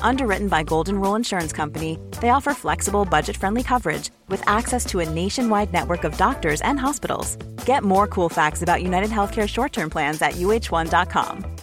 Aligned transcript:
Underwritten 0.00 0.48
by 0.48 0.62
Golden 0.62 0.98
Rule 1.00 1.16
Insurance 1.16 1.52
Company, 1.52 1.98
they 2.20 2.30
offer 2.30 2.54
flexible, 2.54 3.04
budget 3.04 3.36
friendly 3.36 3.62
coverage 3.62 4.10
with 4.28 4.42
access 4.48 4.86
to 4.86 5.00
a 5.00 5.08
nationwide 5.08 5.72
network 5.72 6.04
of 6.04 6.16
doctors 6.16 6.62
and 6.62 6.80
hospitals. 6.80 7.36
Get 7.66 7.82
more 7.84 8.06
cool 8.06 8.28
facts 8.28 8.62
about 8.62 8.82
United 8.82 9.10
Healthcare 9.10 9.48
short 9.48 9.72
term 9.72 9.90
plans 9.90 10.22
at 10.22 10.32
uh1.com. 10.32 11.56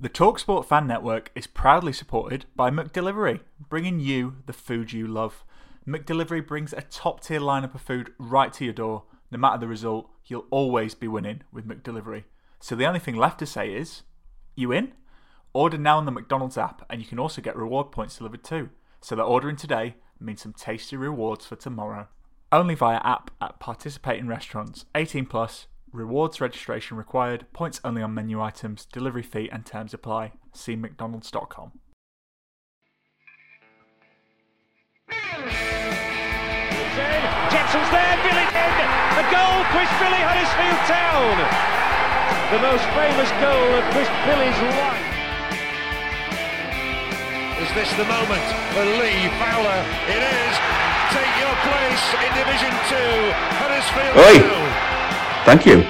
The 0.00 0.08
Talksport 0.08 0.64
Fan 0.64 0.86
Network 0.86 1.32
is 1.34 1.48
proudly 1.48 1.92
supported 1.92 2.44
by 2.54 2.70
McDelivery, 2.70 3.40
bringing 3.68 3.98
you 3.98 4.36
the 4.46 4.52
food 4.52 4.92
you 4.92 5.08
love. 5.08 5.44
McDelivery 5.88 6.46
brings 6.46 6.72
a 6.72 6.82
top 6.82 7.20
tier 7.20 7.40
lineup 7.40 7.74
of 7.74 7.80
food 7.80 8.12
right 8.16 8.52
to 8.52 8.64
your 8.64 8.74
door. 8.74 9.02
No 9.32 9.38
matter 9.38 9.58
the 9.58 9.66
result, 9.66 10.08
you'll 10.26 10.46
always 10.50 10.94
be 10.94 11.08
winning 11.08 11.42
with 11.50 11.66
McDelivery. 11.66 12.24
So 12.60 12.76
the 12.76 12.86
only 12.86 13.00
thing 13.00 13.16
left 13.16 13.40
to 13.40 13.46
say 13.46 13.72
is, 13.72 14.02
you 14.54 14.70
in? 14.70 14.92
Order 15.58 15.76
now 15.76 15.98
on 15.98 16.04
the 16.04 16.12
McDonald's 16.12 16.56
app, 16.56 16.86
and 16.88 17.00
you 17.00 17.06
can 17.08 17.18
also 17.18 17.42
get 17.42 17.56
reward 17.56 17.90
points 17.90 18.18
delivered 18.18 18.44
too. 18.44 18.70
So 19.00 19.16
that 19.16 19.24
ordering 19.24 19.56
today 19.56 19.96
means 20.20 20.40
some 20.40 20.52
tasty 20.52 20.96
rewards 20.96 21.46
for 21.46 21.56
tomorrow. 21.56 22.06
Only 22.52 22.76
via 22.76 23.00
app 23.02 23.32
at 23.40 23.58
participating 23.58 24.28
restaurants. 24.28 24.84
18 24.94 25.26
plus. 25.26 25.66
Rewards 25.90 26.40
registration 26.40 26.96
required. 26.96 27.46
Points 27.52 27.80
only 27.82 28.02
on 28.02 28.14
menu 28.14 28.40
items. 28.40 28.84
Delivery 28.84 29.24
fee 29.24 29.48
and 29.50 29.66
terms 29.66 29.92
apply. 29.92 30.30
See 30.52 30.76
McDonald's.com. 30.76 31.72
Jackson's 37.50 37.90
there, 37.90 38.16
Billy. 38.22 38.46
A 38.46 39.26
goal, 39.26 39.64
Chris 39.74 39.90
Billy, 39.98 40.22
Huddersfield 40.22 40.86
Town. 40.86 41.34
The 42.54 42.60
most 42.62 42.84
famous 42.94 43.30
goal 43.42 43.74
of 43.74 43.82
Chris 43.90 44.08
Billy's 44.24 44.76
life. 44.78 45.07
Is 47.68 47.74
this 47.74 47.92
the 48.00 48.08
moment 48.08 48.40
for 48.72 48.80
Lee 48.96 49.28
Fowler? 49.36 49.84
It 50.08 50.24
is. 50.24 50.54
Take 51.12 51.34
your 51.36 51.52
place 51.68 52.04
in 52.16 52.30
Division 52.32 52.72
2, 52.72 52.96
Huddersfield 53.60 54.16
Oi. 54.16 54.40
Town. 54.40 55.44
Thank 55.44 55.66
you. 55.68 55.84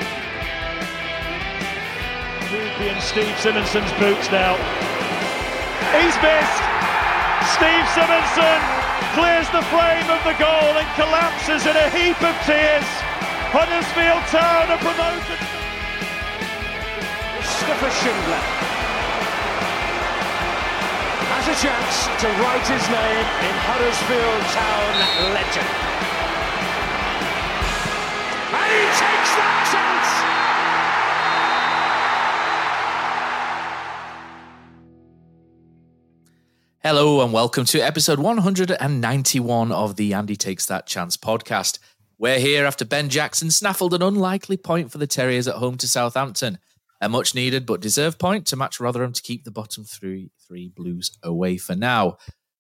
Ruby 2.51 2.91
and 2.91 2.99
Steve 3.01 3.31
Simonsen's 3.39 3.95
boots 3.95 4.27
now. 4.34 4.59
He's 5.95 6.19
missed. 6.19 6.62
Steve 7.55 7.87
Simonsen 7.95 8.61
clears 9.15 9.47
the 9.55 9.62
frame 9.71 10.11
of 10.11 10.19
the 10.27 10.34
goal 10.34 10.75
and 10.75 10.89
collapses 10.99 11.62
in 11.62 11.79
a 11.79 11.89
heap 11.95 12.19
of 12.27 12.34
tears. 12.43 12.89
Huddersfield 13.55 14.27
Town 14.34 14.67
are 14.67 14.83
promoted. 14.83 15.39
Mustafa 17.39 17.91
Schindler 18.03 18.67
has 21.41 21.47
a 21.47 21.55
chance 21.62 22.06
to 22.20 22.27
write 22.42 22.67
his 22.67 22.83
name 22.91 23.27
in 23.47 23.55
Huddersfield 23.62 24.42
Town 24.58 24.91
legend. 25.39 25.70
And 28.58 28.70
he 28.75 28.83
takes 28.99 29.31
that 29.38 29.62
chance. 29.71 30.10
Hello 36.82 37.22
and 37.22 37.32
welcome 37.32 37.65
to 37.66 37.78
episode 37.78 38.19
191 38.19 39.70
of 39.70 39.94
the 39.94 40.12
And 40.12 40.28
He 40.28 40.34
Takes 40.34 40.66
That 40.66 40.87
Chance 40.87 41.19
podcast. 41.19 41.78
We're 42.19 42.41
here 42.41 42.65
after 42.66 42.84
Ben 42.84 43.09
Jackson 43.09 43.53
snaffled 43.53 43.94
an 43.94 44.03
unlikely 44.03 44.56
point 44.56 44.91
for 44.91 44.99
the 44.99 45.06
Terriers 45.06 45.47
at 45.47 45.55
home 45.55 45.76
to 45.76 45.87
Southampton. 45.87 46.59
A 47.00 47.09
much 47.09 47.32
needed 47.32 47.65
but 47.65 47.81
deserved 47.81 48.19
point 48.19 48.44
to 48.49 48.56
match 48.56 48.81
Rotherham 48.81 49.12
to 49.12 49.22
keep 49.22 49.44
the 49.44 49.53
bottom 49.53 49.84
three, 49.84 50.32
three 50.48 50.72
Blues 50.75 51.16
away 51.22 51.59
for 51.59 51.76
now. 51.76 52.16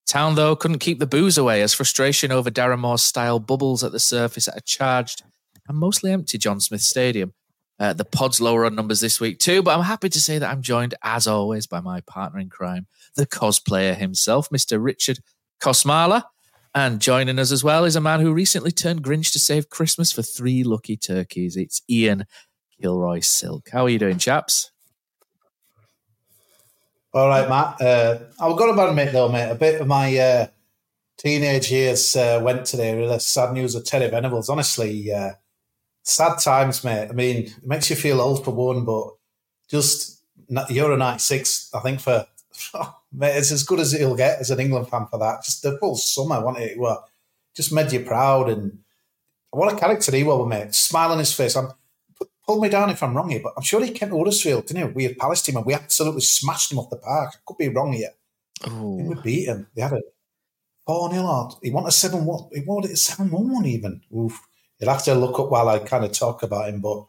Town, 0.06 0.34
though, 0.34 0.56
couldn't 0.56 0.78
keep 0.78 0.98
the 0.98 1.06
boos 1.06 1.36
away 1.36 1.62
as 1.62 1.74
frustration 1.74 2.30
over 2.30 2.50
Darren 2.50 2.78
Moore's 2.78 3.02
style 3.02 3.38
bubbles 3.38 3.82
at 3.82 3.92
the 3.92 4.00
surface 4.00 4.48
at 4.48 4.56
a 4.56 4.60
charged 4.60 5.22
and 5.68 5.76
mostly 5.76 6.12
empty 6.12 6.38
John 6.38 6.60
Smith 6.60 6.80
Stadium. 6.80 7.34
Uh, 7.78 7.92
the 7.92 8.04
pod's 8.04 8.40
lower 8.40 8.64
on 8.64 8.74
numbers 8.74 9.00
this 9.00 9.20
week 9.20 9.38
too, 9.38 9.62
but 9.62 9.76
I'm 9.76 9.84
happy 9.84 10.08
to 10.08 10.20
say 10.20 10.38
that 10.38 10.50
I'm 10.50 10.62
joined, 10.62 10.94
as 11.02 11.26
always, 11.28 11.66
by 11.66 11.80
my 11.80 12.00
partner 12.00 12.40
in 12.40 12.48
crime, 12.48 12.86
the 13.14 13.26
cosplayer 13.26 13.94
himself, 13.94 14.48
Mr. 14.50 14.82
Richard 14.82 15.20
Kosmala. 15.60 16.24
And 16.74 17.00
joining 17.00 17.38
us 17.38 17.52
as 17.52 17.64
well 17.64 17.84
is 17.84 17.96
a 17.96 18.00
man 18.00 18.20
who 18.20 18.32
recently 18.32 18.70
turned 18.70 19.02
Grinch 19.02 19.32
to 19.32 19.38
save 19.38 19.70
Christmas 19.70 20.12
for 20.12 20.22
three 20.22 20.64
lucky 20.64 20.96
turkeys. 20.96 21.56
It's 21.56 21.82
Ian 21.88 22.24
Kilroy 22.80 23.20
Silk. 23.20 23.68
How 23.70 23.84
are 23.84 23.88
you 23.88 23.98
doing, 23.98 24.18
chaps? 24.18 24.70
All 27.14 27.28
right, 27.28 27.48
Matt. 27.48 27.80
Uh, 27.80 28.18
I've 28.38 28.56
got 28.56 28.74
to 28.74 28.88
admit, 28.88 29.12
though, 29.12 29.30
mate, 29.30 29.50
a 29.50 29.54
bit 29.54 29.80
of 29.80 29.86
my 29.86 30.16
uh, 30.16 30.46
teenage 31.16 31.72
years 31.72 32.14
uh, 32.14 32.40
went 32.42 32.66
today 32.66 32.98
with 32.98 33.08
the 33.08 33.18
sad 33.18 33.54
news 33.54 33.74
of 33.74 33.84
Terry 33.84 34.08
Venables. 34.08 34.50
Honestly, 34.50 35.10
uh, 35.12 35.32
sad 36.02 36.38
times, 36.38 36.84
mate. 36.84 37.08
I 37.08 37.12
mean, 37.12 37.36
it 37.44 37.66
makes 37.66 37.88
you 37.88 37.96
feel 37.96 38.20
old 38.20 38.44
for 38.44 38.50
one, 38.50 38.84
but 38.84 39.14
just 39.68 40.22
Euro 40.68 40.96
96, 40.96 41.70
I 41.74 41.80
think, 41.80 42.00
for 42.00 42.26
mate, 43.12 43.36
it's 43.36 43.52
as 43.52 43.62
good 43.62 43.80
as 43.80 43.94
it'll 43.94 44.14
get 44.16 44.40
as 44.40 44.50
an 44.50 44.60
England 44.60 44.88
fan 44.88 45.06
for 45.06 45.18
that. 45.18 45.42
Just 45.44 45.62
the 45.62 45.78
full 45.78 45.96
summer, 45.96 46.44
wasn't 46.44 46.64
it? 46.64 46.78
Well, 46.78 47.08
just 47.54 47.72
made 47.72 47.90
you 47.90 48.00
proud. 48.00 48.50
And 48.50 48.80
what 49.50 49.72
a 49.72 49.76
character 49.76 50.14
he 50.14 50.24
was, 50.24 50.46
mate. 50.46 50.74
Smile 50.74 51.12
on 51.12 51.18
his 51.18 51.32
face. 51.32 51.56
I'm, 51.56 51.70
pull 52.48 52.60
me 52.60 52.70
down 52.70 52.88
if 52.88 53.02
I'm 53.02 53.14
wrong 53.14 53.28
here, 53.28 53.40
but 53.42 53.52
I'm 53.56 53.62
sure 53.62 53.84
he 53.84 53.90
came 53.90 54.08
to 54.08 54.16
Huddersfield, 54.16 54.66
didn't 54.66 54.88
he? 54.88 54.94
We 54.94 55.04
had 55.04 55.18
Palestine 55.18 55.58
and 55.58 55.66
we 55.66 55.74
absolutely 55.74 56.22
smashed 56.22 56.72
him 56.72 56.78
off 56.78 56.88
the 56.88 56.96
park. 56.96 57.34
I 57.34 57.38
could 57.46 57.58
be 57.58 57.68
wrong 57.68 57.92
here. 57.92 58.10
Think 58.62 59.08
we 59.08 59.14
beat 59.22 59.48
him. 59.48 59.68
They 59.74 59.82
had 59.82 59.92
a 59.92 60.00
4 60.86 61.12
0 61.12 61.24
odd. 61.24 61.54
He 61.62 61.70
wanted 61.70 61.88
a 61.88 61.92
7 61.92 62.24
1. 62.24 62.48
He 62.54 62.62
wanted 62.66 62.90
it 62.90 62.94
a 62.94 62.96
7 62.96 63.30
1 63.30 63.52
one 63.52 63.66
even. 63.66 64.00
Oof. 64.16 64.40
You'll 64.78 64.90
have 64.90 65.04
to 65.04 65.14
look 65.14 65.38
up 65.38 65.50
while 65.50 65.68
I 65.68 65.78
kind 65.80 66.04
of 66.04 66.12
talk 66.12 66.42
about 66.42 66.70
him. 66.70 66.80
But 66.80 67.04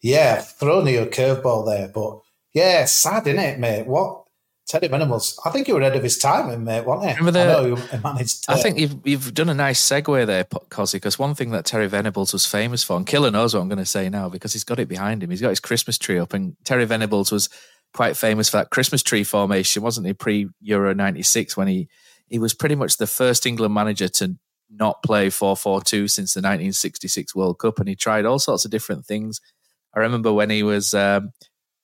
yeah, 0.00 0.40
thrown 0.40 0.86
you 0.86 1.02
a 1.02 1.06
curveball 1.06 1.66
there. 1.66 1.88
But 1.88 2.20
yeah, 2.54 2.84
sad, 2.84 3.26
isn't 3.26 3.40
it, 3.40 3.58
mate? 3.58 3.86
What? 3.86 4.24
Teddy 4.68 4.86
Venables. 4.88 5.40
I 5.44 5.50
think 5.50 5.66
he 5.66 5.72
was 5.72 5.80
ahead 5.80 5.96
of 5.96 6.02
his 6.02 6.18
time, 6.18 6.62
mate, 6.64 6.84
wasn't 6.84 7.10
he? 7.12 7.16
Remember 7.16 7.32
the- 7.32 7.40
I 7.40 7.62
know 7.62 7.74
he 7.76 7.98
managed 7.98 8.44
to, 8.44 8.52
I 8.52 8.56
think 8.56 8.78
you've 8.78 8.96
you've 9.04 9.34
done 9.34 9.48
a 9.48 9.54
nice 9.54 9.80
segue 9.80 10.26
there, 10.26 10.44
Cosy, 10.68 10.98
because 10.98 11.18
one 11.18 11.34
thing 11.34 11.50
that 11.52 11.64
Terry 11.64 11.86
Venables 11.88 12.32
was 12.32 12.44
famous 12.46 12.84
for, 12.84 12.96
and 12.96 13.06
Killer 13.06 13.30
knows 13.30 13.54
what 13.54 13.60
I'm 13.60 13.68
going 13.68 13.78
to 13.78 13.86
say 13.86 14.08
now 14.10 14.28
because 14.28 14.52
he's 14.52 14.64
got 14.64 14.78
it 14.78 14.88
behind 14.88 15.22
him. 15.22 15.30
He's 15.30 15.40
got 15.40 15.48
his 15.50 15.60
Christmas 15.60 15.96
tree 15.98 16.18
up, 16.18 16.34
and 16.34 16.54
Terry 16.64 16.84
Venables 16.84 17.32
was 17.32 17.48
quite 17.94 18.16
famous 18.16 18.50
for 18.50 18.58
that 18.58 18.70
Christmas 18.70 19.02
tree 19.02 19.24
formation, 19.24 19.82
wasn't 19.82 20.06
he? 20.06 20.12
Pre 20.12 20.48
Euro 20.60 20.92
'96, 20.94 21.56
when 21.56 21.68
he 21.68 21.88
he 22.28 22.38
was 22.38 22.52
pretty 22.52 22.74
much 22.74 22.98
the 22.98 23.06
first 23.06 23.46
England 23.46 23.72
manager 23.72 24.06
to 24.08 24.36
not 24.70 25.02
play 25.02 25.28
4-4-2 25.28 26.10
since 26.10 26.34
the 26.34 26.40
1966 26.40 27.34
World 27.34 27.58
Cup, 27.58 27.78
and 27.78 27.88
he 27.88 27.96
tried 27.96 28.26
all 28.26 28.38
sorts 28.38 28.66
of 28.66 28.70
different 28.70 29.06
things. 29.06 29.40
I 29.96 30.00
remember 30.00 30.30
when 30.34 30.50
he 30.50 30.62
was 30.62 30.92
um, 30.92 31.32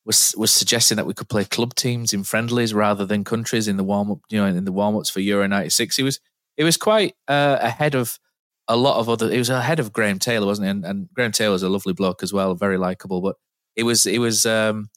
was 0.05 0.35
was 0.37 0.51
suggesting 0.51 0.97
that 0.97 1.07
we 1.07 1.15
could 1.15 1.29
play 1.29 1.45
club 1.45 1.75
teams 1.75 2.13
in 2.13 2.25
friendlies 2.25 2.75
rather 2.75 3.07
than 3.07 3.25
countries 3.25 3.69
in 3.69 3.77
the 3.77 3.85
warm 3.85 4.11
up, 4.11 4.21
you 4.29 4.39
know, 4.39 4.47
in 4.47 4.65
the 4.65 4.73
warm 4.73 4.97
ups 4.97 5.11
for 5.11 5.21
Euro 5.21 5.47
'96. 5.47 5.97
He 5.97 6.03
was 6.03 6.21
it 6.57 6.65
was 6.65 6.77
quite 6.77 7.15
uh, 7.29 7.59
ahead 7.61 7.95
of 7.95 8.19
a 8.69 8.77
lot 8.77 8.99
of 8.99 9.09
other. 9.09 9.31
He 9.31 9.39
was 9.39 9.51
ahead 9.51 9.81
of 9.81 9.93
Graham 9.93 10.19
Taylor, 10.19 10.47
wasn't 10.47 10.67
he? 10.67 10.71
And, 10.71 10.85
and 10.85 11.09
Graham 11.15 11.33
Taylor's 11.33 11.63
a 11.63 11.69
lovely 11.69 11.93
bloke 11.93 12.23
as 12.23 12.33
well, 12.33 12.55
very 12.55 12.79
likable. 12.79 13.21
But 13.21 13.37
it 13.77 13.85
was 13.85 14.07
it 14.07 14.19
was 14.19 14.47
um, 14.47 14.91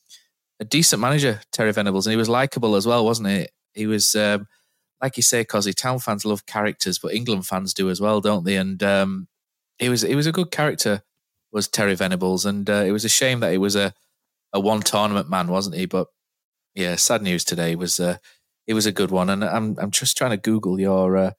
a 0.60 0.66
decent 0.66 1.02
manager, 1.02 1.42
Terry 1.52 1.72
Venables, 1.72 2.06
and 2.06 2.12
he 2.12 2.18
was 2.18 2.30
likable 2.30 2.76
as 2.76 2.86
well, 2.86 3.06
wasn't 3.06 3.30
he? 3.30 3.48
He 3.74 3.88
was. 3.88 4.16
Um, 4.16 4.48
like 5.02 5.16
you 5.16 5.22
say, 5.22 5.44
Cosy, 5.44 5.74
town 5.74 6.00
fans 6.00 6.26
love 6.26 6.48
characters, 6.48 6.98
but 6.98 7.14
England 7.14 7.46
fans 7.46 7.72
do 7.72 7.92
as 7.92 8.02
well, 8.02 8.20
don't 8.20 8.46
they? 8.46 8.56
And 8.56 8.82
um, 8.82 9.28
he 9.78 9.90
was 9.90 10.02
he 10.02 10.16
was 10.16 10.26
a 10.26 10.32
good 10.32 10.50
character, 10.50 11.04
was 11.52 11.68
Terry 11.68 11.96
Venables, 11.96 12.46
and 12.46 12.68
uh, 12.68 12.84
it 12.86 12.92
was 12.92 13.06
a 13.06 13.10
shame 13.10 13.40
that 13.42 13.52
he 13.52 13.60
was 13.60 13.76
a 13.76 13.94
a 14.54 14.60
one 14.60 14.82
tournament 14.82 15.30
man, 15.30 15.48
wasn't 15.48 15.76
he? 15.76 15.86
But 15.86 16.08
yeah, 16.76 16.96
sad 16.96 17.22
news 17.22 17.44
today 17.44 17.76
was 17.76 18.00
uh, 18.00 18.18
it 18.68 18.74
was 18.74 18.86
a 18.86 18.92
good 18.92 19.12
one, 19.12 19.30
and 19.30 19.44
I'm 19.44 19.78
I'm 19.80 19.92
just 19.92 20.18
trying 20.18 20.32
to 20.32 20.38
Google 20.38 20.80
your 20.80 21.18
uh, 21.18 21.32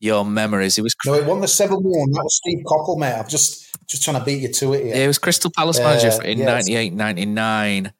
your 0.00 0.24
memories. 0.24 0.78
It 0.78 0.82
was 0.82 0.94
No, 1.06 1.14
it 1.14 1.24
won 1.26 1.40
the 1.40 1.48
7 1.48 1.76
1. 1.76 2.10
That 2.10 2.22
was 2.24 2.36
Steve 2.36 2.64
Cockle, 2.66 2.96
mate. 2.98 3.14
I'm 3.14 3.28
just 3.28 3.68
just 3.88 4.02
trying 4.02 4.18
to 4.18 4.24
beat 4.24 4.42
you 4.42 4.48
to 4.52 4.72
it 4.74 4.84
here. 4.84 4.94
yeah, 4.96 5.04
it 5.04 5.06
was 5.06 5.18
Crystal 5.18 5.50
Palace 5.56 5.78
manager 5.78 6.08
Uh, 6.08 6.18
in 6.24 6.38
yes. 6.38 6.66
98, 6.66 6.92
99. 6.92 7.92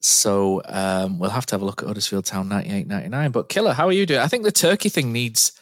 So 0.00 0.60
um, 0.64 1.18
we'll 1.18 1.30
have 1.30 1.46
to 1.46 1.54
have 1.54 1.62
a 1.62 1.64
look 1.64 1.82
at 1.82 1.86
Huddersfield 1.88 2.24
Town 2.26 2.48
98 2.48 2.86
99. 2.88 3.30
But 3.30 3.48
Killer, 3.48 3.72
how 3.72 3.86
are 3.86 3.92
you 3.92 4.04
doing? 4.04 4.20
I 4.20 4.26
think 4.28 4.42
the 4.44 4.52
turkey 4.52 4.88
thing 4.88 5.12
needs 5.12 5.52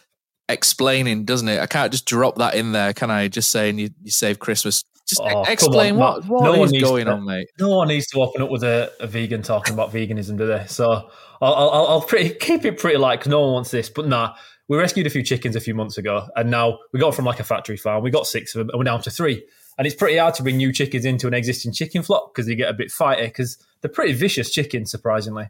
explaining, 0.48 1.24
doesn't 1.24 1.48
it? 1.48 1.60
I 1.60 1.66
can't 1.66 1.92
just 1.92 2.06
drop 2.06 2.36
that 2.38 2.54
in 2.54 2.72
there, 2.72 2.92
can 2.92 3.10
I? 3.10 3.28
Just 3.28 3.50
saying 3.50 3.78
you, 3.78 3.90
you 4.02 4.10
save 4.10 4.38
Christmas. 4.38 4.82
Just 5.10 5.20
Oh, 5.22 5.42
explain 5.42 5.94
on, 5.94 5.98
what, 5.98 6.24
what 6.26 6.44
No 6.44 6.64
is 6.64 6.72
going 6.72 7.06
to- 7.06 7.12
on, 7.12 7.24
mate. 7.26 7.48
No 7.58 7.68
one 7.76 7.88
needs 7.88 8.06
to 8.08 8.20
open 8.20 8.40
up 8.42 8.50
with 8.50 8.62
a, 8.62 8.90
a 9.00 9.06
vegan 9.06 9.42
talking 9.42 9.74
about 9.74 9.92
veganism, 9.92 10.38
do 10.38 10.46
they? 10.46 10.64
So 10.68 11.10
I'll, 11.42 11.54
I'll, 11.54 11.86
I'll 11.86 12.00
pretty, 12.02 12.34
keep 12.34 12.64
it 12.64 12.78
pretty 12.78 12.96
light 12.96 13.18
because 13.18 13.30
no 13.30 13.40
one 13.42 13.52
wants 13.52 13.70
this. 13.70 13.90
But 13.90 14.06
nah, 14.06 14.34
we 14.68 14.78
rescued 14.78 15.06
a 15.06 15.10
few 15.10 15.22
chickens 15.22 15.56
a 15.56 15.60
few 15.60 15.74
months 15.74 15.98
ago, 15.98 16.28
and 16.36 16.50
now 16.50 16.78
we 16.92 17.00
got 17.00 17.14
from 17.14 17.24
like 17.24 17.40
a 17.40 17.44
factory 17.44 17.76
farm. 17.76 18.02
We 18.04 18.10
got 18.10 18.26
six 18.26 18.54
of 18.54 18.60
them, 18.60 18.70
and 18.70 18.78
we're 18.78 18.84
down 18.84 19.02
to 19.02 19.10
three. 19.10 19.44
And 19.78 19.86
it's 19.86 19.96
pretty 19.96 20.16
hard 20.18 20.34
to 20.34 20.42
bring 20.42 20.58
new 20.58 20.72
chickens 20.72 21.04
into 21.04 21.26
an 21.26 21.34
existing 21.34 21.72
chicken 21.72 22.02
flock 22.02 22.32
because 22.34 22.46
they 22.46 22.54
get 22.54 22.68
a 22.68 22.74
bit 22.74 22.88
fighty 22.88 23.24
because 23.24 23.56
they're 23.80 23.90
pretty 23.90 24.12
vicious 24.12 24.50
chickens, 24.50 24.90
surprisingly. 24.90 25.48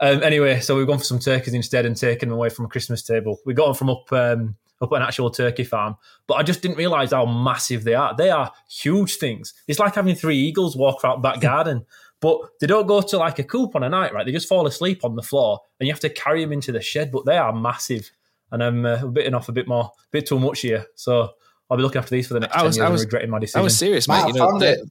Um, 0.00 0.22
anyway, 0.22 0.60
so 0.60 0.76
we've 0.76 0.86
gone 0.86 0.98
for 0.98 1.04
some 1.04 1.18
turkeys 1.20 1.54
instead 1.54 1.86
and 1.86 1.96
taken 1.96 2.28
them 2.30 2.36
away 2.36 2.48
from 2.48 2.64
a 2.64 2.68
Christmas 2.68 3.02
table. 3.02 3.38
We 3.46 3.54
got 3.54 3.66
them 3.66 3.74
from 3.74 3.90
up 3.90 4.12
um, 4.12 4.56
up 4.80 4.90
at 4.92 4.96
an 4.96 5.02
actual 5.02 5.30
turkey 5.30 5.64
farm, 5.64 5.96
but 6.26 6.34
I 6.34 6.42
just 6.42 6.62
didn't 6.62 6.78
realise 6.78 7.10
how 7.12 7.26
massive 7.26 7.84
they 7.84 7.94
are. 7.94 8.14
They 8.16 8.30
are 8.30 8.50
huge 8.68 9.16
things. 9.16 9.52
It's 9.68 9.78
like 9.78 9.94
having 9.94 10.14
three 10.14 10.36
eagles 10.38 10.76
walk 10.76 11.04
around 11.04 11.22
back 11.22 11.40
garden, 11.40 11.84
but 12.20 12.38
they 12.60 12.66
don't 12.66 12.86
go 12.86 13.00
to 13.00 13.18
like 13.18 13.38
a 13.38 13.44
coop 13.44 13.76
on 13.76 13.82
a 13.82 13.88
night, 13.88 14.12
right? 14.14 14.24
They 14.24 14.32
just 14.32 14.48
fall 14.48 14.66
asleep 14.66 15.04
on 15.04 15.16
the 15.16 15.22
floor, 15.22 15.60
and 15.78 15.86
you 15.86 15.92
have 15.92 16.00
to 16.00 16.08
carry 16.10 16.42
them 16.42 16.52
into 16.52 16.72
the 16.72 16.80
shed. 16.80 17.10
But 17.12 17.24
they 17.26 17.36
are 17.36 17.52
massive, 17.52 18.10
and 18.52 18.62
I'm 18.62 18.84
uh, 18.86 19.06
bitten 19.06 19.34
off 19.34 19.48
a 19.48 19.52
bit 19.52 19.68
more, 19.68 19.84
a 19.84 20.08
bit 20.10 20.26
too 20.26 20.38
much 20.38 20.60
here. 20.60 20.86
So 20.94 21.30
I'll 21.70 21.76
be 21.76 21.82
looking 21.82 21.98
after 21.98 22.14
these 22.14 22.26
for 22.28 22.34
the 22.34 22.40
next 22.40 22.56
I 22.56 22.62
was- 22.62 22.76
ten 22.76 22.82
years 22.82 22.88
I 22.88 22.92
was- 22.92 23.02
and 23.02 23.06
regretting 23.08 23.30
my 23.30 23.38
decision. 23.38 23.60
I 23.60 23.64
was 23.64 23.76
serious, 23.76 24.08
mate. 24.08 24.18
You 24.18 24.22
I 24.24 24.30
know, 24.32 24.48
found 24.50 24.62
they- 24.62 24.72
it. 24.72 24.88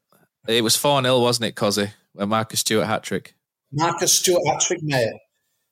it 0.47 0.63
was 0.63 0.75
4 0.75 1.01
0, 1.03 1.19
wasn't 1.19 1.47
it, 1.47 1.55
Cozzy? 1.55 1.91
When 2.13 2.29
Marcus 2.29 2.59
Stewart 2.61 2.87
hat 2.87 3.03
trick. 3.03 3.35
Marcus 3.71 4.13
Stewart 4.13 4.41
hat 4.47 4.61
trick, 4.61 4.81
mate. 4.81 5.13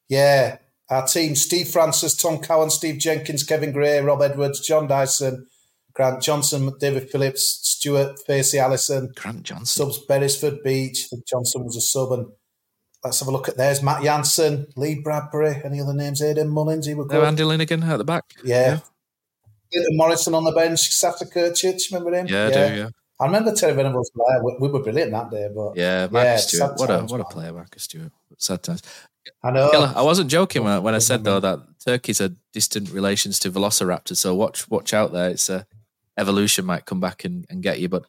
Yeah. 0.09 0.57
Our 0.89 1.05
team 1.05 1.35
Steve 1.35 1.67
Francis, 1.67 2.15
Tom 2.15 2.39
Cowan, 2.39 2.69
Steve 2.69 2.97
Jenkins, 2.97 3.43
Kevin 3.43 3.71
Gray, 3.73 3.99
Rob 3.99 4.21
Edwards, 4.21 4.65
John 4.65 4.87
Dyson, 4.87 5.45
Grant 5.93 6.21
Johnson, 6.21 6.71
David 6.79 7.09
Phillips, 7.09 7.59
Stuart, 7.63 8.19
Facey 8.25 8.59
Allison, 8.59 9.11
Grant 9.15 9.43
Johnson. 9.43 9.65
subs 9.65 9.97
Beresford 10.05 10.63
Beach. 10.63 11.05
I 11.05 11.07
think 11.15 11.27
Johnson 11.27 11.65
was 11.65 11.75
a 11.75 11.81
sub. 11.81 12.11
And 12.13 12.27
let's 13.03 13.19
have 13.19 13.27
a 13.27 13.31
look 13.31 13.49
at 13.49 13.57
theirs. 13.57 13.83
Matt 13.83 14.03
Jansen, 14.03 14.67
Lee 14.77 15.01
Bradbury, 15.03 15.61
any 15.65 15.81
other 15.81 15.93
names? 15.93 16.21
Hayden 16.21 16.49
Mullins, 16.49 16.85
he 16.85 16.93
was 16.93 17.07
No. 17.07 17.23
Andy 17.23 17.43
Linighan 17.43 17.83
at 17.83 17.97
the 17.97 18.03
back. 18.05 18.23
yeah. 18.43 18.79
Clinton 19.73 19.97
Morrison 19.97 20.33
on 20.33 20.45
the 20.45 20.53
bench, 20.53 20.79
Sasa 20.79 21.25
Curcic, 21.25 21.91
remember 21.91 22.17
him? 22.17 22.27
Yeah, 22.27 22.45
I 22.45 22.51
do, 22.69 22.75
yeah. 22.77 22.89
I 23.19 23.25
remember 23.25 23.53
Terry 23.53 23.73
Venables 23.73 24.09
there. 24.15 24.41
We, 24.41 24.55
we 24.61 24.69
were 24.69 24.81
brilliant 24.81 25.11
that 25.11 25.29
day, 25.29 25.49
but 25.53 25.75
Yeah, 25.75 26.07
Marcus 26.09 26.49
sad 26.51 26.77
Stewart. 26.77 26.79
What 26.79 26.89
a 26.89 27.03
what 27.05 27.19
a 27.19 27.25
player, 27.25 27.51
Marcus 27.51 27.83
Stewart. 27.83 28.13
Sad 28.37 28.63
times. 28.63 28.81
I 29.43 29.51
know. 29.51 29.69
Killer, 29.71 29.93
I 29.95 30.01
wasn't 30.01 30.29
joking 30.29 30.63
when 30.63 30.73
I, 30.73 30.79
when 30.79 30.95
I 30.95 30.99
said 30.99 31.23
though 31.23 31.39
that 31.39 31.59
turkeys 31.83 32.21
are 32.21 32.29
distant 32.53 32.91
relations 32.91 33.39
to 33.39 33.51
velociraptors. 33.51 34.17
So 34.17 34.35
watch 34.35 34.69
watch 34.69 34.93
out 34.93 35.11
there. 35.11 35.29
It's 35.29 35.49
a 35.49 35.65
evolution 36.17 36.65
might 36.65 36.85
come 36.85 36.99
back 36.99 37.23
and, 37.23 37.45
and 37.49 37.61
get 37.61 37.79
you. 37.79 37.89
But 37.89 38.03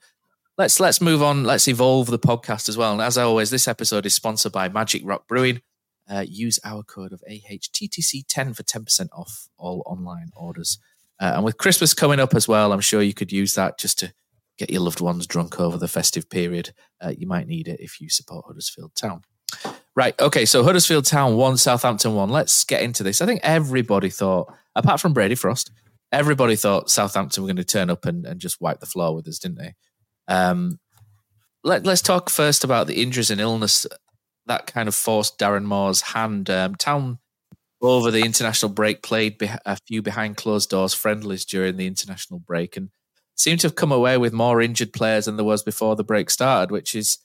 let's 0.57 0.81
let's 0.81 1.01
move 1.01 1.23
on. 1.23 1.45
Let's 1.45 1.69
evolve 1.69 2.09
the 2.09 2.19
podcast 2.19 2.69
as 2.69 2.77
well. 2.77 2.93
And 2.93 3.03
as 3.03 3.19
always, 3.19 3.51
this 3.51 3.69
episode 3.69 4.07
is 4.07 4.15
sponsored 4.15 4.53
by 4.53 4.69
Magic 4.69 5.03
Rock 5.05 5.27
Brewing. 5.27 5.63
Uh, 6.11 6.25
use 6.27 6.59
our 6.65 6.83
code 6.83 7.13
of 7.13 7.23
AHTTC10 7.31 8.57
for 8.57 8.63
10% 8.63 9.09
off 9.13 9.49
all 9.59 9.83
online 9.85 10.31
orders. 10.35 10.79
Uh, 11.21 11.33
and 11.35 11.45
with 11.45 11.59
Christmas 11.59 11.93
coming 11.93 12.19
up 12.19 12.35
as 12.35 12.49
well, 12.49 12.73
I'm 12.73 12.81
sure 12.81 13.03
you 13.03 13.13
could 13.13 13.31
use 13.31 13.55
that 13.55 13.79
just 13.79 13.99
to 13.99 14.15
get 14.57 14.71
your 14.71 14.81
loved 14.81 15.03
ones 15.03 15.27
drunk 15.27 15.61
over 15.61 15.77
the 15.77 15.87
festive 15.87 16.31
period. 16.31 16.73
Uh, 16.99 17.13
you 17.17 17.27
might 17.27 17.47
need 17.47 17.69
it 17.69 17.81
if 17.81 18.01
you 18.01 18.09
support 18.09 18.47
Huddersfield 18.47 18.95
Town. 18.95 19.23
Right. 19.99 20.15
Okay. 20.21 20.45
So 20.45 20.63
Huddersfield 20.63 21.07
Town 21.07 21.35
won, 21.35 21.57
Southampton 21.57 22.15
won. 22.15 22.29
Let's 22.29 22.63
get 22.63 22.83
into 22.83 23.03
this. 23.03 23.21
I 23.21 23.27
think 23.27 23.41
everybody 23.43 24.11
thought, 24.11 24.55
apart 24.77 25.01
from 25.01 25.13
Brady 25.13 25.35
Frost, 25.35 25.73
everybody 26.13 26.55
thought 26.55 26.89
Southampton 26.89 27.43
were 27.43 27.49
going 27.49 27.57
to 27.57 27.65
turn 27.65 27.91
up 27.91 28.05
and, 28.05 28.25
and 28.25 28.39
just 28.39 28.61
wipe 28.61 28.79
the 28.79 28.87
floor 28.87 29.13
with 29.13 29.27
us, 29.27 29.41
didn't 29.41 29.59
they? 29.59 29.75
Um, 30.29 30.79
let, 31.65 31.85
let's 31.85 32.01
talk 32.01 32.31
first 32.31 32.63
about 32.63 32.87
the 32.87 33.03
injuries 33.03 33.33
and 33.33 33.41
illness 33.41 33.89
that 34.47 34.69
kind 34.69 34.87
of 34.87 34.95
forced 34.95 35.37
Darren 35.37 35.65
Moore's 35.65 36.03
hand. 36.03 36.49
Um, 36.49 36.77
Town 36.77 37.19
over 37.83 38.13
the 38.13 38.25
international 38.25 38.71
break 38.71 39.03
played 39.03 39.37
beh 39.41 39.59
a 39.67 39.79
few 39.89 40.01
behind 40.01 40.37
closed 40.37 40.71
doors 40.71 40.95
friendlies 40.95 41.45
during 41.45 41.77
the 41.77 41.89
international 41.89 42.39
break 42.39 42.77
and 42.77 42.91
seemed 43.35 43.59
to 43.63 43.67
have 43.67 43.75
come 43.75 43.91
away 43.91 44.17
with 44.17 44.33
more 44.33 44.63
injured 44.63 44.93
players 44.93 45.25
than 45.25 45.35
there 45.35 45.45
was 45.45 45.65
before 45.65 45.97
the 45.97 46.05
break 46.05 46.31
started, 46.31 46.71
which 46.71 46.95
is 46.95 47.19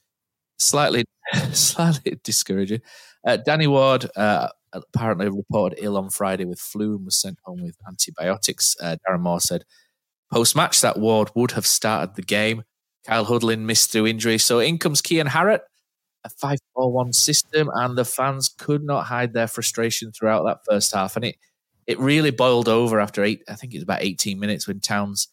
slightly 0.57 1.05
slightly 1.53 2.19
discouraging. 2.23 2.81
Uh, 3.25 3.37
Danny 3.37 3.67
Ward 3.67 4.09
uh, 4.15 4.49
apparently 4.73 5.29
reported 5.29 5.79
ill 5.81 5.97
on 5.97 6.09
Friday 6.09 6.45
with 6.45 6.59
flu 6.59 6.95
and 6.95 7.05
was 7.05 7.19
sent 7.19 7.37
home 7.43 7.63
with 7.63 7.77
antibiotics. 7.87 8.75
Uh, 8.81 8.97
Darren 9.07 9.21
Moore 9.21 9.39
said 9.39 9.63
post 10.31 10.55
match 10.55 10.81
that 10.81 10.99
Ward 10.99 11.29
would 11.35 11.51
have 11.51 11.65
started 11.65 12.15
the 12.15 12.21
game. 12.21 12.63
Kyle 13.05 13.25
Hudlin 13.25 13.59
missed 13.59 13.91
through 13.91 14.07
injury, 14.07 14.37
so 14.37 14.59
in 14.59 14.77
comes 14.77 15.01
Kian 15.01 15.27
Harratt. 15.27 15.61
A 16.25 16.29
5 16.29 16.57
4 16.73 16.89
1 16.93 17.11
system, 17.11 17.69
and 17.73 17.97
the 17.97 18.05
fans 18.05 18.47
could 18.47 18.81
not 18.81 19.07
hide 19.07 19.33
their 19.33 19.47
frustration 19.47 20.13
throughout 20.13 20.45
that 20.45 20.59
first 20.65 20.93
half. 20.93 21.17
And 21.17 21.25
it, 21.25 21.35
it 21.85 21.99
really 21.99 22.31
boiled 22.31 22.69
over 22.69 23.01
after 23.01 23.25
eight, 23.25 23.43
I 23.49 23.55
think 23.55 23.73
it 23.73 23.77
was 23.77 23.83
about 23.83 24.01
18 24.03 24.39
minutes 24.39 24.65
when 24.65 24.79
Towns, 24.79 25.27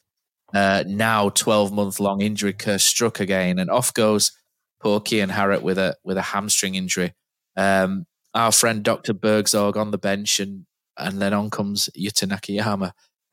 uh, 0.52 0.82
now 0.88 1.28
12 1.28 1.70
month 1.70 2.00
long 2.00 2.22
injury 2.22 2.52
curse 2.52 2.82
struck 2.82 3.20
again, 3.20 3.60
and 3.60 3.70
off 3.70 3.94
goes 3.94 4.32
poor 4.80 5.00
Kian 5.00 5.30
Harratt 5.30 5.62
with 5.62 5.78
a 5.78 5.96
with 6.04 6.16
a 6.16 6.22
hamstring 6.22 6.74
injury. 6.74 7.14
Um, 7.56 8.06
our 8.34 8.52
friend 8.52 8.82
Dr. 8.82 9.12
Burgzorg 9.12 9.76
on 9.76 9.90
the 9.90 9.98
bench, 9.98 10.40
and 10.40 10.66
and 10.96 11.20
then 11.20 11.32
on 11.32 11.50
comes 11.50 11.88
Yuta 11.98 12.28
Nakayama, 12.28 12.92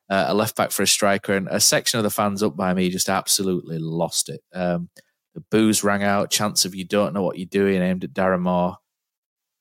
uh, 0.10 0.26
a 0.28 0.34
left 0.34 0.56
back 0.56 0.72
for 0.72 0.84
a 0.84 0.88
striker, 0.88 1.34
and 1.34 1.48
a 1.50 1.60
section 1.60 1.98
of 1.98 2.04
the 2.04 2.10
fans 2.10 2.44
up 2.44 2.56
by 2.56 2.74
me 2.74 2.90
just 2.90 3.10
absolutely 3.10 3.78
lost 3.80 4.30
it. 4.30 4.42
Um, 4.54 4.90
the 5.36 5.44
boos 5.52 5.84
rang 5.84 6.04
out, 6.04 6.32
chants 6.32 6.66
of 6.66 6.76
"you 6.76 6.86
don't 6.86 7.14
know 7.14 7.24
what 7.24 7.38
you're 7.38 7.46
doing" 7.46 7.82
aimed 7.82 8.04
at 8.04 8.14
Darren 8.14 8.42
Moore. 8.42 8.78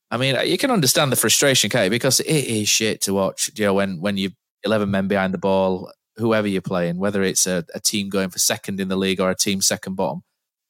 I 0.09 0.17
mean, 0.17 0.37
you 0.47 0.57
can 0.57 0.71
understand 0.71 1.11
the 1.11 1.17
frustration, 1.17 1.69
Kate, 1.69 1.89
because 1.89 2.19
it 2.21 2.45
is 2.45 2.69
shit 2.69 3.01
to 3.01 3.13
watch. 3.13 3.49
You 3.55 3.65
know, 3.65 3.73
when 3.73 4.01
when 4.01 4.17
you 4.17 4.31
eleven 4.63 4.89
men 4.89 5.07
behind 5.07 5.33
the 5.33 5.37
ball, 5.37 5.91
whoever 6.15 6.47
you're 6.47 6.61
playing, 6.61 6.97
whether 6.97 7.23
it's 7.23 7.45
a, 7.45 7.63
a 7.73 7.79
team 7.79 8.09
going 8.09 8.29
for 8.29 8.39
second 8.39 8.79
in 8.79 8.87
the 8.87 8.95
league 8.95 9.19
or 9.21 9.29
a 9.29 9.35
team 9.35 9.61
second 9.61 9.95
bottom, 9.95 10.23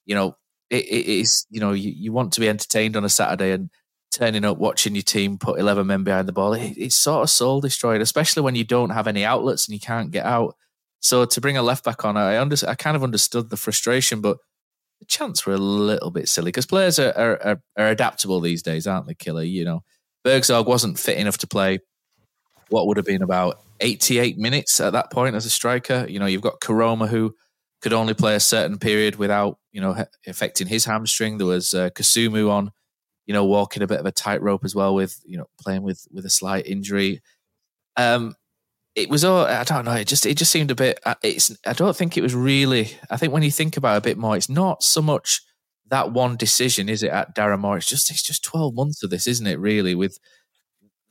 you 0.06 0.16
know, 0.16 0.36
it, 0.69 0.86
it 0.86 1.06
is 1.06 1.46
you 1.50 1.60
know 1.60 1.72
you, 1.72 1.92
you 1.96 2.12
want 2.12 2.34
to 2.34 2.40
be 2.40 2.50
entertained 2.50 2.96
on 2.96 3.06
a 3.06 3.10
Saturday 3.10 3.52
and 3.52 3.69
turning 4.12 4.46
up 4.46 4.58
watching 4.58 4.96
your 4.96 5.02
team 5.02 5.38
put 5.38 5.60
11 5.60 5.86
men 5.86 6.04
behind 6.04 6.28
the 6.28 6.34
ball 6.34 6.54
it, 6.54 6.74
it's 6.78 6.96
sort 6.96 7.24
of 7.24 7.30
soul 7.30 7.62
destroyed 7.62 8.02
especially 8.02 8.42
when 8.42 8.56
you 8.56 8.64
don't 8.64 8.92
have 8.92 9.07
any 9.07 9.26
outlets 9.26 9.68
and 9.68 9.74
you 9.74 9.80
can't 9.80 10.12
get 10.12 10.26
out. 10.26 10.56
So 11.00 11.26
to 11.26 11.42
bring 11.42 11.57
a 11.57 11.62
left 11.62 11.86
back 11.86 12.04
on 12.06 12.18
I 12.18 12.38
under, 12.40 12.56
I 12.68 12.74
kind 12.76 12.95
of 12.95 13.04
understood 13.04 13.50
the 13.50 13.57
frustration 13.57 14.21
but 14.21 14.38
the 15.00 15.06
chants 15.06 15.45
were 15.45 15.54
a 15.54 15.57
little 15.57 16.09
bit 16.09 16.28
silly 16.28 16.47
because 16.47 16.66
players 16.66 16.97
are, 16.97 17.14
are, 17.16 17.44
are, 17.44 17.62
are 17.78 17.88
adaptable 17.90 18.40
these 18.40 18.64
days 18.64 18.88
aren't 18.88 19.07
they 19.07 19.14
killer? 19.14 19.44
You 19.44 19.66
know 19.66 19.83
Burgzorg 20.26 20.66
wasn't 20.66 21.00
fit 21.00 21.18
enough 21.18 21.38
to 21.40 21.47
play 21.47 21.80
what 22.69 22.88
would 22.88 22.97
have 22.97 23.06
been 23.06 23.21
about 23.21 23.62
88 23.80 24.38
minutes 24.38 24.80
at 24.80 24.94
that 24.94 25.12
point 25.12 25.36
as 25.36 25.45
a 25.45 25.50
striker. 25.50 26.06
You 26.09 26.19
know 26.19 26.26
you've 26.26 26.42
got 26.42 26.59
Koroma 26.59 27.07
who 27.07 27.36
could 27.81 27.94
only 27.94 28.14
play 28.14 28.36
a 28.36 28.40
certain 28.40 28.78
period 28.80 29.18
without 29.18 29.60
you 29.72 29.81
know 29.81 30.06
affecting 30.28 30.68
his 30.68 30.86
hamstring. 30.86 31.38
There 31.38 31.48
was 31.48 31.74
uh, 31.74 31.90
Kasumu 31.92 32.50
on, 32.50 32.72
you 33.26 33.34
know, 33.34 33.46
walking 33.46 33.84
a 33.84 33.88
bit 33.88 34.00
of 34.00 34.06
a 34.06 34.12
tightrope 34.12 34.66
as 34.66 34.76
well 34.76 34.96
with 34.96 35.19
you 35.26 35.38
know 35.38 35.48
playing 35.62 35.84
with 35.84 36.07
with 36.12 36.26
a 36.26 36.30
slight 36.30 36.66
injury. 36.68 37.22
Um, 37.96 38.36
it 38.96 39.10
was 39.10 39.24
all 39.24 39.46
I 39.46 39.64
don't 39.64 39.86
know. 39.86 39.94
It 39.94 40.07
just 40.07 40.26
it 40.26 40.38
just 40.38 40.52
seemed 40.52 40.72
a 40.72 40.76
bit. 40.76 41.00
uh, 41.06 41.16
It's 41.24 41.56
I 41.66 41.74
don't 41.74 41.96
think 41.96 42.18
it 42.18 42.22
was 42.24 42.34
really. 42.36 42.92
I 43.12 43.18
think 43.18 43.31
when 43.34 43.44
you 43.44 43.52
think 43.52 43.78
about 43.78 43.96
it 43.96 44.00
a 44.00 44.10
bit 44.10 44.18
more, 44.18 44.36
it's 44.36 44.50
not 44.50 44.84
so 44.84 45.02
much 45.02 45.42
that 45.90 46.12
one 46.12 46.36
decision, 46.36 46.90
is 46.90 47.04
it? 47.04 47.12
At 47.12 47.36
Darren 47.36 47.78
it's 47.78 47.88
just 47.88 48.10
it's 48.12 48.24
just 48.24 48.44
twelve 48.44 48.74
months 48.76 49.04
of 49.04 49.10
this, 49.12 49.28
isn't 49.28 49.48
it? 49.48 49.60
Really, 49.60 49.96
with 49.96 50.18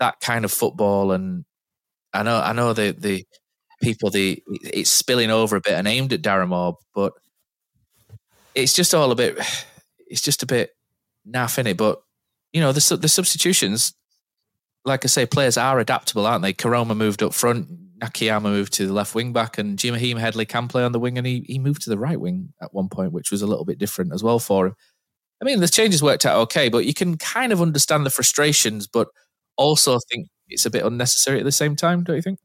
that 0.00 0.20
kind 0.20 0.44
of 0.44 0.52
football, 0.52 1.12
and 1.12 1.44
I 2.12 2.22
know 2.24 2.40
I 2.40 2.52
know 2.52 2.72
the 2.72 2.92
the 2.98 3.24
people 3.82 4.10
the 4.10 4.42
it's 4.48 4.90
spilling 4.90 5.30
over 5.30 5.56
a 5.56 5.60
bit 5.60 5.74
and 5.74 5.86
aimed 5.86 6.12
at 6.12 6.22
Darren 6.22 6.76
but 6.94 7.12
it's 8.54 8.72
just 8.72 8.94
all 8.94 9.10
a 9.10 9.14
bit 9.14 9.38
it's 10.08 10.22
just 10.22 10.42
a 10.42 10.46
bit 10.46 10.70
naff 11.28 11.58
in 11.58 11.66
it. 11.66 11.76
But 11.76 12.00
you 12.52 12.60
know 12.60 12.72
the 12.72 12.96
the 12.96 13.08
substitutions, 13.08 13.94
like 14.84 15.04
I 15.04 15.08
say, 15.08 15.26
players 15.26 15.56
are 15.56 15.78
adaptable, 15.78 16.26
aren't 16.26 16.42
they? 16.42 16.52
Koroma 16.52 16.96
moved 16.96 17.22
up 17.22 17.34
front, 17.34 17.98
Nakayama 18.00 18.44
moved 18.44 18.72
to 18.74 18.86
the 18.86 18.92
left 18.92 19.14
wing 19.14 19.32
back, 19.32 19.58
and 19.58 19.78
Jaheim 19.78 20.18
Headley 20.18 20.46
can 20.46 20.68
play 20.68 20.84
on 20.84 20.92
the 20.92 21.00
wing, 21.00 21.18
and 21.18 21.26
he 21.26 21.44
he 21.46 21.58
moved 21.58 21.82
to 21.82 21.90
the 21.90 21.98
right 21.98 22.20
wing 22.20 22.52
at 22.62 22.72
one 22.74 22.88
point, 22.88 23.12
which 23.12 23.30
was 23.30 23.42
a 23.42 23.46
little 23.46 23.64
bit 23.64 23.78
different 23.78 24.12
as 24.14 24.22
well 24.22 24.38
for 24.38 24.68
him. 24.68 24.74
I 25.42 25.44
mean, 25.44 25.60
the 25.60 25.68
changes 25.68 26.02
worked 26.02 26.24
out 26.24 26.38
okay, 26.44 26.68
but 26.68 26.86
you 26.86 26.94
can 26.94 27.18
kind 27.18 27.52
of 27.52 27.60
understand 27.60 28.06
the 28.06 28.10
frustrations, 28.10 28.86
but 28.86 29.08
also 29.56 29.98
think 30.10 30.28
it's 30.48 30.66
a 30.66 30.70
bit 30.70 30.84
unnecessary 30.84 31.38
at 31.38 31.44
the 31.44 31.52
same 31.52 31.76
time, 31.76 32.04
don't 32.04 32.16
you 32.16 32.22
think? 32.22 32.38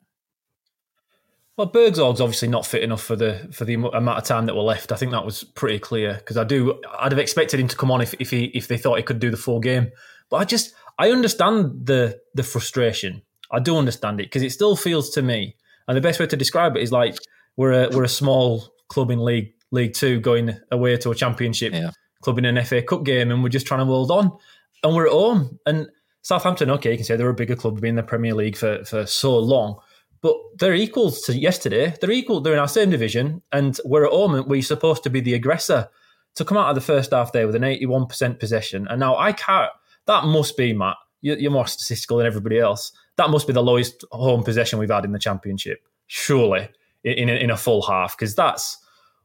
Well, 1.61 1.69
Burgzorg's 1.71 2.21
obviously 2.21 2.47
not 2.47 2.65
fit 2.65 2.81
enough 2.81 3.03
for 3.03 3.15
the 3.15 3.47
for 3.53 3.65
the 3.65 3.75
amount 3.75 4.17
of 4.17 4.23
time 4.23 4.47
that 4.47 4.55
were 4.55 4.63
left. 4.63 4.91
I 4.91 4.95
think 4.95 5.11
that 5.11 5.23
was 5.23 5.43
pretty 5.43 5.77
clear 5.77 6.15
because 6.15 6.35
I 6.35 6.43
do 6.43 6.81
I'd 6.97 7.11
have 7.11 7.19
expected 7.19 7.59
him 7.59 7.67
to 7.67 7.75
come 7.77 7.91
on 7.91 8.01
if, 8.01 8.15
if 8.15 8.31
he 8.31 8.45
if 8.45 8.67
they 8.67 8.77
thought 8.79 8.97
he 8.97 9.03
could 9.03 9.19
do 9.19 9.29
the 9.29 9.37
full 9.37 9.59
game. 9.59 9.91
But 10.31 10.37
I 10.37 10.45
just 10.45 10.73
I 10.97 11.11
understand 11.11 11.85
the 11.85 12.19
the 12.33 12.41
frustration. 12.41 13.21
I 13.51 13.59
do 13.59 13.77
understand 13.77 14.19
it 14.19 14.23
because 14.23 14.41
it 14.41 14.51
still 14.51 14.75
feels 14.75 15.11
to 15.11 15.21
me, 15.21 15.55
and 15.87 15.95
the 15.95 16.01
best 16.01 16.19
way 16.19 16.25
to 16.25 16.35
describe 16.35 16.75
it 16.75 16.81
is 16.81 16.91
like 16.91 17.15
we're 17.57 17.73
a 17.73 17.89
we're 17.89 18.05
a 18.05 18.09
small 18.09 18.73
club 18.87 19.11
in 19.11 19.23
League 19.23 19.53
League 19.69 19.93
Two 19.93 20.19
going 20.19 20.57
away 20.71 20.97
to 20.97 21.11
a 21.11 21.15
championship 21.15 21.73
Yeah. 21.73 21.91
club 22.23 22.39
in 22.39 22.45
an 22.45 22.65
FA 22.65 22.81
Cup 22.81 23.03
game, 23.03 23.29
and 23.29 23.43
we're 23.43 23.49
just 23.49 23.67
trying 23.67 23.81
to 23.81 23.85
hold 23.85 24.09
on, 24.09 24.35
and 24.83 24.95
we're 24.95 25.05
at 25.05 25.13
home. 25.13 25.59
And 25.67 25.91
Southampton, 26.23 26.71
okay, 26.71 26.89
you 26.89 26.97
can 26.97 27.05
say 27.05 27.17
they're 27.17 27.29
a 27.29 27.35
bigger 27.35 27.55
club, 27.55 27.79
been 27.79 27.89
in 27.89 27.95
the 27.97 28.03
Premier 28.03 28.33
League 28.33 28.57
for 28.57 28.83
for 28.83 29.05
so 29.05 29.37
long, 29.37 29.79
but 30.21 30.35
they're 30.59 30.73
equals 30.75 31.21
to 31.23 31.37
yesterday. 31.37 31.93
They're 31.99 32.11
equal. 32.11 32.41
They're 32.41 32.53
in 32.53 32.59
our 32.59 32.67
same 32.67 32.89
division, 32.89 33.41
and 33.51 33.79
we're 33.85 34.05
at 34.05 34.13
and 34.13 34.45
we're 34.47 34.61
supposed 34.61 35.03
to 35.03 35.09
be 35.09 35.19
the 35.21 35.33
aggressor. 35.33 35.89
To 36.35 36.45
come 36.45 36.57
out 36.57 36.69
of 36.69 36.75
the 36.75 36.81
first 36.81 37.11
half 37.11 37.33
there 37.33 37.45
with 37.45 37.55
an 37.55 37.63
eighty-one 37.65 38.05
percent 38.07 38.39
possession, 38.39 38.87
and 38.89 38.99
now 38.99 39.17
I 39.17 39.33
can't. 39.33 39.71
That 40.05 40.23
must 40.25 40.55
be 40.55 40.71
Matt. 40.73 40.95
you- 41.21 41.35
You're 41.35 41.51
more 41.51 41.67
statistical 41.67 42.17
than 42.17 42.25
everybody 42.27 42.57
else. 42.57 42.91
That 43.17 43.29
must 43.29 43.47
be 43.47 43.53
the 43.53 43.61
lowest 43.61 44.05
home 44.11 44.41
possession 44.43 44.79
we've 44.79 44.89
had 44.89 45.03
in 45.05 45.11
the 45.11 45.19
championship, 45.19 45.79
surely 46.07 46.69
in 47.03 47.13
in 47.13 47.29
a, 47.29 47.33
in 47.33 47.49
a 47.51 47.57
full 47.57 47.81
half, 47.81 48.15
because 48.17 48.33
that's 48.33 48.77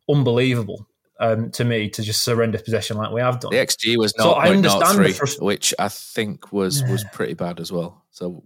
unbelievable 0.09 0.88
um, 1.21 1.50
to 1.53 1.65
me 1.65 1.88
to 1.91 2.03
just 2.03 2.23
surrender 2.23 2.59
possession 2.59 2.97
like 2.97 3.11
we 3.12 3.21
have 3.21 3.41
done. 3.41 3.53
The 3.53 3.59
XG 3.59 3.97
was 3.97 4.12
So 4.17 4.25
not 4.25 4.38
I 4.38 4.50
understand 4.50 4.99
frust- 5.15 5.41
which 5.41 5.75
I 5.79 5.88
think 5.88 6.53
was 6.53 6.83
was 6.85 7.05
pretty 7.12 7.35
bad 7.35 7.61
as 7.61 7.71
well. 7.73 8.05
So 8.11 8.43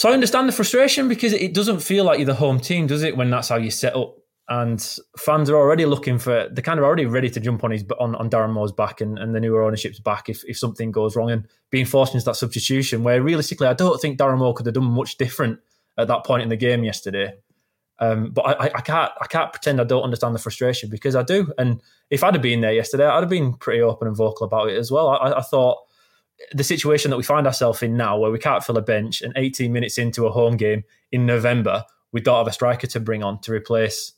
So 0.00 0.08
I 0.08 0.14
understand 0.14 0.48
the 0.48 0.52
frustration 0.52 1.08
because 1.08 1.34
it 1.34 1.52
doesn't 1.52 1.80
feel 1.80 2.06
like 2.06 2.18
you're 2.18 2.24
the 2.24 2.32
home 2.32 2.58
team, 2.58 2.86
does 2.86 3.02
it? 3.02 3.18
When 3.18 3.28
that's 3.28 3.50
how 3.50 3.56
you 3.56 3.70
set 3.70 3.94
up, 3.94 4.16
and 4.48 4.80
fans 5.18 5.50
are 5.50 5.56
already 5.56 5.84
looking 5.84 6.18
for 6.18 6.48
they're 6.50 6.62
kind 6.62 6.78
of 6.78 6.86
already 6.86 7.04
ready 7.04 7.28
to 7.28 7.38
jump 7.38 7.64
on 7.64 7.70
his 7.70 7.84
on, 8.00 8.14
on 8.14 8.30
Darren 8.30 8.50
Moore's 8.54 8.72
back 8.72 9.02
and, 9.02 9.18
and 9.18 9.34
the 9.34 9.40
newer 9.40 9.62
ownership's 9.62 10.00
back 10.00 10.30
if, 10.30 10.42
if 10.46 10.56
something 10.56 10.90
goes 10.90 11.16
wrong 11.16 11.30
and 11.30 11.46
being 11.68 11.84
forced 11.84 12.14
into 12.14 12.24
that 12.24 12.36
substitution. 12.36 13.02
Where 13.04 13.22
realistically, 13.22 13.66
I 13.66 13.74
don't 13.74 14.00
think 14.00 14.18
Darren 14.18 14.38
Moore 14.38 14.54
could 14.54 14.64
have 14.64 14.74
done 14.74 14.84
much 14.84 15.18
different 15.18 15.60
at 15.98 16.08
that 16.08 16.24
point 16.24 16.44
in 16.44 16.48
the 16.48 16.56
game 16.56 16.82
yesterday. 16.82 17.34
Um, 17.98 18.30
but 18.30 18.46
I, 18.46 18.70
I- 18.76 18.80
can't 18.80 19.12
I 19.20 19.26
can't 19.26 19.52
pretend 19.52 19.82
I 19.82 19.84
don't 19.84 20.02
understand 20.02 20.34
the 20.34 20.38
frustration 20.38 20.88
because 20.88 21.14
I 21.14 21.24
do. 21.24 21.52
And 21.58 21.82
if 22.08 22.24
I'd 22.24 22.34
have 22.34 22.42
been 22.42 22.62
there 22.62 22.72
yesterday, 22.72 23.04
I'd 23.04 23.20
have 23.20 23.28
been 23.28 23.52
pretty 23.52 23.82
open 23.82 24.08
and 24.08 24.16
vocal 24.16 24.46
about 24.46 24.70
it 24.70 24.78
as 24.78 24.90
well. 24.90 25.10
I, 25.10 25.32
I 25.32 25.42
thought 25.42 25.76
the 26.52 26.64
situation 26.64 27.10
that 27.10 27.16
we 27.16 27.22
find 27.22 27.46
ourselves 27.46 27.82
in 27.82 27.96
now, 27.96 28.18
where 28.18 28.30
we 28.30 28.38
can't 28.38 28.64
fill 28.64 28.76
a 28.78 28.82
bench, 28.82 29.22
and 29.22 29.32
18 29.36 29.72
minutes 29.72 29.98
into 29.98 30.26
a 30.26 30.30
home 30.30 30.56
game 30.56 30.84
in 31.12 31.26
November, 31.26 31.84
we 32.12 32.20
don't 32.20 32.38
have 32.38 32.46
a 32.46 32.52
striker 32.52 32.86
to 32.88 33.00
bring 33.00 33.22
on 33.22 33.40
to 33.42 33.52
replace 33.52 34.12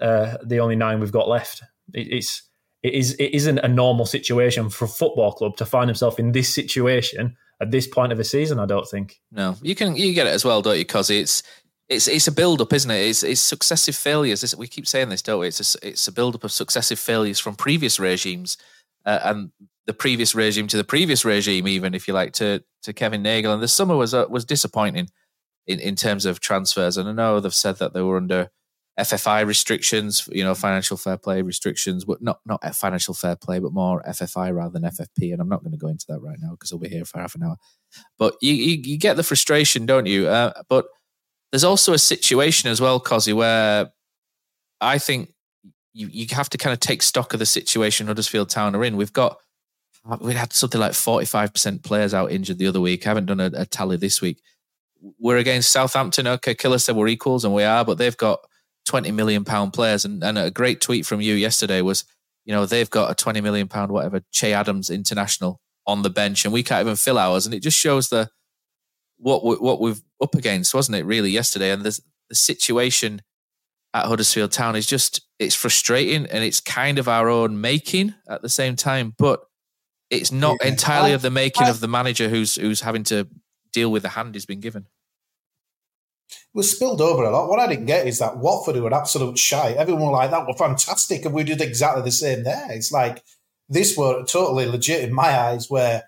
uh, 0.00 0.36
the 0.44 0.60
only 0.60 0.76
nine 0.76 1.00
we've 1.00 1.12
got 1.12 1.28
left. 1.28 1.62
It, 1.94 2.12
it's 2.12 2.42
it 2.82 2.94
is 2.94 3.12
it 3.14 3.34
isn't 3.34 3.58
a 3.58 3.68
normal 3.68 4.06
situation 4.06 4.70
for 4.70 4.86
a 4.86 4.88
football 4.88 5.32
club 5.32 5.56
to 5.58 5.66
find 5.66 5.88
himself 5.88 6.18
in 6.18 6.32
this 6.32 6.52
situation 6.54 7.36
at 7.60 7.70
this 7.70 7.86
point 7.86 8.12
of 8.12 8.18
a 8.18 8.24
season. 8.24 8.58
I 8.58 8.66
don't 8.66 8.88
think. 8.88 9.20
no, 9.30 9.56
you 9.60 9.74
can 9.74 9.96
you 9.96 10.14
get 10.14 10.26
it 10.26 10.30
as 10.30 10.44
well, 10.44 10.62
don't 10.62 10.78
you? 10.78 10.84
Because 10.84 11.10
it's 11.10 11.42
it's 11.88 12.08
it's 12.08 12.28
a 12.28 12.32
build 12.32 12.60
up, 12.60 12.72
isn't 12.72 12.90
it? 12.90 13.08
It's 13.08 13.22
it's 13.22 13.40
successive 13.40 13.96
failures. 13.96 14.42
It's- 14.42 14.56
we 14.56 14.66
keep 14.66 14.86
saying 14.86 15.10
this, 15.10 15.22
don't 15.22 15.40
we? 15.40 15.48
It's 15.48 15.74
a, 15.74 15.88
it's 15.88 16.08
a 16.08 16.12
build 16.12 16.34
up 16.34 16.44
of 16.44 16.52
successive 16.52 16.98
failures 16.98 17.38
from 17.38 17.54
previous 17.54 18.00
regimes, 18.00 18.56
uh, 19.04 19.18
and 19.24 19.50
the 19.86 19.94
previous 19.94 20.34
regime 20.34 20.66
to 20.68 20.76
the 20.76 20.84
previous 20.84 21.24
regime, 21.24 21.66
even 21.66 21.94
if 21.94 22.06
you 22.06 22.14
like, 22.14 22.32
to 22.34 22.62
to 22.82 22.92
Kevin 22.92 23.22
Nagle. 23.22 23.52
And 23.52 23.62
the 23.62 23.68
summer 23.68 23.96
was 23.96 24.14
uh, 24.14 24.26
was 24.28 24.44
disappointing 24.44 25.08
in 25.66 25.80
in 25.80 25.96
terms 25.96 26.26
of 26.26 26.40
transfers. 26.40 26.96
And 26.96 27.08
I 27.08 27.12
know 27.12 27.40
they've 27.40 27.54
said 27.54 27.78
that 27.78 27.94
they 27.94 28.02
were 28.02 28.16
under 28.16 28.50
FFI 28.98 29.46
restrictions, 29.46 30.28
you 30.30 30.44
know, 30.44 30.54
financial 30.54 30.96
fair 30.96 31.16
play 31.16 31.42
restrictions, 31.42 32.04
but 32.04 32.20
not 32.22 32.40
not 32.44 32.62
financial 32.74 33.14
fair 33.14 33.36
play, 33.36 33.58
but 33.58 33.72
more 33.72 34.02
FFI 34.02 34.54
rather 34.54 34.78
than 34.78 34.90
FFP. 34.90 35.32
And 35.32 35.40
I'm 35.40 35.48
not 35.48 35.62
going 35.62 35.72
to 35.72 35.78
go 35.78 35.88
into 35.88 36.06
that 36.08 36.20
right 36.20 36.38
now 36.40 36.50
because 36.50 36.72
I'll 36.72 36.78
be 36.78 36.88
here 36.88 37.04
for 37.04 37.18
half 37.18 37.34
an 37.34 37.42
hour. 37.42 37.56
But 38.18 38.36
you 38.42 38.52
you, 38.52 38.80
you 38.84 38.98
get 38.98 39.16
the 39.16 39.22
frustration, 39.22 39.86
don't 39.86 40.06
you? 40.06 40.28
Uh, 40.28 40.52
but 40.68 40.86
there's 41.50 41.64
also 41.64 41.92
a 41.92 41.98
situation 41.98 42.70
as 42.70 42.80
well, 42.80 43.00
Cozzy, 43.00 43.34
where 43.34 43.90
I 44.80 44.98
think 44.98 45.32
you, 45.92 46.08
you 46.08 46.26
have 46.30 46.50
to 46.50 46.58
kind 46.58 46.72
of 46.72 46.80
take 46.80 47.02
stock 47.02 47.32
of 47.32 47.38
the 47.38 47.46
situation 47.46 48.06
Huddersfield 48.06 48.50
Town 48.50 48.76
are 48.76 48.84
in. 48.84 48.96
We've 48.96 49.12
got 49.12 49.38
we 50.20 50.34
had 50.34 50.52
something 50.52 50.80
like 50.80 50.92
45% 50.92 51.82
players 51.82 52.14
out 52.14 52.32
injured 52.32 52.58
the 52.58 52.66
other 52.66 52.80
week. 52.80 53.06
I 53.06 53.10
haven't 53.10 53.26
done 53.26 53.40
a, 53.40 53.50
a 53.54 53.66
tally 53.66 53.96
this 53.96 54.20
week. 54.20 54.40
We're 55.18 55.38
against 55.38 55.72
Southampton. 55.72 56.26
Okay, 56.26 56.54
Killer 56.54 56.78
said 56.78 56.96
we're 56.96 57.08
equals, 57.08 57.44
and 57.44 57.54
we 57.54 57.64
are, 57.64 57.84
but 57.84 57.98
they've 57.98 58.16
got 58.16 58.40
20 58.86 59.12
million 59.12 59.44
pound 59.44 59.72
players. 59.72 60.04
And, 60.04 60.22
and 60.22 60.38
a 60.38 60.50
great 60.50 60.80
tweet 60.80 61.06
from 61.06 61.20
you 61.20 61.34
yesterday 61.34 61.80
was, 61.80 62.04
you 62.44 62.52
know, 62.52 62.66
they've 62.66 62.90
got 62.90 63.10
a 63.10 63.14
20 63.14 63.40
million 63.40 63.68
pound, 63.68 63.92
whatever, 63.92 64.22
Che 64.32 64.52
Adams 64.52 64.90
international 64.90 65.60
on 65.86 66.02
the 66.02 66.10
bench, 66.10 66.44
and 66.44 66.52
we 66.52 66.62
can't 66.62 66.82
even 66.82 66.96
fill 66.96 67.18
ours. 67.18 67.46
And 67.46 67.54
it 67.54 67.60
just 67.62 67.78
shows 67.78 68.08
the 68.08 68.30
what 69.18 69.44
we, 69.44 69.56
what 69.56 69.80
we've 69.80 70.00
up 70.22 70.34
against, 70.34 70.74
wasn't 70.74 70.96
it? 70.96 71.04
Really, 71.04 71.30
yesterday, 71.30 71.70
and 71.70 71.82
the 71.82 71.98
the 72.28 72.34
situation 72.34 73.22
at 73.92 74.06
Huddersfield 74.06 74.52
Town 74.52 74.76
is 74.76 74.86
just 74.86 75.22
it's 75.38 75.54
frustrating, 75.54 76.26
and 76.26 76.44
it's 76.44 76.60
kind 76.60 76.98
of 76.98 77.08
our 77.08 77.28
own 77.28 77.60
making 77.60 78.14
at 78.28 78.42
the 78.42 78.48
same 78.48 78.76
time, 78.76 79.14
but 79.18 79.40
it's 80.10 80.32
not 80.32 80.58
Yeah. 80.60 80.68
entirely 80.68 81.10
I- 81.10 81.14
of 81.14 81.22
the 81.22 81.30
making 81.30 81.66
I- 81.66 81.70
of 81.70 81.80
the 81.80 81.88
manager 81.88 82.28
who's 82.28 82.56
who's 82.56 82.80
having 82.82 83.04
to 83.04 83.28
deal 83.72 83.90
with 83.90 84.02
the 84.02 84.10
hand 84.10 84.34
he's 84.34 84.46
been 84.46 84.60
given. 84.60 84.86
It 86.30 86.36
was 86.54 86.70
spilled 86.70 87.00
over 87.00 87.24
a 87.24 87.30
lot. 87.30 87.48
What 87.48 87.58
I 87.60 87.66
didn't 87.66 87.86
get 87.86 88.06
is 88.06 88.18
that 88.18 88.36
Watford 88.38 88.76
were 88.76 88.94
absolute 88.94 89.38
shite. 89.38 89.76
Everyone 89.76 90.06
were 90.06 90.12
like, 90.12 90.30
that 90.30 90.46
were 90.46 90.54
fantastic. 90.54 91.24
And 91.24 91.34
we 91.34 91.44
did 91.44 91.60
exactly 91.60 92.02
the 92.02 92.10
same 92.12 92.44
there. 92.44 92.66
It's 92.70 92.92
like, 92.92 93.22
this 93.68 93.96
were 93.96 94.24
totally 94.24 94.66
legit 94.66 95.02
in 95.04 95.12
my 95.12 95.28
eyes, 95.38 95.70
where, 95.70 96.04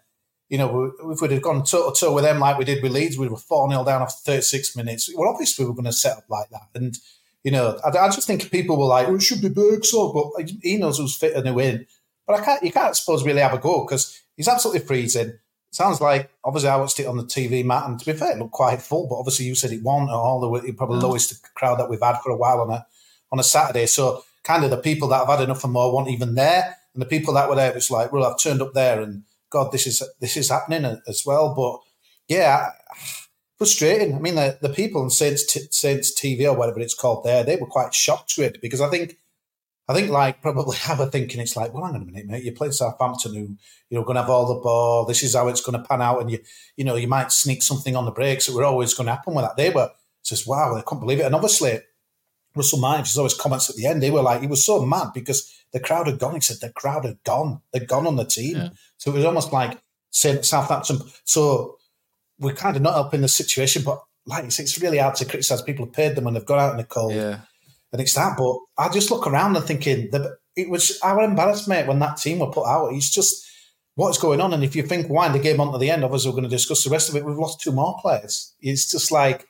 you 0.49 0.59
know, 0.59 0.93
if 1.11 1.21
we'd 1.21 1.31
have 1.33 1.43
gone 1.43 1.65
toe 1.65 1.91
to 1.93 1.99
toe 2.01 2.13
with 2.13 2.25
them 2.25 2.39
like 2.41 2.59
we 2.59 2.65
did 2.65 2.83
with 2.83 2.93
Leeds, 2.93 3.19
we 3.19 3.29
were 3.29 3.37
4 3.37 3.69
0 3.71 3.85
down 3.85 4.03
after 4.03 4.21
36 4.25 4.77
minutes. 4.77 5.11
Well, 5.15 5.29
obviously, 5.29 5.65
we 5.65 5.71
were 5.71 5.75
going 5.77 5.85
to 5.87 5.93
set 5.93 6.17
up 6.19 6.25
like 6.29 6.51
that. 6.51 6.69
And, 6.75 6.97
you 7.45 7.51
know, 7.53 7.79
I, 7.85 7.89
I 7.97 8.09
just 8.09 8.27
think 8.27 8.51
people 8.51 8.77
were 8.79 8.87
like, 8.87 9.09
oh, 9.09 9.15
it 9.17 9.23
should 9.23 9.41
be 9.43 9.49
Burgzorg, 9.49 10.15
but 10.35 10.51
he 10.63 10.77
knows 10.77 10.99
who's 10.99 11.17
fit 11.17 11.35
and 11.35 11.47
who 11.49 11.59
in. 11.61 11.87
But 12.27 12.41
I 12.41 12.45
can't, 12.45 12.63
you 12.63 12.73
can't 12.73 12.97
suppose 12.97 13.25
really 13.25 13.41
have 13.41 13.55
a 13.55 13.59
go 13.59 13.85
because 13.85 14.21
he's 14.37 14.49
absolutely 14.49 14.87
freezing. 14.87 15.39
Sounds 15.73 16.03
like 16.03 16.31
obviously 16.45 16.69
I 16.69 16.77
watched 16.77 17.01
it 17.01 17.07
on 17.07 17.17
the 17.17 17.25
TV, 17.25 17.65
Matt, 17.65 17.89
and 17.89 17.99
to 17.99 18.05
be 18.05 18.13
fair, 18.13 18.33
it 18.33 18.39
looked 18.39 18.53
quite 18.53 18.83
full. 18.83 19.09
But 19.09 19.17
obviously, 19.17 19.47
you 19.47 19.55
said 19.55 19.73
it 19.73 19.83
won 19.83 20.11
all 20.11 20.39
the 20.39 20.49
way, 20.49 20.71
probably 20.73 21.01
the 21.01 21.07
lowest 21.07 21.43
crowd 21.55 21.79
that 21.79 21.89
we've 21.89 22.03
had 22.03 22.19
for 22.21 22.31
a 22.31 22.37
while 22.37 22.61
on 22.61 22.71
a 22.71 22.87
on 23.33 23.41
a 23.41 23.43
Saturday. 23.43 23.87
So 23.87 24.23
kind 24.43 24.65
of 24.65 24.71
the 24.71 24.77
people 24.77 25.09
that 25.09 25.27
have 25.27 25.39
had 25.39 25.41
enough 25.41 25.65
and 25.65 25.73
more 25.73 25.95
weren't 25.95 26.11
even 26.11 26.35
there, 26.35 26.77
and 26.93 27.01
the 27.01 27.07
people 27.07 27.33
that 27.35 27.49
were 27.49 27.55
there 27.57 27.73
was 27.73 27.91
like, 27.91 28.13
well, 28.13 28.25
I've 28.25 28.39
turned 28.39 28.61
up 28.61 28.75
there, 28.75 29.01
and 29.01 29.23
God, 29.49 29.73
this 29.73 29.87
is 29.87 30.03
this 30.21 30.37
is 30.37 30.51
happening 30.51 31.01
as 31.09 31.25
well. 31.25 31.55
But 31.55 31.81
yeah, 32.29 32.73
frustrating. 33.59 34.15
I 34.15 34.19
mean, 34.19 34.35
the, 34.35 34.59
the 34.61 34.69
people 34.69 35.01
on 35.01 35.09
Saints 35.09 35.47
T- 35.47 35.69
Saints 35.71 36.13
TV 36.13 36.45
or 36.45 36.55
whatever 36.55 36.81
it's 36.81 36.95
called 36.95 37.25
there, 37.25 37.45
they 37.45 37.57
were 37.57 37.67
quite 37.67 37.95
shocked 37.95 38.35
with 38.37 38.57
it 38.57 38.61
because 38.61 38.81
I 38.81 38.91
think. 38.91 39.17
I 39.89 39.95
think, 39.95 40.11
like, 40.11 40.43
probably 40.43 40.77
have 40.89 41.01
a 41.01 41.07
thinking 41.07 41.41
it's 41.41 41.57
like, 41.57 41.75
well, 41.75 41.85
hang 41.85 41.97
on 41.97 42.03
a 42.03 42.05
minute, 42.05 42.27
mate. 42.27 42.45
You're 42.45 42.55
playing 42.55 42.73
Southampton, 42.73 43.35
who 43.35 43.41
you 43.91 43.99
know 43.99 44.05
going 44.05 44.17
to 44.17 44.23
have 44.23 44.31
all 44.31 44.55
the 44.55 44.61
ball. 44.61 45.05
This 45.05 45.23
is 45.23 45.35
how 45.35 45.49
it's 45.49 45.61
going 45.61 45.81
to 45.81 45.89
pan 45.89 46.03
out, 46.03 46.21
and 46.21 46.31
you, 46.31 46.39
you 46.77 46.85
know, 46.85 46.97
you 46.97 47.09
might 47.09 47.33
sneak 47.33 47.63
something 47.63 47.97
on 47.97 48.05
the 48.05 48.13
breaks. 48.13 48.47
So 48.47 48.55
we're 48.55 48.65
always 48.65 48.95
going 48.95 49.07
to 49.07 49.15
happen 49.15 49.35
with 49.35 49.45
that. 49.45 49.57
They 49.57 49.71
were 49.71 49.91
says, 50.23 50.47
wow, 50.47 50.75
they 50.75 50.83
couldn't 50.83 51.01
believe 51.01 51.21
it. 51.21 51.27
And 51.27 51.35
obviously, 51.35 51.81
Russell 52.55 52.79
Myers, 52.79 53.09
there's 53.09 53.19
always 53.19 53.35
comments 53.35 53.69
at 53.69 53.77
the 53.77 53.87
end. 53.87 54.03
They 54.03 54.11
were 54.11 54.23
like, 54.23 54.41
he 54.41 54.47
was 54.47 54.65
so 54.65 54.85
mad 54.85 55.09
because 55.15 55.53
the 55.73 55.81
crowd 55.81 56.07
had 56.07 56.19
gone. 56.19 56.35
He 56.35 56.41
said 56.41 56.59
the 56.61 56.73
crowd 56.73 57.05
had 57.05 57.23
gone. 57.25 57.61
They'd 57.73 57.89
gone 57.89 58.07
on 58.07 58.17
the 58.17 58.25
team. 58.25 58.57
Yeah. 58.57 58.69
So 58.99 59.11
it 59.11 59.17
was 59.17 59.25
almost 59.25 59.53
like 59.53 59.81
saying 60.11 60.43
Southampton. 60.43 61.01
So 61.25 61.79
we're 62.39 62.55
kind 62.55 62.77
of 62.77 62.83
not 62.83 62.95
helping 62.95 63.21
the 63.21 63.29
situation, 63.29 63.83
but 63.83 64.03
like 64.27 64.45
it's, 64.45 64.61
it's 64.61 64.81
really 64.81 64.99
hard 64.99 65.17
to 65.17 65.25
criticise 65.25 65.63
people 65.63 65.87
who 65.87 65.93
paid 65.93 66.15
them 66.15 66.25
when 66.25 66.35
they've 66.35 66.47
gone 66.47 66.61
out 66.61 66.73
in 66.73 66.77
the 66.77 66.85
cold 66.85 67.15
Yeah. 67.15 67.41
And 67.93 68.01
it's 68.01 68.15
that. 68.15 68.37
But 68.37 68.59
I 68.79 68.89
just 68.89 69.11
look 69.11 69.27
around 69.27 69.57
and 69.57 69.65
thinking 69.65 70.11
that 70.11 70.39
it 70.57 70.69
was 70.69 70.99
our 71.03 71.23
embarrassment 71.23 71.89
when 71.89 71.99
that 72.01 72.17
team 72.17 72.41
were 72.41 72.51
put 72.51 72.67
out. 72.67 72.93
It's 72.93 73.11
just 73.11 73.47
what's 73.95 74.19
going 74.19 74.41
on. 74.41 74.53
And 74.53 74.65
if 74.65 74.75
you 74.75 74.83
think 74.83 75.09
wind 75.09 75.35
the 75.35 75.39
game 75.39 75.61
on 75.61 75.73
to 75.73 75.79
the 75.79 75.91
end, 75.91 76.05
obviously 76.05 76.31
we're 76.31 76.37
going 76.37 76.45
to 76.45 76.51
discuss 76.51 76.85
the 76.85 76.91
rest 76.91 77.09
of 77.09 77.17
it. 77.17 77.25
We've 77.25 77.37
lost 77.37 77.61
two 77.61 77.73
more 77.73 77.99
players. 78.01 78.55
It's 78.61 78.91
just 78.91 79.11
like 79.13 79.47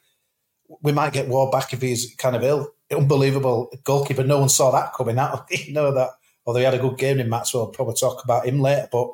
we 0.82 0.92
might 0.92 1.12
get 1.12 1.28
Ward 1.28 1.52
back 1.52 1.72
if 1.72 1.82
he's 1.82 2.14
kind 2.16 2.36
of 2.36 2.42
ill. 2.42 2.72
Unbelievable 2.90 3.70
goalkeeper. 3.84 4.24
No 4.24 4.40
one 4.40 4.48
saw 4.48 4.70
that 4.70 4.92
coming. 4.94 5.16
That 5.16 5.46
you 5.50 5.72
know 5.72 5.92
that. 5.92 6.10
Although 6.44 6.58
he 6.58 6.64
had 6.64 6.74
a 6.74 6.78
good 6.78 6.98
game 6.98 7.20
in 7.20 7.30
Maxwell, 7.30 7.64
we'll 7.64 7.72
probably 7.72 7.94
talk 7.94 8.24
about 8.24 8.46
him 8.46 8.60
later. 8.60 8.88
But 8.90 9.10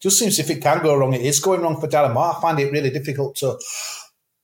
just 0.00 0.18
seems 0.18 0.40
if 0.40 0.50
it 0.50 0.60
can 0.60 0.82
go 0.82 0.96
wrong, 0.96 1.14
it 1.14 1.22
is 1.22 1.38
going 1.38 1.60
wrong 1.60 1.80
for 1.80 1.86
Darren 1.86 2.12
Moore. 2.12 2.34
I 2.36 2.40
find 2.40 2.58
it 2.58 2.72
really 2.72 2.90
difficult 2.90 3.36
to 3.36 3.58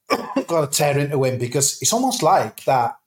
got 0.46 0.60
to 0.60 0.66
tear 0.68 0.96
into 0.96 1.22
him 1.25 1.38
because 1.38 1.82
it's 1.82 1.92
almost 1.92 2.22
like 2.22 2.64
that 2.64 3.00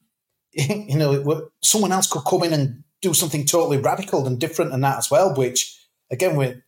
you 0.90 0.96
know, 0.96 1.12
it- 1.12 1.44
someone 1.62 1.92
else 1.92 2.06
could 2.06 2.24
come 2.24 2.42
in 2.44 2.52
and 2.52 2.84
do 3.02 3.12
something 3.14 3.44
totally 3.44 3.78
radical 3.78 4.26
and 4.26 4.38
different 4.40 4.72
and 4.72 4.82
that 4.84 4.98
as 4.98 5.10
well, 5.10 5.34
which 5.34 5.78
again, 6.10 6.36
we're, 6.36 6.62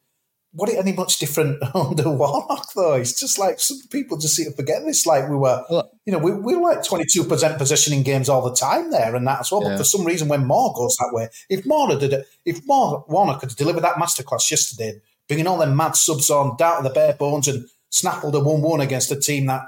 what 0.53 0.71
it 0.71 0.79
any 0.79 0.93
much 0.93 1.19
different 1.19 1.63
under 1.75 2.11
Warnock 2.11 2.67
though? 2.75 2.95
It's 2.95 3.19
just 3.19 3.39
like 3.39 3.61
some 3.61 3.79
people 3.91 4.17
just 4.17 4.37
seem 4.37 4.47
to 4.51 4.57
forget 4.57 4.83
this. 4.85 5.05
Like 5.07 5.29
we 5.29 5.37
were, 5.37 5.63
you 6.07 6.13
know, 6.13 6.19
we, 6.19 6.33
we 6.33 6.55
were 6.55 6.63
like 6.63 6.83
twenty 6.83 7.05
two 7.05 7.25
percent 7.25 7.59
positioning 7.59 8.03
games 8.03 8.29
all 8.31 8.43
the 8.49 8.55
time 8.57 8.91
there, 8.91 9.15
and 9.15 9.27
that 9.27 9.41
as 9.41 9.53
well. 9.53 9.63
Yeah. 9.63 9.71
But 9.71 9.79
for 9.79 9.85
some 9.85 10.05
reason, 10.07 10.29
when 10.29 10.47
Moore 10.47 10.73
goes 10.75 10.97
that 10.97 11.11
way, 11.13 11.29
if 11.51 11.67
Moore 11.67 11.95
did 11.99 12.13
it, 12.15 12.27
if 12.47 12.61
Moore 12.67 13.05
Warnock 13.09 13.41
could 13.41 13.51
deliver 13.51 13.81
that 13.81 13.97
masterclass 13.97 14.51
yesterday, 14.51 15.01
bringing 15.29 15.47
all 15.47 15.59
them 15.59 15.77
mad 15.77 15.95
subs 15.95 16.31
on 16.31 16.57
down 16.57 16.79
to 16.83 16.89
the 16.89 16.95
bare 16.95 17.13
bones 17.15 17.49
and 17.49 17.67
snaffled 17.91 18.35
a 18.35 18.41
one 18.41 18.63
one 18.63 18.81
against 18.81 19.13
a 19.13 19.17
team 19.21 19.47
that 19.47 19.63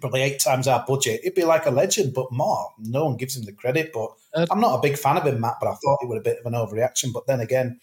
probably 0.00 0.22
eight 0.22 0.40
times 0.40 0.68
our 0.68 0.84
budget, 0.86 1.20
it'd 1.22 1.34
be 1.34 1.44
like 1.44 1.66
a 1.66 1.70
legend. 1.70 2.14
But 2.14 2.32
Moore, 2.32 2.72
no 2.78 3.06
one 3.06 3.16
gives 3.16 3.36
him 3.36 3.44
the 3.44 3.52
credit. 3.52 3.92
But 3.92 4.10
uh, 4.34 4.46
I'm 4.50 4.60
not 4.60 4.78
a 4.78 4.82
big 4.82 4.98
fan 4.98 5.16
of 5.16 5.26
him, 5.26 5.40
Matt. 5.40 5.56
But 5.60 5.68
I 5.68 5.74
thought 5.74 5.98
it 6.02 6.08
was 6.08 6.18
a 6.18 6.22
bit 6.22 6.38
of 6.38 6.46
an 6.46 6.58
overreaction. 6.58 7.12
But 7.12 7.26
then 7.26 7.40
again 7.40 7.80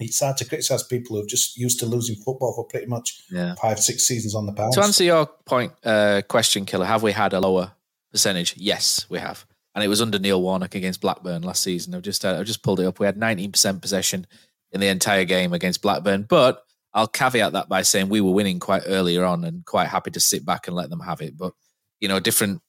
it's 0.00 0.20
hard 0.20 0.36
to 0.36 0.44
criticise 0.44 0.82
people 0.82 1.16
who've 1.16 1.28
just 1.28 1.56
used 1.56 1.80
to 1.80 1.86
losing 1.86 2.16
football 2.16 2.54
for 2.54 2.64
pretty 2.64 2.86
much 2.86 3.22
yeah. 3.30 3.54
five, 3.56 3.78
six 3.78 4.04
seasons 4.04 4.34
on 4.34 4.46
the 4.46 4.52
bounce. 4.52 4.74
To 4.76 4.82
answer 4.82 5.04
your 5.04 5.26
point, 5.26 5.72
uh, 5.84 6.22
question, 6.28 6.64
Killer, 6.64 6.86
have 6.86 7.02
we 7.02 7.12
had 7.12 7.32
a 7.32 7.40
lower 7.40 7.72
percentage? 8.12 8.54
Yes, 8.56 9.06
we 9.08 9.18
have, 9.18 9.44
and 9.74 9.82
it 9.82 9.88
was 9.88 10.00
under 10.00 10.18
Neil 10.18 10.40
Warnock 10.40 10.74
against 10.74 11.00
Blackburn 11.00 11.42
last 11.42 11.62
season. 11.62 11.94
I've 11.94 12.02
just 12.02 12.24
uh, 12.24 12.38
I've 12.38 12.46
just 12.46 12.62
pulled 12.62 12.80
it 12.80 12.86
up. 12.86 13.00
We 13.00 13.06
had 13.06 13.18
19% 13.18 13.80
possession 13.80 14.26
in 14.70 14.80
the 14.80 14.88
entire 14.88 15.24
game 15.24 15.52
against 15.52 15.82
Blackburn, 15.82 16.22
but 16.22 16.64
I'll 16.98 17.06
caveat 17.06 17.52
that 17.52 17.68
by 17.68 17.82
saying 17.82 18.08
we 18.08 18.20
were 18.20 18.32
winning 18.32 18.58
quite 18.58 18.82
earlier 18.86 19.24
on 19.24 19.44
and 19.44 19.64
quite 19.64 19.88
happy 19.88 20.10
to 20.10 20.20
sit 20.20 20.44
back 20.44 20.66
and 20.66 20.74
let 20.74 20.90
them 20.90 21.00
have 21.00 21.20
it. 21.20 21.36
But 21.36 21.52
you 22.00 22.08
know, 22.08 22.20
different 22.20 22.60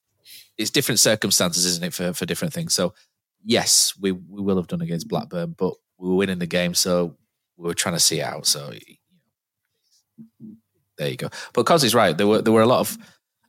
it's 0.58 0.70
different 0.70 1.00
circumstances, 1.00 1.66
isn't 1.66 1.84
it, 1.84 1.94
for 1.94 2.14
for 2.14 2.26
different 2.26 2.54
things. 2.54 2.74
So 2.74 2.94
yes, 3.44 3.94
we 4.00 4.12
we 4.12 4.42
will 4.42 4.58
have 4.58 4.68
done 4.68 4.82
against 4.82 5.08
Blackburn, 5.08 5.56
but 5.58 5.74
we 5.98 6.10
were 6.10 6.16
winning 6.16 6.40
the 6.40 6.46
game, 6.46 6.74
so 6.74 7.18
we 7.58 7.68
were 7.68 7.74
trying 7.74 7.96
to 7.96 8.00
see 8.00 8.22
out. 8.22 8.46
So 8.46 8.72
there 10.98 11.10
you 11.10 11.18
go. 11.18 11.30
But 11.54 11.66
Cos 11.66 11.94
right. 11.94 12.18
There 12.18 12.28
were 12.28 12.42
there 12.42 12.54
were 12.54 12.62
a 12.62 12.68
lot 12.68 12.82
of. 12.82 12.98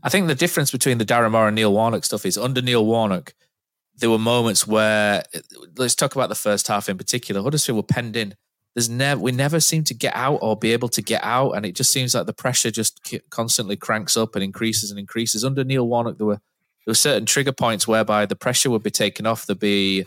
I 0.03 0.09
think 0.09 0.29
the 0.29 0.35
difference 0.35 0.71
between 0.71 0.97
the 0.97 1.05
Darren 1.05 1.33
Moore 1.33 1.49
and 1.49 1.55
Neil 1.55 1.75
Warnock 1.75 2.07
stuff 2.07 2.25
is 2.25 2.39
under 2.39 2.63
Neil 2.63 2.87
Warnock, 2.87 3.35
there 3.99 4.09
were 4.09 4.19
moments 4.19 4.67
where 4.67 5.23
let's 5.77 5.95
talk 5.95 6.15
about 6.15 6.31
the 6.31 6.35
first 6.35 6.69
half 6.69 6.89
in 6.89 6.97
particular. 6.97 7.43
Huddersfield 7.43 7.77
were 7.77 7.83
penned 7.83 8.17
in. 8.17 8.35
There's 8.75 8.89
never 8.89 9.21
we 9.21 9.33
never 9.33 9.59
seem 9.59 9.85
to 9.85 9.95
get 9.95 10.15
out 10.15 10.39
or 10.43 10.57
be 10.57 10.73
able 10.73 10.89
to 10.91 11.03
get 11.03 11.25
out, 11.25 11.53
and 11.53 11.67
it 11.67 11.75
just 11.75 11.93
seems 11.93 12.15
like 12.15 12.27
the 12.27 12.33
pressure 12.33 12.71
just 12.71 13.15
constantly 13.31 13.77
cranks 13.77 14.17
up 14.17 14.35
and 14.37 14.45
increases 14.45 14.91
and 14.91 15.01
increases. 15.01 15.45
Under 15.45 15.65
Neil 15.65 15.87
Warnock, 15.87 16.19
there 16.19 16.27
were 16.27 16.41
there 16.87 16.93
were 16.93 16.95
certain 16.95 17.27
trigger 17.27 17.53
points 17.53 17.87
whereby 17.87 18.27
the 18.27 18.37
pressure 18.37 18.71
would 18.71 18.83
be 18.83 18.91
taken 18.91 19.27
off. 19.27 19.47
There'd 19.47 19.59
be 19.59 20.07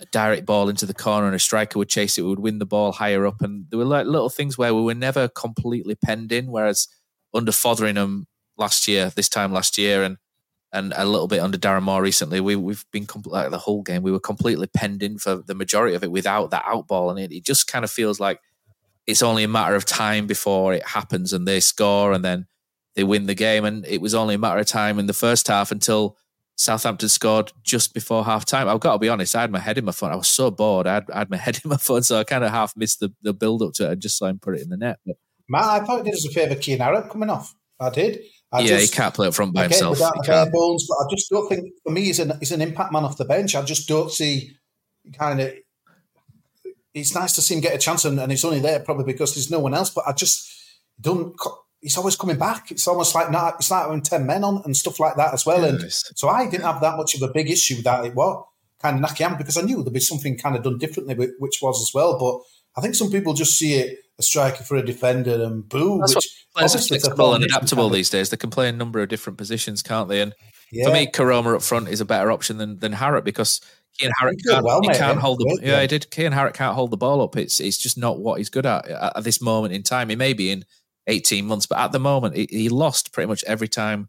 a 0.00 0.06
direct 0.06 0.46
ball 0.46 0.68
into 0.68 0.86
the 0.86 0.94
corner 0.94 1.26
and 1.26 1.34
a 1.34 1.40
striker 1.40 1.78
would 1.78 1.88
chase 1.88 2.18
it, 2.18 2.22
would 2.22 2.38
win 2.38 2.58
the 2.58 2.66
ball 2.66 2.92
higher 2.92 3.26
up. 3.26 3.42
And 3.42 3.66
there 3.70 3.78
were 3.78 3.84
like 3.84 4.06
little 4.06 4.30
things 4.30 4.56
where 4.56 4.74
we 4.74 4.82
were 4.82 4.94
never 4.94 5.28
completely 5.28 5.96
penned 5.96 6.32
in, 6.32 6.46
whereas 6.46 6.88
under 7.34 7.52
Fotheringham 7.52 8.26
last 8.56 8.88
year, 8.88 9.10
this 9.14 9.28
time 9.28 9.52
last 9.52 9.76
year, 9.76 10.02
and 10.02 10.16
and 10.72 10.92
a 10.96 11.04
little 11.04 11.28
bit 11.28 11.40
under 11.40 11.58
Darren 11.58 11.82
Moore 11.82 12.02
recently, 12.02 12.40
we, 12.40 12.56
we've 12.56 12.84
been 12.92 13.06
compl- 13.06 13.32
like 13.32 13.50
the 13.50 13.58
whole 13.58 13.82
game, 13.82 14.02
we 14.02 14.12
were 14.12 14.20
completely 14.20 14.66
penned 14.66 15.02
in 15.02 15.18
for 15.18 15.36
the 15.36 15.54
majority 15.54 15.94
of 15.94 16.04
it 16.04 16.10
without 16.10 16.50
that 16.50 16.64
out 16.66 16.86
ball. 16.86 17.10
And 17.10 17.18
it, 17.18 17.32
it 17.32 17.44
just 17.44 17.66
kind 17.66 17.84
of 17.84 17.90
feels 17.90 18.20
like 18.20 18.40
it's 19.06 19.22
only 19.22 19.44
a 19.44 19.48
matter 19.48 19.74
of 19.74 19.86
time 19.86 20.26
before 20.26 20.74
it 20.74 20.86
happens 20.86 21.32
and 21.32 21.48
they 21.48 21.60
score 21.60 22.12
and 22.12 22.22
then 22.22 22.46
they 22.94 23.04
win 23.04 23.26
the 23.26 23.34
game. 23.34 23.64
And 23.64 23.86
it 23.86 24.02
was 24.02 24.14
only 24.14 24.34
a 24.34 24.38
matter 24.38 24.58
of 24.58 24.66
time 24.66 24.98
in 24.98 25.06
the 25.06 25.14
first 25.14 25.48
half 25.48 25.72
until 25.72 26.18
Southampton 26.56 27.08
scored 27.08 27.52
just 27.62 27.94
before 27.94 28.24
half 28.24 28.44
time. 28.44 28.68
I've 28.68 28.80
got 28.80 28.92
to 28.92 28.98
be 28.98 29.08
honest, 29.08 29.34
I 29.34 29.40
had 29.40 29.52
my 29.52 29.60
head 29.60 29.78
in 29.78 29.86
my 29.86 29.92
phone. 29.92 30.12
I 30.12 30.16
was 30.16 30.28
so 30.28 30.50
bored. 30.50 30.86
I 30.86 30.94
had, 30.94 31.10
I 31.10 31.18
had 31.20 31.30
my 31.30 31.36
head 31.38 31.60
in 31.64 31.70
my 31.70 31.76
phone, 31.78 32.02
so 32.02 32.18
I 32.18 32.24
kind 32.24 32.44
of 32.44 32.50
half 32.50 32.76
missed 32.76 33.00
the, 33.00 33.14
the 33.22 33.32
build 33.32 33.62
up 33.62 33.72
to 33.74 33.86
it. 33.86 33.90
I 33.92 33.94
just 33.94 34.18
saw 34.18 34.26
him 34.26 34.38
put 34.38 34.56
it 34.56 34.62
in 34.62 34.68
the 34.68 34.76
net. 34.76 34.98
But, 35.06 35.16
Matt, 35.48 35.64
I 35.64 35.84
thought 35.84 36.00
it 36.00 36.04
did 36.04 36.14
us 36.14 36.26
a 36.26 36.30
favour, 36.30 36.56
Kian 36.56 36.78
Harratt 36.78 37.10
coming 37.10 37.30
off. 37.30 37.54
I 37.80 37.90
did. 37.90 38.20
I 38.50 38.60
yeah, 38.60 38.66
just, 38.78 38.92
he 38.92 38.96
can't 38.96 39.14
play 39.14 39.28
up 39.28 39.34
front 39.34 39.52
by 39.54 39.64
himself. 39.64 39.98
Bones, 39.98 40.86
but 40.88 40.94
I 40.94 41.06
just 41.10 41.28
don't 41.30 41.48
think, 41.48 41.70
for 41.84 41.90
me, 41.90 42.04
he's 42.04 42.18
an, 42.18 42.32
he's 42.38 42.52
an 42.52 42.62
impact 42.62 42.92
man 42.92 43.04
off 43.04 43.18
the 43.18 43.24
bench. 43.24 43.54
I 43.54 43.62
just 43.62 43.88
don't 43.88 44.10
see 44.10 44.56
kind 45.12 45.40
of. 45.40 45.54
It's 46.94 47.14
nice 47.14 47.34
to 47.34 47.42
see 47.42 47.54
him 47.54 47.60
get 47.60 47.74
a 47.74 47.78
chance, 47.78 48.04
and, 48.04 48.18
and 48.18 48.32
it's 48.32 48.44
only 48.44 48.60
there 48.60 48.80
probably 48.80 49.04
because 49.04 49.34
there's 49.34 49.50
no 49.50 49.60
one 49.60 49.74
else. 49.74 49.90
But 49.90 50.04
I 50.06 50.12
just 50.12 50.50
don't 51.00 51.36
he's 51.80 51.96
always 51.96 52.16
coming 52.16 52.38
back. 52.38 52.70
It's 52.70 52.86
almost 52.88 53.14
like 53.14 53.30
not, 53.30 53.56
it's 53.56 53.70
like 53.70 53.84
having 53.84 54.02
10 54.02 54.26
men 54.26 54.44
on 54.44 54.62
and 54.64 54.76
stuff 54.76 54.98
like 55.00 55.16
that 55.16 55.32
as 55.32 55.46
well. 55.46 55.64
And 55.64 55.80
so 55.90 56.28
I 56.28 56.48
didn't 56.48 56.64
have 56.64 56.80
that 56.80 56.96
much 56.96 57.14
of 57.14 57.22
a 57.22 57.32
big 57.32 57.50
issue 57.50 57.76
with 57.76 57.84
that. 57.84 58.04
It 58.04 58.14
was 58.14 58.44
kind 58.80 59.02
of 59.02 59.10
Nakayama 59.10 59.38
because 59.38 59.56
I 59.56 59.62
knew 59.62 59.82
there'd 59.82 59.92
be 59.92 60.00
something 60.00 60.36
kind 60.36 60.56
of 60.56 60.62
done 60.62 60.78
differently, 60.78 61.14
which 61.38 61.60
was 61.62 61.80
as 61.80 61.92
well. 61.94 62.18
But 62.18 62.78
I 62.78 62.82
think 62.82 62.94
some 62.94 63.10
people 63.10 63.34
just 63.34 63.58
see 63.58 63.74
it 63.74 63.98
a 64.18 64.22
striker 64.22 64.64
for 64.64 64.76
a 64.76 64.84
defender 64.84 65.42
and 65.42 65.68
boo. 65.68 65.98
That's 66.00 66.14
which 66.14 66.46
players 66.54 66.74
are 66.74 66.78
flexible 66.78 67.34
and 67.34 67.44
adaptable 67.44 67.88
these 67.88 68.10
days. 68.10 68.30
They 68.30 68.36
can 68.36 68.50
play 68.50 68.68
a 68.68 68.72
number 68.72 69.00
of 69.00 69.08
different 69.08 69.38
positions, 69.38 69.82
can't 69.82 70.08
they? 70.08 70.20
And 70.20 70.34
yeah. 70.72 70.86
for 70.86 70.92
me, 70.92 71.06
Koroma 71.06 71.56
up 71.56 71.62
front 71.62 71.88
is 71.88 72.00
a 72.00 72.04
better 72.04 72.30
option 72.30 72.58
than 72.58 72.78
than 72.78 72.92
Harratt 72.92 73.24
because 73.24 73.60
Kian 74.00 74.10
Harratt 74.20 74.36
can't, 74.46 74.64
well, 74.64 74.80
he 74.82 74.88
can't 74.88 75.18
hold 75.18 75.38
the 75.38 75.58
yeah, 75.62 75.72
yeah, 75.72 75.80
he 75.82 75.86
did. 75.86 76.06
Kian 76.10 76.32
Harratt 76.32 76.54
can't 76.54 76.74
hold 76.74 76.90
the 76.90 76.96
ball 76.96 77.20
up. 77.22 77.36
It's 77.36 77.60
it's 77.60 77.78
just 77.78 77.98
not 77.98 78.20
what 78.20 78.38
he's 78.38 78.50
good 78.50 78.66
at 78.66 78.90
uh, 78.90 79.12
at 79.16 79.24
this 79.24 79.40
moment 79.40 79.74
in 79.74 79.82
time. 79.82 80.08
He 80.08 80.16
may 80.16 80.32
be 80.32 80.50
in 80.50 80.64
18 81.08 81.46
months. 81.46 81.66
But 81.66 81.78
at 81.78 81.92
the 81.92 81.98
moment, 81.98 82.36
he, 82.36 82.68
lost 82.68 83.12
pretty 83.12 83.26
much 83.26 83.42
every 83.44 83.66
time, 83.66 84.08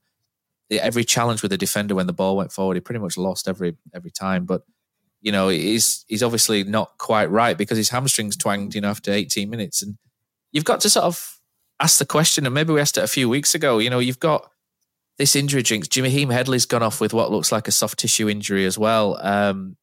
every 0.69 1.03
challenge 1.03 1.41
with 1.41 1.51
the 1.51 1.57
defender 1.57 1.95
when 1.95 2.07
the 2.07 2.13
ball 2.13 2.37
went 2.37 2.51
forward. 2.51 2.75
He 2.75 2.81
pretty 2.81 2.99
much 2.99 3.17
lost 3.17 3.47
every 3.47 3.77
every 3.93 4.11
time. 4.11 4.45
But 4.45 4.61
you 5.21 5.31
know, 5.31 5.49
he's 5.49 6.05
he's 6.07 6.23
obviously 6.23 6.63
not 6.63 6.97
quite 6.97 7.29
right 7.29 7.57
because 7.57 7.77
his 7.77 7.89
hamstrings 7.89 8.37
twanged. 8.37 8.75
You 8.75 8.81
know, 8.81 8.89
after 8.89 9.11
18 9.11 9.49
minutes, 9.49 9.81
and 9.81 9.97
you've 10.51 10.65
got 10.65 10.81
to 10.81 10.89
sort 10.89 11.05
of 11.05 11.39
ask 11.79 11.99
the 11.99 12.05
question. 12.05 12.45
And 12.45 12.53
maybe 12.53 12.73
we 12.73 12.81
asked 12.81 12.97
it 12.97 13.03
a 13.03 13.07
few 13.07 13.29
weeks 13.29 13.55
ago. 13.55 13.79
You 13.79 13.89
know, 13.89 13.99
you've 13.99 14.19
got 14.19 14.49
this 15.17 15.35
injury 15.35 15.63
jinx. 15.63 15.87
Jaheim 15.87 16.31
Headley's 16.31 16.65
gone 16.65 16.83
off 16.83 17.01
with 17.01 17.13
what 17.13 17.31
looks 17.31 17.51
like 17.51 17.67
a 17.67 17.71
soft 17.71 17.99
tissue 17.99 18.29
injury 18.29 18.65
as 18.65 18.77
well. 18.77 19.19
Um, 19.21 19.75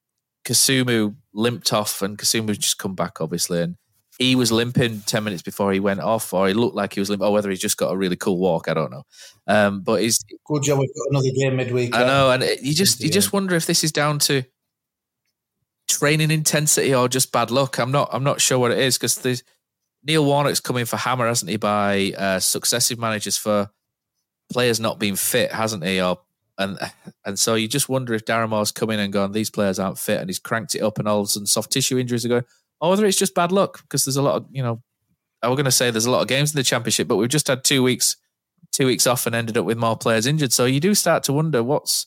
Kasumu 0.46 1.16
limped 1.34 1.72
off, 1.72 2.02
and 2.02 2.16
Kasumu's 2.16 2.58
just 2.58 2.78
come 2.78 2.94
back, 2.94 3.20
obviously, 3.20 3.62
and 3.62 3.76
he 4.18 4.34
was 4.34 4.50
limping 4.50 5.02
10 5.04 5.24
minutes 5.24 5.42
before 5.42 5.72
he 5.72 5.80
went 5.80 6.00
off, 6.00 6.32
or 6.32 6.48
he 6.48 6.54
looked 6.54 6.76
like 6.76 6.94
he 6.94 7.00
was 7.00 7.10
limping, 7.10 7.26
or 7.26 7.32
whether 7.32 7.50
he's 7.50 7.60
just 7.60 7.76
got 7.76 7.92
a 7.92 7.96
really 7.96 8.16
cool 8.16 8.38
walk, 8.38 8.68
I 8.68 8.74
don't 8.74 8.90
know. 8.90 9.02
Um, 9.46 9.82
but 9.82 10.00
he's 10.00 10.24
good 10.46 10.62
job 10.62 10.78
we've 10.78 10.88
got 10.88 11.10
another 11.10 11.30
game 11.36 11.56
midweek. 11.56 11.94
I 11.94 12.04
know, 12.04 12.30
and 12.30 12.42
you 12.62 12.74
just 12.74 13.02
you 13.02 13.10
just 13.10 13.32
wonder 13.32 13.54
if 13.54 13.66
this 13.66 13.84
is 13.84 13.92
down 13.92 14.18
to 14.20 14.44
training 15.88 16.30
intensity 16.30 16.94
or 16.94 17.08
just 17.08 17.32
bad 17.32 17.50
luck. 17.50 17.78
I'm 17.78 17.92
not 17.92 18.10
I'm 18.12 18.24
not 18.24 18.40
sure 18.40 18.58
what 18.58 18.72
it 18.72 18.78
is 18.78 18.98
because 18.98 19.42
Neil 20.04 20.24
Warnock's 20.24 20.60
coming 20.60 20.84
for 20.84 20.96
hammer, 20.96 21.26
hasn't 21.26 21.50
he, 21.50 21.56
by 21.56 22.12
uh, 22.16 22.38
successive 22.38 22.98
managers 22.98 23.36
for 23.36 23.70
players 24.52 24.78
not 24.78 24.98
being 24.98 25.16
fit, 25.16 25.52
hasn't 25.52 25.84
he? 25.84 26.00
Or 26.00 26.20
and 26.58 26.78
and 27.24 27.38
so 27.38 27.54
you 27.54 27.68
just 27.68 27.88
wonder 27.88 28.14
if 28.14 28.24
Darren 28.24 28.48
Moore's 28.48 28.72
in 28.72 29.00
and 29.00 29.12
gone, 29.12 29.32
these 29.32 29.50
players 29.50 29.78
aren't 29.78 29.98
fit, 29.98 30.20
and 30.20 30.28
he's 30.28 30.38
cranked 30.38 30.74
it 30.74 30.82
up, 30.82 30.98
and 30.98 31.08
all 31.08 31.20
of 31.20 31.26
a 31.26 31.28
sudden 31.28 31.46
soft 31.46 31.72
tissue 31.72 31.98
injuries 31.98 32.24
are 32.24 32.28
going 32.28 32.44
or 32.80 32.90
whether 32.90 33.06
it's 33.06 33.18
just 33.18 33.34
bad 33.34 33.52
luck 33.52 33.82
because 33.82 34.04
there's 34.04 34.16
a 34.16 34.22
lot 34.22 34.36
of 34.36 34.46
you 34.50 34.62
know 34.62 34.82
I 35.42 35.48
was 35.48 35.56
going 35.56 35.66
to 35.66 35.70
say 35.70 35.90
there's 35.90 36.06
a 36.06 36.10
lot 36.10 36.22
of 36.22 36.28
games 36.28 36.52
in 36.52 36.56
the 36.56 36.64
championship, 36.64 37.08
but 37.08 37.16
we've 37.16 37.28
just 37.28 37.46
had 37.46 37.64
two 37.64 37.82
weeks 37.82 38.16
two 38.72 38.86
weeks 38.86 39.06
off 39.06 39.26
and 39.26 39.34
ended 39.34 39.56
up 39.56 39.64
with 39.64 39.78
more 39.78 39.96
players 39.96 40.26
injured. 40.26 40.52
So 40.52 40.64
you 40.64 40.80
do 40.80 40.94
start 40.94 41.22
to 41.24 41.32
wonder 41.32 41.62
what's 41.62 42.06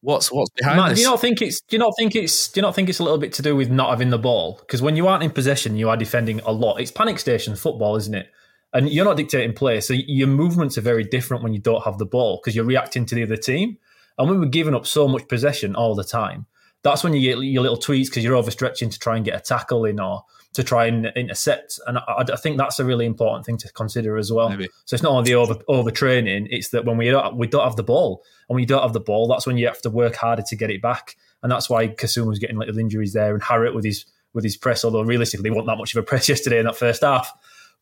what's 0.00 0.30
what's 0.30 0.50
behind 0.50 0.76
Matt, 0.76 0.90
this. 0.90 0.98
Do 0.98 1.02
you 1.02 1.10
not 1.10 1.20
think 1.20 1.42
it's 1.42 1.60
do 1.60 1.76
you 1.76 1.78
not 1.78 1.92
think 1.96 2.14
it's 2.14 2.48
do 2.48 2.58
you 2.58 2.62
not 2.62 2.74
think 2.74 2.88
it's 2.88 2.98
a 2.98 3.02
little 3.02 3.18
bit 3.18 3.32
to 3.34 3.42
do 3.42 3.56
with 3.56 3.70
not 3.70 3.90
having 3.90 4.10
the 4.10 4.18
ball? 4.18 4.58
Because 4.60 4.82
when 4.82 4.96
you 4.96 5.06
aren't 5.08 5.22
in 5.22 5.30
possession, 5.30 5.76
you 5.76 5.88
are 5.88 5.96
defending 5.96 6.40
a 6.40 6.52
lot. 6.52 6.80
It's 6.80 6.90
panic 6.90 7.18
station 7.18 7.56
football, 7.56 7.96
isn't 7.96 8.14
it? 8.14 8.30
And 8.72 8.90
you're 8.90 9.04
not 9.04 9.16
dictating 9.16 9.54
play, 9.54 9.80
so 9.80 9.94
your 9.94 10.28
movements 10.28 10.76
are 10.76 10.82
very 10.82 11.04
different 11.04 11.42
when 11.42 11.54
you 11.54 11.60
don't 11.60 11.84
have 11.84 11.98
the 11.98 12.04
ball 12.06 12.40
because 12.42 12.54
you're 12.54 12.64
reacting 12.64 13.06
to 13.06 13.14
the 13.14 13.22
other 13.22 13.36
team. 13.36 13.78
And 14.18 14.28
when 14.28 14.38
we 14.38 14.44
were 14.44 14.50
giving 14.50 14.74
up 14.74 14.86
so 14.86 15.08
much 15.08 15.28
possession 15.28 15.74
all 15.74 15.94
the 15.94 16.04
time, 16.04 16.46
that's 16.82 17.02
when 17.02 17.12
you 17.12 17.20
get 17.20 17.42
your 17.42 17.62
little 17.62 17.78
tweets 17.78 18.06
because 18.06 18.22
you're 18.22 18.40
overstretching 18.40 18.90
to 18.90 18.98
try 18.98 19.16
and 19.16 19.24
get 19.24 19.36
a 19.36 19.40
tackle 19.40 19.84
in 19.84 19.98
or 19.98 20.24
to 20.56 20.64
try 20.64 20.86
and 20.86 21.06
intercept. 21.14 21.78
And 21.86 21.98
I, 21.98 22.24
I, 22.32 22.36
think 22.36 22.56
that's 22.56 22.78
a 22.78 22.84
really 22.84 23.04
important 23.04 23.44
thing 23.44 23.58
to 23.58 23.72
consider 23.72 24.16
as 24.16 24.32
well. 24.32 24.48
Maybe. 24.48 24.68
So 24.86 24.94
it's 24.94 25.02
not 25.02 25.12
only 25.12 25.30
the 25.30 25.34
over 25.34 25.54
overtraining; 25.68 26.48
it's 26.50 26.70
that 26.70 26.86
when 26.86 26.96
we 26.96 27.10
don't 27.10 27.36
we 27.36 27.46
don't 27.46 27.62
have 27.62 27.76
the 27.76 27.82
ball, 27.82 28.24
and 28.48 28.54
when 28.54 28.62
you 28.62 28.66
don't 28.66 28.82
have 28.82 28.94
the 28.94 29.00
ball, 29.00 29.28
that's 29.28 29.46
when 29.46 29.58
you 29.58 29.66
have 29.66 29.82
to 29.82 29.90
work 29.90 30.16
harder 30.16 30.42
to 30.42 30.56
get 30.56 30.70
it 30.70 30.80
back. 30.80 31.16
And 31.42 31.52
that's 31.52 31.68
why 31.68 31.88
Kasum 31.88 32.26
was 32.26 32.38
getting 32.38 32.56
little 32.56 32.78
injuries 32.78 33.12
there, 33.12 33.34
and 33.34 33.42
Harratt 33.42 33.74
with 33.74 33.84
his 33.84 34.06
with 34.32 34.44
his 34.44 34.56
press. 34.56 34.84
Although 34.84 35.02
realistically, 35.02 35.50
wasn't 35.50 35.66
that 35.66 35.78
much 35.78 35.94
of 35.94 36.02
a 36.02 36.06
press 36.06 36.28
yesterday 36.30 36.58
in 36.58 36.64
that 36.64 36.76
first 36.76 37.02
half. 37.02 37.30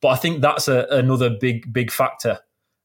But 0.03 0.09
I 0.09 0.17
think 0.17 0.43
that's 0.43 0.67
a, 0.67 0.87
another 0.91 1.31
big 1.31 1.73
big 1.73 1.93
factor, 1.93 2.41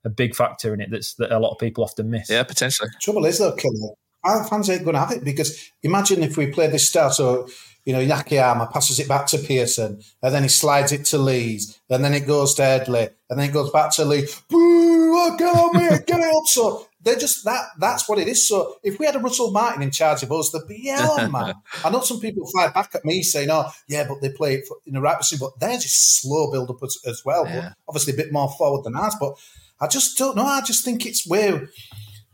a 0.06 0.10
big 0.10 0.36
factor 0.36 0.73
in 0.73 0.82
it 0.82 0.91
that's 0.91 1.15
that 1.15 1.32
a 1.32 1.39
lot 1.39 1.52
of 1.52 1.58
people 1.58 1.84
often 1.84 2.12
miss. 2.12 2.30
Yeah, 2.30 2.43
potentially. 2.43 2.89
Trouble 3.02 3.25
is 3.25 3.39
though, 3.39 3.54
Killer, 3.54 3.95
our 4.23 4.43
fans 4.45 4.69
ain't 4.69 4.84
going 4.84 4.93
to 4.93 4.99
have 4.99 5.12
it 5.12 5.23
because 5.23 5.71
imagine 5.82 6.23
if 6.23 6.38
we 6.38 6.47
play 6.47 6.67
this 6.67 6.88
start. 6.88 7.13
So, 7.13 7.47
you 7.89 7.93
know, 7.95 8.06
Nakayama 8.06 8.71
passes 8.71 8.99
it 8.99 9.08
back 9.08 9.25
to 9.28 9.39
Pearson 9.39 10.02
and 10.21 10.34
then 10.34 10.43
he 10.43 10.49
slides 10.49 10.91
it 10.91 11.06
to 11.06 11.17
Lees 11.17 11.80
and 11.89 12.06
then 12.06 12.13
it 12.13 12.28
goes 12.28 12.54
to 12.56 12.62
Edley, 12.62 13.10
and 13.30 13.39
then 13.39 13.49
it 13.49 13.54
goes 13.54 13.71
back 13.71 13.91
to 13.95 14.06
Lee. 14.06 14.28
Boo! 14.47 15.38
Get 15.38 15.56
on 15.56 15.75
me! 15.75 15.89
Get 16.06 16.19
it 16.19 16.30
club. 16.39 16.47
So 16.47 16.88
they're 17.02 17.15
just 17.15 17.45
that. 17.45 17.65
That's 17.80 18.08
what 18.08 18.19
it 18.19 18.28
is. 18.28 18.47
So 18.47 18.75
if 18.84 18.99
we 18.99 19.06
had 19.06 19.15
a 19.15 19.19
Russell 19.19 19.52
Martin 19.52 19.82
in 19.82 19.91
charge 19.91 20.23
of 20.23 20.32
us, 20.32 20.52
there'd 20.52 20.67
be 20.67 20.89
on, 20.91 21.32
man. 21.32 21.56
I 21.84 21.89
know 21.89 22.02
some 22.02 22.19
people 22.19 22.47
fight 22.56 22.73
back 22.73 22.93
at 22.95 23.06
me 23.06 23.23
saying, 23.23 23.49
"Oh, 23.52 23.69
yeah, 23.88 24.08
but 24.08 24.21
they 24.21 24.30
play 24.30 24.56
it 24.56 24.67
in 24.86 24.93
the 24.93 25.02
right 25.02 25.17
position." 25.17 25.39
But 25.39 25.60
they're 25.60 25.80
just 25.80 26.21
slow 26.21 26.52
build 26.52 26.69
up 26.69 26.84
as, 26.84 26.97
as 27.06 27.23
well. 27.25 27.45
Yeah. 27.45 27.62
But 27.62 27.73
obviously 27.88 28.13
a 28.13 28.17
bit 28.17 28.32
more 28.32 28.49
forward 28.49 28.84
than 28.84 28.95
ours. 28.95 29.15
But 29.19 29.34
I 29.80 29.88
just 29.88 30.17
don't 30.17 30.36
know. 30.36 30.45
I 30.45 30.62
just 30.62 30.84
think 30.86 31.06
it's 31.06 31.28
where. 31.28 31.69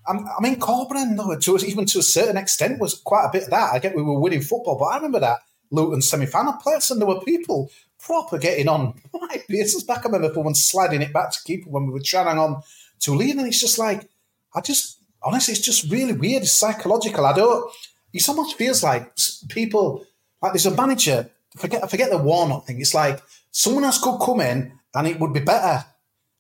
I 0.08 0.42
mean, 0.42 0.60
Corberan, 0.60 1.18
though, 1.18 1.38
to, 1.38 1.66
even 1.66 1.86
to 1.88 2.00
a 2.00 2.04
certain 2.04 2.38
extent, 2.38 2.80
was 2.80 2.94
quite 2.94 3.26
a 3.26 3.32
bit 3.32 3.44
of 3.44 3.50
that. 3.50 3.74
I 3.74 3.80
get 3.80 3.96
we 3.96 4.04
were 4.04 4.20
winning 4.20 4.42
football, 4.42 4.78
but 4.78 4.86
I 4.86 4.98
remember 4.98 5.20
that 5.20 5.40
Luton 5.72 6.02
semi 6.02 6.26
final 6.26 6.54
players, 6.54 6.92
and 6.92 7.02
there 7.02 7.08
were 7.08 7.22
people 7.22 7.72
proper 8.00 8.38
getting 8.38 8.68
on. 8.68 9.00
Like 9.14 9.48
Pearson's 9.48 9.84
back. 9.84 10.00
I 10.00 10.10
remember 10.10 10.34
for 10.34 10.44
one 10.44 10.54
sliding 10.54 11.02
it 11.02 11.12
back 11.12 11.32
to 11.32 11.44
keeper 11.44 11.70
when 11.70 11.88
we 11.88 11.94
were 11.94 12.00
trying 12.00 12.38
on 12.38 12.62
to 13.00 13.16
lead, 13.16 13.36
and 13.36 13.48
it's 13.48 13.60
just 13.60 13.80
like 13.80 14.08
I 14.54 14.62
just 14.62 15.00
honestly, 15.24 15.54
it's 15.54 15.66
just 15.66 15.92
really 15.92 16.14
weird. 16.14 16.44
It's 16.44 16.54
psychological. 16.54 17.26
I 17.26 17.34
don't. 17.34 17.72
It 18.14 18.30
almost 18.30 18.58
feels 18.58 18.84
like 18.84 19.12
people 19.50 20.06
like 20.42 20.54
there's 20.54 20.68
a 20.68 20.76
manager. 20.76 21.30
Forget 21.58 21.90
forget 21.90 22.12
the 22.12 22.18
Warnock 22.18 22.68
thing. 22.68 22.80
It's 22.80 22.94
like 22.94 23.22
someone 23.52 23.84
else 23.84 24.02
could 24.02 24.20
come 24.20 24.42
in 24.42 24.74
and 24.94 25.08
it 25.08 25.20
would 25.20 25.34
be 25.34 25.40
better, 25.40 25.86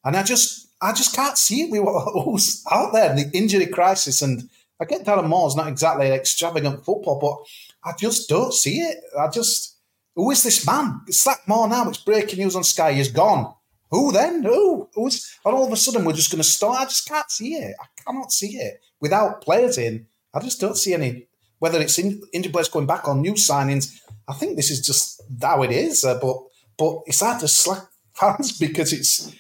and 0.04 0.15
I 0.15 0.23
just 0.23 0.64
I 0.81 0.93
just 0.93 1.15
can't 1.15 1.38
see 1.38 1.63
it 1.63 1.71
with 1.71 1.81
what's 1.83 2.63
out 2.71 2.93
there. 2.93 3.11
In 3.11 3.17
the 3.17 3.38
injury 3.38 3.67
crisis, 3.67 4.21
and 4.21 4.49
I 4.79 4.85
get 4.85 5.05
Darren 5.05 5.27
Moore's 5.27 5.55
not 5.55 5.67
exactly 5.67 6.07
an 6.07 6.13
extravagant 6.13 6.85
football, 6.85 7.19
but 7.19 7.89
I 7.89 7.95
just 7.97 8.27
don't 8.27 8.53
see 8.53 8.79
it. 8.79 8.97
I 9.17 9.29
just 9.29 9.75
who 10.15 10.31
is 10.31 10.43
this 10.43 10.65
man? 10.65 11.01
It's 11.07 11.27
more 11.47 11.67
now. 11.67 11.89
It's 11.89 11.97
breaking 11.97 12.39
news 12.39 12.55
on 12.55 12.63
Sky. 12.63 12.93
He's 12.93 13.11
gone. 13.11 13.53
Who 13.91 14.11
then? 14.11 14.43
Who? 14.43 14.89
Who's? 14.93 15.38
And 15.45 15.53
all 15.53 15.67
of 15.67 15.73
a 15.73 15.77
sudden, 15.77 16.05
we're 16.05 16.13
just 16.13 16.31
going 16.31 16.41
to 16.41 16.47
start. 16.47 16.79
I 16.79 16.85
just 16.85 17.07
can't 17.07 17.29
see 17.29 17.55
it. 17.55 17.75
I 17.79 17.85
cannot 18.03 18.31
see 18.31 18.57
it 18.57 18.81
without 18.99 19.41
players 19.41 19.77
in. 19.77 20.07
I 20.33 20.39
just 20.39 20.59
don't 20.59 20.77
see 20.77 20.93
any. 20.93 21.27
Whether 21.59 21.79
it's 21.81 21.97
in, 21.99 22.21
injured 22.33 22.53
players 22.53 22.69
going 22.69 22.88
back 22.88 23.07
on 23.07 23.21
new 23.21 23.33
signings, 23.33 23.99
I 24.27 24.33
think 24.33 24.55
this 24.55 24.71
is 24.71 24.85
just 24.85 25.21
how 25.41 25.63
it 25.63 25.71
is. 25.71 26.03
Uh, 26.03 26.19
but 26.19 26.38
but 26.77 27.01
it's 27.05 27.21
hard 27.21 27.39
to 27.41 27.47
slack 27.47 27.83
fans 28.13 28.57
because 28.57 28.93
it's 28.93 29.33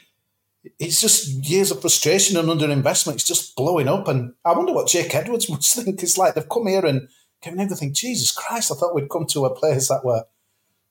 it's 0.79 1.01
just 1.01 1.27
years 1.49 1.71
of 1.71 1.81
frustration 1.81 2.37
and 2.37 2.47
underinvestment. 2.47 3.13
It's 3.13 3.23
just 3.23 3.55
blowing 3.55 3.87
up. 3.87 4.07
And 4.07 4.33
I 4.43 4.53
wonder 4.53 4.73
what 4.73 4.87
Jake 4.87 5.13
Edwards 5.13 5.49
must 5.49 5.75
think. 5.75 6.01
It's 6.01 6.17
like 6.17 6.35
they've 6.35 6.49
come 6.49 6.67
here 6.67 6.85
and 6.85 7.07
given 7.41 7.59
everything. 7.59 7.93
Jesus 7.93 8.31
Christ! 8.31 8.71
I 8.71 8.75
thought 8.75 8.95
we'd 8.95 9.09
come 9.09 9.25
to 9.27 9.45
a 9.45 9.55
place 9.55 9.89
that 9.89 10.03
were 10.03 10.23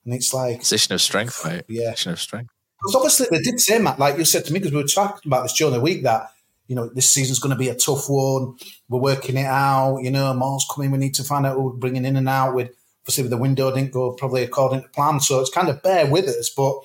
and 0.05 0.13
it's 0.13 0.33
like 0.33 0.59
position 0.59 0.93
of 0.93 1.01
strength, 1.01 1.43
mate. 1.45 1.63
Yeah, 1.67 1.91
position 1.91 2.13
of 2.13 2.19
strength. 2.19 2.51
Because 2.79 2.95
obviously 2.95 3.27
they 3.31 3.39
did 3.39 3.59
say, 3.59 3.79
Matt, 3.79 3.99
like 3.99 4.17
you 4.17 4.25
said 4.25 4.45
to 4.45 4.53
me, 4.53 4.59
because 4.59 4.71
we 4.71 4.81
were 4.81 4.87
talking 4.87 5.29
about 5.29 5.43
this 5.43 5.53
during 5.53 5.73
the 5.73 5.81
week 5.81 6.03
that 6.03 6.29
you 6.67 6.75
know 6.75 6.89
this 6.89 7.09
season's 7.09 7.39
going 7.39 7.53
to 7.53 7.57
be 7.57 7.69
a 7.69 7.75
tough 7.75 8.05
one. 8.07 8.55
We're 8.87 8.99
working 8.99 9.37
it 9.37 9.45
out. 9.45 9.99
You 9.99 10.11
know, 10.11 10.33
Moore's 10.33 10.65
coming. 10.73 10.91
We 10.91 10.99
need 10.99 11.15
to 11.15 11.23
find 11.23 11.45
out 11.45 11.55
who 11.55 11.63
we're 11.63 11.77
bringing 11.77 12.05
in 12.05 12.15
and 12.15 12.29
out. 12.29 12.53
With 12.53 12.71
obviously 13.03 13.27
the 13.27 13.37
window 13.37 13.73
didn't 13.73 13.93
go 13.93 14.13
probably 14.13 14.43
according 14.43 14.83
to 14.83 14.89
plan, 14.89 15.19
so 15.19 15.39
it's 15.39 15.49
kind 15.49 15.69
of 15.69 15.81
bear 15.81 16.05
with 16.05 16.27
us. 16.27 16.51
But 16.55 16.75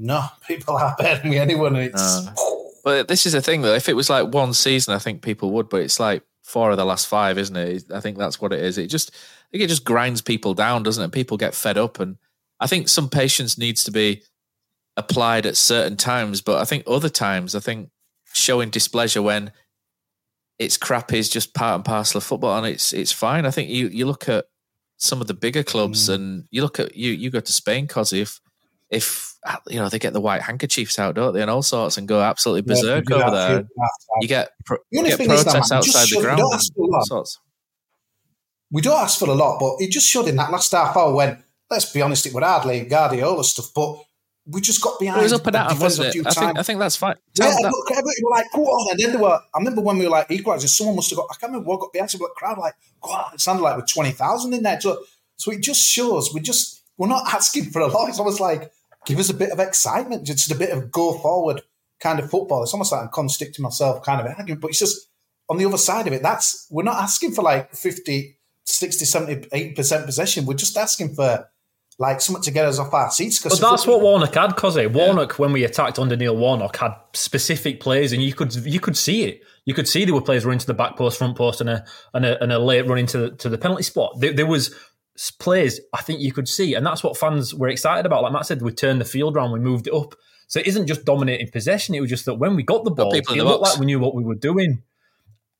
no, 0.00 0.24
people 0.46 0.76
are 0.76 0.96
me 1.24 1.38
anyone. 1.38 1.76
It's. 1.76 2.26
Uh, 2.26 2.34
but 2.82 3.08
this 3.08 3.26
is 3.26 3.34
the 3.34 3.42
thing 3.42 3.62
though. 3.62 3.74
If 3.74 3.88
it 3.88 3.96
was 3.96 4.10
like 4.10 4.32
one 4.32 4.52
season, 4.54 4.94
I 4.94 4.98
think 4.98 5.22
people 5.22 5.50
would. 5.52 5.68
But 5.68 5.82
it's 5.82 6.00
like 6.00 6.22
four 6.42 6.70
of 6.70 6.76
the 6.76 6.84
last 6.84 7.06
five, 7.06 7.38
isn't 7.38 7.56
it? 7.56 7.84
I 7.92 8.00
think 8.00 8.18
that's 8.18 8.40
what 8.40 8.52
it 8.52 8.60
is. 8.60 8.78
It 8.78 8.88
just, 8.88 9.10
I 9.12 9.46
think 9.52 9.64
it 9.64 9.68
just 9.68 9.84
grinds 9.84 10.22
people 10.22 10.54
down, 10.54 10.82
doesn't 10.82 11.04
it? 11.04 11.12
People 11.12 11.36
get 11.36 11.54
fed 11.54 11.78
up 11.78 12.00
and 12.00 12.16
I 12.60 12.66
think 12.66 12.88
some 12.88 13.08
patience 13.08 13.56
needs 13.56 13.82
to 13.84 13.90
be 13.90 14.22
applied 14.96 15.46
at 15.46 15.56
certain 15.56 15.96
times, 15.96 16.42
but 16.42 16.60
I 16.60 16.64
think 16.64 16.84
other 16.86 17.08
times, 17.08 17.54
I 17.54 17.60
think 17.60 17.88
showing 18.32 18.68
displeasure 18.68 19.22
when 19.22 19.50
it's 20.58 20.76
crap 20.76 21.12
is 21.12 21.30
just 21.30 21.54
part 21.54 21.76
and 21.76 21.84
parcel 21.84 22.18
of 22.18 22.24
football, 22.24 22.58
and 22.58 22.66
it's 22.66 22.92
it's 22.92 23.12
fine. 23.12 23.46
I 23.46 23.50
think 23.50 23.70
you 23.70 23.88
you 23.88 24.04
look 24.04 24.28
at 24.28 24.44
some 24.98 25.22
of 25.22 25.26
the 25.26 25.34
bigger 25.34 25.62
clubs, 25.62 26.08
mm. 26.08 26.14
and 26.14 26.44
you 26.50 26.62
look 26.62 26.78
at 26.78 26.94
you 26.94 27.12
you 27.12 27.30
go 27.30 27.40
to 27.40 27.52
Spain, 27.52 27.86
cause 27.86 28.12
if 28.12 28.40
if 28.90 29.36
uh, 29.46 29.56
you 29.68 29.78
know 29.78 29.88
they 29.88 29.98
get 29.98 30.12
the 30.12 30.20
white 30.20 30.42
handkerchiefs 30.42 30.98
out, 30.98 31.14
don't 31.14 31.32
they, 31.32 31.42
and 31.42 31.50
all 31.50 31.62
sorts, 31.62 31.96
and 31.96 32.06
go 32.06 32.20
absolutely 32.20 32.62
berserk 32.62 33.08
yeah, 33.08 33.16
over 33.16 33.30
there. 33.30 33.68
You 34.20 34.28
get, 34.28 34.50
pro- 34.64 34.78
you 34.90 35.04
get 35.04 35.18
protests 35.18 35.72
outside 35.72 36.08
the 36.08 36.20
ground. 36.20 36.42
We 38.72 38.82
don't 38.82 39.02
ask 39.02 39.18
for 39.18 39.28
a 39.28 39.34
lot, 39.34 39.58
but 39.58 39.84
it 39.84 39.90
just 39.90 40.08
showed 40.08 40.28
in 40.28 40.36
that 40.36 40.52
last 40.52 40.70
half 40.70 40.96
hour 40.96 41.12
when 41.12 41.42
let's 41.70 41.92
be 41.92 42.02
honest, 42.02 42.26
it 42.26 42.34
were 42.34 42.40
hardly 42.40 42.82
Guardiola 42.82 43.44
stuff, 43.44 43.70
but 43.74 44.02
we 44.46 44.60
just 44.60 44.82
got 44.82 44.98
behind. 44.98 45.20
It 45.20 45.24
was 45.24 45.32
up 45.32 45.46
and 45.46 45.54
down, 45.54 45.78
wasn't 45.78 46.14
it? 46.14 46.26
I 46.26 46.30
think, 46.32 46.58
I 46.58 46.62
think 46.62 46.80
that's 46.80 46.96
fine. 46.96 47.16
Yeah, 47.38 47.54
that. 47.62 47.70
look, 47.70 47.90
everybody 47.90 48.16
were 48.22 48.30
like, 48.30 48.46
go 48.52 48.64
on. 48.64 48.90
And 48.90 49.00
then 49.00 49.12
there 49.12 49.22
were, 49.22 49.38
I 49.54 49.58
remember 49.58 49.80
when 49.80 49.98
we 49.98 50.04
were 50.04 50.10
like 50.10 50.30
equalising, 50.30 50.68
someone 50.68 50.96
must 50.96 51.10
have 51.10 51.18
got, 51.18 51.28
I 51.30 51.34
can't 51.34 51.52
remember 51.52 51.68
what 51.68 51.80
got 51.80 51.92
behind, 51.92 52.10
but 52.18 52.28
the 52.28 52.34
crowd 52.36 52.58
like, 52.58 52.74
God, 53.00 53.34
it 53.34 53.40
sounded 53.40 53.62
like 53.62 53.76
with 53.76 53.92
20,000 53.92 54.52
in 54.52 54.62
there. 54.62 54.80
So, 54.80 55.04
so 55.36 55.52
it 55.52 55.62
just 55.62 55.82
shows 55.82 56.34
we 56.34 56.40
just, 56.40 56.82
we're 56.98 57.06
not 57.06 57.32
asking 57.32 57.66
for 57.66 57.80
a 57.80 57.86
lot. 57.86 58.08
It's 58.08 58.18
almost 58.18 58.40
like, 58.40 58.72
give 59.06 59.18
us 59.18 59.30
a 59.30 59.34
bit 59.34 59.50
of 59.50 59.60
excitement, 59.60 60.26
just 60.26 60.50
a 60.50 60.54
bit 60.54 60.70
of 60.70 60.90
go 60.90 61.18
forward 61.18 61.62
kind 62.00 62.18
of 62.18 62.30
football. 62.30 62.62
It's 62.62 62.72
almost 62.72 62.92
like 62.92 63.02
I'm 63.02 63.08
contradicting 63.08 63.62
myself 63.62 64.02
kind 64.04 64.20
of 64.20 64.26
argument, 64.26 64.60
but 64.60 64.68
it's 64.68 64.78
just 64.78 65.08
on 65.48 65.58
the 65.58 65.66
other 65.66 65.78
side 65.78 66.06
of 66.06 66.12
it, 66.12 66.22
that's, 66.22 66.66
we're 66.70 66.84
not 66.84 66.96
asking 66.96 67.32
for 67.32 67.42
like 67.42 67.74
50, 67.74 68.38
60, 68.64 69.04
78% 69.04 70.06
possession. 70.06 70.46
We're 70.46 70.54
just 70.54 70.76
asking 70.76 71.14
for, 71.14 71.48
like 72.00 72.20
something 72.22 72.42
to 72.42 72.50
get 72.50 72.64
us 72.64 72.78
off 72.78 72.94
our 72.94 73.10
seats. 73.10 73.40
But 73.40 73.60
that's 73.60 73.86
what 73.86 74.00
Warnock 74.00 74.34
had, 74.34 74.56
Cosy. 74.56 74.86
Warnock, 74.86 75.32
yeah. 75.32 75.36
when 75.36 75.52
we 75.52 75.64
attacked 75.64 75.98
under 75.98 76.16
Neil 76.16 76.34
Warnock, 76.34 76.76
had 76.76 76.94
specific 77.12 77.78
plays, 77.78 78.12
and 78.12 78.22
you 78.22 78.32
could 78.32 78.54
you 78.54 78.80
could 78.80 78.96
see 78.96 79.24
it. 79.24 79.42
You 79.66 79.74
could 79.74 79.86
see 79.86 80.06
there 80.06 80.14
were 80.14 80.22
players 80.22 80.46
running 80.46 80.60
to 80.60 80.66
the 80.66 80.74
back 80.74 80.96
post, 80.96 81.18
front 81.18 81.36
post, 81.36 81.60
and 81.60 81.68
a 81.68 81.84
and 82.14 82.24
a, 82.24 82.42
and 82.42 82.52
a 82.52 82.58
late 82.58 82.86
run 82.88 82.98
into 82.98 83.32
to 83.32 83.48
the 83.50 83.58
penalty 83.58 83.82
spot. 83.82 84.18
There, 84.18 84.32
there, 84.32 84.46
was 84.46 84.74
players 85.38 85.80
I 85.92 86.02
think 86.02 86.20
you 86.20 86.32
could 86.32 86.48
see, 86.48 86.74
and 86.74 86.84
that's 86.84 87.02
what 87.02 87.16
fans 87.16 87.54
were 87.54 87.68
excited 87.68 88.06
about. 88.06 88.22
Like 88.22 88.32
Matt 88.32 88.46
said, 88.46 88.62
we 88.62 88.72
turned 88.72 89.00
the 89.00 89.04
field 89.04 89.36
around, 89.36 89.52
we 89.52 89.60
moved 89.60 89.86
it 89.86 89.94
up. 89.94 90.14
So 90.46 90.58
it 90.58 90.66
isn't 90.66 90.86
just 90.86 91.04
dominating 91.04 91.48
possession; 91.50 91.94
it 91.94 92.00
was 92.00 92.10
just 92.10 92.24
that 92.24 92.34
when 92.34 92.56
we 92.56 92.62
got 92.62 92.84
the 92.84 92.90
ball, 92.90 93.12
it 93.14 93.28
looked 93.28 93.62
box. 93.62 93.72
like 93.72 93.80
we 93.80 93.86
knew 93.86 94.00
what 94.00 94.14
we 94.14 94.24
were 94.24 94.34
doing. 94.34 94.82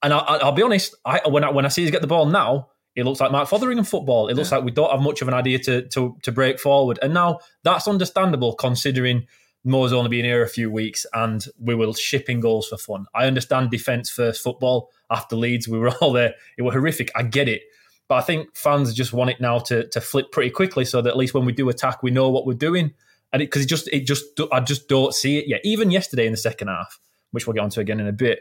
And 0.02 0.14
I, 0.14 0.42
will 0.42 0.52
be 0.52 0.62
honest, 0.62 0.96
I, 1.04 1.20
when 1.28 1.44
I 1.44 1.50
when 1.50 1.64
I 1.64 1.68
see 1.68 1.84
us 1.84 1.90
get 1.90 2.00
the 2.00 2.08
ball 2.08 2.26
now, 2.26 2.70
it 2.96 3.04
looks 3.04 3.20
like 3.20 3.30
Mark 3.30 3.48
Fotheringham 3.48 3.84
football. 3.84 4.28
It 4.28 4.34
looks 4.34 4.50
yeah. 4.50 4.58
like 4.58 4.64
we 4.64 4.72
don't 4.72 4.90
have 4.90 5.00
much 5.00 5.22
of 5.22 5.28
an 5.28 5.34
idea 5.34 5.58
to, 5.60 5.88
to 5.88 6.16
to 6.22 6.32
break 6.32 6.58
forward. 6.58 6.98
And 7.02 7.14
now 7.14 7.40
that's 7.62 7.86
understandable 7.86 8.54
considering 8.54 9.26
Moore's 9.64 9.92
only 9.92 10.08
been 10.08 10.24
here 10.24 10.42
a 10.42 10.48
few 10.48 10.70
weeks 10.70 11.04
and 11.12 11.44
we 11.58 11.74
were 11.74 11.92
shipping 11.92 12.40
goals 12.40 12.68
for 12.68 12.78
fun. 12.78 13.06
I 13.14 13.26
understand 13.26 13.70
defence 13.70 14.08
first 14.08 14.42
football 14.42 14.90
after 15.10 15.36
Leeds. 15.36 15.68
We 15.68 15.78
were 15.78 15.90
all 16.00 16.12
there. 16.12 16.34
It 16.56 16.62
was 16.62 16.74
horrific. 16.74 17.10
I 17.14 17.22
get 17.22 17.48
it. 17.48 17.62
But 18.10 18.16
I 18.16 18.22
think 18.22 18.56
fans 18.56 18.92
just 18.92 19.12
want 19.12 19.30
it 19.30 19.40
now 19.40 19.60
to 19.60 19.86
to 19.90 20.00
flip 20.00 20.32
pretty 20.32 20.50
quickly 20.50 20.84
so 20.84 21.00
that 21.00 21.10
at 21.10 21.16
least 21.16 21.32
when 21.32 21.44
we 21.44 21.52
do 21.52 21.68
attack, 21.68 22.02
we 22.02 22.10
know 22.10 22.28
what 22.28 22.44
we're 22.44 22.54
doing. 22.54 22.92
And 23.32 23.40
it 23.40 23.46
because 23.46 23.62
it, 23.62 23.66
it 23.66 23.68
just 23.68 23.88
it 23.92 24.00
just 24.00 24.24
I 24.50 24.58
just 24.58 24.88
don't 24.88 25.14
see 25.14 25.38
it 25.38 25.46
yet. 25.46 25.60
Even 25.62 25.92
yesterday 25.92 26.26
in 26.26 26.32
the 26.32 26.36
second 26.36 26.66
half, 26.66 26.98
which 27.30 27.46
we'll 27.46 27.54
get 27.54 27.60
onto 27.60 27.80
again 27.80 28.00
in 28.00 28.08
a 28.08 28.12
bit, 28.12 28.40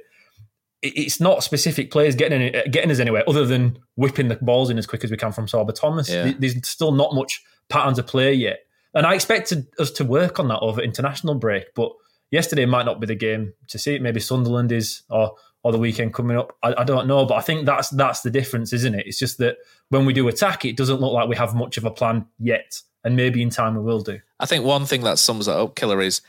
it's 0.82 1.20
not 1.20 1.44
specific 1.44 1.92
players 1.92 2.16
getting 2.16 2.42
in, 2.42 2.72
getting 2.72 2.90
us 2.90 2.98
anywhere 2.98 3.24
other 3.28 3.46
than 3.46 3.78
whipping 3.94 4.28
the 4.28 4.38
balls 4.38 4.72
in 4.72 4.80
as 4.80 4.88
quick 4.88 5.04
as 5.04 5.12
we 5.12 5.18
can 5.18 5.32
from 5.32 5.46
Sorba 5.46 5.76
Thomas. 5.76 6.10
Yeah. 6.10 6.34
There's 6.40 6.68
still 6.68 6.92
not 6.92 7.14
much 7.14 7.44
patterns 7.70 8.00
of 8.00 8.08
play 8.08 8.34
yet, 8.34 8.62
and 8.96 9.06
I 9.06 9.14
expected 9.14 9.68
us 9.78 9.92
to 9.92 10.04
work 10.04 10.40
on 10.40 10.48
that 10.48 10.62
over 10.62 10.82
international 10.82 11.36
break. 11.36 11.76
But 11.76 11.92
yesterday 12.32 12.66
might 12.66 12.88
not 12.88 13.00
be 13.00 13.06
the 13.06 13.14
game 13.14 13.54
to 13.68 13.78
see 13.78 13.94
it. 13.94 14.02
Maybe 14.02 14.20
Sunderland 14.20 14.72
is, 14.72 15.04
or 15.12 15.36
or 15.64 15.72
the 15.72 15.78
weekend 15.78 16.14
coming 16.14 16.38
up. 16.38 16.56
I, 16.64 16.74
I, 16.80 16.84
don't 16.84 17.08
know, 17.08 17.26
but 17.26 17.36
I 17.36 17.42
think 17.42 17.66
that's 17.66 17.90
that's 17.90 18.22
the 18.22 18.32
difference, 18.32 18.72
isn't 18.74 18.96
it? 18.96 19.06
It's 19.06 19.20
just 19.20 19.38
that 19.40 19.58
when 19.90 20.06
we 20.06 20.14
do 20.14 20.28
attack, 20.28 20.66
it 20.66 20.78
doesn't 20.78 21.02
look 21.02 21.14
like 21.14 21.28
we 21.28 21.36
have 21.36 21.54
much 21.54 21.78
of 21.78 21.86
a 21.86 21.92
plan 21.92 22.26
yet, 22.40 22.80
and 23.04 23.16
maybe 23.16 23.42
in 23.42 23.50
time 23.50 23.76
we 23.76 23.82
will 23.82 24.02
do. 24.02 24.20
I 24.40 24.46
think 24.46 24.64
one 24.64 24.86
thing 24.86 25.04
that 25.04 25.20
sums 25.20 25.48
that 25.48 25.58
up, 25.58 25.76
Killer, 25.76 26.02
is 26.02 26.22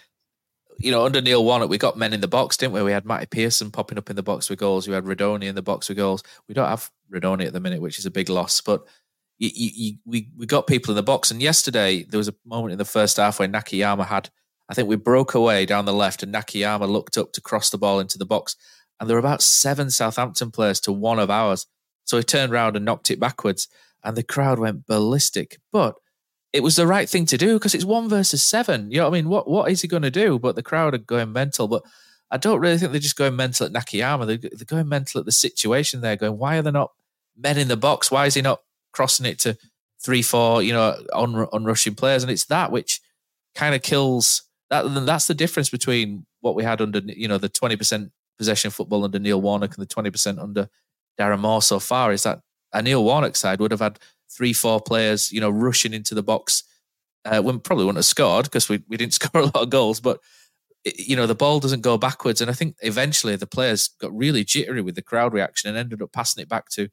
you 0.80 0.90
know, 0.90 1.04
under 1.04 1.20
Neil 1.20 1.44
Warnock, 1.44 1.68
we 1.68 1.76
got 1.76 1.98
men 1.98 2.14
in 2.14 2.22
the 2.22 2.28
box, 2.28 2.56
didn't 2.56 2.72
we? 2.72 2.82
We 2.82 2.92
had 2.92 3.04
Matty 3.04 3.26
Pearson 3.26 3.70
popping 3.70 3.98
up 3.98 4.08
in 4.08 4.16
the 4.16 4.22
box 4.22 4.48
with 4.48 4.58
goals. 4.58 4.88
We 4.88 4.94
had 4.94 5.04
Rudoni 5.04 5.44
in 5.44 5.54
the 5.54 5.62
box 5.62 5.88
with 5.88 5.98
goals. 5.98 6.22
We 6.48 6.54
don't 6.54 6.68
have 6.68 6.90
Rudoni 7.12 7.46
at 7.46 7.52
the 7.52 7.60
minute, 7.60 7.82
which 7.82 7.98
is 7.98 8.06
a 8.06 8.10
big 8.10 8.30
loss. 8.30 8.62
But 8.62 8.86
you, 9.38 9.50
you, 9.52 9.92
we 10.06 10.30
we 10.36 10.46
got 10.46 10.66
people 10.66 10.92
in 10.92 10.96
the 10.96 11.02
box. 11.02 11.30
And 11.30 11.42
yesterday 11.42 12.04
there 12.04 12.18
was 12.18 12.28
a 12.28 12.34
moment 12.46 12.72
in 12.72 12.78
the 12.78 12.86
first 12.86 13.18
half 13.18 13.38
where 13.38 13.48
Nakayama 13.48 14.06
had, 14.06 14.30
I 14.70 14.74
think 14.74 14.88
we 14.88 14.96
broke 14.96 15.34
away 15.34 15.66
down 15.66 15.84
the 15.84 15.92
left, 15.92 16.22
and 16.22 16.32
Nakayama 16.32 16.88
looked 16.88 17.18
up 17.18 17.32
to 17.32 17.42
cross 17.42 17.68
the 17.68 17.78
ball 17.78 18.00
into 18.00 18.16
the 18.16 18.26
box, 18.26 18.56
and 19.00 19.08
there 19.08 19.16
were 19.16 19.20
about 19.20 19.42
seven 19.42 19.90
Southampton 19.90 20.50
players 20.50 20.78
to 20.80 20.92
one 20.92 21.18
of 21.18 21.30
ours. 21.30 21.66
So 22.04 22.18
he 22.18 22.22
turned 22.22 22.52
around 22.52 22.76
and 22.76 22.84
knocked 22.84 23.10
it 23.10 23.18
backwards, 23.18 23.66
and 24.04 24.16
the 24.16 24.22
crowd 24.22 24.58
went 24.58 24.86
ballistic. 24.86 25.58
But 25.72 25.94
it 26.52 26.62
was 26.62 26.76
the 26.76 26.86
right 26.86 27.08
thing 27.08 27.26
to 27.26 27.38
do 27.38 27.54
because 27.54 27.74
it's 27.74 27.84
one 27.84 28.08
versus 28.08 28.42
seven. 28.42 28.90
You 28.90 28.98
know 28.98 29.04
what 29.04 29.16
I 29.16 29.20
mean? 29.20 29.28
What 29.28 29.48
what 29.48 29.70
is 29.70 29.80
he 29.82 29.88
going 29.88 30.02
to 30.02 30.10
do? 30.10 30.38
But 30.38 30.54
the 30.54 30.62
crowd 30.62 30.94
are 30.94 30.98
going 30.98 31.32
mental. 31.32 31.66
But 31.66 31.82
I 32.30 32.36
don't 32.36 32.60
really 32.60 32.78
think 32.78 32.92
they're 32.92 33.00
just 33.00 33.16
going 33.16 33.36
mental 33.36 33.66
at 33.66 33.72
Nakayama. 33.72 34.26
They're, 34.26 34.36
they're 34.36 34.64
going 34.66 34.88
mental 34.88 35.18
at 35.20 35.26
the 35.26 35.32
situation 35.32 36.00
there, 36.00 36.16
going, 36.16 36.38
why 36.38 36.58
are 36.58 36.62
there 36.62 36.72
not 36.72 36.92
men 37.36 37.58
in 37.58 37.68
the 37.68 37.76
box? 37.76 38.10
Why 38.10 38.26
is 38.26 38.34
he 38.34 38.42
not 38.42 38.60
crossing 38.92 39.26
it 39.26 39.40
to 39.40 39.56
three, 40.04 40.22
four, 40.22 40.62
you 40.62 40.72
know, 40.72 40.96
on, 41.12 41.34
on 41.52 41.64
rushing 41.64 41.94
players? 41.94 42.22
And 42.22 42.30
it's 42.30 42.44
that 42.46 42.70
which 42.70 43.00
kind 43.54 43.74
of 43.74 43.82
kills 43.82 44.44
that. 44.68 44.82
That's 45.06 45.26
the 45.26 45.34
difference 45.34 45.70
between 45.70 46.24
what 46.40 46.54
we 46.54 46.62
had 46.62 46.80
under, 46.80 47.00
you 47.00 47.26
know, 47.26 47.38
the 47.38 47.48
20% 47.48 48.10
possession 48.40 48.70
football 48.70 49.04
under 49.04 49.18
Neil 49.18 49.38
Warnock 49.38 49.76
and 49.76 49.86
the 49.86 49.94
20% 49.94 50.42
under 50.42 50.66
Darren 51.20 51.40
Moore 51.40 51.60
so 51.60 51.78
far 51.78 52.10
is 52.10 52.22
that 52.22 52.40
a 52.72 52.80
Neil 52.80 53.04
Warnock 53.04 53.36
side 53.36 53.60
would 53.60 53.70
have 53.70 53.80
had 53.80 53.98
three, 54.34 54.54
four 54.54 54.80
players, 54.80 55.30
you 55.30 55.42
know, 55.42 55.50
rushing 55.50 55.92
into 55.92 56.14
the 56.14 56.22
box. 56.22 56.64
Uh, 57.26 57.42
when 57.42 57.60
probably 57.60 57.84
wouldn't 57.84 57.98
have 57.98 58.06
scored 58.06 58.46
because 58.46 58.70
we, 58.70 58.82
we 58.88 58.96
didn't 58.96 59.12
score 59.20 59.42
a 59.42 59.44
lot 59.44 59.56
of 59.56 59.68
goals, 59.68 60.00
but 60.00 60.20
you 60.86 61.14
know 61.14 61.26
the 61.26 61.34
ball 61.34 61.60
doesn't 61.60 61.82
go 61.82 61.98
backwards, 61.98 62.40
and 62.40 62.50
I 62.50 62.54
think 62.54 62.76
eventually 62.80 63.36
the 63.36 63.46
players 63.46 63.88
got 64.00 64.16
really 64.16 64.42
jittery 64.42 64.80
with 64.80 64.94
the 64.94 65.02
crowd 65.02 65.34
reaction 65.34 65.68
and 65.68 65.76
ended 65.76 66.00
up 66.00 66.12
passing 66.12 66.40
it 66.40 66.48
back 66.48 66.70
to 66.70 66.88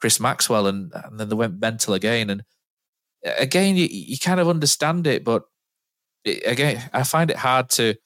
Chris 0.00 0.20
Maxwell, 0.20 0.68
and, 0.68 0.92
and 0.94 1.18
then 1.18 1.28
they 1.28 1.34
went 1.34 1.60
mental 1.60 1.94
again. 1.94 2.30
And 2.30 2.44
again, 3.24 3.74
you, 3.74 3.88
you 3.90 4.18
kind 4.18 4.38
of 4.38 4.48
understand 4.48 5.08
it, 5.08 5.24
but 5.24 5.42
it, 6.24 6.46
again, 6.46 6.88
I 6.92 7.02
find 7.02 7.28
it 7.28 7.38
hard 7.38 7.70
to 7.70 7.96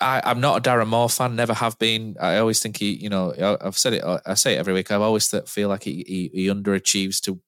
I, 0.00 0.30
am 0.30 0.40
not 0.40 0.58
a 0.58 0.70
Darren 0.70 0.88
Moore 0.88 1.08
fan. 1.08 1.36
Never 1.36 1.54
have 1.54 1.78
been. 1.78 2.16
I 2.20 2.38
always 2.38 2.60
think 2.60 2.78
he, 2.78 2.94
you 2.94 3.08
know, 3.08 3.58
I've 3.60 3.78
said 3.78 3.92
it. 3.92 4.04
I 4.04 4.34
say 4.34 4.54
it 4.54 4.58
every 4.58 4.74
week. 4.74 4.90
I've 4.90 5.02
always 5.02 5.28
feel 5.46 5.68
like 5.68 5.84
he, 5.84 6.04
he, 6.06 6.30
he 6.32 6.46
underachieves 6.48 7.20
to 7.22 7.40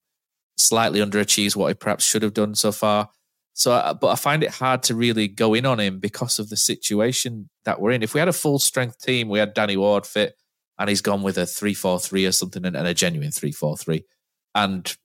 slightly 0.57 1.01
underachieves 1.01 1.57
what 1.57 1.69
he 1.69 1.75
perhaps 1.75 2.05
should 2.05 2.23
have 2.23 2.35
done 2.35 2.55
so 2.55 2.71
far. 2.71 3.11
So, 3.53 3.73
uh, 3.73 3.95
but 3.95 4.09
I 4.09 4.14
find 4.14 4.43
it 4.45 4.51
hard 4.51 4.83
to 4.85 4.95
really 4.95 5.27
go 5.27 5.55
in 5.55 5.66
on 5.66 5.81
him 5.81 5.99
because 5.99 6.38
of 6.38 6.49
the 6.49 6.57
situation 6.57 7.51
that 7.64 7.81
we're 7.81 7.90
in. 7.90 8.03
If 8.03 8.14
we 8.14 8.21
had 8.21 8.29
a 8.29 8.33
full 8.33 8.59
strength 8.59 9.01
team, 9.01 9.29
we 9.29 9.38
had 9.38 9.55
Danny 9.55 9.77
Ward 9.77 10.07
fit, 10.07 10.37
and 10.79 10.88
he's 10.88 11.03
gone 11.03 11.23
with 11.23 11.37
a 11.37 11.47
three 11.47 11.75
four 11.75 11.99
three 11.99 12.27
or 12.27 12.33
something, 12.33 12.64
and, 12.64 12.77
and 12.77 12.87
a 12.87 12.95
genuine 12.95 13.33
three 13.33 13.53
four 13.53 13.77
three, 13.77 14.05
and 14.55 14.97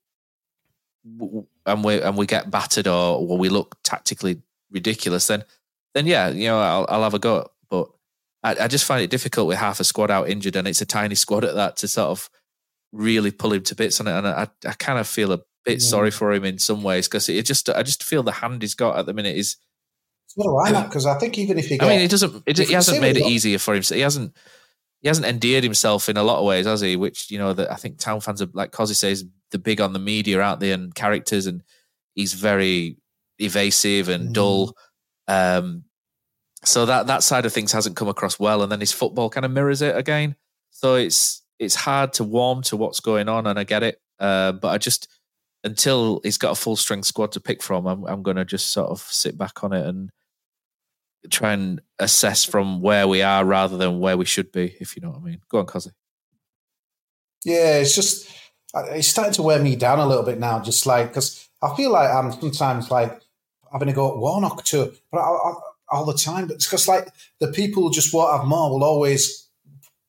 and 1.66 1.84
we 1.84 2.02
and 2.02 2.16
we 2.16 2.26
get 2.26 2.52
battered 2.52 2.88
or, 2.88 3.18
or 3.18 3.38
we 3.38 3.50
look 3.50 3.78
tactically 3.84 4.42
ridiculous, 4.72 5.28
then 5.28 5.44
then 5.96 6.06
yeah, 6.06 6.30
you 6.30 6.48
know, 6.48 6.60
I'll, 6.60 6.86
I'll 6.90 7.04
have 7.04 7.16
a 7.16 7.20
go. 7.20 7.50
But 7.70 7.88
I, 8.44 8.56
I, 8.66 8.68
just 8.68 8.86
find 8.86 9.02
it 9.02 9.10
difficult 9.10 9.48
with 9.48 9.58
half 9.58 9.80
a 9.80 9.84
squad 9.84 10.12
out 10.12 10.30
injured, 10.30 10.56
and 10.56 10.68
it's 10.68 10.82
a 10.82 10.86
tiny 10.86 11.16
squad 11.16 11.44
at 11.44 11.56
that 11.56 11.78
to 11.78 11.88
sort 11.88 12.10
of 12.10 12.30
really 12.92 13.32
pull 13.32 13.54
him 13.54 13.64
to 13.64 13.76
bits 13.76 14.00
on 14.00 14.08
it. 14.08 14.12
And 14.12 14.28
I, 14.28 14.48
I 14.68 14.74
kind 14.74 15.00
of 15.00 15.08
feel 15.08 15.32
a 15.32 15.40
bit 15.64 15.82
yeah. 15.82 15.88
sorry 15.88 16.12
for 16.12 16.32
him 16.34 16.44
in 16.46 16.60
some 16.60 16.84
ways 16.84 17.08
because 17.08 17.28
it 17.30 17.46
just, 17.46 17.70
I 17.70 17.82
just 17.82 18.04
feel 18.04 18.22
the 18.22 18.32
hand 18.32 18.62
he's 18.62 18.76
got 18.76 18.98
at 18.98 19.06
the 19.06 19.14
minute 19.14 19.36
is. 19.36 19.58
So 20.28 20.44
do 20.44 20.58
I, 20.58 20.84
because 20.84 21.06
I 21.06 21.18
think 21.18 21.38
even 21.40 21.58
if 21.58 21.68
he, 21.68 21.82
I 21.82 21.88
mean, 21.88 22.02
it 22.02 22.12
doesn't, 22.12 22.44
it, 22.46 22.60
he 22.60 22.74
hasn't 22.74 23.02
made 23.02 23.16
it 23.18 23.22
got, 23.22 23.32
easier 23.32 23.58
for 23.58 23.74
him. 23.74 23.82
He 23.82 24.02
hasn't, 24.02 24.36
he 25.02 25.08
hasn't 25.08 25.28
endeared 25.28 25.64
himself 25.64 26.10
in 26.10 26.18
a 26.18 26.24
lot 26.24 26.40
of 26.40 26.46
ways, 26.46 26.66
has 26.66 26.82
he? 26.82 26.96
Which 26.96 27.30
you 27.30 27.38
know 27.38 27.54
that 27.54 27.72
I 27.72 27.76
think 27.76 28.00
town 28.00 28.22
fans 28.22 28.42
are 28.42 28.50
like 28.54 28.72
Cosy 28.72 28.96
says, 28.96 29.24
the 29.52 29.60
big 29.60 29.80
on 29.80 29.94
the 29.94 30.00
media 30.00 30.42
out 30.42 30.60
there 30.60 30.74
and 30.74 30.96
characters, 30.96 31.46
and 31.46 31.62
he's 32.16 32.34
very 32.34 32.98
evasive 33.38 34.10
and 34.10 34.30
mm. 34.30 34.34
dull. 34.34 34.76
Um, 35.28 35.86
so 36.64 36.86
that 36.86 37.08
that 37.08 37.24
side 37.24 37.46
of 37.46 37.54
things 37.54 37.72
hasn't 37.72 37.96
come 37.96 38.08
across 38.08 38.40
well, 38.40 38.62
and 38.62 38.72
then 38.72 38.80
his 38.80 38.92
football 38.92 39.30
kind 39.30 39.46
of 39.46 39.52
mirrors 39.52 39.82
it 39.82 39.96
again. 39.96 40.36
So 40.72 40.96
it's 40.96 41.42
it's 41.60 41.76
hard 41.76 42.14
to 42.14 42.24
warm 42.24 42.62
to 42.64 42.78
what's 42.78 43.00
going 43.00 43.30
on, 43.30 43.48
and 43.48 43.58
I 43.58 43.64
get 43.64 43.84
it. 43.84 44.02
Uh, 44.20 44.52
but 44.54 44.70
I 44.70 44.78
just 44.78 45.08
until 45.64 46.22
he's 46.24 46.38
got 46.38 46.52
a 46.52 46.56
full 46.56 46.76
strength 46.76 47.06
squad 47.06 47.32
to 47.34 47.40
pick 47.40 47.62
from, 47.62 47.86
I'm 47.86 48.06
I'm 48.06 48.24
going 48.24 48.38
to 48.38 48.46
just 48.46 48.70
sort 48.70 48.90
of 48.90 49.00
sit 49.00 49.38
back 49.38 49.64
on 49.64 49.74
it 49.74 49.86
and 49.86 50.12
try 51.30 51.54
and 51.54 51.82
assess 52.00 52.44
from 52.44 52.82
where 52.82 53.08
we 53.08 53.22
are 53.22 53.44
rather 53.44 53.78
than 53.78 54.00
where 54.00 54.18
we 54.18 54.26
should 54.26 54.52
be, 54.52 54.76
if 54.80 54.96
you 54.96 55.02
know 55.02 55.10
what 55.10 55.20
I 55.20 55.24
mean. 55.24 55.42
Go 55.50 55.60
on, 55.60 55.66
Cosy. 55.66 55.92
Yeah, 57.44 57.78
it's 57.78 57.96
just 57.96 58.30
it's 58.76 59.08
starting 59.08 59.34
to 59.34 59.44
wear 59.44 59.62
me 59.62 59.76
down 59.76 60.00
a 60.00 60.08
little 60.08 60.24
bit 60.24 60.40
now. 60.40 60.60
Just 60.62 60.86
like 60.86 61.10
because 61.10 61.48
I 61.62 61.76
feel 61.76 61.92
like 61.92 62.10
I'm 62.10 62.32
sometimes 62.32 62.92
like 62.92 63.22
having 63.76 63.90
to 63.90 63.94
go 63.94 64.12
at 64.12 64.18
Warnock 64.18 64.64
to, 64.64 64.94
but 65.12 65.20
I, 65.20 65.24
I, 65.24 65.54
all 65.90 66.06
the 66.06 66.14
time. 66.14 66.48
But 66.48 66.56
it's 66.56 66.66
because 66.66 66.88
like 66.88 67.10
the 67.40 67.50
people 67.50 67.84
who 67.84 67.92
just 67.92 68.14
won't 68.14 68.36
have 68.36 68.48
more 68.48 68.72
will 68.72 68.84
always 68.84 69.50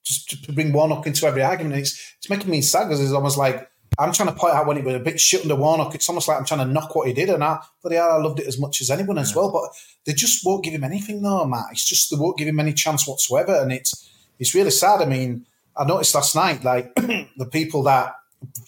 just 0.04 0.54
bring 0.54 0.72
Warnock 0.72 1.06
into 1.06 1.26
every 1.26 1.42
argument. 1.42 1.80
It's 1.80 2.14
it's 2.18 2.30
making 2.30 2.50
me 2.50 2.62
sad 2.62 2.84
because 2.84 3.00
it's 3.00 3.12
almost 3.12 3.36
like 3.36 3.68
I'm 3.98 4.12
trying 4.12 4.28
to 4.28 4.34
point 4.34 4.54
out 4.54 4.66
when 4.66 4.76
he 4.76 4.82
was 4.82 4.94
a 4.94 5.00
bit 5.00 5.18
shit 5.20 5.42
under 5.42 5.56
Warnock. 5.56 5.94
It's 5.94 6.08
almost 6.08 6.28
like 6.28 6.38
I'm 6.38 6.44
trying 6.44 6.66
to 6.66 6.72
knock 6.72 6.94
what 6.94 7.08
he 7.08 7.14
did, 7.14 7.28
and 7.28 7.42
I, 7.42 7.58
but 7.82 7.92
yeah, 7.92 8.06
I 8.06 8.18
loved 8.18 8.38
it 8.38 8.46
as 8.46 8.58
much 8.58 8.80
as 8.80 8.90
anyone 8.90 9.18
as 9.18 9.34
well. 9.34 9.50
But 9.50 9.70
they 10.04 10.12
just 10.12 10.46
won't 10.46 10.62
give 10.62 10.74
him 10.74 10.84
anything, 10.84 11.22
though, 11.22 11.44
Matt. 11.44 11.66
It's 11.72 11.84
just 11.84 12.10
they 12.10 12.16
won't 12.16 12.38
give 12.38 12.48
him 12.48 12.60
any 12.60 12.72
chance 12.72 13.08
whatsoever, 13.08 13.60
and 13.60 13.72
it's 13.72 14.08
it's 14.38 14.54
really 14.54 14.70
sad. 14.70 15.02
I 15.02 15.06
mean, 15.06 15.46
I 15.76 15.84
noticed 15.84 16.14
last 16.14 16.36
night, 16.36 16.62
like 16.62 16.94
the 16.94 17.48
people 17.50 17.82
that 17.84 18.14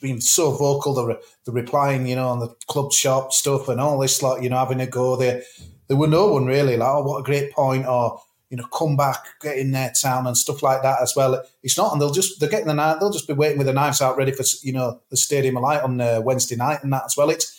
been 0.01 0.21
so 0.21 0.53
vocal, 0.53 0.95
the 0.95 1.05
re- 1.05 1.19
the 1.45 1.53
replying, 1.53 2.07
you 2.07 2.17
know, 2.17 2.29
on 2.29 2.41
the 2.41 2.49
club 2.67 2.93
shop 2.93 3.33
stuff 3.33 3.69
and 3.69 3.81
all 3.81 3.99
this, 3.99 4.23
like 4.23 4.43
you 4.43 4.49
know, 4.49 4.59
having 4.59 4.81
a 4.81 4.87
go 4.87 5.17
there 5.17 5.43
there 5.89 5.97
were 5.97 6.07
no 6.07 6.29
one 6.29 6.47
really 6.47 6.77
like, 6.77 6.89
oh, 6.89 7.03
what 7.03 7.19
a 7.19 7.25
great 7.25 7.51
point, 7.53 7.87
or 7.87 8.21
you 8.51 8.57
know, 8.57 8.65
come 8.65 8.97
back, 8.97 9.27
get 9.43 9.59
in 9.59 9.73
their 9.73 9.93
town 10.01 10.27
and 10.27 10.37
stuff 10.37 10.63
like 10.63 10.81
that 10.83 11.03
as 11.03 11.15
well. 11.15 11.43
It's 11.63 11.77
not, 11.77 11.93
and 11.93 12.01
they'll 12.01 12.13
just 12.13 12.41
they're 12.41 12.49
getting 12.49 12.69
the 12.69 12.75
knife, 12.75 13.01
they'll 13.01 13.11
just 13.11 13.27
be 13.27 13.35
waiting 13.35 13.59
with 13.59 13.67
the 13.67 13.73
knives 13.73 14.01
out, 14.01 14.17
ready 14.17 14.33
for 14.33 14.45
you 14.63 14.73
know 14.73 15.01
the 15.11 15.17
stadium 15.17 15.57
alight 15.57 15.83
on 15.83 16.01
uh, 16.01 16.21
Wednesday 16.23 16.57
night 16.57 16.83
and 16.83 16.93
that 16.93 17.05
as 17.07 17.17
well. 17.17 17.31
It's 17.31 17.55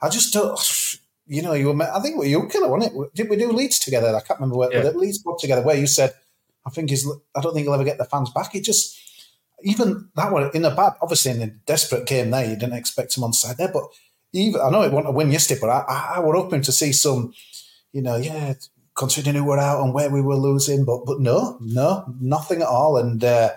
I 0.00 0.08
just 0.08 0.32
don't. 0.32 0.58
You 1.30 1.42
know, 1.42 1.52
you 1.52 1.70
were, 1.70 1.82
I 1.82 2.00
think 2.00 2.18
we 2.18 2.30
you 2.30 2.48
killer, 2.48 2.68
wasn't 2.68 2.94
it? 2.94 3.14
Did 3.14 3.28
we 3.28 3.36
do 3.36 3.52
Leeds 3.52 3.78
together? 3.78 4.08
I 4.16 4.20
can't 4.20 4.40
remember 4.40 4.56
where 4.56 4.72
yeah. 4.72 4.88
Leeds 4.90 5.18
put 5.18 5.38
together 5.38 5.60
where 5.60 5.76
you 5.76 5.86
said, 5.86 6.14
I 6.64 6.70
think 6.70 6.88
he's, 6.88 7.06
I 7.36 7.42
don't 7.42 7.52
think 7.52 7.66
he'll 7.66 7.74
ever 7.74 7.84
get 7.84 7.98
the 7.98 8.06
fans 8.06 8.30
back. 8.30 8.54
It 8.54 8.64
just, 8.64 8.98
even 9.62 10.08
that 10.16 10.32
one 10.32 10.50
in 10.54 10.64
a 10.64 10.74
bad, 10.74 10.94
obviously 11.02 11.32
in 11.32 11.42
a 11.42 11.46
desperate 11.46 12.06
game 12.06 12.30
there, 12.30 12.48
you 12.48 12.56
didn't 12.56 12.74
expect 12.78 13.16
him 13.16 13.24
on 13.24 13.32
side 13.32 13.56
there, 13.56 13.72
but 13.72 13.84
even 14.32 14.60
I 14.60 14.70
know 14.70 14.88
wanted 14.90 15.06
to 15.06 15.12
win 15.12 15.30
yesterday, 15.30 15.60
but 15.60 15.70
I, 15.70 15.84
I, 15.88 16.12
I 16.16 16.20
were 16.20 16.36
hoping 16.36 16.62
to 16.62 16.72
see 16.72 16.92
some 16.92 17.32
you 17.92 18.02
know, 18.02 18.16
yeah, 18.16 18.54
considering 18.94 19.36
who 19.36 19.44
were 19.44 19.58
out 19.58 19.82
and 19.82 19.94
where 19.94 20.10
we 20.10 20.20
were 20.20 20.36
losing, 20.36 20.84
but 20.84 21.04
but 21.04 21.20
no, 21.20 21.58
no, 21.60 22.04
nothing 22.20 22.62
at 22.62 22.68
all. 22.68 22.96
And 22.96 23.22
uh, 23.22 23.50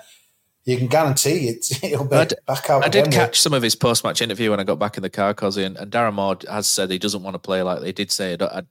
you 0.66 0.78
can 0.78 0.88
guarantee 0.88 1.50
it, 1.50 1.84
it'll 1.84 2.06
be 2.06 2.26
back 2.48 2.70
out. 2.70 2.86
I 2.86 2.90
did 2.90 3.12
catch 3.12 3.40
some 3.40 3.54
of 3.54 3.64
his 3.64 3.76
post 3.76 4.04
match 4.04 4.22
interview 4.22 4.52
when 4.52 4.60
I 4.60 4.64
got 4.64 4.80
back 4.80 4.98
in 4.98 5.04
the 5.04 5.10
car, 5.10 5.34
Cosy, 5.34 5.64
and, 5.64 5.78
and 5.78 5.92
Darren 5.92 6.14
Moore 6.14 6.38
has 6.50 6.70
said 6.70 6.90
he 6.90 7.00
doesn't 7.00 7.24
want 7.24 7.36
to 7.36 7.40
play 7.40 7.62
like 7.62 7.82
they 7.82 7.92
did 7.92 8.12
say. 8.12 8.38
I, 8.40 8.64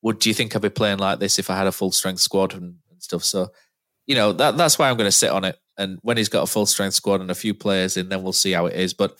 would 0.00 0.20
do 0.20 0.30
you 0.30 0.34
think 0.34 0.54
I'd 0.54 0.62
be 0.62 0.68
playing 0.68 0.98
like 0.98 1.18
this 1.18 1.40
if 1.40 1.50
I 1.50 1.56
had 1.56 1.66
a 1.66 1.72
full 1.72 1.90
strength 1.90 2.20
squad 2.20 2.54
and, 2.54 2.76
and 2.90 3.02
stuff? 3.02 3.24
So, 3.24 3.48
you 4.06 4.14
know, 4.14 4.32
that 4.32 4.56
that's 4.56 4.78
why 4.78 4.88
I'm 4.88 4.96
going 4.96 5.08
to 5.08 5.12
sit 5.12 5.30
on 5.30 5.44
it. 5.44 5.58
And 5.78 5.98
when 6.02 6.16
he's 6.16 6.28
got 6.28 6.42
a 6.42 6.46
full 6.46 6.66
strength 6.66 6.94
squad 6.94 7.20
and 7.20 7.30
a 7.30 7.36
few 7.36 7.54
players 7.54 7.96
in, 7.96 8.08
then 8.08 8.22
we'll 8.22 8.32
see 8.32 8.52
how 8.52 8.66
it 8.66 8.74
is. 8.74 8.92
But 8.92 9.16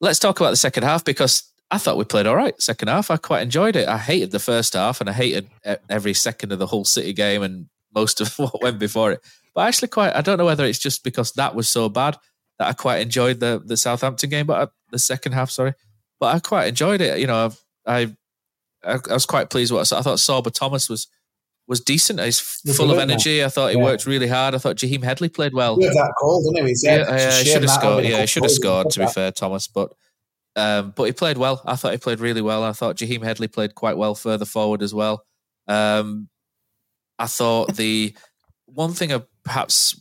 let's 0.00 0.20
talk 0.20 0.40
about 0.40 0.50
the 0.50 0.56
second 0.56 0.84
half 0.84 1.04
because 1.04 1.52
I 1.70 1.78
thought 1.78 1.98
we 1.98 2.04
played 2.04 2.26
all 2.26 2.36
right 2.36 2.60
second 2.62 2.88
half. 2.88 3.10
I 3.10 3.16
quite 3.16 3.42
enjoyed 3.42 3.76
it. 3.76 3.88
I 3.88 3.98
hated 3.98 4.30
the 4.30 4.38
first 4.38 4.74
half 4.74 5.00
and 5.00 5.10
I 5.10 5.12
hated 5.12 5.50
every 5.90 6.14
second 6.14 6.52
of 6.52 6.58
the 6.58 6.66
whole 6.66 6.84
City 6.84 7.12
game 7.12 7.42
and 7.42 7.66
most 7.94 8.20
of 8.20 8.32
what 8.38 8.62
went 8.62 8.78
before 8.78 9.12
it. 9.12 9.20
But 9.54 9.62
I 9.62 9.68
actually 9.68 9.88
quite, 9.88 10.14
I 10.14 10.20
don't 10.20 10.38
know 10.38 10.46
whether 10.46 10.64
it's 10.64 10.78
just 10.78 11.02
because 11.02 11.32
that 11.32 11.54
was 11.54 11.68
so 11.68 11.88
bad 11.88 12.16
that 12.58 12.68
I 12.68 12.72
quite 12.72 13.00
enjoyed 13.00 13.40
the 13.40 13.62
the 13.64 13.76
Southampton 13.76 14.30
game, 14.30 14.46
but 14.46 14.68
I, 14.68 14.72
the 14.90 14.98
second 14.98 15.32
half, 15.32 15.50
sorry. 15.50 15.74
But 16.20 16.34
I 16.34 16.40
quite 16.40 16.68
enjoyed 16.68 17.00
it. 17.00 17.18
You 17.18 17.26
know, 17.26 17.50
I 17.86 18.14
I, 18.84 18.98
I 19.08 19.12
was 19.12 19.26
quite 19.26 19.50
pleased 19.50 19.72
with 19.72 19.90
what 19.90 19.92
I, 19.92 19.98
I 19.98 20.02
thought. 20.02 20.18
Sorba 20.18 20.52
Thomas 20.52 20.88
was 20.88 21.08
was 21.68 21.80
decent. 21.80 22.18
He's 22.18 22.40
full 22.40 22.90
of 22.90 22.98
energy. 22.98 23.44
I 23.44 23.48
thought 23.48 23.72
he 23.72 23.78
yeah. 23.78 23.84
worked 23.84 24.06
really 24.06 24.26
hard. 24.26 24.54
I 24.54 24.58
thought 24.58 24.76
Jaheim 24.76 25.04
Headley 25.04 25.28
played 25.28 25.52
well. 25.52 25.76
He 25.76 25.86
that 25.86 26.14
goal, 26.18 26.42
didn't 26.50 26.66
he? 26.66 26.74
Yeah, 26.82 27.14
yeah, 27.14 27.38
he 27.38 27.44
should 27.44 27.62
have 27.62 27.70
scored. 27.70 28.04
Yeah, 28.04 28.20
he 28.22 28.26
should 28.26 28.42
have 28.42 28.50
scored. 28.50 28.90
To 28.90 29.00
be 29.00 29.06
fair, 29.06 29.30
Thomas, 29.30 29.68
but 29.68 29.92
um, 30.56 30.94
but 30.96 31.04
he 31.04 31.12
played 31.12 31.36
well. 31.36 31.62
I 31.66 31.76
thought 31.76 31.92
he 31.92 31.98
played 31.98 32.20
really 32.20 32.40
well. 32.40 32.64
I 32.64 32.72
thought 32.72 32.96
Jaheim 32.96 33.22
Headley 33.22 33.48
played 33.48 33.74
quite 33.74 33.98
well 33.98 34.14
further 34.14 34.46
forward 34.46 34.82
as 34.82 34.94
well. 34.94 35.24
Um, 35.68 36.28
I 37.18 37.26
thought 37.26 37.76
the 37.76 38.14
one 38.64 38.92
thing 38.92 39.12
I 39.12 39.22
perhaps 39.44 40.00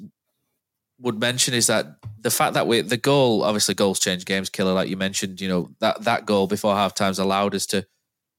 would 0.99 1.19
mention 1.19 1.53
is 1.53 1.67
that 1.67 1.97
the 2.21 2.31
fact 2.31 2.53
that 2.53 2.65
we 2.65 2.81
the 2.81 2.97
goal 2.97 3.43
obviously 3.43 3.75
goals 3.75 3.99
change 3.99 4.25
games 4.25 4.49
killer 4.49 4.73
like 4.73 4.89
you 4.89 4.97
mentioned 4.97 5.39
you 5.39 5.47
know 5.47 5.69
that 5.79 6.03
that 6.03 6.25
goal 6.25 6.47
before 6.47 6.73
half 6.73 6.95
time's 6.95 7.19
allowed 7.19 7.53
us 7.53 7.67
to 7.67 7.85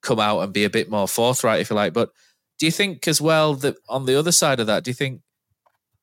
come 0.03 0.19
out 0.19 0.41
and 0.41 0.53
be 0.53 0.65
a 0.65 0.71
bit 0.71 0.91
more 0.91 1.07
forthright 1.07 1.61
if 1.61 1.71
you 1.71 1.77
like 1.77 1.93
but 1.93 2.11
do 2.59 2.67
you 2.67 2.73
think 2.73 3.07
as 3.09 3.21
well 3.21 3.55
that 3.55 3.77
on 3.89 4.07
the 4.07 4.19
other 4.19 4.33
side 4.33 4.61
of 4.61 4.67
that 4.67 4.85
do 4.85 4.91
you 4.91 4.95
think 4.95 5.21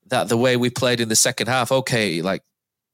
that 0.08 0.30
the 0.30 0.38
way 0.38 0.56
we 0.56 0.70
played 0.70 1.00
in 1.00 1.10
the 1.10 1.16
second 1.16 1.48
half 1.48 1.72
okay 1.72 2.22
like 2.22 2.42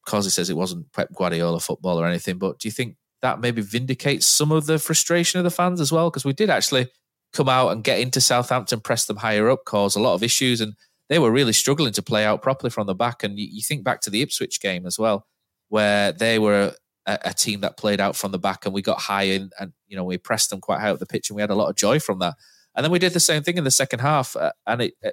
Cosy 0.07 0.29
says 0.29 0.49
it 0.49 0.57
wasn't 0.57 0.91
Pep 0.93 1.09
Guardiola 1.15 1.59
football 1.59 1.99
or 1.99 2.07
anything 2.07 2.37
but 2.37 2.59
do 2.59 2.67
you 2.67 2.71
think 2.71 2.95
that 3.21 3.39
maybe 3.39 3.61
vindicates 3.61 4.25
some 4.25 4.51
of 4.51 4.65
the 4.65 4.79
frustration 4.79 5.39
of 5.39 5.43
the 5.43 5.51
fans 5.51 5.79
as 5.79 5.91
well, 5.91 6.09
because 6.09 6.25
we 6.25 6.33
did 6.33 6.49
actually 6.49 6.87
come 7.33 7.47
out 7.47 7.69
and 7.69 7.83
get 7.83 7.99
into 7.99 8.19
Southampton, 8.19 8.81
press 8.81 9.05
them 9.05 9.17
higher 9.17 9.49
up, 9.49 9.63
cause 9.65 9.95
a 9.95 10.01
lot 10.01 10.15
of 10.15 10.23
issues, 10.23 10.59
and 10.59 10.73
they 11.07 11.19
were 11.19 11.31
really 11.31 11.53
struggling 11.53 11.93
to 11.93 12.01
play 12.01 12.25
out 12.25 12.41
properly 12.41 12.69
from 12.69 12.87
the 12.87 12.95
back. 12.95 13.23
And 13.23 13.39
you, 13.39 13.47
you 13.49 13.61
think 13.61 13.83
back 13.83 14.01
to 14.01 14.09
the 14.09 14.21
Ipswich 14.21 14.59
game 14.59 14.85
as 14.85 14.97
well, 14.97 15.27
where 15.69 16.11
they 16.11 16.39
were 16.39 16.73
a, 17.05 17.19
a, 17.25 17.33
team 17.33 17.61
that 17.61 17.77
played 17.77 18.01
out 18.01 18.15
from 18.15 18.31
the 18.31 18.39
back, 18.39 18.65
and 18.65 18.73
we 18.73 18.81
got 18.81 18.99
high 18.99 19.23
in, 19.23 19.51
and 19.59 19.71
you 19.87 19.95
know 19.95 20.03
we 20.03 20.17
pressed 20.17 20.49
them 20.49 20.59
quite 20.61 20.81
high 20.81 20.89
up 20.89 20.99
the 20.99 21.05
pitch, 21.05 21.29
and 21.29 21.35
we 21.35 21.41
had 21.41 21.51
a 21.51 21.55
lot 21.55 21.69
of 21.69 21.75
joy 21.75 21.99
from 21.99 22.19
that. 22.19 22.33
And 22.75 22.83
then 22.83 22.91
we 22.91 22.99
did 22.99 23.13
the 23.13 23.19
same 23.19 23.43
thing 23.43 23.57
in 23.57 23.63
the 23.63 23.71
second 23.71 23.99
half, 23.99 24.35
uh, 24.35 24.51
and 24.65 24.81
it, 24.83 24.93
uh, 25.05 25.11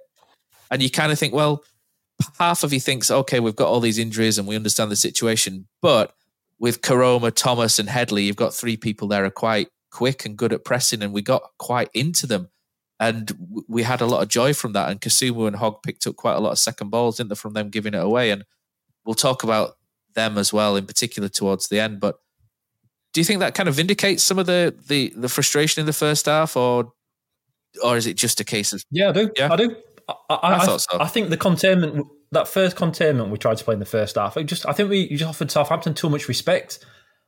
and 0.71 0.83
you 0.83 0.91
kind 0.91 1.11
of 1.13 1.19
think, 1.19 1.35
well, 1.35 1.65
half 2.39 2.63
of 2.63 2.73
you 2.73 2.81
thinks, 2.81 3.11
okay, 3.11 3.41
we've 3.41 3.57
got 3.57 3.69
all 3.69 3.81
these 3.81 3.99
injuries 3.99 4.39
and 4.39 4.47
we 4.47 4.57
understand 4.57 4.91
the 4.91 4.97
situation, 4.97 5.67
but 5.83 6.15
with 6.61 6.83
Koroma, 6.83 7.33
Thomas, 7.33 7.79
and 7.79 7.89
Headley, 7.89 8.25
you've 8.25 8.37
got 8.37 8.55
three 8.55 8.77
people 8.77 9.09
there 9.09 9.25
are 9.25 9.31
quite 9.31 9.69
quick 9.91 10.27
and 10.27 10.37
good 10.37 10.53
at 10.53 10.65
pressing, 10.65 11.03
and 11.03 11.13
we 11.13 11.23
got 11.23 11.43
quite 11.59 11.89
into 11.95 12.27
them. 12.27 12.49
and 13.01 13.65
we 13.69 13.83
had 13.83 14.01
a 14.01 14.07
lot 14.07 14.23
of 14.23 14.29
joy 14.29 14.53
from 14.53 14.73
that. 14.73 14.91
And 14.91 15.01
Kasumu 15.01 15.47
and 15.47 15.57
Hogg 15.57 15.83
picked 15.83 16.07
up 16.07 16.17
quite 16.17 16.35
a 16.35 16.41
lot 16.41 16.53
of 16.53 16.59
second 16.59 16.91
balls, 16.91 17.17
didn't 17.17 17.31
they, 17.31 17.37
from 17.37 17.53
them 17.53 17.71
giving 17.71 17.95
it 17.95 18.03
away? 18.03 18.31
And 18.31 18.45
we'll 19.05 19.15
talk 19.15 19.45
about 19.45 19.77
them 20.15 20.37
as 20.37 20.53
well, 20.53 20.77
in 20.77 20.87
particular 20.87 21.29
towards 21.29 21.69
the 21.69 21.79
end. 21.79 22.01
But 22.01 22.19
do 23.13 23.21
you 23.21 23.25
think 23.25 23.41
that 23.41 23.55
kind 23.55 23.69
of 23.69 23.77
vindicates 23.77 24.23
some 24.23 24.39
of 24.39 24.47
the 24.47 24.75
the, 24.89 25.13
the 25.17 25.29
frustration 25.29 25.81
in 25.81 25.87
the 25.87 25.93
first 25.93 26.27
half, 26.27 26.57
or 26.57 26.93
or 27.83 27.97
is 27.97 28.07
it 28.07 28.17
just 28.17 28.41
a 28.41 28.45
case 28.45 28.73
of 28.73 28.85
yeah, 28.91 29.11
I 29.11 29.13
do, 29.13 29.31
yeah, 29.37 29.53
I 29.53 29.57
do. 29.57 29.77
I, 30.09 30.15
I, 30.31 30.55
I 30.55 30.65
thought 30.65 30.81
so. 30.81 31.01
I 31.01 31.07
think 31.07 31.31
the 31.31 31.37
containment, 31.37 32.07
that 32.33 32.49
first 32.49 32.77
containment 32.77 33.31
we 33.31 33.39
tried 33.39 33.59
to 33.59 33.65
play 33.65 33.75
in 33.75 33.81
the 33.81 33.87
first 33.87 34.17
half, 34.17 34.37
it 34.37 34.45
just 34.45 34.67
I 34.67 34.73
think 34.73 34.91
we 34.91 35.09
just 35.09 35.29
offered 35.29 35.51
Southampton 35.51 35.95
too 35.95 36.09
much 36.09 36.29
respect. 36.29 36.85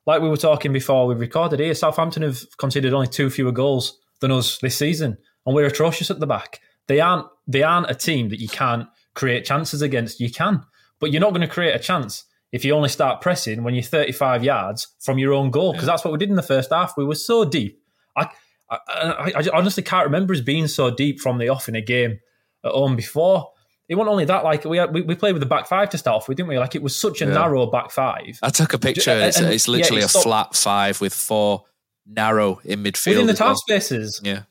Like 0.06 0.22
we 0.22 0.28
were 0.28 0.36
talking 0.36 0.72
before 0.72 1.06
we 1.06 1.14
recorded 1.14 1.60
here, 1.60 1.74
Southampton 1.74 2.22
have 2.22 2.42
conceded 2.58 2.94
only 2.94 3.06
two 3.06 3.30
fewer 3.30 3.52
goals 3.52 3.98
than 4.20 4.32
us 4.32 4.58
this 4.58 4.76
season, 4.76 5.18
and 5.46 5.54
we're 5.54 5.66
atrocious 5.66 6.10
at 6.10 6.20
the 6.20 6.26
back. 6.26 6.60
They 6.88 7.00
aren't 7.00 7.26
they 7.46 7.62
aren't 7.62 7.90
a 7.90 7.94
team 7.94 8.30
that 8.30 8.40
you 8.40 8.48
can't 8.48 8.88
create 9.14 9.44
chances 9.44 9.82
against. 9.82 10.20
You 10.20 10.30
can, 10.30 10.62
but 11.00 11.12
you're 11.12 11.20
not 11.20 11.30
going 11.30 11.46
to 11.46 11.48
create 11.48 11.74
a 11.74 11.78
chance 11.78 12.24
if 12.52 12.64
you 12.64 12.74
only 12.74 12.88
start 12.88 13.20
pressing 13.20 13.62
when 13.62 13.74
you're 13.74 13.82
35 13.82 14.42
yards 14.42 14.88
from 15.00 15.18
your 15.18 15.32
own 15.32 15.50
goal, 15.50 15.72
because 15.72 15.86
yeah. 15.86 15.92
that's 15.92 16.04
what 16.04 16.12
we 16.12 16.18
did 16.18 16.30
in 16.30 16.36
the 16.36 16.42
first 16.42 16.70
half. 16.72 16.96
We 16.96 17.04
were 17.04 17.14
so 17.14 17.44
deep. 17.44 17.80
I, 18.16 18.28
I, 18.70 18.78
I, 18.88 19.32
I, 19.36 19.42
honestly 19.52 19.82
can't 19.82 20.06
remember 20.06 20.32
us 20.32 20.40
being 20.40 20.68
so 20.68 20.90
deep 20.90 21.20
from 21.20 21.38
the 21.38 21.48
off 21.48 21.68
in 21.68 21.74
a 21.74 21.80
game 21.80 22.20
at 22.64 22.72
home 22.72 22.96
before. 22.96 23.50
It 23.88 23.96
wasn't 23.96 24.12
only 24.12 24.24
that, 24.26 24.44
like 24.44 24.64
we 24.64 24.78
had, 24.78 24.94
we, 24.94 25.02
we 25.02 25.16
played 25.16 25.32
with 25.32 25.40
the 25.40 25.46
back 25.46 25.66
five 25.66 25.90
to 25.90 25.98
start 25.98 26.16
off 26.16 26.28
with, 26.28 26.36
didn't 26.36 26.48
we? 26.48 26.58
Like 26.58 26.76
it 26.76 26.82
was 26.82 26.98
such 26.98 27.22
a 27.22 27.24
yeah. 27.24 27.34
narrow 27.34 27.66
back 27.66 27.90
five. 27.90 28.38
I 28.42 28.50
took 28.50 28.72
a 28.72 28.78
picture. 28.78 29.10
It's, 29.10 29.38
and, 29.38 29.52
it's 29.52 29.66
literally 29.66 30.02
yeah, 30.02 30.06
a 30.06 30.08
flat 30.08 30.54
five 30.54 31.00
with 31.00 31.12
four 31.12 31.64
narrow 32.06 32.60
in 32.64 32.84
midfield. 32.84 33.18
Within 33.18 33.26
the 33.26 33.44
half 33.44 33.56
spaces. 33.56 34.20
Yeah. 34.22 34.42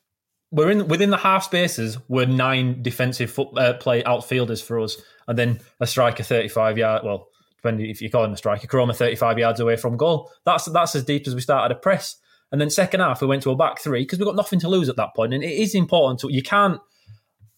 We're 0.52 0.72
in 0.72 0.88
within 0.88 1.12
the 1.12 1.18
half 1.18 1.44
spaces 1.44 1.98
were 2.10 2.26
nine 2.26 2.82
defensive 2.82 3.32
foot, 3.32 3.50
uh, 3.56 3.74
play 3.76 4.04
outfielders 4.04 4.62
for 4.62 4.80
us, 4.80 4.98
and 5.28 5.38
then 5.38 5.60
a 5.80 5.86
striker 5.86 6.24
thirty 6.24 6.50
five 6.50 6.78
yard. 6.78 7.04
Well, 7.06 7.30
depending 7.62 7.90
if 7.90 8.02
you 8.02 8.10
call 8.10 8.26
him 8.26 8.34
a 8.34 8.38
striker, 8.38 8.68
Koroma 8.68 8.96
35 8.96 9.38
yards 9.38 9.60
away 9.60 9.76
from 9.76 9.98
goal. 9.98 10.32
That's 10.46 10.66
that's 10.66 10.96
as 10.96 11.04
deep 11.04 11.28
as 11.28 11.36
we 11.36 11.42
started 11.42 11.76
a 11.76 11.80
press. 11.80 12.16
And 12.52 12.60
then 12.60 12.70
second 12.70 13.02
half, 13.02 13.22
we 13.22 13.28
went 13.28 13.44
to 13.44 13.52
a 13.52 13.56
back 13.56 13.80
three 13.80 14.02
because 14.02 14.20
we've 14.20 14.26
got 14.26 14.36
nothing 14.36 14.60
to 14.62 14.70
lose 14.70 14.90
at 14.90 14.96
that 14.96 15.16
point. 15.16 15.34
And 15.34 15.44
it 15.44 15.54
is 15.54 15.76
important 15.76 16.20
to, 16.22 16.34
you 16.34 16.42
can't, 16.42 16.80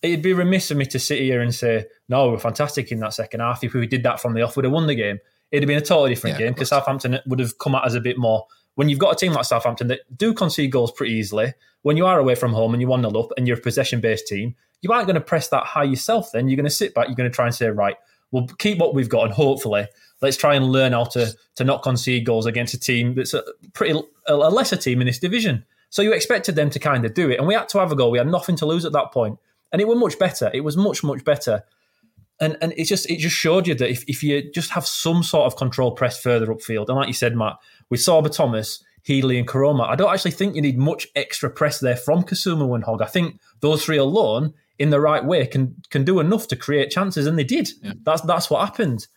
it'd 0.02 0.22
be 0.22 0.34
remiss 0.34 0.72
of 0.72 0.78
me 0.78 0.86
to 0.88 1.00
sit 1.00 1.20
here 1.20 1.42
and 1.42 1.54
say, 1.54 1.86
no, 2.10 2.30
we're 2.30 2.40
fantastic 2.40 2.92
in 2.92 3.00
that 3.00 3.14
second 3.14 3.40
half. 3.40 3.64
If 3.64 3.74
we 3.74 3.88
did 3.88 4.04
that 4.04 4.20
from 4.20 4.34
the 4.34 4.42
off, 4.42 4.58
we'd 4.58 4.66
have 4.66 4.74
won 4.74 4.88
the 4.88 4.96
game. 4.96 5.20
It'd 5.52 5.64
have 5.64 5.68
been 5.68 5.78
a 5.78 5.86
totally 5.86 6.10
different 6.10 6.40
yeah, 6.40 6.48
game 6.48 6.54
because 6.54 6.70
Southampton 6.70 7.20
would 7.26 7.40
have 7.40 7.58
come 7.58 7.76
at 7.76 7.84
us 7.84 7.94
a 7.94 8.02
bit 8.02 8.18
more. 8.18 8.46
When 8.76 8.90
you've 8.90 9.00
got 9.00 9.14
a 9.14 9.16
team 9.16 9.34
like 9.34 9.46
Southampton 9.46 9.88
that 9.88 10.02
do 10.18 10.34
concede 10.34 10.72
goals 10.72 10.92
pretty 10.92 11.14
easily, 11.14 11.54
when 11.82 11.98
you 11.98 12.06
are 12.06 12.20
away 12.20 12.36
from 12.36 12.54
home 12.54 12.74
and 12.74 12.82
you're 12.82 12.90
1 12.90 13.02
0 13.02 13.14
up 13.14 13.32
and 13.38 13.48
you're 13.48 13.58
a 13.58 13.62
possession 13.62 14.00
based 14.00 14.28
team, 14.28 14.56
you 14.82 14.92
aren't 14.92 15.08
going 15.08 15.16
to 15.16 15.22
press 15.22 15.50
that 15.50 15.64
high 15.64 15.84
yourself 15.84 16.32
then. 16.32 16.48
You're 16.48 16.56
going 16.56 16.66
to 16.66 16.70
sit 16.70 16.94
back, 16.94 17.08
you're 17.08 17.16
going 17.16 17.30
to 17.30 17.36
try 17.36 17.46
and 17.46 17.56
say, 17.56 17.70
right, 17.70 17.96
we'll 18.32 18.48
keep 18.60 18.78
what 18.78 18.94
we've 18.94 19.10
got 19.10 19.26
and 19.26 19.34
hopefully 19.34 19.88
let's 20.22 20.38
try 20.38 20.56
and 20.56 20.72
learn 20.72 20.94
how 20.94 21.04
to 21.04 21.36
to 21.56 21.64
not 21.64 21.84
concede 21.84 22.26
goals 22.26 22.46
against 22.46 22.74
a 22.74 22.80
team 22.80 23.14
that's 23.16 23.34
a 23.34 23.44
pretty 23.74 24.02
a 24.28 24.36
lesser 24.36 24.76
team 24.76 25.02
in 25.02 25.08
this 25.08 25.20
division. 25.20 25.66
So 25.90 26.02
you 26.02 26.14
expected 26.14 26.56
them 26.56 26.70
to 26.70 26.80
kind 26.80 27.06
of 27.06 27.14
do 27.14 27.30
it, 27.30 27.38
and 27.38 27.48
we 27.48 27.54
had 27.54 27.70
to 27.70 27.80
have 27.80 27.92
a 27.92 27.96
goal. 27.96 28.12
We 28.12 28.18
had 28.18 28.28
nothing 28.28 28.56
to 28.58 28.66
lose 28.66 28.86
at 28.86 28.94
that 28.94 29.12
point, 29.12 29.38
and 29.72 29.82
it 29.82 29.88
was 29.88 29.98
much 29.98 30.18
better. 30.18 30.50
It 30.54 30.62
was 30.62 30.78
much 30.78 31.04
much 31.04 31.24
better, 31.26 31.64
and 32.40 32.58
and 32.62 32.74
it 32.78 32.86
just 32.86 33.10
it 33.10 33.20
just 33.20 33.36
showed 33.36 33.68
you 33.68 33.76
that 33.76 33.90
if, 33.90 34.04
if 34.08 34.24
you 34.24 34.50
just 34.52 34.72
have 34.72 34.88
some 34.88 35.22
sort 35.22 35.48
of 35.48 35.58
control 35.58 35.92
press 35.92 36.20
further 36.20 36.48
upfield, 36.48 36.88
and 36.88 36.98
like 36.98 37.08
you 37.08 37.14
said, 37.14 37.36
Matt, 37.36 37.58
with 37.90 38.00
Sorba 38.00 38.34
Thomas, 38.34 38.82
Healey, 39.04 39.38
and 39.38 39.48
Koroma, 39.48 39.88
I 39.88 39.96
don't 39.96 40.14
actually 40.14 40.32
think 40.32 40.56
you 40.56 40.62
need 40.62 40.78
much 40.78 41.08
extra 41.16 41.50
press 41.50 41.80
there 41.80 41.98
from 41.98 42.24
Kasumu 42.24 42.74
and 42.74 42.86
Hogg. 42.86 43.02
I 43.02 43.08
think 43.08 43.40
those 43.60 43.84
three 43.84 43.98
alone, 43.98 44.54
in 44.80 44.92
the 44.92 45.02
right 45.02 45.26
way, 45.26 45.46
can 45.46 45.76
can 45.90 46.06
do 46.06 46.22
enough 46.22 46.48
to 46.50 46.56
create 46.56 46.90
chances, 46.90 47.28
and 47.28 47.38
they 47.38 47.44
did. 47.44 47.70
Yeah. 47.82 47.94
That's 48.04 48.22
that's 48.22 48.50
what 48.50 48.66
happened. 48.66 49.08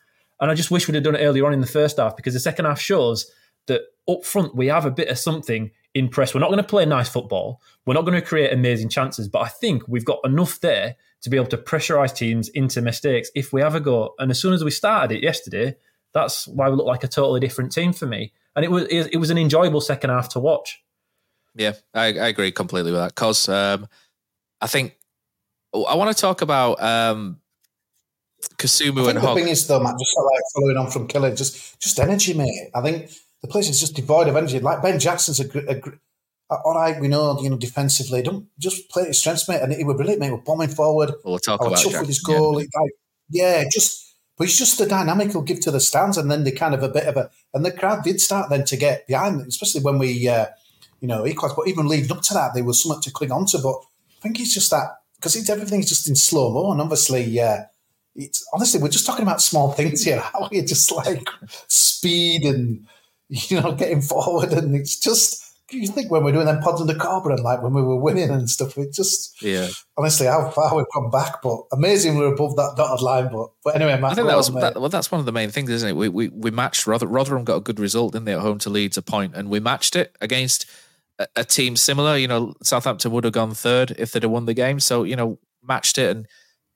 And 0.40 0.50
I 0.50 0.54
just 0.54 0.72
wish 0.72 0.88
we'd 0.88 0.96
have 0.96 1.04
done 1.04 1.14
it 1.14 1.24
earlier 1.24 1.46
on 1.46 1.52
in 1.52 1.60
the 1.60 1.66
first 1.66 1.98
half 1.98 2.16
because 2.16 2.34
the 2.34 2.40
second 2.40 2.64
half 2.64 2.80
shows 2.80 3.30
that 3.66 3.82
up 4.08 4.24
front 4.24 4.54
we 4.54 4.66
have 4.66 4.84
a 4.84 4.90
bit 4.90 5.08
of 5.08 5.18
something 5.18 5.70
in 5.94 6.08
press. 6.08 6.34
We're 6.34 6.40
not 6.40 6.48
going 6.48 6.58
to 6.58 6.64
play 6.64 6.84
nice 6.84 7.08
football. 7.08 7.62
We're 7.86 7.94
not 7.94 8.02
going 8.02 8.20
to 8.20 8.26
create 8.26 8.52
amazing 8.52 8.88
chances, 8.88 9.28
but 9.28 9.40
I 9.40 9.48
think 9.48 9.86
we've 9.86 10.04
got 10.04 10.18
enough 10.24 10.60
there 10.60 10.96
to 11.22 11.30
be 11.30 11.36
able 11.36 11.46
to 11.46 11.56
pressurise 11.56 12.14
teams 12.14 12.48
into 12.48 12.82
mistakes 12.82 13.30
if 13.34 13.52
we 13.52 13.60
have 13.60 13.74
a 13.74 13.80
go. 13.80 14.14
And 14.18 14.30
as 14.30 14.38
soon 14.38 14.52
as 14.52 14.64
we 14.64 14.70
started 14.70 15.16
it 15.16 15.22
yesterday, 15.22 15.76
that's 16.12 16.46
why 16.48 16.68
we 16.68 16.76
look 16.76 16.86
like 16.86 17.04
a 17.04 17.08
totally 17.08 17.40
different 17.40 17.72
team 17.72 17.92
for 17.92 18.06
me. 18.06 18.32
And 18.56 18.64
it 18.64 18.70
was 18.70 18.84
it 18.84 19.16
was 19.16 19.30
an 19.30 19.38
enjoyable 19.38 19.80
second 19.80 20.10
half 20.10 20.28
to 20.30 20.40
watch. 20.40 20.82
Yeah, 21.56 21.72
I, 21.92 22.06
I 22.06 22.28
agree 22.28 22.52
completely 22.52 22.92
with 22.92 23.00
that. 23.00 23.14
Cause 23.14 23.48
um, 23.48 23.88
I 24.60 24.66
think 24.66 24.96
I 25.72 25.94
want 25.94 26.16
to 26.16 26.20
talk 26.20 26.42
about 26.42 26.80
um, 26.82 27.40
Kasumu 28.56 29.08
and 29.08 29.18
Hogg. 29.18 29.36
The 29.36 29.42
thing 29.42 29.50
is, 29.50 29.66
though, 29.66 29.80
Matt, 29.80 29.98
just 29.98 30.16
like 30.16 30.42
following 30.54 30.76
on 30.76 30.90
from 30.90 31.08
Kelly, 31.08 31.34
just 31.34 31.80
just 31.80 31.98
energy, 31.98 32.34
mate. 32.34 32.70
I 32.74 32.80
think 32.80 33.10
the 33.44 33.48
place 33.48 33.68
is 33.68 33.78
just 33.78 33.94
devoid 33.94 34.26
of 34.26 34.36
energy. 34.36 34.58
Like 34.58 34.80
Ben 34.80 34.98
Jackson's 34.98 35.38
a, 35.38 35.44
a, 35.70 35.76
a 36.50 36.56
all 36.64 36.76
right, 36.76 36.98
we 36.98 37.08
know, 37.08 37.38
you 37.42 37.50
know, 37.50 37.58
defensively, 37.58 38.22
don't 38.22 38.46
just 38.58 38.88
play 38.88 39.04
his 39.04 39.20
strengths, 39.20 39.46
mate. 39.46 39.60
And 39.60 39.70
he 39.70 39.84
was 39.84 39.96
brilliant, 39.96 40.18
mate. 40.18 40.30
We're 40.30 40.38
bombing 40.38 40.70
forward. 40.70 41.12
We'll 41.22 41.38
talk 41.38 41.60
about 41.60 41.76
chuff 41.76 41.92
with 41.92 42.06
his 42.06 42.20
goal. 42.20 42.58
Yeah. 42.58 42.68
Like, 42.74 42.90
yeah, 43.28 43.64
just 43.70 44.16
but 44.38 44.44
it's 44.44 44.56
just 44.56 44.78
the 44.78 44.86
dynamic 44.86 45.32
he'll 45.32 45.42
give 45.42 45.60
to 45.60 45.70
the 45.70 45.78
stands, 45.78 46.16
and 46.16 46.30
then 46.30 46.44
they 46.44 46.52
kind 46.52 46.74
of 46.74 46.82
a 46.82 46.88
bit 46.88 47.04
of 47.06 47.18
a 47.18 47.30
and 47.52 47.66
the 47.66 47.70
crowd 47.70 48.02
did 48.02 48.18
start 48.18 48.48
then 48.48 48.64
to 48.64 48.78
get 48.78 49.06
behind, 49.06 49.42
especially 49.42 49.82
when 49.82 49.98
we, 49.98 50.26
uh, 50.26 50.46
you 51.02 51.08
know, 51.08 51.26
equalised. 51.26 51.56
But 51.56 51.68
even 51.68 51.86
leading 51.86 52.12
up 52.12 52.22
to 52.22 52.34
that, 52.34 52.52
there 52.54 52.64
was 52.64 52.82
something 52.82 53.02
to 53.02 53.10
cling 53.10 53.30
on 53.30 53.44
to. 53.48 53.58
But 53.58 53.76
I 53.76 54.22
think 54.22 54.40
it's 54.40 54.54
just 54.54 54.70
that 54.70 54.88
because 55.16 55.50
everything's 55.50 55.90
just 55.90 56.08
in 56.08 56.16
slow 56.16 56.50
mo, 56.50 56.72
and 56.72 56.80
obviously. 56.80 57.38
Uh, 57.38 57.64
it's 58.16 58.46
honestly 58.54 58.80
we're 58.80 58.88
just 58.88 59.06
talking 59.06 59.24
about 59.24 59.42
small 59.42 59.72
things 59.72 60.04
here. 60.04 60.20
How 60.32 60.48
you 60.52 60.64
just 60.64 60.92
like 60.92 61.28
speed 61.66 62.44
and 62.44 62.86
you 63.50 63.60
know 63.60 63.72
getting 63.72 64.02
forward, 64.02 64.52
and 64.52 64.74
it's 64.74 64.98
just 64.98 65.44
you 65.70 65.88
think 65.88 66.10
when 66.10 66.22
we're 66.22 66.32
doing 66.32 66.46
them 66.46 66.60
pods 66.60 66.80
under 66.80 66.94
Corberán 66.94 67.34
and 67.34 67.42
like 67.42 67.62
when 67.62 67.72
we 67.72 67.82
were 67.82 67.96
winning 67.96 68.30
and 68.30 68.48
stuff, 68.48 68.76
it 68.76 68.92
just 68.92 69.40
yeah. 69.42 69.68
Honestly, 69.96 70.26
how 70.26 70.50
far 70.50 70.76
we've 70.76 70.86
come 70.92 71.10
back, 71.10 71.42
but 71.42 71.62
amazing 71.72 72.16
we're 72.16 72.32
above 72.32 72.56
that 72.56 72.74
dotted 72.76 73.02
line. 73.02 73.30
But 73.32 73.48
but 73.64 73.74
anyway, 73.74 73.98
Matt, 73.98 74.12
I 74.12 74.14
think 74.14 74.28
that 74.28 74.36
was 74.36 74.52
that, 74.52 74.78
well. 74.78 74.88
That's 74.88 75.10
one 75.10 75.20
of 75.20 75.26
the 75.26 75.32
main 75.32 75.50
things, 75.50 75.70
isn't 75.70 75.88
it? 75.88 75.96
We 75.96 76.08
we, 76.08 76.28
we 76.28 76.50
matched 76.50 76.86
Rother, 76.86 77.06
Rotherham 77.06 77.44
got 77.44 77.56
a 77.56 77.60
good 77.60 77.80
result, 77.80 78.12
didn't 78.12 78.26
they, 78.26 78.34
at 78.34 78.40
home 78.40 78.58
to 78.60 78.70
Leeds 78.70 78.96
a 78.96 79.02
point, 79.02 79.34
and 79.34 79.48
we 79.48 79.60
matched 79.60 79.96
it 79.96 80.14
against 80.20 80.66
a, 81.18 81.26
a 81.36 81.44
team 81.44 81.76
similar. 81.76 82.16
You 82.16 82.28
know, 82.28 82.54
Southampton 82.62 83.12
would 83.12 83.24
have 83.24 83.32
gone 83.32 83.54
third 83.54 83.92
if 83.98 84.12
they'd 84.12 84.22
have 84.22 84.32
won 84.32 84.46
the 84.46 84.54
game. 84.54 84.80
So 84.80 85.02
you 85.02 85.16
know, 85.16 85.38
matched 85.62 85.98
it 85.98 86.14
and 86.14 86.26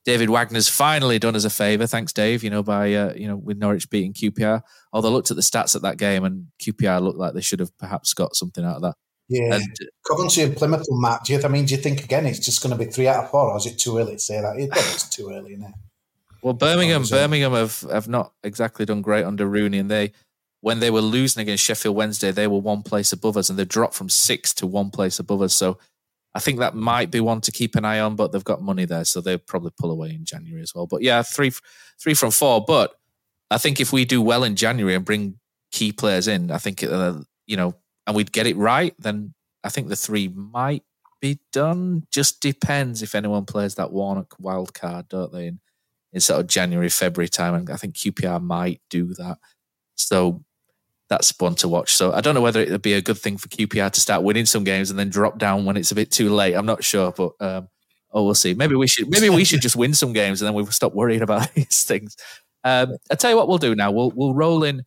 David 0.09 0.31
Wagner's 0.31 0.71
finally 0.71 1.19
done 1.19 1.37
us 1.37 1.45
a 1.45 1.51
favour. 1.51 1.87
Thanks, 1.87 2.15
Dave. 2.15 2.43
You 2.43 2.49
know, 2.49 2.63
by 2.63 2.95
uh, 2.95 3.13
you 3.13 3.29
know 3.29 3.37
with 3.37 3.59
Norwich 3.59 3.91
beating 3.91 4.15
QPR. 4.15 4.63
Although 4.91 5.11
I 5.11 5.13
looked 5.13 5.31
at 5.31 5.37
the 5.37 5.43
stats 5.43 5.77
at 5.77 5.83
that 5.83 5.99
game, 5.99 6.25
and 6.25 6.47
QPR 6.63 7.03
looked 7.03 7.19
like 7.19 7.35
they 7.35 7.43
should 7.43 7.61
have 7.61 7.77
perhaps 7.77 8.15
got 8.15 8.35
something 8.35 8.65
out 8.65 8.77
of 8.77 8.83
that. 8.83 8.95
Yeah, 9.29 9.57
and, 9.57 9.77
Coventry 10.09 10.45
and 10.45 10.57
Plymouth 10.57 10.87
will 10.89 10.99
match. 10.99 11.27
Do 11.27 11.35
you, 11.35 11.43
I 11.45 11.49
mean, 11.49 11.67
do 11.67 11.75
you 11.75 11.81
think 11.83 12.05
again 12.05 12.25
it's 12.25 12.39
just 12.39 12.63
going 12.63 12.71
to 12.71 12.83
be 12.83 12.91
three 12.91 13.07
out 13.07 13.25
of 13.25 13.31
four, 13.31 13.51
or 13.51 13.59
is 13.59 13.67
it 13.67 13.79
too 13.79 13.99
early 13.99 14.13
to 14.13 14.19
say 14.19 14.41
that? 14.41 14.55
It's 14.57 15.07
too 15.15 15.31
early 15.31 15.57
now. 15.57 15.75
Well, 16.43 16.55
Birmingham, 16.55 17.05
Birmingham 17.05 17.53
have, 17.53 17.83
have 17.83 18.09
not 18.09 18.33
exactly 18.43 18.87
done 18.87 19.03
great 19.03 19.27
under 19.27 19.47
Rooney, 19.47 19.77
and 19.77 19.91
they 19.91 20.13
when 20.63 20.81
they 20.81 20.91
were 20.91 21.03
losing 21.03 21.43
against 21.43 21.65
Sheffield 21.65 21.95
Wednesday, 21.95 22.31
they 22.31 22.47
were 22.47 22.57
one 22.57 22.83
place 22.83 23.13
above 23.13 23.37
us, 23.37 23.51
and 23.51 23.59
they've 23.59 23.69
dropped 23.69 23.95
from 23.95 24.09
six 24.09 24.55
to 24.55 24.67
one 24.67 24.89
place 24.89 25.19
above 25.19 25.43
us. 25.43 25.55
So 25.55 25.77
I 26.35 26.41
think 26.41 26.59
that 26.59 26.75
might 26.75 27.11
be 27.11 27.21
one 27.21 27.41
to 27.43 27.53
keep 27.53 27.75
an 27.75 27.85
eye 27.85 28.01
on, 28.01 28.15
but 28.15 28.33
they've 28.33 28.45
got 28.45 28.63
money 28.63 28.85
there, 28.85 29.05
so 29.05 29.21
they'll 29.21 29.39
probably 29.39 29.73
pull 29.79 29.91
away 29.91 30.11
in 30.11 30.25
January 30.25 30.63
as 30.63 30.75
well. 30.75 30.87
But 30.87 31.03
yeah, 31.03 31.23
three 31.23 31.53
three 32.01 32.15
from 32.15 32.31
four. 32.31 32.65
But 32.65 32.95
I 33.51 33.59
think 33.59 33.81
if 33.81 33.93
we 33.93 34.05
do 34.05 34.21
well 34.21 34.45
in 34.45 34.57
January 34.57 34.95
and 34.95 35.05
bring 35.05 35.39
key 35.73 35.93
players 35.93 36.29
in, 36.29 36.51
I 36.51 36.59
think 36.59 36.83
uh, 36.83 37.15
you 37.47 37.57
know, 37.57 37.75
and 38.07 38.15
we'd 38.15 38.33
get 38.33 38.47
it 38.47 38.57
right, 38.57 38.95
then 38.99 39.35
I 39.65 39.71
think 39.71 39.89
the 39.89 39.97
three 39.97 40.29
might 40.29 40.85
be 41.21 41.41
done. 41.53 42.05
Just 42.11 42.41
depends 42.41 43.03
if 43.03 43.15
anyone 43.15 43.45
plays 43.45 43.75
that 43.77 43.93
Warnock 43.93 44.35
wild 44.39 44.75
card, 44.75 45.09
don't 45.09 45.33
they? 45.33 45.49
In, 45.49 45.61
in 46.13 46.21
sort 46.21 46.41
of 46.41 46.47
January, 46.47 46.89
February 46.89 47.29
time, 47.29 47.55
and 47.55 47.71
I 47.71 47.77
think 47.77 47.95
QPR 47.95 48.43
might 48.43 48.81
do 48.91 49.15
that. 49.15 49.39
So 49.95 50.45
that's 51.09 51.33
one 51.39 51.55
to 51.57 51.69
watch. 51.69 51.95
So 51.95 52.13
I 52.13 52.21
don't 52.21 52.35
know 52.35 52.41
whether 52.41 52.61
it 52.61 52.71
would 52.71 52.83
be 52.83 52.93
a 52.93 53.03
good 53.03 53.19
thing 53.19 53.39
for 53.39 53.49
QPR 53.49 53.91
to 53.91 54.01
start 54.01 54.23
winning 54.23 54.47
some 54.47 54.65
games 54.65 54.91
and 54.91 54.99
then 54.99 55.09
drop 55.09 55.39
down 55.39 55.65
when 55.65 55.77
it's 55.77 55.91
a 55.91 55.95
bit 55.95 56.11
too 56.11 56.29
late. 56.29 56.55
I'm 56.55 56.67
not 56.67 56.85
sure, 56.85 57.13
but 57.13 57.33
um, 57.41 57.69
oh, 58.13 58.25
we'll 58.25 58.35
see. 58.35 58.55
Maybe 58.55 58.75
we 58.75 58.87
should 58.87 59.09
maybe 59.09 59.31
we 59.31 59.45
should 59.45 59.63
just 59.63 59.77
win 59.77 59.95
some 59.95 60.13
games 60.13 60.41
and 60.41 60.47
then 60.47 60.55
we'll 60.55 60.67
stop 60.67 60.95
worrying 60.95 61.23
about 61.23 61.53
these 61.55 61.83
things. 61.83 62.17
Um, 62.65 62.97
I 63.11 63.15
tell 63.15 63.31
you 63.31 63.37
what, 63.37 63.49
we'll 63.49 63.59
do 63.59 63.75
now. 63.75 63.91
We'll 63.91 64.13
we'll 64.15 64.35
roll 64.35 64.65
in. 64.65 64.85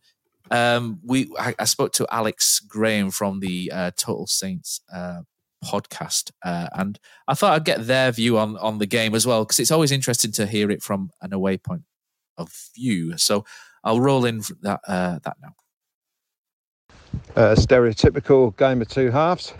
Um, 0.50 1.00
we 1.04 1.32
I, 1.38 1.54
I, 1.58 1.64
spoke 1.64 1.92
to 1.94 2.06
Alex 2.10 2.60
Graham 2.60 3.10
from 3.10 3.40
the 3.40 3.72
uh, 3.72 3.90
Total 3.96 4.26
Saints 4.26 4.80
uh, 4.92 5.22
podcast, 5.64 6.30
uh, 6.44 6.68
and 6.74 6.98
I 7.26 7.34
thought 7.34 7.54
I'd 7.54 7.64
get 7.64 7.86
their 7.86 8.12
view 8.12 8.38
on 8.38 8.58
on 8.58 8.78
the 8.78 8.86
game 8.86 9.14
as 9.14 9.26
well 9.26 9.44
because 9.44 9.58
it's 9.58 9.70
always 9.70 9.90
interesting 9.90 10.30
to 10.32 10.46
hear 10.46 10.70
it 10.70 10.82
from 10.82 11.10
an 11.22 11.32
away 11.32 11.56
point 11.56 11.82
of 12.36 12.52
view. 12.76 13.16
So 13.16 13.46
I'll 13.82 14.00
roll 14.00 14.26
in 14.26 14.42
that 14.60 14.80
uh, 14.86 15.20
that 15.24 15.36
now 15.40 15.54
a 17.36 17.54
stereotypical 17.54 18.56
game 18.56 18.82
of 18.82 18.88
two 18.88 19.10
halves. 19.10 19.54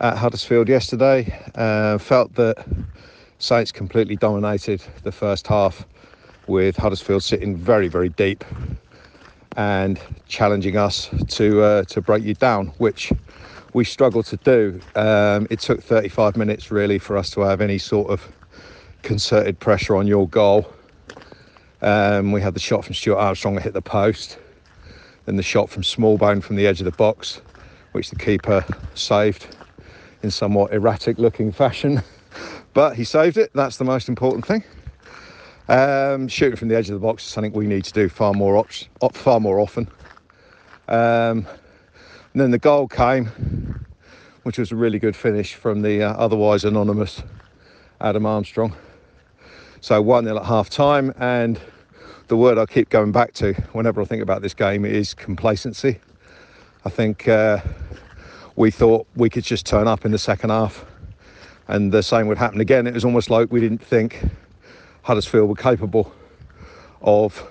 at 0.00 0.16
Huddersfield 0.16 0.68
yesterday. 0.68 1.32
Uh, 1.54 1.96
felt 1.98 2.34
that 2.34 2.64
Saints 3.38 3.72
completely 3.72 4.16
dominated 4.16 4.82
the 5.04 5.12
first 5.12 5.46
half, 5.46 5.86
with 6.46 6.76
Huddersfield 6.76 7.22
sitting 7.22 7.56
very, 7.56 7.88
very 7.88 8.08
deep 8.10 8.44
and 9.56 10.00
challenging 10.28 10.76
us 10.76 11.08
to 11.28 11.62
uh, 11.62 11.84
to 11.84 12.00
break 12.00 12.24
you 12.24 12.34
down, 12.34 12.68
which 12.78 13.12
we 13.74 13.84
struggled 13.84 14.26
to 14.26 14.36
do. 14.38 14.80
Um, 14.96 15.46
it 15.50 15.60
took 15.60 15.82
35 15.82 16.36
minutes 16.36 16.70
really 16.70 16.98
for 16.98 17.16
us 17.16 17.30
to 17.30 17.40
have 17.42 17.60
any 17.60 17.78
sort 17.78 18.10
of 18.10 18.28
concerted 19.02 19.58
pressure 19.60 19.96
on 19.96 20.06
your 20.06 20.28
goal. 20.28 20.72
Um, 21.80 22.32
we 22.32 22.40
had 22.40 22.54
the 22.54 22.60
shot 22.60 22.84
from 22.84 22.94
Stuart 22.94 23.18
Armstrong 23.18 23.54
that 23.56 23.62
hit 23.62 23.72
the 23.72 23.82
post, 23.82 24.38
then 25.24 25.36
the 25.36 25.42
shot 25.42 25.70
from 25.70 25.82
Smallbone 25.82 26.42
from 26.42 26.56
the 26.56 26.66
edge 26.66 26.80
of 26.80 26.84
the 26.84 26.92
box, 26.92 27.40
which 27.92 28.10
the 28.10 28.16
keeper 28.16 28.64
saved 28.94 29.56
in 30.22 30.30
somewhat 30.30 30.72
erratic 30.72 31.18
looking 31.18 31.52
fashion. 31.52 32.02
but 32.74 32.96
he 32.96 33.04
saved 33.04 33.36
it, 33.36 33.50
that's 33.54 33.76
the 33.76 33.84
most 33.84 34.08
important 34.08 34.46
thing. 34.46 34.64
Um, 35.68 36.28
shooting 36.28 36.56
from 36.56 36.68
the 36.68 36.76
edge 36.76 36.90
of 36.90 36.94
the 36.94 37.06
box 37.06 37.24
is 37.24 37.30
something 37.30 37.52
we 37.52 37.66
need 37.66 37.84
to 37.84 37.92
do 37.92 38.08
far 38.08 38.34
more, 38.34 38.56
op- 38.56 39.16
far 39.16 39.40
more 39.40 39.60
often. 39.60 39.88
Um, 40.88 41.46
and 42.32 42.40
then 42.40 42.50
the 42.50 42.58
goal 42.58 42.88
came, 42.88 43.86
which 44.42 44.58
was 44.58 44.72
a 44.72 44.76
really 44.76 44.98
good 44.98 45.14
finish 45.14 45.54
from 45.54 45.82
the 45.82 46.02
uh, 46.02 46.14
otherwise 46.14 46.64
anonymous 46.64 47.22
Adam 48.00 48.26
Armstrong. 48.26 48.74
So 49.80 50.00
1 50.00 50.24
0 50.24 50.36
at 50.36 50.44
half 50.44 50.70
time. 50.70 51.12
And 51.18 51.60
the 52.32 52.36
word 52.38 52.56
I 52.56 52.64
keep 52.64 52.88
going 52.88 53.12
back 53.12 53.34
to 53.34 53.52
whenever 53.72 54.00
I 54.00 54.06
think 54.06 54.22
about 54.22 54.40
this 54.40 54.54
game 54.54 54.86
is 54.86 55.12
complacency. 55.12 56.00
I 56.86 56.88
think 56.88 57.28
uh, 57.28 57.60
we 58.56 58.70
thought 58.70 59.06
we 59.14 59.28
could 59.28 59.44
just 59.44 59.66
turn 59.66 59.86
up 59.86 60.06
in 60.06 60.12
the 60.12 60.18
second 60.18 60.48
half 60.48 60.86
and 61.68 61.92
the 61.92 62.02
same 62.02 62.28
would 62.28 62.38
happen 62.38 62.58
again. 62.58 62.86
It 62.86 62.94
was 62.94 63.04
almost 63.04 63.28
like 63.28 63.52
we 63.52 63.60
didn't 63.60 63.84
think 63.84 64.24
Huddersfield 65.02 65.46
were 65.46 65.54
capable 65.54 66.10
of 67.02 67.46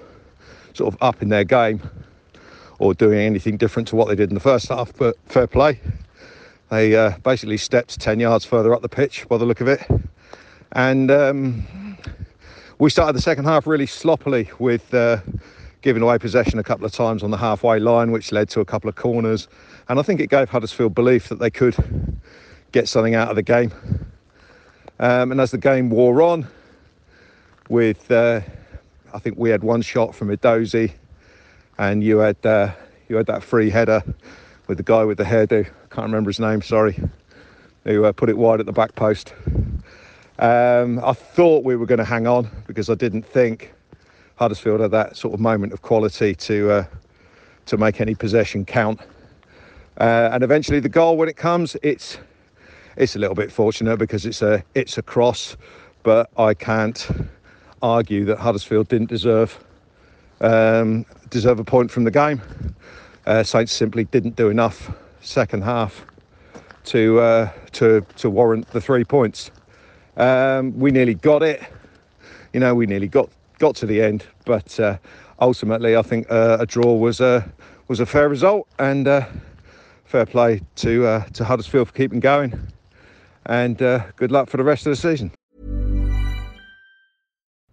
sort 0.73 0.91
of 0.91 0.97
upping 0.99 1.29
their 1.29 1.43
game 1.43 1.87
or 2.79 2.95
doing 2.95 3.19
anything 3.19 3.57
different 3.57 3.87
to 3.89 3.95
what 3.95 4.07
they 4.07 4.15
did 4.15 4.31
in 4.31 4.33
the 4.33 4.39
first 4.39 4.67
half. 4.67 4.91
But 4.97 5.15
fair 5.27 5.45
play. 5.45 5.79
They 6.71 6.95
uh, 6.95 7.19
basically 7.19 7.57
stepped 7.57 7.99
10 7.99 8.19
yards 8.19 8.45
further 8.45 8.73
up 8.73 8.81
the 8.81 8.89
pitch 8.89 9.27
by 9.29 9.37
the 9.37 9.45
look 9.45 9.61
of 9.61 9.67
it. 9.67 9.87
And 10.71 11.11
um, 11.11 11.97
we 12.81 12.89
started 12.89 13.15
the 13.15 13.21
second 13.21 13.45
half 13.45 13.67
really 13.67 13.85
sloppily 13.85 14.49
with 14.57 14.91
uh, 14.91 15.19
giving 15.83 16.01
away 16.01 16.17
possession 16.17 16.57
a 16.57 16.63
couple 16.63 16.83
of 16.83 16.91
times 16.91 17.21
on 17.21 17.29
the 17.29 17.37
halfway 17.37 17.79
line, 17.79 18.11
which 18.11 18.31
led 18.31 18.49
to 18.49 18.59
a 18.59 18.65
couple 18.65 18.89
of 18.89 18.95
corners. 18.95 19.47
And 19.87 19.99
I 19.99 20.01
think 20.01 20.19
it 20.19 20.31
gave 20.31 20.49
Huddersfield 20.49 20.95
belief 20.95 21.29
that 21.29 21.37
they 21.37 21.51
could 21.51 21.75
get 22.71 22.89
something 22.89 23.13
out 23.13 23.29
of 23.29 23.35
the 23.35 23.43
game. 23.43 23.71
Um, 24.99 25.31
and 25.31 25.39
as 25.39 25.51
the 25.51 25.59
game 25.59 25.91
wore 25.91 26.23
on, 26.23 26.47
with 27.69 28.09
uh, 28.09 28.41
I 29.13 29.19
think 29.19 29.37
we 29.37 29.51
had 29.51 29.63
one 29.63 29.83
shot 29.83 30.15
from 30.15 30.35
Edozie 30.35 30.91
and 31.77 32.03
you 32.03 32.17
had 32.17 32.43
uh, 32.43 32.71
you 33.09 33.15
had 33.15 33.27
that 33.27 33.43
free 33.43 33.69
header 33.69 34.01
with 34.65 34.77
the 34.77 34.83
guy 34.83 35.03
with 35.03 35.19
the 35.19 35.23
hairdo. 35.23 35.67
I 35.67 35.95
can't 35.95 36.07
remember 36.07 36.31
his 36.31 36.39
name. 36.39 36.63
Sorry, 36.63 36.99
who 37.83 38.05
uh, 38.05 38.11
put 38.11 38.29
it 38.29 38.39
wide 38.39 38.59
at 38.59 38.65
the 38.65 38.71
back 38.71 38.95
post. 38.95 39.35
Um, 40.39 40.99
I 41.03 41.13
thought 41.13 41.63
we 41.63 41.75
were 41.75 41.85
going 41.85 41.99
to 41.99 42.05
hang 42.05 42.27
on 42.27 42.49
because 42.67 42.89
I 42.89 42.95
didn't 42.95 43.23
think 43.23 43.73
Huddersfield 44.37 44.79
had 44.79 44.91
that 44.91 45.15
sort 45.15 45.33
of 45.33 45.39
moment 45.39 45.73
of 45.73 45.81
quality 45.81 46.33
to 46.35 46.71
uh, 46.71 46.85
to 47.67 47.77
make 47.77 48.01
any 48.01 48.15
possession 48.15 48.65
count. 48.65 48.99
Uh, 49.99 50.29
and 50.31 50.43
eventually, 50.43 50.79
the 50.79 50.89
goal 50.89 51.17
when 51.17 51.29
it 51.29 51.37
comes, 51.37 51.75
it's 51.83 52.17
it's 52.97 53.15
a 53.15 53.19
little 53.19 53.35
bit 53.35 53.51
fortunate 53.51 53.97
because 53.97 54.25
it's 54.25 54.41
a 54.41 54.63
it's 54.73 54.97
a 54.97 55.01
cross, 55.03 55.57
but 56.03 56.29
I 56.37 56.53
can't 56.53 57.07
argue 57.81 58.25
that 58.25 58.39
Huddersfield 58.39 58.87
didn't 58.87 59.09
deserve 59.09 59.63
um, 60.41 61.05
deserve 61.29 61.59
a 61.59 61.63
point 61.63 61.91
from 61.91 62.03
the 62.03 62.11
game. 62.11 62.41
Uh, 63.25 63.43
Saints 63.43 63.71
simply 63.71 64.05
didn't 64.05 64.35
do 64.35 64.49
enough 64.49 64.91
second 65.21 65.63
half 65.63 66.05
to 66.85 67.19
uh, 67.19 67.51
to 67.73 68.01
to 68.17 68.29
warrant 68.29 68.67
the 68.71 68.81
three 68.81 69.03
points. 69.03 69.51
Um, 70.17 70.77
we 70.77 70.91
nearly 70.91 71.13
got 71.15 71.43
it, 71.43 71.61
you 72.53 72.59
know, 72.59 72.75
we 72.75 72.85
nearly 72.85 73.07
got 73.07 73.29
got 73.59 73.75
to 73.75 73.85
the 73.85 74.01
end, 74.01 74.25
but 74.45 74.79
uh, 74.79 74.97
ultimately, 75.39 75.95
I 75.95 76.01
think 76.01 76.29
uh, 76.29 76.57
a 76.59 76.65
draw 76.65 76.93
was 76.95 77.21
a 77.21 77.49
was 77.87 77.99
a 77.99 78.05
fair 78.05 78.27
result 78.27 78.67
and 78.79 79.07
uh, 79.07 79.25
fair 80.05 80.25
play 80.25 80.61
to 80.77 81.05
uh, 81.05 81.25
to 81.33 81.45
Huddersfield 81.45 81.87
for 81.87 81.93
keeping 81.93 82.19
going, 82.19 82.59
and 83.45 83.77
good 83.77 84.31
luck 84.31 84.49
for 84.49 84.57
the 84.57 84.63
rest 84.63 84.85
of 84.85 84.91
the 84.91 84.95
season. 84.95 85.31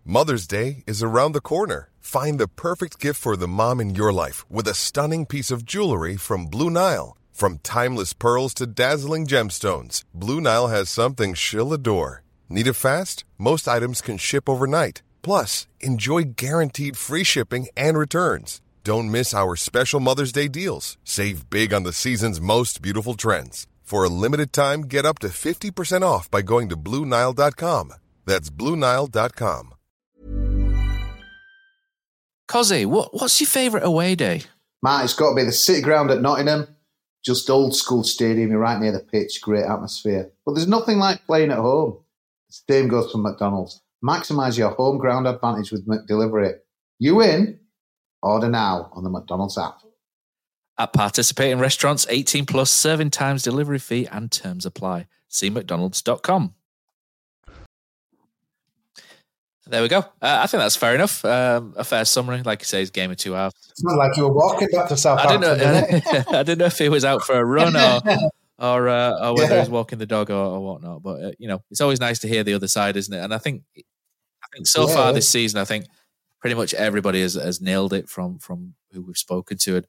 Mother's 0.05 0.47
Day 0.47 0.85
is 0.87 1.03
around 1.03 1.33
the 1.33 1.41
corner. 1.41 1.91
Find 2.01 2.39
the 2.41 2.49
perfect 2.49 2.99
gift 2.99 3.21
for 3.21 3.37
the 3.37 3.47
mom 3.49 3.79
in 3.79 3.95
your 3.95 4.11
life 4.11 4.51
with 4.51 4.67
a 4.67 4.73
stunning 4.73 5.27
piece 5.27 5.51
of 5.51 5.67
jewelry 5.67 6.17
from 6.17 6.47
Blue 6.47 6.71
Nile. 6.71 7.15
From 7.31 7.59
timeless 7.59 8.15
pearls 8.15 8.55
to 8.55 8.67
dazzling 8.67 9.27
gemstones, 9.27 10.03
Blue 10.15 10.41
Nile 10.41 10.69
has 10.69 10.89
something 10.89 11.35
she'll 11.35 11.75
adore. 11.75 12.23
Need 12.49 12.67
it 12.67 12.75
fast? 12.75 13.25
Most 13.37 13.69
items 13.69 14.01
can 14.01 14.17
ship 14.17 14.49
overnight. 14.49 15.03
Plus, 15.23 15.67
enjoy 15.81 16.23
guaranteed 16.37 16.97
free 16.97 17.25
shipping 17.25 17.69
and 17.77 17.99
returns. 17.99 18.61
Don't 18.85 19.11
miss 19.11 19.35
our 19.35 19.55
special 19.55 20.01
Mother's 20.01 20.33
Day 20.33 20.49
deals. 20.49 20.97
Save 21.05 21.51
big 21.51 21.75
on 21.75 21.83
the 21.83 21.93
season's 21.93 22.41
most 22.41 22.81
beautiful 22.81 23.15
trends. 23.15 23.67
For 23.83 24.05
a 24.05 24.09
limited 24.09 24.53
time, 24.53 24.83
get 24.83 25.05
up 25.05 25.19
to 25.19 25.29
50% 25.29 26.03
off 26.03 26.31
by 26.31 26.43
going 26.43 26.69
to 26.71 26.77
BlueNile.com. 26.77 27.93
That's 28.25 28.51
BlueNile.com. 28.51 29.75
Kosi, 32.51 32.87
what, 32.87 33.13
what's 33.13 33.41
your 33.41 33.49
favourite 33.49 33.85
away 33.85 34.15
day? 34.15 34.43
Matt, 34.83 35.05
it's 35.05 35.15
got 35.15 35.31
to 35.31 35.37
be 35.37 35.45
the 35.45 35.53
City 35.53 35.83
Ground 35.83 36.11
at 36.11 36.23
Nottingham. 36.23 36.67
Just 37.23 37.51
old 37.51 37.75
school 37.77 38.05
stadium, 38.05 38.51
you're 38.51 38.59
right 38.59 38.81
near 38.81 38.93
the 38.93 39.01
pitch, 39.01 39.43
great 39.43 39.65
atmosphere. 39.65 40.31
But 40.47 40.55
there's 40.55 40.67
nothing 40.69 40.99
like 40.99 41.27
playing 41.27 41.51
at 41.51 41.59
home. 41.59 41.99
The 42.49 42.73
same 42.73 42.89
goes 42.89 43.13
for 43.13 43.19
McDonald's. 43.19 43.83
Maximise 44.05 44.57
your 44.57 44.71
home 44.71 44.99
ground 44.99 45.27
advantage 45.27 45.73
with 45.73 45.87
McDelivery. 45.87 46.55
You 46.99 47.17
win. 47.17 47.61
Order 48.23 48.49
now 48.49 48.91
on 48.93 49.05
the 49.05 49.11
McDonald's 49.11 49.59
app. 49.59 49.79
At 50.79 50.93
participating 50.93 51.59
restaurants, 51.59 52.07
18 52.09 52.47
plus 52.47 52.71
serving 52.71 53.11
times, 53.11 53.43
delivery 53.43 53.79
fee, 53.79 54.07
and 54.11 54.31
terms 54.31 54.65
apply. 54.65 55.07
See 55.29 55.51
McDonald's.com. 55.51 56.55
There 59.67 59.83
we 59.83 59.89
go. 59.89 59.99
Uh, 59.99 60.05
I 60.23 60.47
think 60.47 60.63
that's 60.63 60.77
fair 60.77 60.95
enough. 60.95 61.23
Um, 61.25 61.75
a 61.77 61.85
fair 61.85 62.07
summary, 62.07 62.43
like 62.43 62.63
you 62.63 62.65
say, 62.65 62.81
is 62.81 62.91
game 62.91 63.11
of 63.11 63.19
two 63.19 63.33
halves. 63.33 63.55
It's 63.71 63.85
not 63.85 63.99
like 63.99 64.17
you 64.17 64.23
were 64.23 64.33
walking 64.33 64.69
back 64.73 64.89
to 64.89 64.97
Southampton. 64.97 65.45
I 65.45 65.91
didn't 65.91 66.07
know. 66.07 66.23
I 66.39 66.43
didn't 66.43 66.59
know 66.59 66.65
if 66.67 66.79
he 66.79 66.89
was 66.89 67.05
out 67.05 67.23
for 67.23 67.39
a 67.39 67.45
run 67.45 67.77
or 67.77 68.01
or, 68.59 68.89
uh, 68.89 69.13
or 69.21 69.35
whether 69.35 69.55
yeah. 69.55 69.61
he's 69.61 69.71
walking 69.71 69.99
the 69.99 70.07
dog 70.07 70.31
or, 70.31 70.35
or 70.35 70.61
whatnot. 70.61 71.03
But 71.03 71.25
uh, 71.25 71.33
you 71.39 71.49
know, 71.49 71.63
it's 71.71 71.81
always 71.81 72.01
nice 72.01 72.19
to 72.21 72.29
hear 72.29 72.45
the 72.45 72.55
other 72.55 72.69
side, 72.69 72.97
isn't 72.97 73.15
it? 73.15 73.23
And 73.23 73.33
I 73.33 73.39
think, 73.39 73.63
I 73.77 74.47
think 74.53 74.67
so 74.67 74.89
yeah, 74.89 74.95
far 74.95 75.13
this 75.13 75.29
season, 75.29 75.61
I 75.61 75.65
think 75.65 75.87
pretty 76.41 76.55
much 76.55 76.75
everybody 76.75 77.23
has, 77.23 77.35
has 77.35 77.61
nailed 77.61 77.93
it 77.93 78.09
from 78.09 78.39
from 78.39 78.75
who 78.93 79.03
we've 79.03 79.17
spoken 79.17 79.59
to. 79.59 79.77
And 79.77 79.87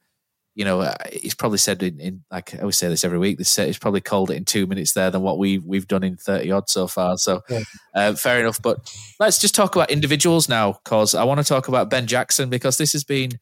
you 0.55 0.65
know, 0.65 0.81
uh, 0.81 0.95
he's 1.11 1.35
probably 1.35 1.59
said 1.59 1.81
in, 1.83 1.99
in, 1.99 2.23
like 2.29 2.53
I 2.53 2.59
always 2.59 2.77
say 2.77 2.89
this 2.89 3.05
every 3.05 3.19
week. 3.19 3.37
This 3.37 3.55
he's 3.55 3.77
probably 3.77 4.01
called 4.01 4.29
it 4.29 4.35
in 4.35 4.45
two 4.45 4.67
minutes 4.67 4.91
there 4.91 5.09
than 5.09 5.21
what 5.21 5.37
we 5.37 5.57
we've 5.59 5.87
done 5.87 6.03
in 6.03 6.17
thirty 6.17 6.51
odd 6.51 6.69
so 6.69 6.87
far. 6.87 7.17
So 7.17 7.41
yeah. 7.49 7.61
uh, 7.95 8.13
fair 8.15 8.41
enough. 8.41 8.61
But 8.61 8.93
let's 9.19 9.39
just 9.39 9.55
talk 9.55 9.75
about 9.75 9.91
individuals 9.91 10.49
now, 10.49 10.79
because 10.83 11.15
I 11.15 11.23
want 11.23 11.39
to 11.39 11.45
talk 11.45 11.69
about 11.69 11.89
Ben 11.89 12.07
Jackson 12.07 12.49
because 12.49 12.77
this 12.77 12.91
has 12.91 13.03
been 13.05 13.39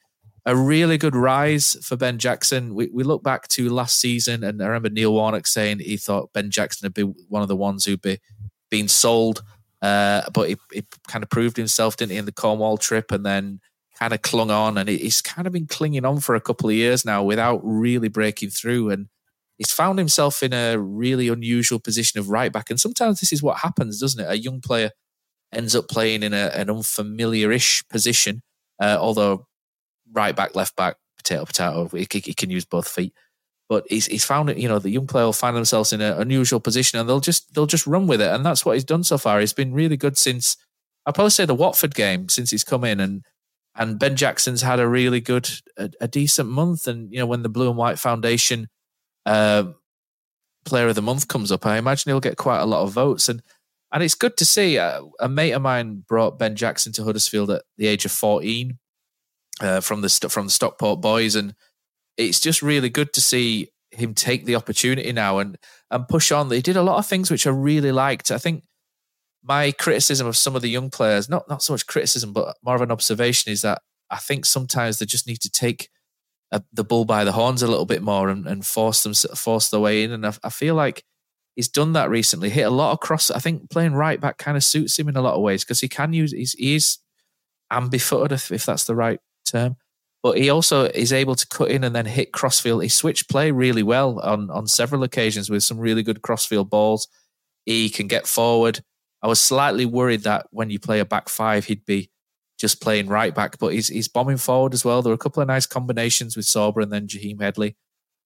a 0.48 0.56
really 0.56 0.98
good 0.98 1.16
rise 1.16 1.76
for 1.84 1.98
Ben 1.98 2.18
Jackson. 2.18 2.74
We 2.74 2.90
we 2.92 3.04
look 3.04 3.22
back 3.22 3.50
to 3.50 3.70
last 3.70 4.00
season, 4.00 4.46
and 4.46 4.64
I 4.64 4.68
remember 4.68 4.90
Neil 4.90 5.14
Warnock 5.14 5.46
saying 5.46 5.80
he 5.80 5.98
thought 5.98 6.32
Ben 6.34 6.50
Jackson 6.50 6.86
would 6.86 6.94
be 6.94 7.04
one 7.04 7.42
of 7.42 7.50
the 7.50 7.56
ones 7.56 7.84
who'd 7.84 8.02
be 8.02 8.20
being 8.72 8.88
sold, 8.88 9.44
uh, 9.82 10.22
but 10.34 10.48
he, 10.50 10.56
he 10.74 10.86
kind 11.10 11.22
of 11.22 11.30
proved 11.30 11.58
himself, 11.58 11.98
didn't 11.98 12.14
he, 12.14 12.18
in 12.18 12.26
the 12.26 12.32
Cornwall 12.32 12.78
trip, 12.78 13.12
and 13.12 13.26
then 13.26 13.60
kind 14.00 14.14
of 14.14 14.22
clung 14.22 14.52
on 14.52 14.78
and 14.78 14.90
he's 14.90 15.22
kind 15.22 15.48
of 15.48 15.54
been 15.54 15.66
clinging 15.66 16.06
on 16.06 16.20
for 16.20 16.36
a 16.36 16.42
couple 16.42 16.70
of 16.70 16.76
years 16.76 17.04
now 17.04 17.24
without 17.24 17.60
really 17.64 18.08
breaking 18.08 18.50
through. 18.50 18.92
And 18.92 19.08
he's 19.58 19.72
found 19.72 19.98
himself 19.98 20.44
in 20.44 20.54
a 20.54 20.78
really 20.78 21.28
unusual 21.30 21.80
position 21.80 22.20
of 22.20 22.30
right 22.30 22.54
back. 22.54 22.70
And 22.70 22.80
sometimes 22.80 23.20
this 23.20 23.34
is 23.34 23.42
what 23.42 23.58
happens, 23.58 24.00
doesn't 24.00 24.24
it? 24.24 24.30
A 24.30 24.38
young 24.38 24.62
player 24.62 24.92
ends 25.52 25.76
up 25.76 25.88
playing 25.90 26.22
in 26.22 26.34
a, 26.34 26.52
an 26.54 26.70
unfamiliar 26.70 27.52
ish 27.52 27.84
position, 27.90 28.44
uh, 28.80 28.98
although 29.00 29.48
right 30.14 30.36
back, 30.36 30.56
left 30.56 30.76
back, 30.76 30.96
potato, 31.18 31.46
potato, 31.46 31.88
he, 31.90 32.08
he, 32.12 32.34
can 32.34 32.50
use 32.50 32.66
both 32.66 32.88
feet. 32.88 33.14
But 33.70 33.86
he's, 33.90 34.06
he's 34.06 34.24
found 34.24 34.50
it, 34.50 34.58
you 34.58 34.68
know, 34.68 34.80
the 34.80 34.90
young 34.90 35.08
player 35.08 35.26
will 35.26 35.34
find 35.34 35.56
themselves 35.56 35.92
in 35.92 36.02
an 36.02 36.20
unusual 36.20 36.60
position 36.60 37.00
and 37.00 37.08
they'll 37.08 37.20
just 37.20 37.54
they'll 37.54 37.66
just 37.66 37.86
run 37.86 38.08
with 38.08 38.22
it. 38.22 38.32
And 38.32 38.46
that's 38.46 38.66
what 38.66 38.74
he's 38.74 38.86
done 38.86 39.04
so 39.04 39.18
far. 39.18 39.40
He's 39.40 39.54
been 39.54 39.74
really 39.74 39.98
good 39.98 40.18
since 40.18 40.56
I'd 41.06 41.16
probably 41.16 41.32
say 41.32 41.46
the 41.46 41.56
Watford 41.56 41.96
game 41.96 42.30
since 42.30 42.52
he's 42.52 42.64
come 42.64 42.84
in 42.84 43.00
and 43.00 43.26
and 43.78 44.00
Ben 44.00 44.16
Jackson's 44.16 44.62
had 44.62 44.80
a 44.80 44.88
really 44.88 45.22
good, 45.22 45.50
a, 45.78 45.92
a, 46.02 46.08
decent 46.08 46.50
month. 46.50 46.88
And 46.88 47.12
you 47.14 47.20
know, 47.20 47.28
when 47.28 47.44
the 47.44 47.50
Blue 47.50 47.70
and 47.70 47.78
White 47.78 48.00
Foundation 48.00 48.70
uh, 49.26 49.66
Player 50.66 50.88
of 50.88 50.96
the 50.96 51.02
Month 51.02 51.28
comes 51.28 51.52
up, 51.52 51.66
I 51.66 51.78
imagine 51.78 52.10
he'll 52.10 52.20
get 52.20 52.38
quite 52.38 52.60
a 52.60 52.66
lot 52.66 52.82
of 52.82 52.92
votes. 52.92 53.30
And 53.30 53.42
and 53.92 54.04
it's 54.04 54.16
good 54.16 54.36
to 54.38 54.46
see. 54.46 54.78
Uh, 54.78 55.04
a 55.20 55.30
mate 55.30 55.52
of 55.52 55.62
mine 55.62 56.04
brought 56.08 56.40
Ben 56.40 56.56
Jackson 56.56 56.92
to 56.94 57.04
Huddersfield 57.04 57.52
at 57.52 57.64
the 57.78 57.88
age 57.88 58.04
of 58.04 58.12
14 58.12 58.78
uh, 59.62 59.82
from 59.82 60.02
the 60.02 60.10
from 60.30 60.48
the 60.48 60.52
Stockport 60.52 61.02
boys, 61.02 61.36
and 61.36 61.56
it's 62.18 62.40
just 62.40 62.62
really 62.62 62.90
good 62.90 63.14
to 63.14 63.22
see 63.22 63.70
him 63.92 64.14
take 64.14 64.46
the 64.46 64.56
opportunity 64.56 65.12
now 65.12 65.40
and 65.40 65.58
and 65.92 66.08
push 66.08 66.32
on. 66.32 66.50
He 66.52 66.62
did 66.62 66.78
a 66.78 66.84
lot 66.84 66.98
of 66.98 67.06
things 67.06 67.32
which 67.32 67.48
I 67.48 67.52
really 67.52 67.92
liked. 67.92 68.32
I 68.32 68.38
think 68.38 68.64
my 69.44 69.72
criticism 69.72 70.28
of 70.28 70.38
some 70.38 70.56
of 70.56 70.62
the 70.62 70.70
young 70.70 70.90
players, 70.90 71.30
not 71.30 71.48
not 71.50 71.64
so 71.64 71.74
much 71.74 71.88
criticism, 71.88 72.34
but 72.34 72.56
more 72.64 72.76
of 72.76 72.82
an 72.82 72.92
observation, 72.92 73.52
is 73.52 73.62
that 73.62 73.82
I 74.10 74.18
think 74.18 74.46
sometimes 74.46 75.00
they 75.00 75.06
just 75.06 75.28
need 75.28 75.42
to 75.42 75.50
take 75.50 75.90
a, 76.52 76.62
the 76.72 76.84
bull 76.84 77.06
by 77.06 77.24
the 77.24 77.34
horns 77.34 77.62
a 77.62 77.68
little 77.68 77.86
bit 77.86 78.02
more 78.02 78.30
and, 78.30 78.48
and 78.48 78.66
force 78.66 79.04
them 79.04 79.14
force 79.36 79.70
their 79.70 79.80
way 79.80 80.04
in. 80.04 80.12
And 80.12 80.26
I, 80.26 80.34
I, 80.44 80.50
feel 80.50 80.76
like 80.76 81.04
he's 81.56 81.68
done 81.68 81.94
that 81.94 82.10
recently. 82.10 82.50
Hit 82.50 82.62
a 82.62 82.70
lot 82.70 82.94
of 82.94 83.00
cross. 83.00 83.30
I 83.30 83.40
think 83.40 83.70
playing 83.70 83.94
right 83.94 84.20
back 84.20 84.38
kind 84.38 84.56
of 84.56 84.64
suits 84.64 84.98
him 84.98 85.10
in 85.10 85.18
a 85.18 85.22
lot 85.22 85.36
of 85.36 85.42
ways 85.42 85.64
because 85.64 85.82
he 85.82 85.90
can 85.90 86.14
use. 86.14 86.32
He's, 86.32 86.54
he's 86.54 87.00
ambifooted, 87.72 88.32
if, 88.32 88.52
if 88.52 88.66
that's 88.66 88.86
the 88.86 88.96
right 88.96 89.20
term. 89.50 89.76
But 90.24 90.38
he 90.38 90.50
also 90.50 90.86
is 90.86 91.14
able 91.14 91.36
to 91.36 91.48
cut 91.48 91.70
in 91.70 91.84
and 91.84 91.96
then 91.96 92.06
hit 92.06 92.34
crossfield. 92.34 92.84
He 92.84 92.90
switched 92.90 93.30
play 93.30 93.52
really 93.52 93.84
well 93.84 94.20
on 94.20 94.50
on 94.50 94.68
several 94.68 95.04
occasions 95.04 95.50
with 95.50 95.64
some 95.64 95.80
really 95.80 96.04
good 96.04 96.22
crossfield 96.22 96.70
balls. 96.70 97.08
He 97.66 97.90
can 97.90 98.08
get 98.08 98.28
forward. 98.28 98.82
I 99.22 99.28
was 99.28 99.40
slightly 99.40 99.86
worried 99.86 100.24
that 100.24 100.48
when 100.52 100.70
you 100.70 100.80
play 100.80 101.00
a 101.00 101.06
back 101.06 101.30
five, 101.30 101.66
he'd 101.66 101.86
be 101.86 102.10
just 102.58 102.82
playing 102.82 103.08
right 103.08 103.34
back, 103.34 103.58
but 103.60 103.74
he's 103.74 103.88
he's 103.88 104.08
bombing 104.08 104.38
forward 104.38 104.74
as 104.74 104.84
well. 104.84 105.02
There 105.02 105.12
are 105.12 105.16
a 105.16 105.20
couple 105.20 105.42
of 105.42 105.48
nice 105.48 105.66
combinations 105.66 106.36
with 106.36 106.46
Sorba 106.46 106.84
and 106.84 106.92
then 106.92 107.08
Jaheim 107.08 107.42
Headley. 107.42 107.76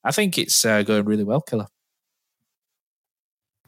I 0.04 0.12
think 0.12 0.38
it's 0.38 0.64
uh, 0.66 0.84
going 0.84 1.06
really 1.06 1.24
well, 1.24 1.42
Killer. 1.42 1.68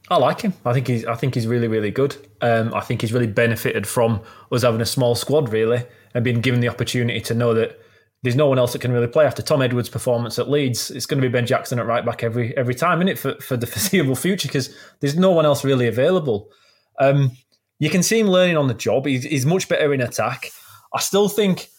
I 0.10 0.18
like 0.18 0.42
him. 0.42 0.54
I 0.66 0.74
think 0.74 0.88
he's 0.88 1.06
I 1.06 1.16
think 1.16 1.36
he's 1.36 1.48
really 1.48 1.68
really 1.68 1.92
good. 1.92 2.16
Um, 2.42 2.74
I 2.74 2.82
think 2.82 3.02
he's 3.02 3.14
really 3.14 3.28
benefited 3.28 3.88
from 3.88 4.22
us 4.52 4.64
having 4.64 4.82
a 4.82 4.86
small 4.86 5.16
squad 5.16 5.52
really 5.52 5.84
and 6.14 6.24
being 6.24 6.42
given 6.42 6.60
the 6.60 6.70
opportunity 6.70 7.22
to 7.22 7.34
know 7.34 7.54
that 7.54 7.80
there's 8.22 8.36
no 8.36 8.48
one 8.48 8.58
else 8.58 8.74
that 8.74 8.82
can 8.82 8.92
really 8.92 9.08
play 9.08 9.26
after 9.26 9.42
Tom 9.42 9.62
Edwards' 9.62 9.90
performance 9.90 10.40
at 10.40 10.50
Leeds. 10.50 10.92
It's 10.92 11.06
going 11.06 11.22
to 11.22 11.28
be 11.28 11.32
Ben 11.32 11.46
Jackson 11.46 11.78
at 11.78 11.86
right 11.86 12.06
back 12.06 12.24
every 12.24 12.56
every 12.58 12.76
time, 12.76 13.02
in 13.02 13.08
it 13.08 13.20
for 13.20 13.36
for 13.36 13.58
the 13.58 13.68
foreseeable 13.74 14.16
future 14.16 14.48
because 14.48 14.76
there's 15.00 15.16
no 15.16 15.32
one 15.32 15.46
else 15.46 15.64
really 15.64 15.88
available. 15.88 16.50
Um, 17.00 17.32
you 17.80 17.90
can 17.90 18.04
see 18.04 18.20
him 18.20 18.28
learning 18.28 18.56
on 18.56 18.68
the 18.68 18.74
job. 18.74 19.06
He's, 19.06 19.24
he's 19.24 19.46
much 19.46 19.68
better 19.68 19.94
in 19.94 20.00
attack. 20.00 20.52
I 20.94 21.00
still 21.00 21.28
think 21.28 21.70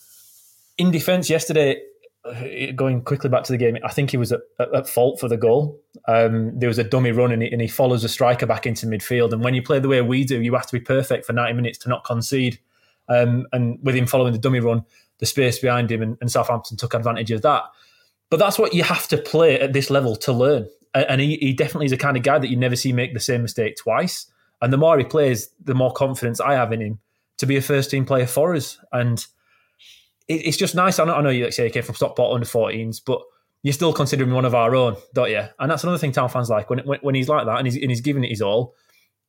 in 0.77 0.91
defence 0.91 1.31
yesterday, 1.31 1.81
going 2.77 3.03
quickly 3.03 3.31
back 3.31 3.45
to 3.45 3.53
the 3.53 3.59
game, 3.59 3.79
I 3.85 3.93
think 3.93 4.11
he 4.11 4.17
was 4.17 4.33
at, 4.33 4.41
at 4.75 4.89
fault 4.89 5.21
for 5.21 5.29
the 5.29 5.37
goal. 5.37 5.81
Um, 6.07 6.59
there 6.59 6.69
was 6.69 6.79
a 6.79 6.85
dummy 6.85 7.13
run 7.13 7.33
and 7.33 7.43
he, 7.43 7.51
and 7.51 7.61
he, 7.61 7.69
follows 7.69 8.05
a 8.05 8.09
striker 8.09 8.47
back 8.47 8.67
into 8.67 8.87
midfield. 8.87 9.33
And 9.33 9.43
when 9.43 9.55
you 9.55 9.63
play 9.63 9.79
the 9.79 9.89
way 9.89 10.03
we 10.03 10.25
do, 10.25 10.43
you 10.43 10.55
have 10.55 10.67
to 10.67 10.79
be 10.79 10.85
perfect 10.85 11.25
for 11.25 11.33
90 11.33 11.55
minutes 11.55 11.79
to 11.79 11.89
not 11.89 12.05
concede. 12.05 12.59
Um, 13.09 13.47
and 13.53 13.79
with 13.83 13.95
him 13.95 14.07
following 14.07 14.33
the 14.33 14.39
dummy 14.39 14.61
run, 14.61 14.85
the 15.19 15.27
space 15.27 15.59
behind 15.59 15.91
him, 15.91 16.03
and, 16.03 16.17
and, 16.21 16.31
Southampton 16.31 16.77
took 16.77 16.95
advantage 16.95 17.31
of 17.31 17.43
that. 17.43 17.65
But 18.31 18.39
that's 18.39 18.59
what 18.59 18.75
you 18.75 18.83
have 18.83 19.07
to 19.09 19.19
play 19.19 19.61
at 19.61 19.73
this 19.73 19.91
level 19.91 20.17
to 20.17 20.33
learn. 20.33 20.69
And, 20.95 21.07
and 21.09 21.21
he, 21.21 21.37
he 21.37 21.53
definitely 21.53 21.87
is 21.87 21.93
a 21.93 21.99
kind 21.99 22.17
of 22.17 22.23
guy 22.23 22.39
that 22.39 22.49
you 22.49 22.57
never 22.57 22.77
see 22.77 22.93
make 22.93 23.15
the 23.15 23.21
same 23.21 23.43
mistake 23.43 23.77
twice. 23.77 24.27
And 24.61 24.73
the 24.73 24.79
more 24.79 24.99
he 24.99 25.05
plays, 25.05 25.51
the 25.63 25.75
more 25.75 25.93
confidence 25.93 26.41
I 26.41 26.55
have 26.55 26.73
in 26.73 26.81
him 26.81 26.99
to 27.39 27.47
be 27.47 27.57
a 27.57 27.63
first 27.63 27.91
team 27.91 28.07
player 28.07 28.27
for 28.27 28.55
us. 28.55 28.79
And 28.93 29.25
it, 30.29 30.47
it's 30.47 30.57
just 30.57 30.75
nice. 30.75 30.99
I 30.99 31.05
know, 31.05 31.15
I 31.15 31.23
know 31.23 31.31
you 31.31 31.45
like 31.45 31.53
say 31.53 31.69
came 31.71 31.83
from 31.83 31.95
Stockport 31.95 32.35
under 32.35 32.47
14s, 32.47 33.01
but 33.05 33.21
you're 33.63 33.73
still 33.73 33.93
consider 33.93 34.25
him 34.25 34.33
one 34.33 34.45
of 34.45 34.55
our 34.55 34.75
own, 34.75 34.97
don't 35.15 35.31
you? 35.31 35.43
And 35.59 35.71
that's 35.71 35.83
another 35.83 35.99
thing 35.99 36.13
Town 36.13 36.29
fans 36.29 36.51
like 36.51 36.71
when, 36.71 36.81
when, 36.81 37.01
when 37.01 37.15
he's 37.15 37.29
like 37.29 37.47
that 37.47 37.59
and 37.59 37.67
he's, 37.67 37.77
and 37.77 37.91
he's 37.91 38.01
giving 38.01 38.25
it 38.25 38.31
his 38.31 38.43
all. 38.43 38.75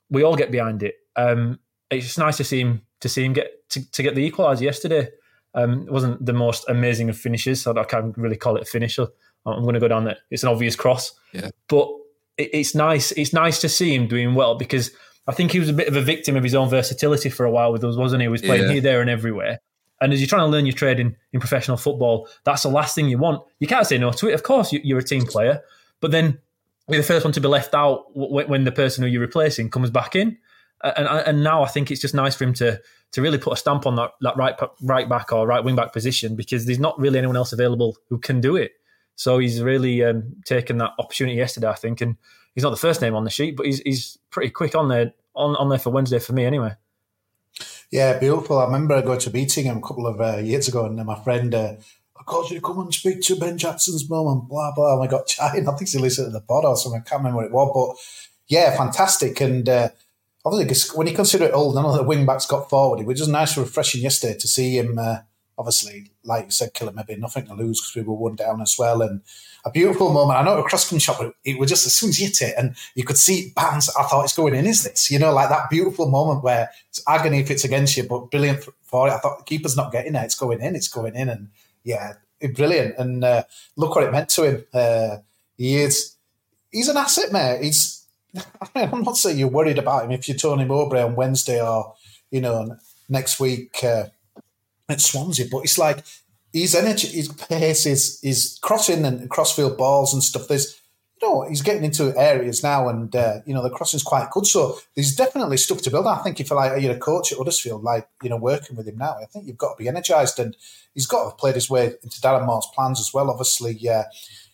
We 0.10 0.24
all 0.24 0.36
get 0.36 0.52
behind 0.52 0.84
it. 0.84 0.96
Um, 1.16 1.60
it's 1.90 2.06
just 2.06 2.18
nice 2.18 2.38
to 2.38 2.44
see 2.44 2.62
him 2.62 2.82
to 3.06 3.10
see 3.10 3.24
him 3.24 3.34
get 3.34 3.70
to, 3.70 3.92
to 3.92 4.02
get 4.02 4.16
the 4.16 4.30
equaliser 4.30 4.62
yesterday. 4.62 5.10
Um, 5.54 5.84
it 5.84 5.92
wasn't 5.92 6.26
the 6.26 6.34
most 6.34 6.66
amazing 6.68 7.10
of 7.10 7.18
finishes, 7.18 7.62
so 7.62 7.78
I 7.78 7.84
can't 7.84 8.18
really 8.18 8.36
call 8.36 8.58
it 8.58 8.64
a 8.64 8.66
finisher. 8.66 9.08
I'm 9.46 9.62
going 9.62 9.76
to 9.76 9.80
go 9.80 9.88
down 9.88 10.06
there. 10.06 10.18
It's 10.32 10.42
an 10.42 10.50
obvious 10.50 10.76
cross, 10.76 11.14
yeah. 11.32 11.52
but 11.68 11.88
it, 12.36 12.50
it's 12.52 12.74
nice. 12.74 13.12
It's 13.12 13.32
nice 13.32 13.62
to 13.62 13.70
see 13.70 13.94
him 13.94 14.08
doing 14.08 14.34
well 14.34 14.56
because 14.56 14.90
I 15.28 15.34
think 15.34 15.52
he 15.52 15.60
was 15.60 15.70
a 15.70 15.74
bit 15.74 15.88
of 15.88 15.96
a 15.96 16.02
victim 16.02 16.36
of 16.36 16.44
his 16.44 16.56
own 16.56 16.68
versatility 16.68 17.30
for 17.30 17.46
a 17.46 17.52
while 17.52 17.72
with 17.72 17.84
us, 17.84 17.96
wasn't 17.96 18.22
he? 18.22 18.26
He 18.26 18.30
was 18.30 18.42
playing 18.42 18.64
yeah. 18.64 18.72
here, 18.74 18.82
there, 18.82 19.02
and 19.02 19.10
everywhere. 19.10 19.60
And 20.02 20.12
as 20.12 20.20
you're 20.20 20.28
trying 20.28 20.48
to 20.48 20.52
learn 20.52 20.66
your 20.66 20.74
trade 20.74 21.00
in, 21.00 21.16
in 21.32 21.40
professional 21.40 21.78
football, 21.78 22.28
that's 22.44 22.64
the 22.64 22.70
last 22.70 22.96
thing 22.96 23.08
you 23.08 23.20
want. 23.20 23.44
You 23.60 23.68
can't 23.68 23.88
say 23.88 23.98
no 24.00 24.12
to 24.12 24.30
it. 24.30 24.34
Of 24.34 24.44
course, 24.44 24.74
you, 24.74 24.96
are 24.96 25.00
a 25.00 25.04
team 25.04 25.26
player, 25.26 25.62
but 26.02 26.12
then 26.12 26.40
you're 26.90 26.98
the 26.98 27.08
first 27.08 27.24
one 27.24 27.34
to 27.34 27.42
be 27.42 27.48
left 27.48 27.74
out 27.74 28.06
when, 28.16 28.48
when 28.48 28.64
the 28.66 28.72
person 28.72 29.04
who 29.04 29.10
you're 29.10 29.22
replacing 29.22 29.70
comes 29.70 29.90
back 29.90 30.16
in. 30.16 30.38
And, 30.98 31.08
and 31.08 31.44
now 31.44 31.64
I 31.64 31.68
think 31.68 31.90
it's 31.90 32.02
just 32.02 32.14
nice 32.14 32.36
for 32.36 32.44
him 32.44 32.54
to 32.56 32.80
to 33.12 33.22
really 33.22 33.38
put 33.38 33.54
a 33.54 33.56
stamp 33.56 33.86
on 33.86 33.96
that, 33.96 34.12
that 34.22 34.36
right 34.36 34.56
right 34.82 35.08
back 35.08 35.32
or 35.32 35.48
right 35.48 35.64
wing 35.64 35.76
back 35.76 35.94
position 35.94 36.36
because 36.36 36.66
there's 36.66 36.80
not 36.80 37.00
really 37.00 37.18
anyone 37.18 37.38
else 37.38 37.54
available 37.54 37.98
who 38.10 38.18
can 38.18 38.42
do 38.42 38.56
it. 38.56 38.74
So 39.16 39.40
he's 39.40 39.62
really 39.62 40.04
um, 40.04 40.36
taken 40.46 40.78
that 40.80 40.92
opportunity 41.00 41.38
yesterday, 41.38 41.68
I 41.68 41.76
think, 41.76 42.02
and 42.02 42.18
he's 42.54 42.64
not 42.64 42.72
the 42.72 42.78
first 42.78 43.02
name 43.02 43.16
on 43.16 43.24
the 43.24 43.30
sheet, 43.30 43.56
but 43.56 43.66
he's 43.66 43.80
he's 43.80 44.18
pretty 44.30 44.50
quick 44.50 44.76
on 44.76 44.90
there 44.90 45.14
on, 45.36 45.56
on 45.56 45.70
there 45.70 45.80
for 45.80 45.92
Wednesday 45.92 46.20
for 46.20 46.34
me 46.34 46.46
anyway. 46.46 46.74
Yeah, 47.92 48.18
beautiful. 48.20 48.60
I 48.60 48.66
remember 48.66 49.02
going 49.02 49.20
to 49.20 49.32
meeting 49.32 49.66
him 49.66 49.78
a 49.78 49.82
couple 49.82 50.08
of 50.08 50.20
uh, 50.20 50.38
years 50.38 50.68
ago, 50.68 50.86
and 50.86 50.98
my 51.06 51.16
friend, 51.24 51.54
uh, 51.56 51.76
I 52.18 52.24
called 52.24 52.50
you 52.50 52.58
to 52.58 52.62
come 52.62 52.80
and 52.80 52.94
speak 52.94 53.22
to 53.22 53.38
Ben 53.38 53.58
Jackson's 53.58 54.10
mum, 54.10 54.28
and 54.28 54.50
blah 54.50 54.74
blah. 54.76 54.96
And 54.96 55.04
I 55.04 55.08
got 55.08 55.28
chatting. 55.28 55.68
I 55.68 55.76
think 55.76 55.90
he 55.90 56.00
listened 56.00 56.28
to 56.28 56.32
the 56.32 56.42
pod 56.42 56.66
or 56.66 56.76
something. 56.76 57.02
I 57.06 57.10
can't 57.10 57.20
remember 57.20 57.38
what 57.38 57.46
it 57.46 57.52
was, 57.54 57.72
but 57.74 58.36
yeah, 58.48 58.76
fantastic. 58.76 59.40
And 59.40 59.68
uh, 59.70 59.90
obviously, 60.46 60.98
when 60.98 61.08
you 61.08 61.14
consider 61.14 61.46
it 61.46 61.54
all, 61.54 61.74
none 61.74 61.86
of 61.86 61.96
the 61.96 62.04
wing 62.04 62.26
backs 62.26 62.46
got 62.46 62.70
forward. 62.70 63.00
It 63.00 63.08
was 63.08 63.20
just 63.20 63.32
nice, 63.32 63.58
and 63.58 63.66
refreshing 63.66 64.02
yesterday 64.02 64.38
to 64.38 64.48
see 64.48 64.78
him. 64.78 64.98
Uh, 64.98 65.20
obviously, 65.58 66.12
like 66.24 66.46
you 66.46 66.52
said, 66.52 66.74
kill 66.74 66.88
Killer 66.88 67.04
maybe 67.08 67.20
nothing 67.20 67.46
to 67.48 67.54
lose 67.54 67.82
because 67.82 67.96
we 67.96 68.02
were 68.04 68.16
one 68.16 68.36
down 68.36 68.62
as 68.62 68.76
well, 68.78 69.02
and 69.02 69.22
a 69.66 69.72
beautiful 69.72 70.14
moment. 70.14 70.40
I 70.40 70.44
know 70.44 70.60
a 70.60 70.64
cross 70.64 70.96
shot, 71.02 71.18
but 71.20 71.34
it 71.44 71.58
was 71.58 71.70
just 71.70 71.88
as 71.88 71.96
soon 71.96 72.10
as 72.10 72.20
you 72.20 72.28
hit 72.28 72.42
it 72.42 72.56
and 72.58 72.76
you 72.94 73.04
could 73.04 73.18
see 73.18 73.48
it 73.48 73.56
bounce, 73.56 73.94
I 73.98 74.04
thought 74.04 74.24
it's 74.24 74.36
going 74.36 74.54
in, 74.54 74.68
is 74.68 74.84
this? 74.84 75.10
You 75.10 75.18
know, 75.18 75.34
like 75.34 75.50
that 75.50 75.70
beautiful 75.70 76.08
moment 76.08 76.44
where 76.44 76.70
it's 76.90 77.02
agony 77.08 77.40
if 77.40 77.50
it's 77.50 77.66
against 77.66 77.98
you, 77.98 78.04
but 78.04 78.30
brilliant 78.30 78.64
for 78.84 79.08
it. 79.08 79.12
I 79.12 79.18
thought 79.18 79.40
the 79.40 79.44
keeper's 79.44 79.76
not 79.76 79.92
getting 79.92 80.16
it, 80.16 80.24
it's 80.24 80.36
going 80.36 80.62
in, 80.62 80.76
it's 80.76 80.88
going 80.88 81.16
in. 81.16 81.30
And 81.30 81.50
yeah, 81.84 82.14
brilliant. 82.54 82.96
And 83.00 83.24
uh, 83.24 83.44
look 83.76 83.96
what 83.96 84.04
it 84.04 84.12
meant 84.12 84.30
to 84.30 84.44
him. 84.44 84.66
Uh, 84.72 85.18
he 85.58 85.78
is, 85.78 86.16
he's 86.72 86.88
an 86.88 86.98
asset, 86.98 87.32
mate. 87.32 87.64
He's, 87.64 87.95
I'm 88.76 89.04
not 89.04 89.18
saying 89.18 89.38
you're 89.38 89.48
worried 89.48 89.78
about 89.78 90.06
him 90.06 90.12
if 90.12 90.28
you're 90.28 90.38
Tony 90.38 90.66
Mowbray 90.66 91.02
on 91.02 91.16
Wednesday 91.16 91.62
or, 91.62 91.94
you 92.32 92.42
know, 92.42 92.78
next 93.10 93.40
week 93.40 93.84
uh, 93.84 94.06
at 94.90 95.02
Swansea, 95.02 95.48
but 95.52 95.60
it's 95.60 95.78
like 95.78 96.04
his 96.52 96.76
energy, 96.76 97.08
his 97.08 97.28
pace, 97.28 97.84
his, 97.84 98.20
his 98.22 98.60
crossing 98.62 99.06
and 99.06 99.30
crossfield 99.30 99.78
balls 99.78 100.14
and 100.14 100.24
stuff. 100.24 100.48
There's, 100.48 100.82
you 101.22 101.28
know, 101.28 101.48
he's 101.48 101.62
getting 101.62 101.84
into 101.84 102.14
areas 102.18 102.62
now, 102.62 102.90
and 102.90 103.16
uh, 103.16 103.40
you 103.46 103.54
know 103.54 103.64
the 103.64 103.70
crossing's 103.70 104.04
quite 104.04 104.30
good. 104.32 104.46
So 104.46 104.78
there's 104.96 105.16
definitely 105.16 105.56
stuff 105.56 105.82
to 105.84 105.90
build. 105.90 106.08
I 106.08 106.18
think 106.18 106.42
if 106.42 106.52
like 106.52 106.82
you're 106.82 106.92
a 106.92 107.00
coach 107.00 107.32
at 107.32 107.38
Huddersfield, 107.38 107.84
like 107.84 108.08
you 108.22 108.30
know, 108.30 108.36
working 108.36 108.76
with 108.76 108.88
him 108.88 108.98
now, 108.98 109.16
I 109.22 109.26
think 109.26 109.48
you've 109.48 109.58
got 109.58 109.78
to 109.78 109.82
be 109.84 109.88
energised, 109.88 110.40
and 110.40 110.58
he's 110.94 111.08
got 111.08 111.20
to 111.24 111.30
have 111.30 111.38
played 111.38 111.56
his 111.56 111.70
way 111.70 111.94
into 112.04 112.20
Darren 112.20 112.46
Moore's 112.46 112.68
plans 112.76 113.00
as 113.00 113.14
well. 113.14 113.30
Obviously, 113.30 113.80
uh, 113.90 114.04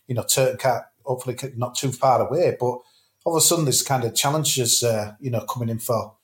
you 0.08 0.14
know, 0.14 0.24
Turton 0.24 0.82
hopefully 1.04 1.36
not 1.58 1.76
too 1.76 1.92
far 1.92 2.26
away, 2.28 2.56
but 2.60 2.78
all 3.24 3.36
of 3.36 3.38
a 3.38 3.42
sudden 3.42 3.66
there's 3.66 3.84
kind 3.84 4.04
of 4.04 4.16
challenges, 4.16 4.84
uh, 4.84 5.14
you 5.20 5.32
know, 5.32 5.42
coming 5.42 5.70
in 5.70 5.80
for 5.80 6.16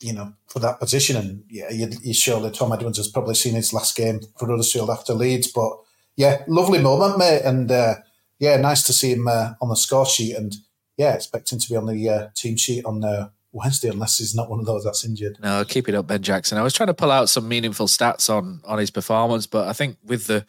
you 0.00 0.12
know, 0.12 0.32
for 0.46 0.60
that 0.60 0.78
position. 0.78 1.16
And 1.16 1.44
yeah, 1.48 1.70
you, 1.70 1.90
you 2.02 2.14
surely 2.14 2.50
Tom 2.50 2.72
Edwards 2.72 2.98
has 2.98 3.08
probably 3.08 3.34
seen 3.34 3.54
his 3.54 3.72
last 3.72 3.96
game 3.96 4.20
for 4.38 4.46
Huddersfield 4.46 4.90
after 4.90 5.12
Leeds. 5.12 5.50
But 5.50 5.72
yeah, 6.16 6.42
lovely 6.46 6.80
moment, 6.80 7.18
mate. 7.18 7.42
And 7.44 7.70
uh, 7.70 7.96
yeah, 8.38 8.56
nice 8.56 8.82
to 8.84 8.92
see 8.92 9.12
him 9.12 9.26
uh, 9.28 9.54
on 9.60 9.68
the 9.68 9.76
score 9.76 10.06
sheet. 10.06 10.36
And 10.36 10.56
yeah, 10.96 11.14
expecting 11.14 11.58
to 11.58 11.68
be 11.68 11.76
on 11.76 11.86
the 11.86 12.08
uh, 12.08 12.28
team 12.34 12.56
sheet 12.56 12.84
on 12.84 13.04
uh, 13.04 13.30
Wednesday, 13.52 13.88
unless 13.88 14.18
he's 14.18 14.34
not 14.34 14.50
one 14.50 14.60
of 14.60 14.66
those 14.66 14.84
that's 14.84 15.04
injured. 15.04 15.38
No, 15.42 15.64
keep 15.64 15.88
it 15.88 15.94
up, 15.94 16.06
Ben 16.06 16.22
Jackson. 16.22 16.58
I 16.58 16.62
was 16.62 16.74
trying 16.74 16.88
to 16.88 16.94
pull 16.94 17.10
out 17.10 17.28
some 17.28 17.48
meaningful 17.48 17.86
stats 17.86 18.30
on 18.30 18.60
on 18.64 18.78
his 18.78 18.90
performance, 18.90 19.46
but 19.46 19.68
I 19.68 19.72
think 19.72 19.96
with 20.04 20.26
the 20.26 20.44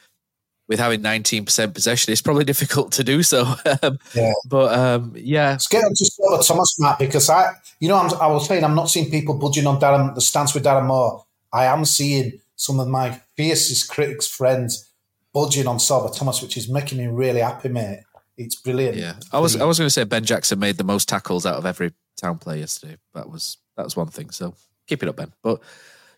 with 0.70 0.80
having 0.80 1.02
19% 1.02 1.74
possession, 1.74 2.14
it's 2.14 2.22
probably 2.22 2.46
difficult 2.54 2.94
to 2.94 3.04
do 3.04 3.22
so. 3.24 3.56
Um, 3.82 4.00
yeah. 4.14 4.34
But 4.46 4.78
um, 4.78 5.14
yeah. 5.16 5.52
Let's 5.52 5.68
get 5.68 5.84
on 5.86 5.94
to 5.94 6.44
Thomas, 6.46 6.80
Matt, 6.80 7.00
because 7.00 7.30
I, 7.30 7.54
you 7.80 7.88
know, 7.88 7.98
I'm, 7.98 8.14
I 8.20 8.28
was 8.28 8.48
saying 8.48 8.64
I'm 8.64 8.76
not 8.76 8.90
seeing 8.90 9.10
people 9.10 9.36
budging 9.36 9.68
on 9.68 9.80
Darren, 9.80 10.14
the 10.16 10.22
stance 10.22 10.54
with 10.54 10.66
Darren 10.66 10.86
Moore. 10.86 11.24
I 11.54 11.66
am 11.66 11.86
seeing 11.86 12.40
some 12.56 12.80
of 12.80 12.88
my 12.88 13.22
fiercest 13.38 13.90
critics, 13.90 14.28
friends, 14.28 14.90
budging 15.34 15.68
on 15.68 15.78
Sorba 15.78 16.16
Thomas, 16.16 16.42
which 16.42 16.58
is 16.58 16.68
making 16.68 16.98
me 16.98 17.08
really 17.08 17.40
happy, 17.40 17.70
mate. 17.70 18.02
It's 18.38 18.56
brilliant. 18.56 18.98
Yeah, 18.98 19.14
I 19.32 19.40
was 19.40 19.56
I 19.56 19.66
was 19.66 19.78
going 19.78 19.88
to 19.88 19.92
say 19.92 20.04
Ben 20.04 20.26
Jackson 20.26 20.60
made 20.60 20.78
the 20.78 20.84
most 20.84 21.08
tackles 21.08 21.46
out 21.46 21.56
of 21.56 21.66
every 21.66 21.94
town 22.18 22.38
player 22.38 22.60
yesterday. 22.60 22.98
That 23.14 23.30
was 23.30 23.58
that 23.78 23.84
was 23.84 23.96
one 23.96 24.08
thing. 24.08 24.30
So 24.32 24.56
keep 24.88 25.04
it 25.04 25.10
up, 25.10 25.18
Ben. 25.18 25.34
But 25.42 25.62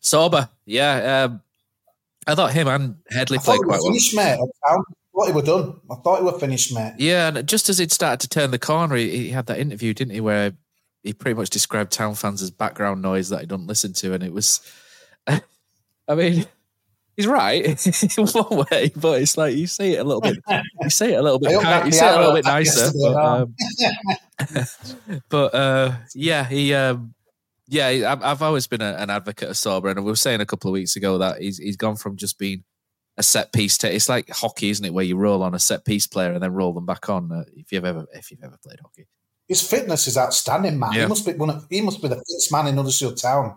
Sorba, 0.01 0.49
yeah, 0.65 1.25
um, 1.25 1.41
I 2.27 2.35
thought 2.35 2.53
him 2.53 2.67
and 2.67 2.95
Headley 3.09 3.39
I 3.39 3.41
played 3.41 3.59
quite 3.61 3.79
well. 3.79 3.87
Finished, 3.87 4.15
mate. 4.15 4.39
thought 5.13 5.27
he 5.27 5.31
were 5.31 5.41
done. 5.41 5.79
I 5.89 5.95
thought 5.95 6.19
he 6.19 6.25
were 6.25 6.39
finished, 6.39 6.73
mate. 6.73 6.93
Yeah, 6.97 7.29
and 7.29 7.47
just 7.47 7.69
as 7.69 7.79
he'd 7.79 7.91
started 7.91 8.19
to 8.21 8.29
turn 8.29 8.51
the 8.51 8.59
corner, 8.59 8.95
he, 8.95 9.09
he 9.17 9.29
had 9.29 9.47
that 9.47 9.59
interview, 9.59 9.93
didn't 9.93 10.13
he, 10.13 10.21
where 10.21 10.53
he 11.03 11.13
pretty 11.13 11.37
much 11.37 11.49
described 11.49 11.91
town 11.91 12.15
fans 12.15 12.41
as 12.41 12.51
background 12.51 13.01
noise 13.01 13.29
that 13.29 13.41
he 13.41 13.47
don't 13.47 13.67
listen 13.67 13.93
to, 13.93 14.13
and 14.13 14.23
it 14.23 14.31
was, 14.31 14.61
I 15.27 16.15
mean, 16.15 16.45
he's 17.17 17.25
right 17.27 17.63
in 18.17 18.27
one 18.27 18.65
way, 18.69 18.91
but 18.95 19.21
it's 19.21 19.35
like 19.35 19.55
you 19.55 19.65
say 19.65 19.93
it 19.93 19.99
a 19.99 20.03
little 20.03 20.21
bit, 20.21 20.37
you 20.81 20.89
say 20.91 21.13
it 21.13 21.19
a 21.19 21.21
little 21.23 21.39
bit, 21.39 21.51
you 21.51 21.91
say 21.91 22.07
it 22.07 22.17
a 22.17 22.19
little 22.19 22.33
bit 22.33 22.45
nicer, 22.45 22.91
but, 23.01 23.15
um, 23.15 23.55
but 25.29 25.55
uh, 25.55 25.95
yeah, 26.13 26.45
he. 26.45 26.73
Um, 26.75 27.15
yeah, 27.71 28.11
I've, 28.11 28.21
I've 28.21 28.41
always 28.41 28.67
been 28.67 28.81
a, 28.81 28.95
an 28.99 29.09
advocate 29.09 29.49
of 29.49 29.55
Sorba, 29.55 29.91
and 29.91 30.03
we 30.03 30.11
were 30.11 30.15
saying 30.17 30.41
a 30.41 30.45
couple 30.45 30.69
of 30.69 30.73
weeks 30.73 30.97
ago 30.97 31.17
that 31.19 31.41
he's 31.41 31.57
he's 31.57 31.77
gone 31.77 31.95
from 31.95 32.17
just 32.17 32.37
being 32.37 32.65
a 33.17 33.23
set 33.23 33.53
piece 33.53 33.77
to 33.79 33.93
it's 33.93 34.09
like 34.09 34.29
hockey, 34.29 34.69
isn't 34.69 34.85
it? 34.85 34.93
Where 34.93 35.05
you 35.05 35.15
roll 35.15 35.41
on 35.41 35.55
a 35.55 35.59
set 35.59 35.85
piece 35.85 36.05
player 36.05 36.33
and 36.33 36.43
then 36.43 36.51
roll 36.53 36.73
them 36.73 36.85
back 36.85 37.09
on. 37.09 37.31
Uh, 37.31 37.45
if 37.55 37.71
you've 37.71 37.85
ever 37.85 38.05
if 38.13 38.29
you've 38.29 38.43
ever 38.43 38.57
played 38.61 38.79
hockey, 38.81 39.07
his 39.47 39.61
fitness 39.61 40.05
is 40.07 40.17
outstanding, 40.17 40.77
man. 40.77 40.91
Yeah. 40.91 41.03
He 41.03 41.07
must 41.07 41.25
be 41.25 41.31
one 41.31 41.49
of, 41.49 41.65
he 41.69 41.79
must 41.79 42.01
be 42.01 42.09
the 42.09 42.15
fittest 42.15 42.51
man 42.51 42.67
in 42.67 42.75
Huddersfield 42.75 43.17
Town. 43.17 43.55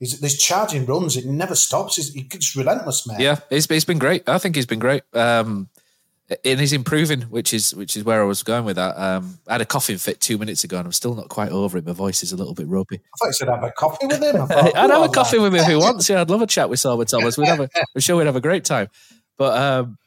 He's, 0.00 0.18
he's 0.18 0.42
charging 0.42 0.84
runs; 0.84 1.16
it 1.16 1.26
never 1.26 1.54
stops. 1.54 1.94
He's, 1.94 2.12
he's 2.12 2.56
relentless, 2.56 3.06
man. 3.06 3.20
Yeah, 3.20 3.38
he's, 3.48 3.66
he's 3.66 3.84
been 3.84 4.00
great. 4.00 4.28
I 4.28 4.38
think 4.38 4.56
he's 4.56 4.66
been 4.66 4.80
great. 4.80 5.04
Um, 5.12 5.68
and 6.44 6.60
he's 6.60 6.72
improving, 6.72 7.22
which 7.22 7.52
is 7.52 7.74
which 7.74 7.96
is 7.96 8.04
where 8.04 8.22
I 8.22 8.24
was 8.24 8.42
going 8.42 8.64
with 8.64 8.76
that. 8.76 8.96
Um, 8.98 9.38
I 9.48 9.52
had 9.52 9.60
a 9.60 9.66
coughing 9.66 9.98
fit 9.98 10.20
two 10.20 10.38
minutes 10.38 10.64
ago, 10.64 10.78
and 10.78 10.86
I'm 10.86 10.92
still 10.92 11.14
not 11.14 11.28
quite 11.28 11.50
over 11.50 11.78
it. 11.78 11.86
My 11.86 11.92
voice 11.92 12.22
is 12.22 12.32
a 12.32 12.36
little 12.36 12.54
bit 12.54 12.68
ropey. 12.68 12.96
I 12.96 13.16
thought 13.18 13.26
you 13.26 13.32
said 13.32 13.48
have 13.48 13.62
a 13.62 13.72
coffee 13.72 14.06
with 14.06 14.22
him. 14.22 14.42
I'd 14.50 14.90
have 14.90 15.02
a 15.02 15.08
coffee 15.08 15.38
with 15.38 15.52
him 15.52 15.60
if 15.60 15.66
he 15.66 15.76
wants. 15.76 16.08
Yeah, 16.08 16.20
I'd 16.20 16.30
love 16.30 16.42
a 16.42 16.46
chat 16.46 16.70
with 16.70 16.80
Sorba 16.80 17.06
Thomas. 17.06 17.36
We'd 17.36 17.48
have 17.48 17.60
a, 17.60 17.68
I'm 17.74 18.00
sure 18.00 18.16
we'd 18.16 18.26
have 18.26 18.36
a 18.36 18.40
great 18.40 18.64
time. 18.64 18.88
But 19.36 19.58
um, 19.58 19.98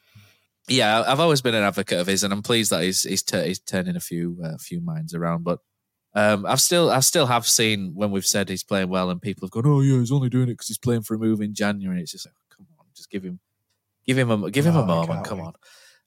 yeah, 0.68 1.04
I've 1.06 1.20
always 1.20 1.42
been 1.42 1.54
an 1.54 1.62
advocate 1.62 2.00
of 2.00 2.06
his, 2.06 2.24
and 2.24 2.32
I'm 2.32 2.42
pleased 2.42 2.72
that 2.72 2.82
he's 2.82 3.02
he's, 3.02 3.22
t- 3.22 3.46
he's 3.46 3.60
turning 3.60 3.96
a 3.96 4.00
few 4.00 4.38
uh, 4.42 4.56
few 4.58 4.80
minds 4.80 5.14
around. 5.14 5.44
But 5.44 5.60
um, 6.14 6.46
I've 6.46 6.60
still 6.60 6.90
I 6.90 7.00
still 7.00 7.26
have 7.26 7.46
seen 7.46 7.92
when 7.94 8.10
we've 8.10 8.26
said 8.26 8.48
he's 8.48 8.64
playing 8.64 8.88
well, 8.88 9.10
and 9.10 9.20
people 9.20 9.46
have 9.46 9.52
gone, 9.52 9.66
"Oh 9.66 9.80
yeah, 9.80 9.98
he's 9.98 10.12
only 10.12 10.30
doing 10.30 10.48
it 10.48 10.54
because 10.54 10.68
he's 10.68 10.78
playing 10.78 11.02
for 11.02 11.14
a 11.14 11.18
move 11.18 11.40
in 11.40 11.54
January." 11.54 12.00
It's 12.00 12.12
just 12.12 12.26
like, 12.26 12.34
come 12.56 12.66
on, 12.78 12.86
just 12.96 13.10
give 13.10 13.22
him 13.22 13.38
give 14.06 14.18
him 14.18 14.30
a 14.30 14.50
give 14.50 14.66
him 14.66 14.74
no, 14.74 14.82
a 14.82 14.86
moment. 14.86 15.24
Come 15.24 15.40
on. 15.40 15.52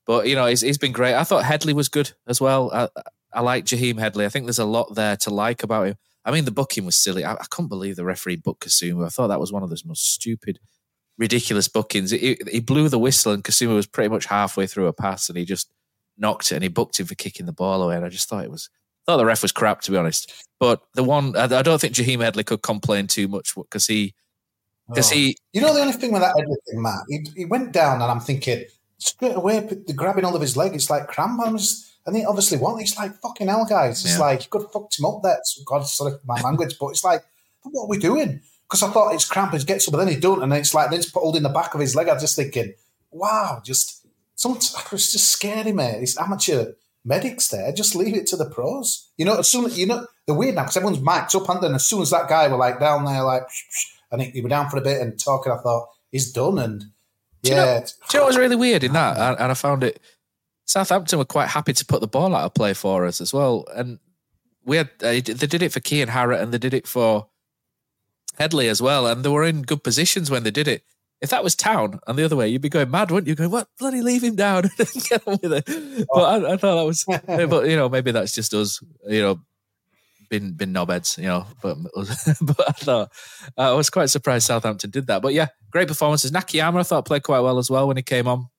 But 0.10 0.28
you 0.28 0.34
know, 0.34 0.48
he's, 0.48 0.62
he's 0.62 0.80
been 0.80 0.92
great. 0.92 1.14
I 1.14 1.24
thought 1.24 1.46
Headley 1.46 1.72
was 1.72 1.88
good 1.88 2.14
as 2.26 2.42
well. 2.42 2.72
I, 2.74 2.90
I 3.32 3.42
like 3.42 3.66
Jaheim 3.66 4.00
Headley. 4.00 4.26
I 4.26 4.30
think 4.30 4.48
there's 4.48 4.58
a 4.58 4.66
lot 4.66 4.96
there 4.96 5.16
to 5.18 5.30
like 5.30 5.62
about 5.62 5.86
him. 5.86 5.98
I 6.26 6.32
mean, 6.32 6.46
the 6.46 6.52
booking 6.52 6.84
was 6.84 6.98
silly. 6.98 7.24
I, 7.24 7.34
I 7.34 7.46
couldn't 7.52 7.70
believe 7.70 7.96
the 7.96 8.04
referee 8.04 8.38
booked 8.38 8.68
Kasumu. 8.68 9.06
I 9.06 9.10
thought 9.10 9.28
that 9.28 9.40
was 9.40 9.52
one 9.52 9.62
of 9.62 9.70
those 9.70 9.86
most 9.86 10.12
stupid, 10.12 10.58
ridiculous 11.20 11.68
bookings. 11.68 12.10
He, 12.10 12.40
he 12.52 12.60
blew 12.60 12.90
the 12.90 12.98
whistle, 12.98 13.34
and 13.34 13.44
Kasumu 13.44 13.76
was 13.76 13.86
pretty 13.86 14.10
much 14.10 14.26
halfway 14.26 14.66
through 14.66 14.88
a 14.88 14.94
pass, 14.94 15.30
and 15.30 15.38
he 15.38 15.46
just 15.46 15.72
knocked 16.18 16.52
it, 16.52 16.56
and 16.56 16.64
he 16.64 16.70
booked 16.70 17.00
him 17.00 17.06
for 17.06 17.14
kicking 17.14 17.46
the 17.46 17.54
ball 17.54 17.84
away. 17.84 17.96
And 17.96 18.04
I 18.04 18.10
just 18.10 18.28
thought 18.28 18.44
it 18.44 18.50
was, 18.50 18.68
I 19.08 19.12
thought 19.12 19.18
the 19.18 19.26
ref 19.28 19.44
was 19.44 19.52
crap, 19.52 19.82
to 19.82 19.92
be 19.92 19.98
honest. 19.98 20.34
But 20.60 20.82
the 20.96 21.04
one, 21.04 21.36
I, 21.36 21.44
I 21.44 21.62
don't 21.62 21.80
think 21.80 21.94
Jaheim 21.94 22.22
Headley 22.22 22.44
could 22.44 22.64
complain 22.64 23.06
too 23.06 23.28
much 23.28 23.54
because 23.54 23.86
he, 23.86 24.16
because 24.88 25.12
oh. 25.12 25.16
he, 25.16 25.38
you 25.54 25.62
know, 25.62 25.72
the 25.72 25.82
only 25.82 25.94
thing 25.94 26.12
with 26.12 26.24
that 26.24 26.34
Headley 26.36 26.58
thing, 26.68 26.82
Matt, 26.82 27.04
he, 27.10 27.28
he 27.36 27.46
went 27.46 27.74
down, 27.74 28.02
and 28.02 28.10
I'm 28.12 28.22
thinking 28.22 28.66
straight 29.00 29.36
away 29.36 29.60
the 29.60 29.94
grabbing 29.94 30.24
hold 30.24 30.36
of 30.36 30.42
his 30.42 30.56
leg. 30.56 30.76
It's 30.76 30.90
like 30.90 31.08
crampons. 31.08 31.88
And 32.06 32.16
he 32.16 32.26
obviously 32.26 32.58
won. 32.58 32.80
It's 32.80 32.98
like 32.98 33.20
fucking 33.22 33.48
hell, 33.48 33.66
guys. 33.66 34.04
It's 34.04 34.18
yeah. 34.18 34.26
like 34.26 34.44
you 34.44 34.50
could 34.50 34.64
have 34.64 34.72
fucked 34.72 34.98
him 34.98 35.06
up 35.06 35.22
there. 35.22 35.38
God, 35.66 35.82
sorry 35.82 36.12
for 36.12 36.22
my 36.26 36.42
language, 36.44 36.76
but 36.80 36.88
it's 36.88 37.04
like, 37.04 37.24
what 37.64 37.84
are 37.84 37.88
we 37.88 37.98
doing? 37.98 38.42
Because 38.64 38.84
I 38.84 38.92
thought 38.92 39.14
it's 39.14 39.28
crampons 39.28 39.66
gets 39.66 39.88
up, 39.88 39.94
but 39.94 39.98
then 39.98 40.14
he 40.14 40.20
don't, 40.20 40.42
and 40.42 40.54
it's 40.54 40.74
like 40.74 40.92
then 40.92 41.00
it's 41.00 41.12
holding 41.12 41.44
the 41.44 41.50
back 41.50 41.74
of 41.74 41.82
his 41.82 41.96
leg. 41.96 42.08
I'm 42.08 42.20
just 42.20 42.36
thinking, 42.36 42.74
wow, 43.12 43.62
just 43.64 44.06
some. 44.36 44.54
It's 44.92 45.12
just 45.12 45.30
scary, 45.30 45.72
mate. 45.72 46.02
It's 46.02 46.20
amateur 46.20 46.74
medics 47.04 47.50
there. 47.50 47.72
Just 47.72 47.96
leave 47.96 48.16
it 48.16 48.28
to 48.28 48.38
the 48.38 48.50
pros. 48.50 49.10
You 49.18 49.26
know, 49.26 49.38
as 49.38 49.48
soon 49.48 49.66
as 49.66 49.78
you 49.78 49.86
know 49.86 50.06
the 50.26 50.34
weird 50.34 50.56
now 50.56 50.64
because 50.64 50.78
everyone's 50.78 51.02
mic'd 51.02 51.36
up, 51.36 51.50
and 51.50 51.62
then 51.62 51.76
as 51.76 51.86
soon 51.86 52.02
as 52.02 52.12
that 52.12 52.30
guy 52.30 52.48
were 52.48 52.58
like 52.58 52.80
down 52.80 53.06
there, 53.06 53.24
like, 53.24 53.44
and 54.12 54.22
he, 54.22 54.30
he 54.32 54.42
were 54.42 54.50
down 54.50 54.70
for 54.70 54.78
a 54.78 54.82
bit 54.82 55.02
and 55.02 55.20
talking, 55.20 55.52
I 55.52 55.58
thought 55.58 55.90
he's 56.12 56.32
done 56.32 56.58
and 56.58 56.86
do 57.44 57.52
yeah. 57.52 57.76
You 57.76 57.80
know, 57.80 57.86
do 57.86 57.92
you 58.14 58.20
know 58.20 58.24
what 58.24 58.28
was 58.28 58.38
really 58.38 58.56
weird 58.56 58.84
in 58.84 58.94
that? 58.94 59.18
And, 59.18 59.40
and 59.40 59.52
I 59.52 59.54
found 59.54 59.84
it. 59.84 60.00
Southampton 60.66 61.18
were 61.18 61.26
quite 61.26 61.48
happy 61.50 61.74
to 61.74 61.86
put 61.86 62.02
the 62.02 62.08
ball 62.08 62.36
out 62.36 62.46
of 62.46 62.54
play 62.54 62.74
for 62.74 63.06
us 63.06 63.22
as 63.22 63.34
well, 63.34 63.66
and 63.76 64.00
we 64.66 64.78
had 64.78 64.90
uh, 65.02 65.12
they 65.12 65.22
did 65.22 65.64
it 65.64 65.72
for 65.72 65.80
Kian 65.80 66.08
Harratt 66.08 66.42
and 66.42 66.54
they 66.54 66.58
did 66.60 66.74
it 66.76 66.88
for 66.88 67.28
Headley 68.38 68.70
as 68.70 68.82
well, 68.82 69.08
and 69.08 69.24
they 69.24 69.30
were 69.30 69.44
in 69.44 69.64
good 69.64 69.84
positions 69.84 70.30
when 70.30 70.44
they 70.44 70.52
did 70.52 70.68
it. 70.68 70.84
If 71.22 71.32
that 71.32 71.44
was 71.44 71.56
Town 71.56 72.00
and 72.08 72.18
the 72.18 72.24
other 72.24 72.38
way, 72.38 72.48
you'd 72.48 72.62
be 72.62 72.70
going 72.70 72.90
mad, 72.90 73.12
wouldn't 73.12 73.28
you? 73.28 73.36
Going, 73.36 73.52
what? 73.52 73.68
Bloody 73.78 74.02
leave 74.02 74.24
him 74.24 74.38
down 74.38 74.64
get 75.10 75.28
on 75.28 75.38
with 75.42 75.52
it. 75.52 76.08
But 76.14 76.22
I, 76.22 76.54
I 76.54 76.58
thought 76.58 76.76
that 76.78 76.86
was, 76.86 77.04
but 77.26 77.68
you 77.68 77.76
know, 77.76 77.90
maybe 77.90 78.12
that's 78.12 78.34
just 78.34 78.54
us, 78.54 78.82
you 79.06 79.22
know, 79.22 79.42
been 80.30 80.54
been 80.54 80.74
knobheads, 80.74 81.18
you 81.18 81.28
know. 81.28 81.46
But 81.62 81.78
but 82.42 82.70
I 82.70 82.72
thought 82.72 83.12
uh, 83.58 83.72
I 83.72 83.74
was 83.74 83.90
quite 83.90 84.10
surprised 84.10 84.48
Southampton 84.48 84.90
did 84.90 85.08
that. 85.08 85.22
But 85.22 85.34
yeah, 85.34 85.48
great 85.72 85.88
performances. 85.88 86.32
Nakayama 86.32 86.80
I 86.80 86.84
thought 86.84 87.06
played 87.06 87.24
quite 87.24 87.40
well 87.40 87.58
as 87.58 87.70
well 87.70 87.88
when 87.88 87.98
he 87.98 88.04
came 88.04 88.28
on. 88.28 88.50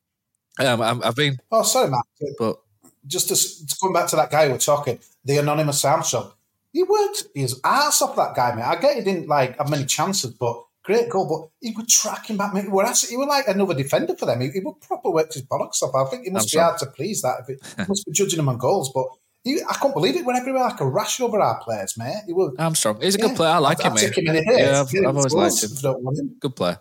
Um, 0.58 0.82
i 0.82 1.06
have 1.06 1.16
been. 1.16 1.38
Oh, 1.50 1.62
sorry, 1.62 1.90
Matt. 1.90 2.04
But 2.38 2.60
just 3.06 3.28
to, 3.28 3.66
to 3.66 3.76
come 3.80 3.92
back 3.92 4.08
to 4.08 4.16
that 4.16 4.30
guy 4.30 4.48
we're 4.48 4.58
talking, 4.58 4.98
the 5.24 5.38
anonymous 5.38 5.84
Armstrong. 5.84 6.32
He 6.72 6.84
worked 6.84 7.24
his 7.34 7.60
ass 7.64 8.00
off 8.00 8.14
that 8.14 8.36
guy, 8.36 8.54
man. 8.54 8.64
I 8.64 8.76
get 8.76 8.96
he 8.96 9.02
didn't 9.02 9.26
like 9.26 9.58
have 9.58 9.70
many 9.70 9.84
chances, 9.84 10.30
but 10.32 10.62
great 10.84 11.08
goal. 11.08 11.26
But 11.28 11.66
he 11.66 11.74
would 11.74 11.88
track 11.88 12.30
him 12.30 12.36
back, 12.36 12.54
mate. 12.54 12.64
He 12.64 12.70
was, 12.70 13.08
he 13.08 13.16
was 13.16 13.26
like 13.26 13.48
another 13.48 13.74
defender 13.74 14.14
for 14.14 14.26
them. 14.26 14.40
He, 14.40 14.50
he 14.50 14.60
would 14.60 14.80
proper 14.80 15.10
work 15.10 15.32
his 15.32 15.42
bollocks 15.42 15.82
off. 15.82 15.94
I 15.94 16.08
think 16.08 16.26
it 16.26 16.32
must 16.32 16.44
I'm 16.44 16.46
be 16.46 16.50
sorry. 16.50 16.64
hard 16.64 16.78
to 16.78 16.86
please 16.86 17.22
that. 17.22 17.40
If 17.40 17.78
it 17.78 17.88
must 17.88 18.06
be 18.06 18.12
judging 18.12 18.38
him 18.38 18.48
on 18.48 18.58
goals, 18.58 18.92
but 18.94 19.08
I 19.46 19.74
can't 19.80 19.94
believe 19.94 20.16
it. 20.16 20.24
Went 20.24 20.38
everywhere 20.38 20.64
like 20.64 20.80
a 20.80 20.86
rash 20.86 21.20
over 21.20 21.40
our 21.40 21.60
players, 21.62 21.96
mate. 21.96 22.22
He 22.26 22.32
was, 22.32 22.54
Armstrong. 22.58 23.00
He's 23.00 23.14
a 23.14 23.18
yeah, 23.18 23.28
good 23.28 23.36
player. 23.36 23.52
I 23.52 23.58
like 23.58 23.80
him, 23.80 23.94
mate. 23.94 24.16
Him 24.16 24.24
yeah, 24.26 24.80
I've, 24.80 24.94
I've 25.06 25.16
always 25.16 25.32
liked 25.32 25.62
him. 25.62 25.70
him. 26.14 26.36
Good 26.38 26.56
player. 26.56 26.78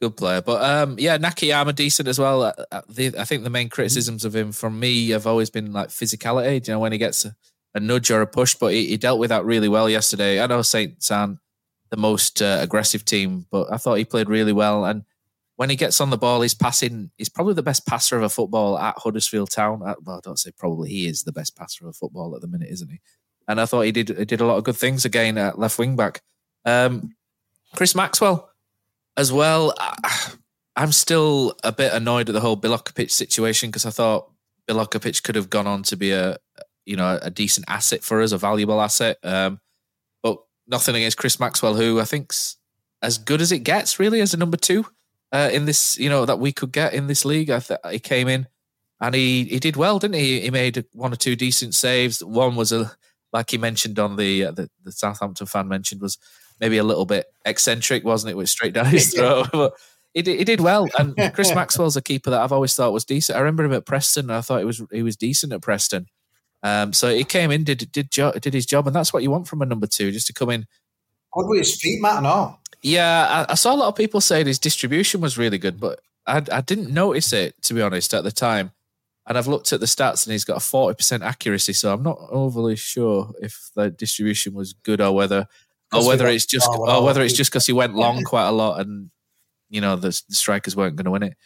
Good 0.00 0.16
player. 0.16 0.40
But 0.40 0.64
um, 0.64 0.98
yeah, 0.98 1.18
Nakayama 1.18 1.74
decent 1.74 2.08
as 2.08 2.18
well. 2.18 2.42
Uh, 2.42 2.52
uh, 2.72 2.80
the, 2.88 3.18
I 3.18 3.24
think 3.24 3.44
the 3.44 3.50
main 3.50 3.68
criticisms 3.68 4.24
of 4.24 4.34
him 4.34 4.50
from 4.50 4.80
me 4.80 5.10
have 5.10 5.26
always 5.26 5.50
been 5.50 5.72
like 5.74 5.88
physicality. 5.90 6.62
Do 6.62 6.70
you 6.70 6.74
know, 6.74 6.80
when 6.80 6.92
he 6.92 6.98
gets 6.98 7.26
a, 7.26 7.36
a 7.74 7.80
nudge 7.80 8.10
or 8.10 8.22
a 8.22 8.26
push, 8.26 8.54
but 8.54 8.72
he, 8.72 8.86
he, 8.86 8.96
dealt 8.96 9.18
with 9.20 9.28
that 9.28 9.44
really 9.44 9.68
well 9.68 9.90
yesterday. 9.90 10.42
I 10.42 10.46
know 10.46 10.62
Saints 10.62 11.10
aren't 11.10 11.38
the 11.90 11.98
most 11.98 12.40
uh, 12.40 12.60
aggressive 12.62 13.04
team, 13.04 13.46
but 13.50 13.70
I 13.70 13.76
thought 13.76 13.96
he 13.96 14.06
played 14.06 14.30
really 14.30 14.54
well. 14.54 14.86
And 14.86 15.04
when 15.60 15.68
he 15.68 15.76
gets 15.76 16.00
on 16.00 16.08
the 16.08 16.16
ball, 16.16 16.40
he's 16.40 16.54
passing. 16.54 17.10
He's 17.18 17.28
probably 17.28 17.52
the 17.52 17.62
best 17.62 17.86
passer 17.86 18.16
of 18.16 18.22
a 18.22 18.30
football 18.30 18.78
at 18.78 18.94
Huddersfield 18.96 19.50
Town. 19.50 19.82
Uh, 19.84 19.94
well, 20.02 20.16
I 20.16 20.20
don't 20.24 20.38
say 20.38 20.52
probably. 20.56 20.88
He 20.88 21.06
is 21.06 21.24
the 21.24 21.32
best 21.32 21.54
passer 21.54 21.84
of 21.84 21.90
a 21.90 21.92
football 21.92 22.34
at 22.34 22.40
the 22.40 22.48
minute, 22.48 22.70
isn't 22.70 22.90
he? 22.90 22.98
And 23.46 23.60
I 23.60 23.66
thought 23.66 23.82
he 23.82 23.92
did 23.92 24.08
he 24.08 24.24
did 24.24 24.40
a 24.40 24.46
lot 24.46 24.56
of 24.56 24.64
good 24.64 24.76
things 24.76 25.04
again 25.04 25.36
at 25.36 25.58
left 25.58 25.78
wing 25.78 25.96
back. 25.96 26.22
Um, 26.64 27.14
Chris 27.76 27.94
Maxwell 27.94 28.48
as 29.18 29.34
well. 29.34 29.74
I'm 30.76 30.92
still 30.92 31.54
a 31.62 31.72
bit 31.72 31.92
annoyed 31.92 32.30
at 32.30 32.32
the 32.32 32.40
whole 32.40 32.56
Bilokapic 32.56 33.10
situation 33.10 33.68
because 33.68 33.84
I 33.84 33.90
thought 33.90 34.30
Bilokapic 34.66 35.22
could 35.22 35.34
have 35.34 35.50
gone 35.50 35.66
on 35.66 35.82
to 35.82 35.96
be 35.98 36.12
a 36.12 36.38
you 36.86 36.96
know 36.96 37.18
a 37.20 37.28
decent 37.28 37.66
asset 37.68 38.02
for 38.02 38.22
us, 38.22 38.32
a 38.32 38.38
valuable 38.38 38.80
asset. 38.80 39.18
Um, 39.22 39.60
but 40.22 40.38
nothing 40.66 40.96
against 40.96 41.18
Chris 41.18 41.38
Maxwell, 41.38 41.74
who 41.74 42.00
I 42.00 42.04
think's 42.04 42.56
as 43.02 43.18
good 43.18 43.42
as 43.42 43.52
it 43.52 43.58
gets, 43.58 43.98
really, 43.98 44.22
as 44.22 44.32
a 44.32 44.38
number 44.38 44.56
two 44.56 44.86
uh, 45.32 45.50
in 45.52 45.64
this, 45.64 45.98
you 45.98 46.08
know, 46.08 46.24
that 46.26 46.38
we 46.38 46.52
could 46.52 46.72
get 46.72 46.94
in 46.94 47.06
this 47.06 47.24
league. 47.24 47.50
I 47.50 47.60
th- 47.60 47.80
he 47.90 47.98
came 47.98 48.28
in 48.28 48.46
and 49.00 49.14
he 49.14 49.44
he 49.44 49.58
did 49.58 49.76
well, 49.76 49.98
didn't 49.98 50.16
he? 50.16 50.40
He 50.40 50.50
made 50.50 50.84
one 50.92 51.12
or 51.12 51.16
two 51.16 51.36
decent 51.36 51.74
saves. 51.74 52.22
One 52.22 52.56
was 52.56 52.72
a 52.72 52.92
like 53.32 53.50
he 53.50 53.58
mentioned 53.58 53.98
on 53.98 54.16
the 54.16 54.46
uh, 54.46 54.50
the, 54.52 54.70
the 54.84 54.92
Southampton 54.92 55.46
fan 55.46 55.68
mentioned 55.68 56.00
was 56.00 56.18
maybe 56.60 56.78
a 56.78 56.84
little 56.84 57.06
bit 57.06 57.26
eccentric, 57.44 58.04
wasn't 58.04 58.30
it? 58.30 58.32
It 58.32 58.36
was 58.36 58.50
straight 58.50 58.74
down 58.74 58.86
his 58.86 59.14
throat, 59.14 59.48
but. 59.52 59.74
He 60.12 60.22
did, 60.22 60.38
he 60.40 60.44
did 60.44 60.60
well, 60.60 60.88
and 60.98 61.14
Chris 61.34 61.54
Maxwell's 61.54 61.96
a 61.96 62.02
keeper 62.02 62.30
that 62.30 62.40
I've 62.40 62.50
always 62.50 62.74
thought 62.74 62.92
was 62.92 63.04
decent. 63.04 63.36
I 63.36 63.42
remember 63.42 63.62
him 63.62 63.72
at 63.72 63.86
Preston, 63.86 64.24
and 64.24 64.32
I 64.32 64.40
thought 64.40 64.58
he 64.58 64.64
was 64.64 64.82
he 64.90 65.04
was 65.04 65.16
decent 65.16 65.52
at 65.52 65.62
Preston. 65.62 66.06
Um, 66.64 66.92
so 66.92 67.14
he 67.14 67.22
came 67.22 67.52
in, 67.52 67.62
did 67.62 67.92
did 67.92 68.10
jo- 68.10 68.32
did 68.32 68.52
his 68.52 68.66
job, 68.66 68.88
and 68.88 68.96
that's 68.96 69.12
what 69.12 69.22
you 69.22 69.30
want 69.30 69.46
from 69.46 69.62
a 69.62 69.66
number 69.66 69.86
two, 69.86 70.10
just 70.10 70.26
to 70.26 70.32
come 70.32 70.50
in. 70.50 70.66
Good 71.32 71.46
with 71.46 71.60
his 71.60 71.80
feet, 71.80 72.02
Matt, 72.02 72.24
no? 72.24 72.58
Yeah, 72.82 73.44
I, 73.48 73.52
I, 73.52 73.54
saw 73.54 73.74
a 73.74 73.76
lot 73.76 73.88
of 73.88 73.94
people 73.94 74.20
saying 74.20 74.46
his 74.46 74.58
distribution 74.58 75.20
was 75.20 75.36
really 75.36 75.58
good, 75.58 75.78
but 75.78 76.00
I, 76.26 76.42
I 76.50 76.60
didn't 76.62 76.92
notice 76.92 77.32
it 77.32 77.60
to 77.62 77.74
be 77.74 77.82
honest 77.82 78.14
at 78.14 78.24
the 78.24 78.32
time. 78.32 78.72
And 79.26 79.36
I've 79.36 79.46
looked 79.46 79.72
at 79.72 79.80
the 79.80 79.86
stats, 79.86 80.26
and 80.26 80.32
he's 80.32 80.44
got 80.44 80.56
a 80.56 80.60
forty 80.60 80.96
percent 80.96 81.22
accuracy, 81.22 81.74
so 81.74 81.92
I'm 81.92 82.02
not 82.02 82.18
overly 82.30 82.74
sure 82.74 83.32
if 83.40 83.70
the 83.76 83.90
distribution 83.90 84.54
was 84.54 84.72
good 84.72 85.00
or 85.00 85.14
whether 85.14 85.46
or 85.92 86.06
whether 86.06 86.26
it's 86.26 86.46
just 86.46 86.68
or 86.68 87.04
whether 87.04 87.22
it's 87.22 87.34
just 87.34 87.50
because 87.50 87.66
he 87.66 87.72
went 87.72 87.94
long 87.94 88.24
quite 88.24 88.48
a 88.48 88.52
lot 88.52 88.80
and 88.80 89.10
you 89.70 89.80
know 89.80 89.96
the, 89.96 90.08
the 90.08 90.34
strikers 90.34 90.76
weren't 90.76 90.96
going 90.96 91.06
to 91.06 91.10
win 91.10 91.22
it. 91.22 91.36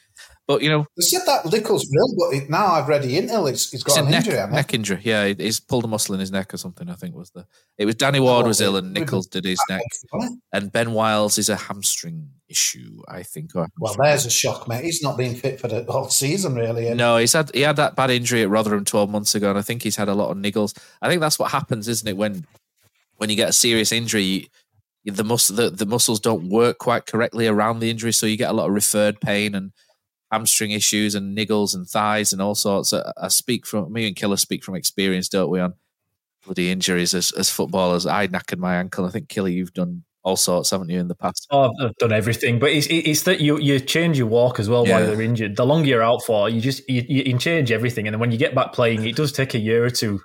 But 0.47 0.63
you 0.63 0.69
know, 0.69 0.87
they 0.97 1.03
said 1.03 1.23
that 1.27 1.51
Nicholls 1.51 1.87
will, 1.91 2.15
but 2.19 2.37
it, 2.37 2.51
now 2.51 2.67
I've 2.67 2.87
read 2.87 3.03
the 3.03 3.19
intel. 3.19 3.49
It's, 3.49 3.71
he's 3.71 3.83
got 3.83 3.99
an 3.99 4.11
neck, 4.11 4.27
injury. 4.27 4.47
Neck 4.53 4.75
injury. 4.75 5.01
Yeah, 5.03 5.27
he's 5.29 5.59
pulled 5.59 5.85
a 5.85 5.89
muscle 5.89 6.15
in 6.15 6.21
his 6.21 6.31
neck 6.31 6.53
or 6.53 6.59
something. 6.59 6.91
I 6.91 6.95
think 6.95 7.15
was 7.15 7.31
the. 7.31 7.47
It 7.79 7.87
was 7.87 7.95
Danny 7.95 8.21
Ward 8.21 8.45
oh, 8.45 8.49
was 8.49 8.61
ill 8.61 8.77
and 8.77 8.93
Nicholls 8.93 9.27
did 9.27 9.45
his 9.45 9.63
neck, 9.71 9.83
and 10.53 10.71
Ben 10.71 10.93
Wiles 10.93 11.39
is 11.39 11.49
a 11.49 11.57
hamstring 11.57 12.29
issue. 12.49 13.01
I 13.09 13.23
think. 13.23 13.53
well, 13.55 13.97
there's 13.99 14.27
a 14.27 14.31
shock, 14.31 14.69
mate. 14.69 14.85
He's 14.85 15.03
not 15.03 15.17
been 15.17 15.35
fit 15.35 15.61
for 15.61 15.69
the 15.69 15.83
whole 15.89 16.11
season, 16.11 16.55
really. 16.55 16.93
No, 16.93 17.17
he's 17.17 17.33
had 17.33 17.51
he 17.55 17.63
had 17.63 17.77
that 17.77 17.97
bad 17.97 18.11
injury 18.11 18.43
at 18.43 18.51
Rotherham 18.51 18.85
twelve 18.85 19.09
months 19.09 19.35
ago, 19.35 19.49
and 19.49 19.59
I 19.59 19.63
think 19.63 19.83
he's 19.83 19.97
had 19.97 20.09
a 20.09 20.15
lot 20.15 20.31
of 20.31 20.37
niggles. 20.37 20.77
I 21.01 21.09
think 21.09 21.23
that's 21.23 21.39
what 21.39 21.53
happens, 21.53 21.89
isn't 21.89 22.07
it? 22.07 22.19
When 22.19 22.47
when 23.17 23.31
you 23.31 23.37
get 23.37 23.49
a 23.49 23.55
serious 23.55 23.93
injury, 23.93 24.51
the 25.05 25.25
muscle 25.25 25.57
the, 25.57 25.71
the 25.71 25.87
muscles 25.87 26.21
don't 26.21 26.49
work 26.49 26.79
quite 26.79 27.07
correctly 27.07 27.47
around 27.47 27.81
the 27.81 27.91
injury, 27.91 28.13
so 28.13 28.27
you 28.27 28.37
get 28.37 28.51
a 28.51 28.55
lot 28.55 28.69
of 28.69 28.75
referred 28.75 29.21
pain 29.21 29.55
and 29.55 29.73
hamstring 30.33 30.71
issues 30.71 31.15
and 31.15 31.37
niggles 31.37 31.75
and 31.75 31.87
thighs 31.87 32.33
and 32.33 32.41
all 32.41 32.55
sorts. 32.55 32.93
I, 32.93 33.13
I 33.17 33.29
speak 33.29 33.67
from 33.67 33.93
me 33.93 34.07
and 34.07 34.17
Killer 34.17 34.37
speak 34.37 34.65
from 34.65 34.75
experience, 34.75 35.29
don't 35.29 35.51
we? 35.51 35.61
On 35.61 35.75
bloody 36.45 36.71
injuries 36.71 37.15
as, 37.15 37.33
as 37.33 37.51
footballers. 37.51 38.07
I 38.07 38.29
knackered 38.29 38.59
my 38.59 38.77
ankle. 38.77 39.05
I 39.05 39.11
think 39.11 39.29
Killer, 39.29 39.49
you've 39.49 39.73
done 39.73 40.05
all 40.23 40.37
sorts, 40.37 40.71
haven't 40.71 40.89
you, 40.89 40.99
in 40.99 41.09
the 41.09 41.15
past? 41.15 41.47
Oh, 41.51 41.71
I've 41.81 41.95
done 41.97 42.13
everything, 42.13 42.59
but 42.59 42.71
it's 42.71 42.87
it's 42.89 43.23
that 43.25 43.41
you 43.41 43.59
you 43.59 43.79
change 43.79 44.17
your 44.17 44.27
walk 44.27 44.59
as 44.59 44.71
well 44.71 44.87
yeah. 44.87 45.01
while 45.01 45.11
you're 45.11 45.23
injured. 45.23 45.57
The 45.57 45.67
longer 45.67 45.89
you're 45.89 46.03
out 46.03 46.23
for, 46.25 46.49
you 46.49 46.61
just 46.61 46.89
you, 46.89 47.03
you 47.07 47.39
change 47.39 47.71
everything, 47.71 48.07
and 48.07 48.15
then 48.15 48.21
when 48.21 48.33
you 48.33 48.39
get 48.39 48.55
back 48.55 48.73
playing, 48.73 49.07
it 49.07 49.17
does 49.17 49.33
take 49.33 49.55
a 49.55 49.59
year 49.59 49.85
or 49.85 49.91
two 49.91 50.23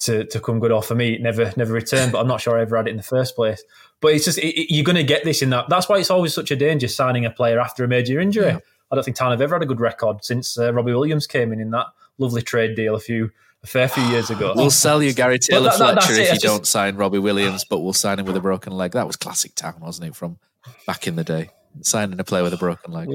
to 0.00 0.24
to 0.26 0.40
come 0.40 0.60
good 0.60 0.72
off. 0.72 0.86
For 0.86 0.94
me, 0.94 1.14
it 1.14 1.22
never 1.22 1.52
never 1.56 1.72
returned, 1.72 2.12
but 2.12 2.20
I'm 2.20 2.28
not 2.28 2.40
sure 2.40 2.58
I 2.58 2.62
ever 2.62 2.76
had 2.76 2.88
it 2.88 2.90
in 2.90 2.96
the 2.96 3.02
first 3.02 3.36
place. 3.36 3.62
But 4.00 4.14
it's 4.14 4.24
just 4.24 4.38
it, 4.38 4.58
it, 4.58 4.74
you're 4.74 4.84
going 4.84 4.96
to 4.96 5.04
get 5.04 5.24
this 5.24 5.42
in 5.42 5.50
that. 5.50 5.68
That's 5.68 5.88
why 5.88 5.98
it's 5.98 6.10
always 6.10 6.34
such 6.34 6.50
a 6.50 6.56
danger 6.56 6.88
signing 6.88 7.24
a 7.24 7.30
player 7.30 7.60
after 7.60 7.84
a 7.84 7.88
major 7.88 8.20
injury. 8.20 8.46
Yeah. 8.46 8.58
I 8.90 8.94
don't 8.94 9.04
think 9.04 9.16
Town 9.16 9.30
have 9.30 9.40
ever 9.40 9.56
had 9.56 9.62
a 9.62 9.66
good 9.66 9.80
record 9.80 10.24
since 10.24 10.58
uh, 10.58 10.72
Robbie 10.72 10.92
Williams 10.92 11.26
came 11.26 11.52
in 11.52 11.60
in 11.60 11.70
that 11.70 11.86
lovely 12.18 12.42
trade 12.42 12.76
deal 12.76 12.94
a 12.94 13.00
few 13.00 13.30
a 13.62 13.66
fair 13.66 13.88
few 13.88 14.02
years 14.04 14.30
ago. 14.30 14.52
we'll 14.54 14.70
sell 14.70 15.02
you 15.02 15.14
Gary 15.14 15.38
Taylor 15.38 15.70
that, 15.70 15.78
that, 15.78 16.02
Fletcher 16.02 16.12
if 16.20 16.28
you 16.28 16.34
just, 16.34 16.42
don't 16.42 16.66
sign 16.66 16.96
Robbie 16.96 17.18
Williams, 17.18 17.64
but 17.64 17.80
we'll 17.80 17.94
sign 17.94 18.18
him 18.18 18.26
with 18.26 18.36
a 18.36 18.40
broken 18.40 18.74
leg. 18.74 18.92
That 18.92 19.06
was 19.06 19.16
classic 19.16 19.54
Town, 19.54 19.80
wasn't 19.80 20.08
it? 20.08 20.16
From 20.16 20.38
back 20.86 21.08
in 21.08 21.16
the 21.16 21.24
day, 21.24 21.50
signing 21.80 22.20
a 22.20 22.24
player 22.24 22.42
with 22.42 22.52
a 22.52 22.58
broken 22.58 22.92
leg, 22.92 23.08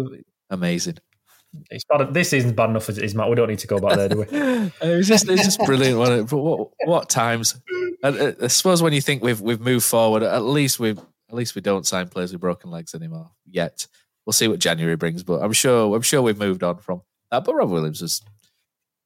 amazing. 0.49 0.97
It's 1.71 1.83
bad. 1.85 2.13
This 2.13 2.29
season's 2.29 2.53
bad 2.53 2.69
enough 2.69 2.89
as 2.89 2.97
it 2.97 3.03
is, 3.03 3.15
Matt. 3.15 3.29
We 3.29 3.35
don't 3.35 3.49
need 3.49 3.59
to 3.59 3.67
go 3.67 3.79
back 3.79 3.95
there, 3.95 4.09
do 4.09 4.17
we? 4.17 4.23
it 4.31 4.97
was 4.97 5.07
just, 5.07 5.27
it's 5.27 5.43
just 5.43 5.59
brilliant. 5.65 5.97
Wasn't 5.97 6.21
it? 6.21 6.29
But 6.29 6.37
what, 6.37 6.69
what 6.85 7.09
times? 7.09 7.59
I, 8.03 8.35
I 8.41 8.47
suppose 8.47 8.81
when 8.81 8.93
you 8.93 9.01
think 9.01 9.23
we've 9.23 9.41
we've 9.41 9.59
moved 9.59 9.85
forward, 9.85 10.23
at 10.23 10.43
least 10.43 10.79
we 10.79 10.91
at 10.91 11.35
least 11.35 11.55
we 11.55 11.61
don't 11.61 11.85
sign 11.85 12.07
players 12.07 12.31
with 12.31 12.41
broken 12.41 12.71
legs 12.71 12.95
anymore 12.95 13.31
yet 13.51 13.87
we'll 14.29 14.33
see 14.33 14.47
what 14.47 14.59
January 14.59 14.95
brings. 14.95 15.23
But 15.23 15.41
I'm 15.41 15.53
sure 15.53 15.95
I'm 15.95 16.03
sure 16.03 16.21
we've 16.21 16.37
moved 16.37 16.63
on 16.63 16.77
from 16.77 17.01
that. 17.31 17.43
But 17.43 17.55
Robert 17.55 17.73
Williams 17.73 18.01
was. 18.01 18.21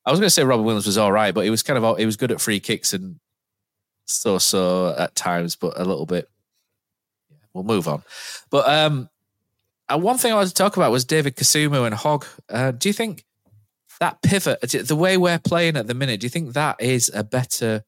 I 0.06 0.12
was 0.12 0.20
going 0.20 0.28
to 0.28 0.32
say 0.32 0.44
Robert 0.44 0.64
Williams 0.64 0.86
was 0.86 0.98
all 0.98 1.14
right, 1.14 1.34
but 1.34 1.46
he 1.46 1.50
was 1.50 1.64
kind 1.64 1.82
of 1.82 1.98
he 1.98 2.06
was 2.06 2.18
good 2.18 2.34
at 2.34 2.42
free 2.42 2.60
kicks 2.60 2.92
and 2.92 3.22
so 4.06 4.38
so 4.38 4.94
at 4.98 5.16
times, 5.16 5.56
but 5.56 5.80
a 5.80 5.86
little 5.86 6.06
bit. 6.06 6.30
We'll 7.54 7.64
move 7.64 7.88
on. 7.88 8.04
But 8.50 8.68
um, 8.68 9.10
and 9.90 10.02
one 10.02 10.18
thing 10.18 10.32
I 10.32 10.36
wanted 10.36 10.50
to 10.50 10.56
talk 10.56 10.78
about 10.78 10.92
was 10.92 11.06
David 11.06 11.36
Kasumu 11.36 11.86
and 11.86 11.96
Hogg. 11.96 12.26
Uh, 12.50 12.72
do 12.72 12.90
you 12.90 12.94
think 12.94 13.26
that 14.00 14.22
pivot, 14.22 14.62
the 14.62 14.96
way 14.96 15.18
we're 15.18 15.40
playing 15.40 15.78
at 15.78 15.88
the 15.88 15.94
minute, 15.94 16.22
do 16.22 16.26
you 16.26 16.30
think 16.30 16.54
that 16.54 16.82
is 16.82 17.12
a 17.14 17.24
better 17.24 17.84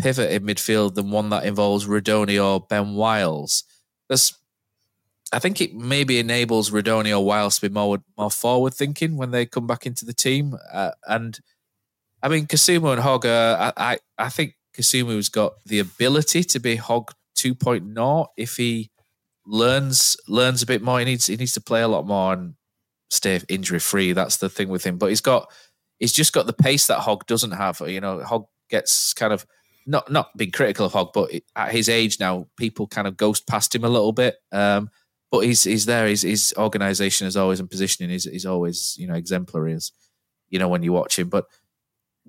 pivot 0.00 0.30
in 0.30 0.44
midfield 0.44 0.94
than 0.94 1.10
one 1.10 1.30
that 1.30 1.44
involves 1.44 1.86
Rudoni 1.86 2.42
or 2.42 2.60
Ben 2.60 2.94
Wiles? 2.94 3.64
Because 4.08 4.36
I 5.32 5.38
think 5.38 5.60
it 5.60 5.74
maybe 5.74 6.18
enables 6.18 6.70
Rudoni 6.70 7.16
or 7.16 7.24
Wiles 7.24 7.58
to 7.58 7.68
be 7.68 7.74
more 7.74 8.02
more 8.18 8.30
forward 8.30 8.74
thinking 8.74 9.16
when 9.16 9.30
they 9.30 9.46
come 9.46 9.66
back 9.66 9.86
into 9.86 10.04
the 10.04 10.14
team. 10.14 10.56
Uh, 10.72 10.92
and 11.06 11.38
I 12.22 12.28
mean, 12.28 12.46
Kasumu 12.46 12.92
and 12.92 13.00
Hogg, 13.00 13.24
uh, 13.24 13.72
I, 13.76 13.92
I, 13.92 13.98
I 14.18 14.28
think 14.28 14.56
Kasumu's 14.76 15.28
got 15.28 15.52
the 15.64 15.78
ability 15.78 16.44
to 16.44 16.58
be 16.58 16.76
Hogg 16.76 17.12
2.0 17.36 18.26
if 18.36 18.56
he 18.56 18.89
learns 19.50 20.16
learns 20.28 20.62
a 20.62 20.66
bit 20.66 20.82
more. 20.82 20.98
He 21.00 21.04
needs 21.04 21.26
he 21.26 21.36
needs 21.36 21.52
to 21.52 21.60
play 21.60 21.82
a 21.82 21.88
lot 21.88 22.06
more 22.06 22.32
and 22.32 22.54
stay 23.10 23.40
injury 23.48 23.80
free. 23.80 24.12
That's 24.12 24.36
the 24.36 24.48
thing 24.48 24.68
with 24.68 24.84
him. 24.84 24.96
But 24.96 25.06
he's 25.06 25.20
got 25.20 25.52
he's 25.98 26.12
just 26.12 26.32
got 26.32 26.46
the 26.46 26.52
pace 26.52 26.86
that 26.86 27.00
Hogg 27.00 27.26
doesn't 27.26 27.52
have. 27.52 27.82
You 27.86 28.00
know, 28.00 28.22
Hogg 28.22 28.46
gets 28.70 29.12
kind 29.12 29.32
of 29.32 29.44
not 29.86 30.10
not 30.10 30.36
being 30.36 30.52
critical 30.52 30.86
of 30.86 30.92
Hogg, 30.92 31.10
but 31.12 31.30
at 31.56 31.72
his 31.72 31.88
age 31.88 32.20
now, 32.20 32.46
people 32.56 32.86
kind 32.86 33.08
of 33.08 33.16
ghost 33.16 33.46
past 33.46 33.74
him 33.74 33.84
a 33.84 33.88
little 33.88 34.12
bit. 34.12 34.36
Um, 34.52 34.90
but 35.30 35.40
he's 35.40 35.64
he's 35.64 35.86
there. 35.86 36.06
His 36.06 36.22
his 36.22 36.54
organisation 36.56 37.26
is 37.26 37.36
always 37.36 37.60
and 37.60 37.70
positioning 37.70 38.10
is 38.10 38.26
is 38.26 38.46
always 38.46 38.96
you 38.98 39.06
know 39.06 39.14
exemplary 39.14 39.74
as 39.74 39.92
you 40.48 40.58
know 40.58 40.68
when 40.68 40.82
you 40.82 40.92
watch 40.92 41.18
him. 41.18 41.28
But 41.28 41.46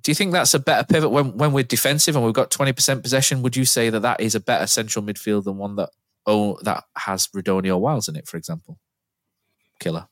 do 0.02 0.10
you 0.10 0.16
think 0.16 0.32
that's 0.32 0.56
a 0.56 0.60
better 0.60 0.86
pivot 0.86 1.12
when 1.12 1.38
when 1.38 1.54
we're 1.54 1.64
defensive 1.64 2.16
and 2.16 2.26
we've 2.26 2.34
got 2.34 2.50
twenty 2.50 2.74
percent 2.74 3.04
possession? 3.04 3.44
Would 3.44 3.56
you 3.56 3.66
say 3.66 3.92
that 3.92 4.02
that 4.02 4.22
is 4.22 4.34
a 4.34 4.40
better 4.40 4.66
central 4.66 5.06
midfield 5.06 5.44
than 5.44 5.58
one 5.58 5.76
that 5.76 5.90
oh 6.26 6.58
that 6.64 6.84
has 6.96 7.28
Rudoni 7.28 7.70
or 7.70 7.78
Wiles 7.78 8.08
in 8.08 8.16
it, 8.16 8.28
for 8.28 8.38
example? 8.38 8.80
Killer. 9.80 10.08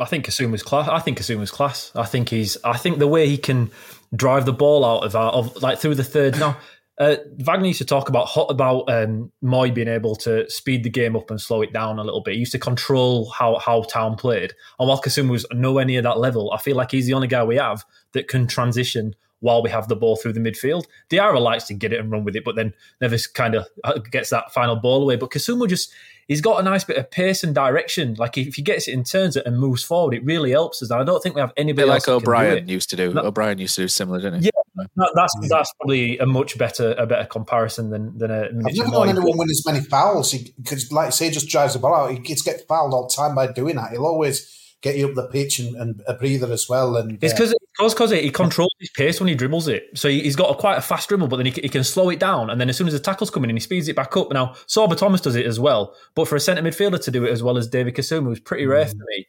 I 0.00 0.06
think 0.06 0.26
Kasumu's 0.26 0.62
class. 0.62 0.88
I 0.88 0.98
think 0.98 1.18
Kasumu's 1.18 1.50
class. 1.50 1.92
I 1.94 2.04
think 2.04 2.30
he's. 2.30 2.56
I 2.64 2.76
think 2.76 2.98
the 2.98 3.06
way 3.06 3.28
he 3.28 3.36
can 3.36 3.70
drive 4.14 4.46
the 4.46 4.52
ball 4.52 4.84
out 4.84 5.04
of 5.04 5.14
our, 5.14 5.30
of 5.32 5.62
like 5.62 5.78
through 5.78 5.94
the 5.96 6.04
third 6.04 6.38
now. 6.38 6.56
Uh, 6.98 7.16
Wagner 7.38 7.66
used 7.66 7.78
to 7.78 7.86
talk 7.86 8.10
about 8.10 8.26
hot 8.26 8.50
about 8.50 8.82
um, 8.90 9.32
Mooy 9.42 9.74
being 9.74 9.88
able 9.88 10.14
to 10.14 10.48
speed 10.50 10.84
the 10.84 10.90
game 10.90 11.16
up 11.16 11.30
and 11.30 11.40
slow 11.40 11.62
it 11.62 11.72
down 11.72 11.98
a 11.98 12.04
little 12.04 12.20
bit. 12.20 12.34
He 12.34 12.40
used 12.40 12.52
to 12.52 12.58
control 12.58 13.30
how 13.30 13.58
how 13.58 13.82
Town 13.82 14.14
played. 14.14 14.52
And 14.78 14.88
while 14.88 15.00
Kasumu 15.00 15.30
was 15.30 15.46
nowhere 15.52 15.86
near 15.86 16.02
that 16.02 16.18
level, 16.18 16.52
I 16.52 16.58
feel 16.58 16.76
like 16.76 16.90
he's 16.90 17.06
the 17.06 17.14
only 17.14 17.28
guy 17.28 17.44
we 17.44 17.56
have 17.56 17.84
that 18.12 18.28
can 18.28 18.46
transition 18.46 19.14
while 19.42 19.62
we 19.62 19.68
have 19.68 19.88
the 19.88 19.96
ball 19.96 20.16
through 20.16 20.32
the 20.32 20.40
midfield. 20.40 20.86
Diarra 21.10 21.40
likes 21.40 21.64
to 21.64 21.74
get 21.74 21.92
it 21.92 22.00
and 22.00 22.10
run 22.10 22.24
with 22.24 22.36
it, 22.36 22.44
but 22.44 22.56
then 22.56 22.72
never 23.00 23.18
kind 23.34 23.54
of 23.54 23.66
uh, 23.84 23.98
gets 23.98 24.30
that 24.30 24.52
final 24.52 24.76
ball 24.76 25.02
away. 25.02 25.16
But 25.16 25.30
Kasumu 25.30 25.68
just 25.68 25.92
he's 26.28 26.40
got 26.40 26.60
a 26.60 26.62
nice 26.62 26.84
bit 26.84 26.96
of 26.96 27.10
pace 27.10 27.42
and 27.42 27.54
direction. 27.54 28.14
Like 28.14 28.38
if 28.38 28.54
he 28.54 28.62
gets 28.62 28.86
it 28.86 28.92
and 28.92 29.04
turns 29.04 29.36
it 29.36 29.44
and 29.44 29.58
moves 29.58 29.82
forward, 29.82 30.14
it 30.14 30.24
really 30.24 30.52
helps 30.52 30.80
us. 30.80 30.90
And 30.90 31.00
I 31.00 31.04
don't 31.04 31.20
think 31.22 31.34
we 31.34 31.40
have 31.40 31.52
anybody 31.56 31.88
like 31.88 32.06
O'Brien 32.06 32.68
used 32.68 32.88
to 32.90 32.96
do. 32.96 33.12
No, 33.12 33.22
O'Brien 33.22 33.58
used 33.58 33.74
to 33.74 33.82
do 33.82 33.88
similar, 33.88 34.20
didn't 34.20 34.42
he? 34.42 34.50
Yeah, 34.54 35.06
that's 35.14 35.34
that's 35.48 35.72
probably 35.74 36.18
a 36.18 36.26
much 36.26 36.56
better 36.56 36.94
a 36.96 37.04
better 37.04 37.26
comparison 37.26 37.90
than 37.90 38.16
than 38.16 38.30
a. 38.30 38.44
I've 38.44 38.76
never 38.76 38.90
known 38.90 39.08
anyone 39.08 39.38
win 39.38 39.50
as 39.50 39.64
many 39.66 39.80
fouls 39.80 40.32
because, 40.32 40.90
like 40.92 41.08
I 41.08 41.10
say, 41.10 41.26
he 41.26 41.30
just 41.32 41.48
drives 41.48 41.72
the 41.72 41.80
ball 41.80 41.94
out. 41.94 42.12
He 42.12 42.18
gets 42.18 42.42
get 42.42 42.66
fouled 42.68 42.94
all 42.94 43.08
the 43.08 43.14
time 43.14 43.34
by 43.34 43.52
doing 43.52 43.74
that. 43.74 43.90
He'll 43.90 44.06
always 44.06 44.58
get 44.82 44.96
you 44.96 45.08
up 45.08 45.14
the 45.14 45.28
pitch 45.28 45.58
and, 45.58 45.76
and 45.76 46.02
a 46.06 46.14
breather 46.14 46.52
as 46.52 46.68
well. 46.68 46.96
And 46.96 47.22
it's 47.22 47.32
because 47.32 47.52
uh, 47.52 47.56
because 47.76 47.94
because 47.94 48.10
he 48.10 48.30
controls 48.30 48.74
his 48.78 48.90
pace 48.90 49.20
when 49.20 49.28
he 49.28 49.34
dribbles 49.34 49.68
it. 49.68 49.88
So 49.94 50.08
he's 50.08 50.36
got 50.36 50.50
a, 50.50 50.54
quite 50.54 50.76
a 50.76 50.82
fast 50.82 51.08
dribble, 51.08 51.28
but 51.28 51.36
then 51.36 51.46
he, 51.46 51.52
he, 51.52 51.68
can 51.68 51.84
slow 51.84 52.10
it 52.10 52.18
down. 52.18 52.50
And 52.50 52.60
then 52.60 52.68
as 52.68 52.76
soon 52.76 52.86
as 52.86 52.92
the 52.92 53.00
tackle's 53.00 53.30
coming 53.30 53.48
in, 53.48 53.56
he 53.56 53.60
speeds 53.60 53.88
it 53.88 53.96
back 53.96 54.16
up. 54.16 54.30
Now 54.32 54.48
Sorba 54.66 54.96
Thomas 54.96 55.20
does 55.20 55.36
it 55.36 55.46
as 55.46 55.58
well, 55.58 55.94
but 56.14 56.28
for 56.28 56.36
a 56.36 56.40
centre 56.40 56.62
midfielder 56.62 57.02
to 57.02 57.10
do 57.10 57.24
it 57.24 57.30
as 57.30 57.42
well 57.42 57.56
as 57.56 57.68
David 57.68 57.94
Kasumu 57.94 58.28
was 58.28 58.40
pretty 58.40 58.66
rare 58.66 58.84
mm. 58.84 58.90
for 58.90 59.04
me. 59.08 59.26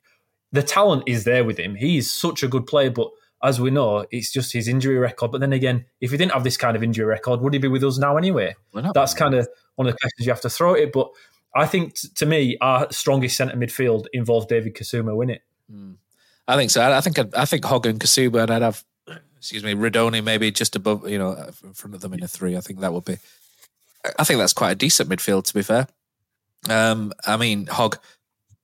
The 0.52 0.64
talent 0.64 1.04
is 1.08 1.24
there 1.24 1.44
with 1.44 1.58
him. 1.58 1.76
He's 1.76 2.12
such 2.12 2.44
a 2.44 2.48
good 2.48 2.68
player, 2.68 2.92
but 2.92 3.10
as 3.44 3.60
we 3.60 3.72
know, 3.72 4.06
it's 4.12 4.32
just 4.32 4.54
his 4.54 4.68
injury 4.68 4.98
record. 4.98 5.32
But 5.32 5.42
then 5.42 5.52
again, 5.52 5.86
if 6.00 6.12
he 6.12 6.18
didn't 6.18 6.32
have 6.32 6.44
this 6.44 6.58
kind 6.58 6.78
of 6.78 6.84
injury 6.84 7.06
record, 7.06 7.42
would 7.42 7.54
he 7.54 7.60
be 7.60 7.68
with 7.68 7.84
us 7.84 7.98
now 7.98 8.18
anyway? 8.18 8.56
That's 8.94 9.14
kind 9.14 9.36
of 9.36 9.48
one 9.76 9.88
of 9.88 9.94
the 9.94 10.00
questions 10.00 10.26
you 10.26 10.32
have 10.32 10.42
to 10.42 10.50
throw 10.50 10.76
at 10.76 10.82
it. 10.82 10.94
But 10.94 11.10
I 11.56 11.66
think 11.66 11.96
t- 11.96 12.08
to 12.16 12.26
me, 12.26 12.58
our 12.62 12.92
strongest 12.92 13.36
centre 13.36 13.58
midfield 13.58 14.06
involves 14.14 14.46
David 14.46 14.76
Kasumu 14.76 15.22
in 15.24 15.30
it. 15.32 15.42
Mm. 15.72 15.96
I 16.48 16.56
think 16.56 16.72
so. 16.72 16.82
I, 16.82 17.02
think 17.02 17.20
I'd, 17.20 17.34
I 17.34 17.46
think 17.46 17.64
Hogg 17.66 17.86
and 17.86 18.00
Kasumu, 18.00 18.42
and 18.42 18.52
I'd 18.52 18.62
have 18.62 18.84
excuse 19.38 19.64
me 19.64 19.74
Rudoni 19.74 20.24
maybe 20.24 20.52
just 20.52 20.76
above 20.76 21.10
you 21.10 21.18
know 21.18 21.34
in 21.64 21.74
front 21.74 21.96
of 21.96 22.02
them 22.02 22.14
in 22.14 22.24
a 22.24 22.28
three. 22.28 22.56
I 22.58 22.62
think 22.62 22.80
that 22.80 22.94
would 22.94 23.06
be. 23.06 23.18
I 24.20 24.24
think 24.24 24.40
that's 24.40 24.54
quite 24.54 24.72
a 24.72 24.76
decent 24.76 25.10
midfield 25.10 25.46
to 25.46 25.54
be 25.54 25.64
fair. 25.64 25.88
Um, 26.70 27.14
I 27.26 27.38
mean 27.38 27.68
Hogg. 27.68 27.98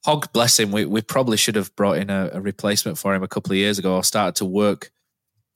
Hogg, 0.06 0.32
bless 0.32 0.58
him, 0.58 0.72
we, 0.72 0.86
we 0.86 1.02
probably 1.02 1.36
should 1.36 1.56
have 1.56 1.76
brought 1.76 1.98
in 1.98 2.10
a, 2.10 2.30
a 2.32 2.40
replacement 2.40 2.98
for 2.98 3.14
him 3.14 3.22
a 3.22 3.28
couple 3.28 3.52
of 3.52 3.58
years 3.58 3.78
ago 3.78 3.96
or 3.96 4.04
started 4.04 4.36
to 4.36 4.46
work 4.46 4.92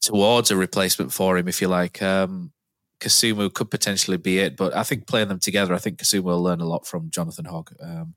towards 0.01 0.51
a 0.51 0.57
replacement 0.57 1.13
for 1.13 1.37
him, 1.37 1.47
if 1.47 1.61
you 1.61 1.69
like. 1.69 2.01
Um, 2.01 2.51
Kasumu 2.99 3.51
could 3.53 3.71
potentially 3.71 4.17
be 4.17 4.39
it, 4.39 4.57
but 4.57 4.75
I 4.75 4.83
think 4.83 5.07
playing 5.07 5.29
them 5.29 5.39
together, 5.39 5.73
I 5.73 5.77
think 5.77 5.97
Kasumu 5.97 6.23
will 6.23 6.43
learn 6.43 6.59
a 6.59 6.67
lot 6.67 6.85
from 6.85 7.09
Jonathan 7.09 7.45
Hogg. 7.45 7.71
Um, 7.81 8.15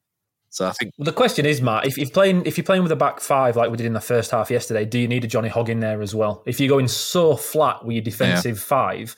so 0.51 0.67
I 0.67 0.73
think 0.73 0.93
well, 0.97 1.05
the 1.05 1.13
question 1.13 1.45
is, 1.45 1.61
Matt, 1.61 1.87
if 1.87 1.99
you're 1.99 2.09
playing 2.09 2.47
if 2.47 2.57
you're 2.57 2.65
playing 2.65 2.83
with 2.83 2.93
a 2.93 2.97
back 2.97 3.21
five 3.21 3.57
like 3.57 3.71
we 3.71 3.77
did 3.77 3.87
in 3.87 3.93
the 3.93 4.01
first 4.01 4.31
half 4.31 4.51
yesterday, 4.51 4.85
do 4.85 4.99
you 4.99 5.09
need 5.09 5.25
a 5.25 5.27
Johnny 5.27 5.49
Hogg 5.49 5.69
in 5.69 5.81
there 5.81 6.03
as 6.03 6.15
well? 6.15 6.43
If 6.47 6.61
you're 6.61 6.69
going 6.69 6.89
so 6.89 7.37
flat 7.37 7.85
with 7.85 7.95
your 7.95 8.05
defensive 8.05 8.57
yeah. 8.57 8.63
five, 8.63 9.17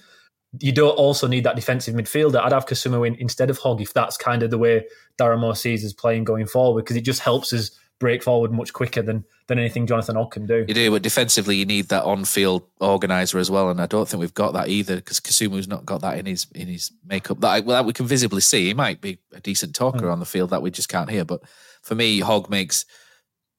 you 0.61 0.72
don't 0.72 0.97
also 0.97 1.26
need 1.26 1.45
that 1.45 1.57
defensive 1.57 1.95
midfielder. 1.95 2.41
I'd 2.41 2.53
have 2.53 2.66
Kasumu 2.66 3.07
in 3.07 3.14
instead 3.16 3.51
of 3.51 3.59
Hogg 3.59 3.81
if 3.81 3.93
that's 3.93 4.16
kind 4.16 4.43
of 4.43 4.51
the 4.51 4.59
way 4.59 4.85
Moore 5.20 5.55
sees 5.55 5.85
us 5.85 5.93
playing 5.93 6.24
going 6.24 6.47
forward 6.47 6.85
because 6.85 6.97
it 6.97 7.03
just 7.03 7.20
helps 7.20 7.53
us 7.53 7.70
break 7.99 8.22
forward 8.22 8.53
much 8.53 8.72
quicker 8.72 9.03
than 9.03 9.24
than 9.46 9.59
anything 9.59 9.86
Jonathan 9.86 10.16
Hogg 10.16 10.32
can 10.32 10.46
do. 10.46 10.64
You 10.68 10.74
do, 10.74 10.90
but 10.90 11.03
defensively 11.03 11.57
you 11.57 11.66
need 11.66 11.88
that 11.88 12.05
on-field 12.05 12.64
organizer 12.80 13.38
as 13.38 13.51
well, 13.51 13.70
and 13.70 13.80
I 13.80 13.86
don't 13.86 14.09
think 14.09 14.20
we've 14.20 14.34
got 14.34 14.53
that 14.53 14.68
either 14.68 14.96
because 14.96 15.20
Kasumu's 15.20 15.68
not 15.68 15.86
got 15.86 16.01
that 16.03 16.18
in 16.18 16.26
his 16.26 16.46
in 16.55 16.68
his 16.68 16.92
makeup 17.05 17.40
that, 17.40 17.49
I, 17.49 17.61
well, 17.61 17.76
that 17.76 17.86
we 17.86 17.92
can 17.92 18.07
visibly 18.07 18.40
see. 18.40 18.66
He 18.66 18.74
might 18.74 19.01
be 19.01 19.18
a 19.32 19.40
decent 19.40 19.74
talker 19.74 20.07
mm. 20.07 20.12
on 20.12 20.20
the 20.20 20.26
field 20.26 20.51
that 20.51 20.62
we 20.62 20.70
just 20.70 20.88
can't 20.88 21.11
hear, 21.11 21.24
but 21.24 21.42
for 21.82 21.94
me, 21.94 22.20
Hogg 22.20 22.51
makes 22.51 22.84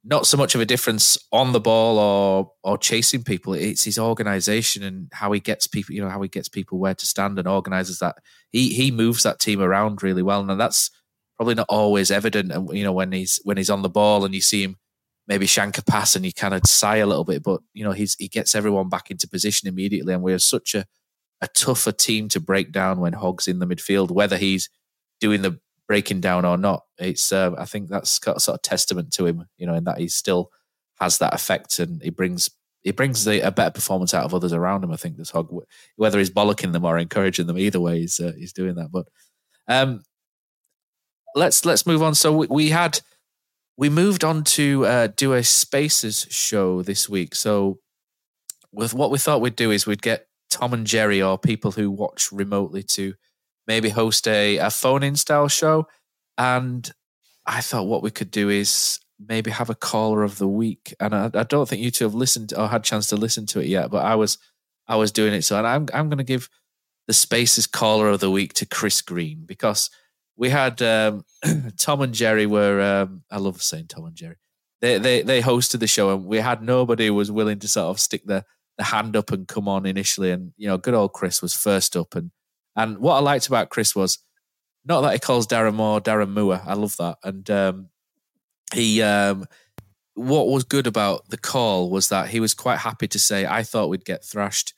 not 0.03 0.25
so 0.25 0.37
much 0.37 0.55
of 0.55 0.61
a 0.61 0.65
difference 0.65 1.17
on 1.31 1.51
the 1.51 1.59
ball 1.59 1.97
or 1.97 2.51
or 2.63 2.77
chasing 2.77 3.23
people. 3.23 3.53
It's 3.53 3.83
his 3.83 3.99
organisation 3.99 4.83
and 4.83 5.09
how 5.11 5.31
he 5.31 5.39
gets 5.39 5.67
people, 5.67 5.95
you 5.95 6.01
know, 6.01 6.09
how 6.09 6.21
he 6.21 6.29
gets 6.29 6.47
people 6.47 6.79
where 6.79 6.95
to 6.95 7.05
stand 7.05 7.37
and 7.37 7.47
organises 7.47 7.99
that. 7.99 8.17
He 8.49 8.69
he 8.69 8.91
moves 8.91 9.23
that 9.23 9.39
team 9.39 9.61
around 9.61 10.01
really 10.01 10.23
well, 10.23 10.49
and 10.49 10.59
that's 10.59 10.89
probably 11.39 11.55
not 11.55 11.67
always 11.69 12.11
evident. 12.11 12.51
And 12.51 12.69
you 12.77 12.83
know, 12.83 12.91
when 12.91 13.13
he's 13.13 13.39
when 13.45 13.55
he's 13.55 13.69
on 13.69 13.81
the 13.81 13.89
ball 13.89 14.25
and 14.25 14.35
you 14.35 14.41
see 14.41 14.61
him 14.61 14.75
maybe 15.25 15.45
shank 15.45 15.77
a 15.77 15.83
pass 15.83 16.15
and 16.15 16.25
you 16.25 16.33
kind 16.33 16.53
of 16.53 16.61
sigh 16.65 16.97
a 16.97 17.05
little 17.05 17.23
bit, 17.23 17.41
but 17.43 17.61
you 17.73 17.85
know, 17.85 17.93
he's 17.93 18.15
he 18.19 18.27
gets 18.27 18.55
everyone 18.55 18.89
back 18.89 19.09
into 19.09 19.27
position 19.27 19.69
immediately, 19.69 20.13
and 20.13 20.21
we're 20.21 20.37
such 20.37 20.75
a 20.75 20.85
a 21.39 21.47
tougher 21.47 21.93
team 21.93 22.27
to 22.27 22.41
break 22.41 22.73
down 22.73 22.99
when 22.99 23.13
Hogg's 23.13 23.47
in 23.47 23.59
the 23.59 23.65
midfield, 23.65 24.11
whether 24.11 24.35
he's 24.35 24.69
doing 25.21 25.41
the 25.41 25.57
breaking 25.87 26.19
down 26.19 26.43
or 26.43 26.57
not. 26.57 26.83
It's 26.97 27.31
uh, 27.31 27.51
I 27.57 27.63
think 27.63 27.87
that's 27.87 28.19
got 28.19 28.41
sort 28.41 28.55
of 28.57 28.61
testament 28.61 29.13
to 29.13 29.25
him, 29.25 29.45
you 29.57 29.65
know, 29.65 29.75
in 29.75 29.85
that 29.85 29.99
he 29.99 30.09
still 30.09 30.51
has 30.99 31.19
that 31.19 31.33
effect 31.33 31.79
and 31.79 32.01
he 32.01 32.09
brings 32.09 32.49
he 32.81 32.91
brings 32.91 33.23
the, 33.23 33.39
a 33.39 33.51
better 33.51 33.71
performance 33.71 34.13
out 34.13 34.25
of 34.25 34.33
others 34.33 34.51
around 34.51 34.83
him. 34.83 34.91
I 34.91 34.97
think 34.97 35.15
this 35.15 35.29
Hogg, 35.29 35.53
whether 35.95 36.19
he's 36.19 36.29
bollocking 36.29 36.73
them 36.73 36.83
or 36.83 36.97
encouraging 36.97 37.47
them, 37.47 37.57
either 37.57 37.79
way, 37.79 38.01
he's 38.01 38.19
uh, 38.19 38.33
he's 38.37 38.51
doing 38.51 38.75
that. 38.75 38.91
But 38.91 39.07
um, 39.69 40.01
let's 41.36 41.65
let's 41.65 41.86
move 41.86 42.01
on. 42.01 42.15
So 42.15 42.36
we, 42.36 42.47
we 42.47 42.69
had 42.69 42.99
we 43.77 43.89
moved 43.89 44.23
on 44.23 44.43
to 44.43 44.86
uh, 44.86 45.07
do 45.15 45.34
a 45.34 45.43
Spaces 45.43 46.27
show 46.30 46.82
this 46.82 47.07
week. 47.07 47.34
So 47.36 47.80
with 48.71 48.93
what 48.93 49.11
we 49.11 49.17
thought 49.17 49.41
we'd 49.41 49.55
do 49.55 49.71
is 49.71 49.88
we'd 49.88 50.01
get 50.01 50.27
Tom 50.49 50.73
and 50.73 50.86
Jerry 50.86 51.21
or 51.21 51.38
people 51.38 51.71
who 51.71 51.89
watch 51.89 52.32
remotely 52.32 52.84
to 52.84 53.13
maybe 53.67 53.89
host 53.89 54.27
a, 54.27 54.57
a 54.57 54.69
phone 54.69 55.03
in 55.03 55.15
style 55.15 55.47
show. 55.47 55.88
And 56.38 56.91
I 57.45 57.61
thought 57.61 57.88
what 57.88 58.03
we 58.03 58.11
could 58.11 58.32
do 58.32 58.49
is 58.49 58.99
maybe 59.19 59.51
have 59.51 59.69
a 59.69 59.75
caller 59.75 60.23
of 60.23 60.38
the 60.38 60.47
week. 60.47 60.93
And 60.99 61.13
I, 61.13 61.30
I 61.34 61.43
don't 61.43 61.67
think 61.67 61.82
you 61.82 61.91
two 61.91 62.05
have 62.05 62.15
listened 62.15 62.53
or 62.55 62.67
had 62.67 62.84
chance 62.84 63.07
to 63.07 63.15
listen 63.15 63.45
to 63.47 63.59
it 63.59 63.67
yet, 63.67 63.91
but 63.91 64.03
I 64.05 64.15
was 64.15 64.38
I 64.88 64.95
was 64.95 65.11
doing 65.11 65.34
it. 65.34 65.43
So 65.43 65.57
and 65.57 65.67
I'm 65.67 65.88
I'm 65.93 66.09
gonna 66.09 66.23
give 66.23 66.49
the 67.07 67.13
Spaces 67.13 67.67
caller 67.67 68.09
of 68.09 68.19
the 68.19 68.32
week 68.32 68.53
to 68.55 68.65
Chris 68.65 69.01
Green 69.01 69.43
because 69.45 69.89
we 70.39 70.49
had 70.49 70.81
um, 70.81 71.25
Tom 71.77 72.01
and 72.01 72.13
Jerry 72.13 72.45
were 72.45 72.81
um, 72.81 73.23
I 73.29 73.37
love 73.37 73.61
saying 73.61 73.87
Tom 73.87 74.05
and 74.05 74.15
Jerry. 74.15 74.37
They, 74.81 74.97
they 74.97 75.21
they 75.21 75.41
hosted 75.41 75.81
the 75.81 75.87
show 75.87 76.15
and 76.15 76.25
we 76.25 76.37
had 76.37 76.63
nobody 76.63 77.09
was 77.09 77.29
willing 77.29 77.59
to 77.59 77.67
sort 77.67 77.87
of 77.87 77.99
stick 77.99 78.25
the, 78.25 78.45
the 78.77 78.85
hand 78.85 79.17
up 79.17 79.31
and 79.31 79.45
come 79.45 79.67
on 79.67 79.85
initially. 79.85 80.31
And 80.31 80.53
you 80.55 80.67
know, 80.67 80.77
good 80.77 80.93
old 80.93 81.11
Chris 81.11 81.41
was 81.41 81.53
first 81.53 81.97
up 81.97 82.15
and 82.15 82.31
and 82.77 82.99
what 82.99 83.15
I 83.15 83.19
liked 83.19 83.47
about 83.47 83.69
Chris 83.69 83.93
was 83.93 84.19
not 84.85 85.01
that 85.01 85.11
he 85.11 85.19
calls 85.19 85.45
Darren 85.45 85.75
Moore 85.75 85.99
Darren 85.99 86.33
Moore. 86.33 86.61
I 86.65 86.73
love 86.73 86.95
that. 86.97 87.17
And 87.21 87.49
um, 87.49 87.89
he, 88.73 89.01
um, 89.01 89.45
what 90.13 90.47
was 90.47 90.63
good 90.63 90.87
about 90.87 91.29
the 91.29 91.37
call 91.37 91.89
was 91.89 92.09
that 92.09 92.29
he 92.29 92.39
was 92.39 92.53
quite 92.53 92.79
happy 92.79 93.07
to 93.09 93.19
say, 93.19 93.45
I 93.45 93.63
thought 93.63 93.89
we'd 93.89 94.05
get 94.05 94.23
thrashed. 94.23 94.73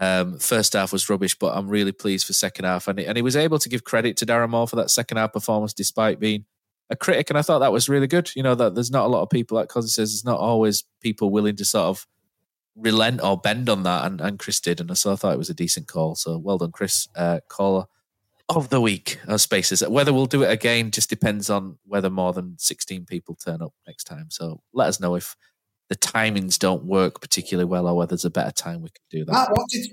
Um, 0.00 0.38
first 0.38 0.72
half 0.72 0.92
was 0.92 1.08
rubbish, 1.08 1.38
but 1.38 1.56
I'm 1.56 1.68
really 1.68 1.92
pleased 1.92 2.26
for 2.26 2.32
second 2.32 2.64
half. 2.64 2.88
And, 2.88 2.98
and 2.98 3.16
he 3.16 3.22
was 3.22 3.36
able 3.36 3.58
to 3.58 3.68
give 3.68 3.84
credit 3.84 4.16
to 4.18 4.26
Darren 4.26 4.50
Moore 4.50 4.66
for 4.66 4.76
that 4.76 4.90
second 4.90 5.18
half 5.18 5.32
performance 5.32 5.72
despite 5.72 6.18
being 6.18 6.44
a 6.90 6.96
critic. 6.96 7.30
And 7.30 7.38
I 7.38 7.42
thought 7.42 7.60
that 7.60 7.72
was 7.72 7.88
really 7.88 8.06
good. 8.06 8.30
You 8.34 8.42
know, 8.42 8.54
that 8.54 8.74
there's 8.74 8.90
not 8.90 9.06
a 9.06 9.08
lot 9.08 9.22
of 9.22 9.30
people, 9.30 9.56
like 9.56 9.68
Kosi 9.68 9.88
says, 9.88 10.12
there's 10.12 10.24
not 10.24 10.40
always 10.40 10.84
people 11.00 11.30
willing 11.30 11.56
to 11.56 11.64
sort 11.64 11.86
of 11.86 12.06
relent 12.74 13.22
or 13.22 13.36
bend 13.36 13.68
on 13.68 13.82
that, 13.82 14.06
and, 14.06 14.18
and 14.22 14.38
Chris 14.38 14.58
did, 14.58 14.80
and 14.80 14.96
so 14.96 15.12
I 15.12 15.16
thought 15.16 15.34
it 15.34 15.38
was 15.38 15.50
a 15.50 15.54
decent 15.54 15.88
call. 15.88 16.14
So 16.14 16.38
well 16.38 16.56
done, 16.56 16.72
Chris. 16.72 17.06
Uh, 17.14 17.40
caller 17.46 17.84
of 18.48 18.70
the 18.70 18.80
week 18.80 19.18
of 19.26 19.42
spaces. 19.42 19.86
Whether 19.86 20.10
we'll 20.10 20.24
do 20.24 20.42
it 20.42 20.50
again 20.50 20.90
just 20.90 21.10
depends 21.10 21.50
on 21.50 21.76
whether 21.84 22.08
more 22.08 22.32
than 22.32 22.56
sixteen 22.58 23.04
people 23.04 23.34
turn 23.34 23.60
up 23.60 23.74
next 23.86 24.04
time. 24.04 24.30
So 24.30 24.62
let 24.72 24.88
us 24.88 25.00
know 25.00 25.16
if 25.16 25.36
the 25.88 25.96
timings 25.96 26.58
don't 26.58 26.84
work 26.84 27.20
particularly 27.20 27.68
well, 27.68 27.86
or 27.86 27.96
whether 27.96 28.10
there's 28.10 28.24
a 28.24 28.30
better 28.30 28.52
time 28.52 28.82
we 28.82 28.90
can 28.90 29.04
do 29.10 29.24
that. 29.24 29.32
Matt, 29.32 29.50
what 29.50 29.68
did 29.68 29.86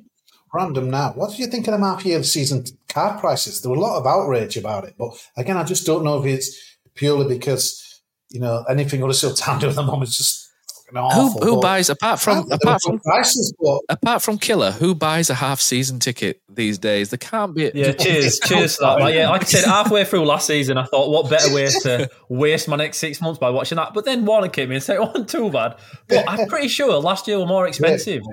random 0.53 0.89
now? 0.89 1.11
What 1.13 1.35
do 1.35 1.41
you 1.41 1.47
think 1.47 1.67
of 1.67 1.79
the 1.79 1.85
half 1.85 2.05
year 2.05 2.23
season 2.23 2.65
card 2.87 3.19
prices? 3.19 3.61
There 3.61 3.69
were 3.69 3.77
a 3.77 3.81
lot 3.81 3.97
of 3.97 4.07
outrage 4.07 4.57
about 4.57 4.85
it, 4.85 4.95
but 4.97 5.11
again, 5.37 5.57
I 5.57 5.63
just 5.63 5.85
don't 5.85 6.03
know 6.03 6.19
if 6.19 6.25
it's 6.25 6.77
purely 6.95 7.27
because 7.27 8.01
you 8.29 8.39
know 8.39 8.63
anything 8.69 9.01
Huddersfield 9.01 9.37
Town 9.37 9.59
do 9.59 9.69
at 9.69 9.75
the 9.75 9.83
moment 9.83 10.09
is 10.09 10.17
just 10.17 10.48
who 10.93 11.29
who 11.39 11.61
buys 11.61 11.89
apart 11.89 12.19
from 12.19 12.51
apart 12.51 12.81
from 12.83 12.99
prices, 12.99 13.53
apart 13.89 14.21
from 14.21 14.37
Killer? 14.37 14.71
Who 14.71 14.95
buys 14.95 15.29
a 15.29 15.35
half 15.35 15.59
season 15.59 15.99
ticket 15.99 16.41
these 16.49 16.77
days? 16.77 17.09
There 17.09 17.17
can't 17.17 17.55
be. 17.55 17.71
Yeah, 17.73 17.91
cheers, 17.99 18.39
cheers 18.43 18.75
for 18.75 18.85
that. 18.85 18.99
Like, 18.99 19.15
yeah, 19.15 19.29
like 19.29 19.41
I 19.41 19.45
said, 19.45 19.65
halfway 19.65 20.05
through 20.05 20.25
last 20.25 20.47
season, 20.47 20.77
I 20.77 20.85
thought, 20.85 21.09
what 21.09 21.29
better 21.29 21.53
way 21.53 21.67
to 21.67 22.09
waste 22.29 22.67
my 22.67 22.75
next 22.75 22.97
six 22.97 23.21
months 23.21 23.39
by 23.39 23.49
watching 23.49 23.75
that? 23.77 23.93
But 23.93 24.05
then 24.05 24.25
Warner 24.25 24.49
came 24.49 24.69
in 24.71 24.75
and 24.75 24.83
said 24.83 24.95
it 24.95 25.01
wasn't 25.01 25.29
too 25.29 25.51
bad. 25.51 25.75
But 26.07 26.25
I'm 26.27 26.47
pretty 26.47 26.67
sure 26.67 26.99
last 26.99 27.27
year 27.27 27.39
were 27.39 27.45
more 27.45 27.67
expensive. 27.67 28.23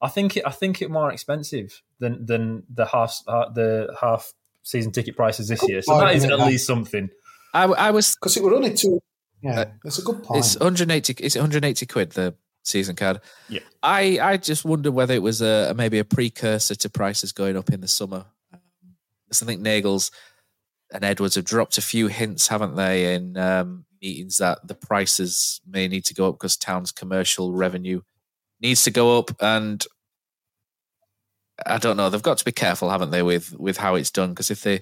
I 0.00 0.08
think 0.08 0.36
it. 0.36 0.44
I 0.46 0.50
think 0.50 0.82
it 0.82 0.90
more 0.90 1.10
expensive 1.10 1.82
than 1.98 2.26
than 2.26 2.64
the 2.72 2.86
half 2.86 3.18
uh, 3.26 3.50
the 3.50 3.96
half 4.00 4.32
season 4.62 4.92
ticket 4.92 5.16
prices 5.16 5.48
this 5.48 5.66
year. 5.68 5.80
So 5.80 5.98
that 5.98 6.14
is 6.14 6.24
at 6.24 6.38
least 6.40 6.66
something. 6.66 7.08
I, 7.54 7.64
I 7.64 7.90
was 7.90 8.14
because 8.16 8.36
it 8.36 8.42
were 8.42 8.54
only 8.54 8.74
two 8.74 9.00
yeah, 9.42 9.66
that's 9.82 9.98
a 9.98 10.02
good 10.02 10.22
point. 10.22 10.44
It's 10.44 10.56
180. 10.58 11.14
It's 11.20 11.36
180 11.36 11.86
quid 11.86 12.10
the 12.12 12.34
season 12.62 12.96
card. 12.96 13.20
Yeah. 13.48 13.60
I 13.82 14.18
I 14.20 14.36
just 14.36 14.64
wonder 14.64 14.90
whether 14.90 15.14
it 15.14 15.22
was 15.22 15.40
a 15.40 15.74
maybe 15.76 15.98
a 15.98 16.04
precursor 16.04 16.74
to 16.74 16.88
prices 16.90 17.32
going 17.32 17.56
up 17.56 17.70
in 17.70 17.80
the 17.80 17.88
summer. 17.88 18.26
Um, 18.52 18.60
I 19.30 19.34
think 19.34 19.60
Nagels 19.60 20.10
and 20.92 21.04
Edwards 21.04 21.34
have 21.34 21.44
dropped 21.44 21.78
a 21.78 21.82
few 21.82 22.08
hints, 22.08 22.48
haven't 22.48 22.76
they, 22.76 23.14
in 23.14 23.36
um, 23.36 23.84
meetings 24.00 24.38
that 24.38 24.66
the 24.66 24.74
prices 24.74 25.60
may 25.66 25.88
need 25.88 26.04
to 26.06 26.14
go 26.14 26.28
up 26.28 26.36
because 26.36 26.56
town's 26.56 26.92
commercial 26.92 27.52
revenue 27.52 28.02
needs 28.60 28.84
to 28.84 28.90
go 28.90 29.18
up, 29.18 29.30
and 29.40 29.84
I 31.64 31.78
don't 31.78 31.96
know. 31.96 32.10
They've 32.10 32.22
got 32.22 32.38
to 32.38 32.44
be 32.44 32.52
careful, 32.52 32.90
haven't 32.90 33.10
they, 33.10 33.22
with 33.22 33.52
with 33.58 33.78
how 33.78 33.94
it's 33.94 34.10
done? 34.10 34.30
Because 34.30 34.50
if 34.50 34.62
they 34.62 34.80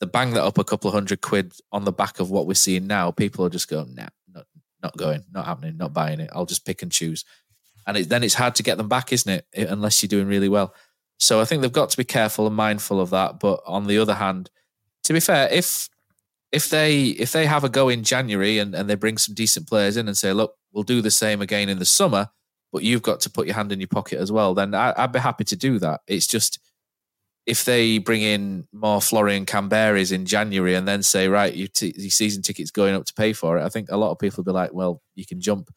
the 0.00 0.06
bang 0.06 0.32
that 0.32 0.42
up 0.42 0.58
a 0.58 0.64
couple 0.64 0.88
of 0.88 0.94
hundred 0.94 1.20
quid 1.20 1.52
on 1.70 1.84
the 1.84 1.92
back 1.92 2.20
of 2.20 2.30
what 2.30 2.46
we're 2.46 2.54
seeing 2.54 2.86
now, 2.86 3.10
people 3.10 3.44
are 3.44 3.50
just 3.50 3.68
going, 3.68 3.94
nah, 3.94 4.08
not, 4.32 4.46
not 4.82 4.96
going, 4.96 5.24
not 5.30 5.46
happening, 5.46 5.76
not 5.76 5.92
buying 5.92 6.20
it. 6.20 6.30
I'll 6.32 6.46
just 6.46 6.64
pick 6.66 6.82
and 6.82 6.90
choose. 6.90 7.24
And 7.86 7.96
it, 7.96 8.08
then 8.08 8.24
it's 8.24 8.34
hard 8.34 8.54
to 8.56 8.62
get 8.62 8.78
them 8.78 8.88
back, 8.88 9.12
isn't 9.12 9.30
it? 9.30 9.68
Unless 9.68 10.02
you're 10.02 10.08
doing 10.08 10.26
really 10.26 10.48
well. 10.48 10.74
So 11.18 11.40
I 11.40 11.44
think 11.44 11.60
they've 11.60 11.70
got 11.70 11.90
to 11.90 11.96
be 11.96 12.04
careful 12.04 12.46
and 12.46 12.56
mindful 12.56 13.00
of 13.00 13.10
that. 13.10 13.40
But 13.40 13.60
on 13.66 13.86
the 13.86 13.98
other 13.98 14.14
hand, 14.14 14.50
to 15.04 15.12
be 15.12 15.20
fair, 15.20 15.48
if 15.52 15.88
if 16.50 16.70
they 16.70 17.08
if 17.08 17.32
they 17.32 17.46
have 17.46 17.62
a 17.62 17.68
go 17.68 17.88
in 17.88 18.02
January 18.02 18.58
and, 18.58 18.74
and 18.74 18.88
they 18.88 18.94
bring 18.94 19.18
some 19.18 19.34
decent 19.34 19.68
players 19.68 19.96
in 19.96 20.08
and 20.08 20.16
say, 20.16 20.32
look, 20.32 20.56
we'll 20.72 20.82
do 20.82 21.02
the 21.02 21.10
same 21.10 21.42
again 21.42 21.68
in 21.68 21.78
the 21.78 21.84
summer, 21.84 22.30
but 22.72 22.82
you've 22.82 23.02
got 23.02 23.20
to 23.20 23.30
put 23.30 23.46
your 23.46 23.54
hand 23.54 23.72
in 23.72 23.80
your 23.80 23.88
pocket 23.88 24.18
as 24.18 24.32
well, 24.32 24.54
then 24.54 24.74
I, 24.74 24.94
I'd 24.96 25.12
be 25.12 25.18
happy 25.18 25.44
to 25.44 25.56
do 25.56 25.78
that. 25.80 26.00
It's 26.06 26.26
just 26.26 26.58
if 27.50 27.64
they 27.64 27.98
bring 27.98 28.22
in 28.22 28.68
more 28.72 29.00
Florian 29.00 29.44
Camberes 29.44 30.12
in 30.12 30.24
January 30.24 30.76
and 30.76 30.86
then 30.86 31.02
say, 31.02 31.26
right, 31.26 31.52
your, 31.52 31.66
t- 31.66 31.92
your 31.96 32.10
season 32.10 32.42
ticket's 32.42 32.70
going 32.70 32.94
up 32.94 33.06
to 33.06 33.12
pay 33.12 33.32
for 33.32 33.58
it, 33.58 33.64
I 33.64 33.68
think 33.68 33.90
a 33.90 33.96
lot 33.96 34.12
of 34.12 34.20
people 34.20 34.44
will 34.44 34.52
be 34.52 34.56
like, 34.56 34.72
well, 34.72 35.02
you 35.16 35.26
can 35.26 35.40
jump. 35.40 35.68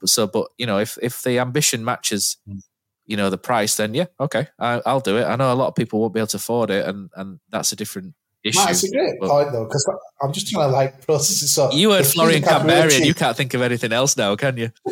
But 0.00 0.10
so, 0.10 0.26
but 0.26 0.48
you 0.58 0.66
know, 0.66 0.78
if 0.78 0.98
if 1.00 1.22
the 1.22 1.38
ambition 1.38 1.84
matches, 1.84 2.36
hmm. 2.48 2.58
you 3.06 3.16
know, 3.16 3.30
the 3.30 3.38
price, 3.38 3.76
then 3.76 3.94
yeah, 3.94 4.06
okay, 4.18 4.48
I, 4.58 4.80
will 4.84 4.98
do 4.98 5.16
it. 5.18 5.24
I 5.24 5.36
know 5.36 5.52
a 5.52 5.54
lot 5.54 5.68
of 5.68 5.76
people 5.76 6.00
won't 6.00 6.14
be 6.14 6.20
able 6.20 6.26
to 6.26 6.38
afford 6.38 6.70
it, 6.70 6.84
and 6.84 7.10
and 7.14 7.38
that's 7.48 7.70
a 7.70 7.76
different 7.76 8.14
issue. 8.42 8.58
That's 8.58 8.82
a 8.82 8.90
great 8.90 9.14
but, 9.20 9.30
point 9.30 9.52
though, 9.52 9.66
because 9.66 9.88
I'm 10.20 10.32
just 10.32 10.48
trying 10.48 10.68
to 10.68 10.72
like 10.72 11.06
process 11.06 11.42
it. 11.42 11.48
So 11.48 11.70
you 11.70 11.92
heard 11.92 12.06
Florian 12.06 12.42
Camberi, 12.42 12.96
and 12.96 13.06
you 13.06 13.14
can't 13.14 13.36
think 13.36 13.54
of 13.54 13.62
anything 13.62 13.92
else 13.92 14.16
now, 14.16 14.34
can 14.34 14.56
you? 14.56 14.72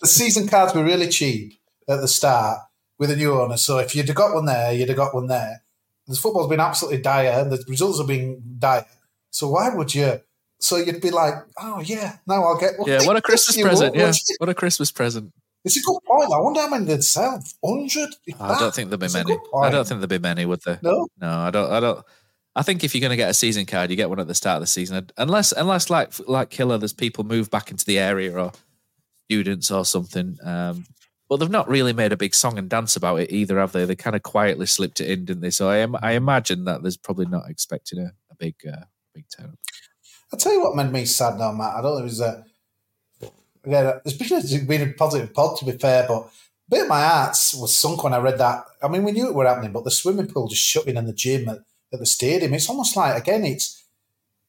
the 0.00 0.06
season 0.06 0.46
cards 0.46 0.74
were 0.74 0.84
really 0.84 1.08
cheap 1.08 1.54
at 1.88 2.00
the 2.00 2.08
start 2.08 2.60
with 2.98 3.10
a 3.10 3.16
new 3.16 3.32
owner. 3.40 3.56
So 3.56 3.78
if 3.78 3.94
you'd 3.94 4.08
have 4.08 4.16
got 4.16 4.34
one 4.34 4.44
there, 4.44 4.72
you'd 4.72 4.88
have 4.88 4.96
got 4.96 5.14
one 5.14 5.26
there. 5.26 5.62
The 6.06 6.16
football's 6.16 6.48
been 6.48 6.60
absolutely 6.60 7.02
dire, 7.02 7.40
and 7.40 7.52
the 7.52 7.62
results 7.68 7.98
have 7.98 8.06
been 8.06 8.42
dire. 8.58 8.86
So 9.30 9.50
why 9.50 9.68
would 9.74 9.94
you? 9.94 10.20
So 10.58 10.76
you'd 10.76 11.00
be 11.00 11.10
like, 11.10 11.34
oh 11.60 11.80
yeah, 11.80 12.16
now 12.26 12.44
I'll 12.44 12.58
get 12.58 12.78
one. 12.78 12.88
Yeah, 12.88 13.04
what 13.04 13.16
a 13.16 13.22
Christmas 13.22 13.60
present! 13.60 13.94
Yeah, 13.94 14.12
what 14.38 14.48
a 14.48 14.54
Christmas 14.54 14.90
present. 14.90 15.32
It's 15.64 15.76
a 15.76 15.82
good 15.82 15.98
point. 16.06 16.32
I 16.32 16.40
wonder 16.40 16.60
how 16.60 16.68
many 16.68 16.86
they'd 16.86 17.04
sell. 17.04 17.42
Hundred? 17.64 18.14
I 18.40 18.58
don't 18.58 18.74
think 18.74 18.90
there'll 18.90 18.98
be 18.98 19.12
many. 19.12 19.36
I 19.54 19.70
don't 19.70 19.86
think 19.86 20.00
there'll 20.00 20.06
be 20.06 20.18
many, 20.18 20.46
would 20.46 20.62
there? 20.64 20.78
No, 20.82 21.08
no, 21.20 21.28
I 21.28 21.50
don't. 21.50 21.70
I 21.70 21.80
don't. 21.80 22.04
I 22.56 22.62
think 22.62 22.82
if 22.82 22.94
you're 22.94 23.00
going 23.00 23.10
to 23.10 23.16
get 23.16 23.30
a 23.30 23.34
season 23.34 23.66
card, 23.66 23.90
you 23.90 23.96
get 23.96 24.08
one 24.08 24.18
at 24.18 24.26
the 24.26 24.34
start 24.34 24.56
of 24.56 24.62
the 24.62 24.66
season, 24.66 25.10
unless 25.18 25.52
unless 25.52 25.90
like 25.90 26.12
like 26.26 26.50
Killer, 26.50 26.78
there's 26.78 26.92
people 26.92 27.22
move 27.22 27.50
back 27.50 27.70
into 27.70 27.84
the 27.84 27.98
area 27.98 28.32
or 28.32 28.52
students 29.26 29.70
or 29.70 29.84
something. 29.84 30.38
Um, 30.42 30.86
but 31.28 31.36
they've 31.36 31.50
not 31.50 31.68
really 31.68 31.92
made 31.92 32.12
a 32.12 32.16
big 32.16 32.34
song 32.34 32.58
and 32.58 32.68
dance 32.68 32.96
about 32.96 33.20
it 33.20 33.30
either, 33.30 33.58
have 33.58 33.72
they? 33.72 33.84
They 33.84 33.96
kind 33.96 34.16
of 34.16 34.22
quietly 34.22 34.66
slipped 34.66 35.00
it 35.00 35.10
in, 35.10 35.24
didn't 35.24 35.42
they? 35.42 35.50
So 35.50 35.68
I, 35.68 35.78
am, 35.78 35.96
I 36.00 36.12
imagine 36.12 36.64
that 36.64 36.82
there's 36.82 36.96
probably 36.96 37.26
not 37.26 37.48
expecting 37.48 37.98
a, 37.98 38.12
a 38.30 38.34
big 38.38 38.54
uh, 38.66 38.84
big 39.14 39.26
turn. 39.28 39.56
I'll 40.32 40.38
tell 40.38 40.52
you 40.52 40.62
what 40.62 40.76
made 40.76 40.92
me 40.92 41.04
sad 41.04 41.38
now, 41.38 41.52
Matt. 41.52 41.74
I 41.74 41.82
don't 41.82 41.92
know 41.92 41.98
if 41.98 42.02
it 42.02 42.04
was 42.04 42.20
a. 42.20 42.44
Again, 43.64 44.00
it's 44.04 44.54
been 44.64 44.88
a 44.88 44.92
positive 44.92 45.34
pod, 45.34 45.58
to 45.58 45.64
be 45.64 45.72
fair, 45.72 46.06
but 46.08 46.22
a 46.22 46.70
bit 46.70 46.82
of 46.82 46.88
my 46.88 47.00
heart 47.00 47.36
was 47.56 47.76
sunk 47.76 48.02
when 48.02 48.14
I 48.14 48.18
read 48.18 48.38
that. 48.38 48.64
I 48.82 48.88
mean, 48.88 49.04
we 49.04 49.12
knew 49.12 49.28
it 49.28 49.34
were 49.34 49.46
happening, 49.46 49.72
but 49.72 49.84
the 49.84 49.90
swimming 49.90 50.28
pool 50.28 50.48
just 50.48 50.62
shutting 50.62 50.90
in 50.90 50.96
and 50.96 51.08
the 51.08 51.12
gym 51.12 51.48
at, 51.48 51.58
at 51.92 51.98
the 51.98 52.06
stadium. 52.06 52.54
It's 52.54 52.68
almost 52.70 52.96
like, 52.96 53.20
again, 53.20 53.44
it's. 53.44 53.84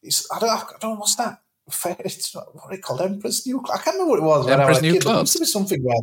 it's 0.01 0.25
I 0.31 0.39
don't, 0.39 0.49
I 0.49 0.63
don't 0.79 0.93
know 0.93 0.99
what's 0.99 1.15
that 1.15 1.41
it's 1.99 2.33
not, 2.33 2.55
what 2.55 2.71
are 2.71 2.73
it 2.73 2.81
called? 2.81 3.01
Emperor's 3.01 3.45
New 3.45 3.61
Club. 3.61 3.79
I 3.79 3.83
can't 3.83 3.95
remember 3.95 4.11
what 4.11 4.19
it 4.19 4.23
was. 4.23 4.47
Emperor's 4.47 4.81
New 4.81 4.93
kid. 4.93 5.01
There 5.01 5.11
Club? 5.13 5.23
used 5.23 5.33
to 5.33 5.39
be 5.39 5.45
something 5.45 5.83
where. 5.83 6.01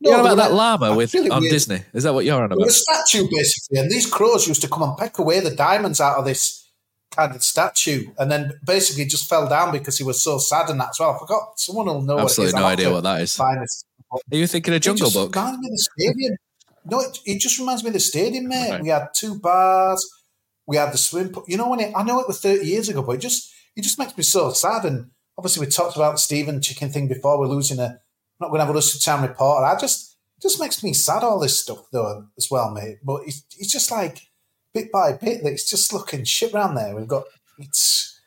You 0.00 0.10
know 0.10 0.22
there 0.22 0.32
about 0.32 0.36
that 0.36 0.52
llama 0.52 0.94
with 0.94 1.14
on 1.14 1.32
um, 1.32 1.40
weird. 1.40 1.52
Disney? 1.52 1.82
Is 1.92 2.04
that 2.04 2.12
what 2.14 2.24
you're 2.24 2.36
on 2.42 2.50
about? 2.50 2.66
a 2.66 2.70
statue 2.70 3.26
basically, 3.30 3.78
and 3.78 3.90
these 3.90 4.06
crows 4.06 4.46
used 4.46 4.62
to 4.62 4.68
come 4.68 4.82
and 4.82 4.96
peck 4.96 5.18
away 5.18 5.40
the 5.40 5.54
diamonds 5.54 6.00
out 6.00 6.18
of 6.18 6.24
this 6.24 6.70
kind 7.10 7.34
of 7.34 7.42
statue, 7.42 8.10
and 8.18 8.30
then 8.30 8.52
basically 8.64 9.06
just 9.06 9.28
fell 9.28 9.48
down 9.48 9.72
because 9.72 9.98
he 9.98 10.04
was 10.04 10.22
so 10.22 10.38
sad 10.38 10.68
and 10.68 10.80
that 10.80 10.90
as 10.90 11.00
well. 11.00 11.14
I 11.14 11.18
forgot. 11.18 11.58
Someone 11.58 11.86
will 11.86 12.02
know. 12.02 12.18
Absolutely 12.18 12.60
what 12.60 12.72
it 12.74 12.80
is. 12.80 12.84
no 12.84 12.84
idea 12.84 12.92
what 12.92 13.02
that 13.04 13.20
is. 13.22 13.36
this. 13.36 13.84
Are 14.12 14.36
you 14.36 14.46
thinking 14.46 14.72
of 14.74 14.76
It 14.76 14.82
Jungle 14.82 15.10
Book? 15.10 15.34
reminds 15.34 15.58
me 15.58 15.66
of 15.66 15.72
the 15.72 15.78
stadium. 15.78 16.36
No, 16.84 17.00
it, 17.00 17.18
it 17.26 17.40
just 17.40 17.58
reminds 17.58 17.82
me 17.82 17.88
of 17.88 17.94
the 17.94 18.00
stadium, 18.00 18.48
mate. 18.48 18.70
Right. 18.70 18.82
We 18.82 18.88
had 18.88 19.08
two 19.14 19.40
bars. 19.40 20.08
We 20.66 20.76
had 20.76 20.92
the 20.92 20.98
swim 20.98 21.30
pool. 21.30 21.44
You 21.48 21.56
know 21.56 21.68
when 21.68 21.80
it, 21.80 21.92
I 21.96 22.02
know 22.02 22.20
it 22.20 22.28
was 22.28 22.40
thirty 22.40 22.66
years 22.66 22.88
ago, 22.88 23.02
but 23.02 23.12
it 23.12 23.20
just 23.20 23.52
it 23.74 23.82
just 23.82 23.98
makes 23.98 24.16
me 24.16 24.22
so 24.22 24.52
sad. 24.52 24.84
And 24.84 25.10
obviously, 25.36 25.64
we 25.66 25.70
talked 25.70 25.96
about 25.96 26.12
the 26.12 26.18
Stephen 26.18 26.60
Chicken 26.60 26.90
thing 26.90 27.08
before. 27.08 27.38
We're 27.38 27.46
losing 27.48 27.78
a 27.78 28.00
not 28.40 28.48
going 28.48 28.58
to 28.60 28.64
have 28.66 28.74
a 28.74 28.76
Lucy 28.76 28.98
Town 28.98 29.22
reporter. 29.22 29.64
I 29.64 29.78
just 29.78 30.16
it 30.38 30.42
just 30.42 30.60
makes 30.60 30.82
me 30.82 30.92
sad 30.92 31.22
all 31.22 31.38
this 31.40 31.58
stuff 31.58 31.86
though 31.92 32.26
as 32.36 32.48
well, 32.50 32.70
mate. 32.70 32.98
But 33.02 33.22
it's, 33.26 33.44
it's 33.58 33.72
just 33.72 33.90
like 33.90 34.20
bit 34.74 34.92
by 34.92 35.12
bit 35.12 35.42
that 35.42 35.52
it's 35.52 35.68
just 35.68 35.92
looking 35.92 36.24
shit 36.24 36.52
around 36.52 36.74
there. 36.74 36.94
We've 36.94 37.08
got 37.08 37.24
it's 37.58 38.20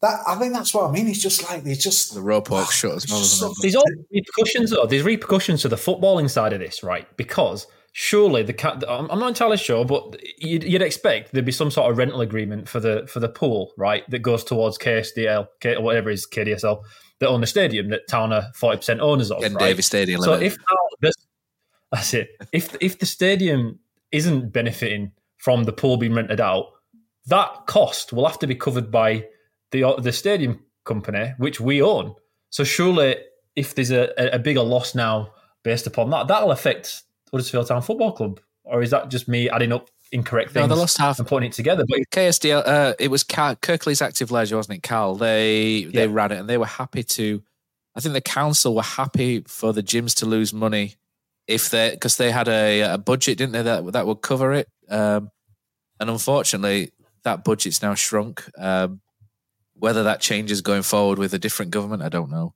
that 0.00 0.20
I 0.26 0.34
think 0.36 0.52
that's 0.52 0.72
what 0.74 0.88
I 0.88 0.92
mean. 0.92 1.08
It's 1.08 1.20
just 1.22 1.42
like 1.48 1.64
they 1.64 1.74
just 1.74 2.14
The 2.14 2.20
rope 2.20 2.50
walk 2.50 2.70
shut 2.72 2.92
as 2.92 3.04
it's 3.04 3.12
well, 3.12 3.20
just 3.20 3.34
isn't 3.36 3.48
it? 3.50 3.54
so- 3.54 3.54
There's 3.62 3.74
all 3.76 3.84
repercussions, 4.12 4.70
though. 4.70 4.86
There's 4.86 5.02
repercussions 5.02 5.62
to 5.62 5.68
the 5.68 5.76
footballing 5.76 6.30
side 6.30 6.52
of 6.52 6.60
this, 6.60 6.82
right? 6.82 7.06
Because 7.16 7.66
surely 7.92 8.42
the 8.42 8.52
cat. 8.52 8.82
I'm 8.88 9.10
I'm 9.10 9.18
not 9.18 9.28
entirely 9.28 9.56
sure, 9.56 9.84
but 9.84 10.16
you'd, 10.38 10.64
you'd 10.64 10.82
expect 10.82 11.32
there'd 11.32 11.44
be 11.44 11.52
some 11.52 11.70
sort 11.70 11.90
of 11.90 11.96
rental 11.98 12.20
agreement 12.22 12.68
for 12.68 12.80
the 12.80 13.06
for 13.06 13.20
the 13.20 13.28
pool, 13.28 13.72
right? 13.78 14.02
That 14.10 14.18
goes 14.20 14.44
towards 14.44 14.78
KSDL, 14.78 15.46
K, 15.60 15.76
or 15.76 15.82
whatever 15.82 16.10
it 16.10 16.14
is 16.14 16.26
KDSL, 16.26 16.82
that 17.20 17.28
own 17.28 17.40
the 17.40 17.46
stadium 17.46 17.88
that 17.90 18.08
Town 18.08 18.32
are 18.32 18.50
forty 18.54 18.76
percent 18.78 19.00
owners 19.00 19.30
of. 19.30 19.42
Ken 19.42 19.54
right? 19.54 19.68
Davis 19.68 19.86
Stadium 19.86 20.20
So 20.20 20.34
if 20.34 20.56
that's 21.92 22.14
it. 22.14 22.30
If 22.52 22.76
if 22.80 22.98
the 22.98 23.06
stadium 23.06 23.78
isn't 24.12 24.52
benefiting 24.52 25.12
from 25.38 25.64
the 25.64 25.72
pool 25.72 25.96
being 25.96 26.14
rented 26.14 26.40
out, 26.40 26.66
that 27.26 27.66
cost 27.66 28.12
will 28.12 28.26
have 28.26 28.38
to 28.40 28.46
be 28.46 28.54
covered 28.54 28.90
by 28.90 29.26
the 29.70 29.94
the 29.98 30.12
stadium 30.12 30.64
company, 30.84 31.34
which 31.38 31.60
we 31.60 31.80
own. 31.82 32.14
So 32.50 32.64
surely, 32.64 33.16
if 33.56 33.74
there's 33.74 33.90
a, 33.90 34.12
a 34.18 34.38
bigger 34.38 34.62
loss 34.62 34.94
now 34.94 35.32
based 35.62 35.86
upon 35.86 36.10
that, 36.10 36.28
that'll 36.28 36.52
affect 36.52 37.02
Huddersfield 37.30 37.68
Town 37.68 37.82
Football 37.82 38.12
Club, 38.12 38.40
or 38.64 38.82
is 38.82 38.90
that 38.90 39.08
just 39.08 39.28
me 39.28 39.48
adding 39.48 39.72
up 39.72 39.90
incorrect 40.12 40.54
No, 40.54 40.62
things 40.62 40.68
they 40.70 40.76
lost 40.80 40.98
half. 40.98 41.18
and 41.18 41.26
putting 41.28 41.48
it 41.50 41.52
together? 41.54 41.84
But 41.88 41.98
KSDL, 42.10 42.62
uh, 42.66 42.94
it 42.98 43.08
was 43.10 43.24
Car- 43.24 43.56
Kirklees 43.56 44.00
Active 44.02 44.30
Leisure, 44.30 44.56
wasn't 44.56 44.78
it, 44.78 44.82
Cal? 44.82 45.14
They 45.16 45.84
they 45.84 46.06
Yeah. 46.06 46.12
ran 46.12 46.32
it 46.32 46.38
and 46.40 46.48
they 46.48 46.58
were 46.58 46.66
happy 46.66 47.02
to. 47.02 47.42
I 47.96 48.00
think 48.00 48.12
the 48.14 48.20
council 48.20 48.74
were 48.74 48.82
happy 48.82 49.44
for 49.46 49.72
the 49.72 49.82
gyms 49.82 50.14
to 50.16 50.26
lose 50.26 50.52
money 50.52 50.96
if 51.46 51.70
they 51.70 51.90
because 51.90 52.16
they 52.16 52.30
had 52.30 52.48
a, 52.48 52.80
a 52.94 52.98
budget, 52.98 53.38
didn't 53.38 53.52
they, 53.52 53.62
that 53.62 53.92
that 53.92 54.06
would 54.06 54.20
cover 54.22 54.52
it. 54.52 54.68
Um, 54.88 55.30
and 56.00 56.10
unfortunately, 56.10 56.90
that 57.22 57.44
budget's 57.44 57.82
now 57.82 57.94
shrunk. 57.94 58.44
Um, 58.58 59.00
whether 59.76 60.04
that 60.04 60.20
changes 60.20 60.60
going 60.60 60.82
forward 60.82 61.18
with 61.18 61.34
a 61.34 61.38
different 61.38 61.70
government, 61.72 62.02
I 62.02 62.08
don't 62.08 62.30
know. 62.30 62.54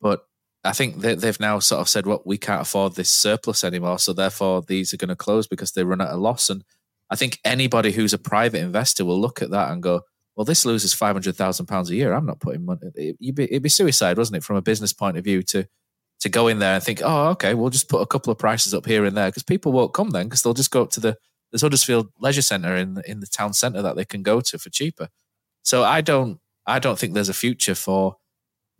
But 0.00 0.26
I 0.64 0.72
think 0.72 1.00
they, 1.00 1.14
they've 1.14 1.40
now 1.40 1.58
sort 1.60 1.80
of 1.80 1.88
said, 1.88 2.06
"Well, 2.06 2.22
we 2.24 2.38
can't 2.38 2.62
afford 2.62 2.94
this 2.94 3.08
surplus 3.10 3.64
anymore, 3.64 3.98
so 3.98 4.12
therefore 4.12 4.62
these 4.62 4.92
are 4.92 4.96
going 4.98 5.08
to 5.08 5.16
close 5.16 5.46
because 5.46 5.72
they 5.72 5.84
run 5.84 6.00
at 6.00 6.12
a 6.12 6.16
loss." 6.16 6.50
And 6.50 6.64
I 7.10 7.16
think 7.16 7.38
anybody 7.44 7.92
who's 7.92 8.12
a 8.12 8.18
private 8.18 8.60
investor 8.60 9.04
will 9.04 9.20
look 9.20 9.42
at 9.42 9.50
that 9.50 9.70
and 9.70 9.82
go, 9.82 10.02
"Well, 10.36 10.44
this 10.44 10.64
loses 10.64 10.92
five 10.92 11.14
hundred 11.14 11.36
thousand 11.36 11.66
pounds 11.66 11.90
a 11.90 11.96
year. 11.96 12.12
I'm 12.12 12.26
not 12.26 12.40
putting 12.40 12.64
money." 12.64 12.80
It, 12.94 13.16
it'd, 13.20 13.34
be, 13.34 13.44
it'd 13.44 13.62
be 13.62 13.68
suicide, 13.68 14.18
wasn't 14.18 14.38
it, 14.38 14.44
from 14.44 14.56
a 14.56 14.62
business 14.62 14.92
point 14.92 15.16
of 15.16 15.24
view 15.24 15.42
to 15.44 15.66
to 16.20 16.28
go 16.28 16.48
in 16.48 16.58
there 16.58 16.74
and 16.74 16.82
think, 16.82 17.00
"Oh, 17.02 17.28
okay, 17.30 17.54
we'll 17.54 17.70
just 17.70 17.88
put 17.88 18.02
a 18.02 18.06
couple 18.06 18.30
of 18.30 18.38
prices 18.38 18.74
up 18.74 18.86
here 18.86 19.04
and 19.04 19.16
there," 19.16 19.28
because 19.28 19.42
people 19.42 19.72
won't 19.72 19.94
come 19.94 20.10
then 20.10 20.26
because 20.26 20.42
they'll 20.42 20.54
just 20.54 20.70
go 20.70 20.82
up 20.82 20.90
to 20.90 21.00
the 21.00 21.16
there's 21.50 21.62
Huddersfield 21.62 22.08
Leisure 22.20 22.42
Centre 22.42 22.76
in 22.76 22.94
the, 22.94 23.10
in 23.10 23.20
the 23.20 23.26
town 23.26 23.54
centre 23.54 23.82
that 23.82 23.96
they 23.96 24.04
can 24.04 24.22
go 24.22 24.40
to 24.40 24.58
for 24.58 24.70
cheaper. 24.70 25.08
So 25.62 25.82
I 25.82 26.00
don't 26.00 26.40
I 26.66 26.78
don't 26.78 26.98
think 26.98 27.14
there's 27.14 27.30
a 27.30 27.34
future 27.34 27.74
for 27.74 28.16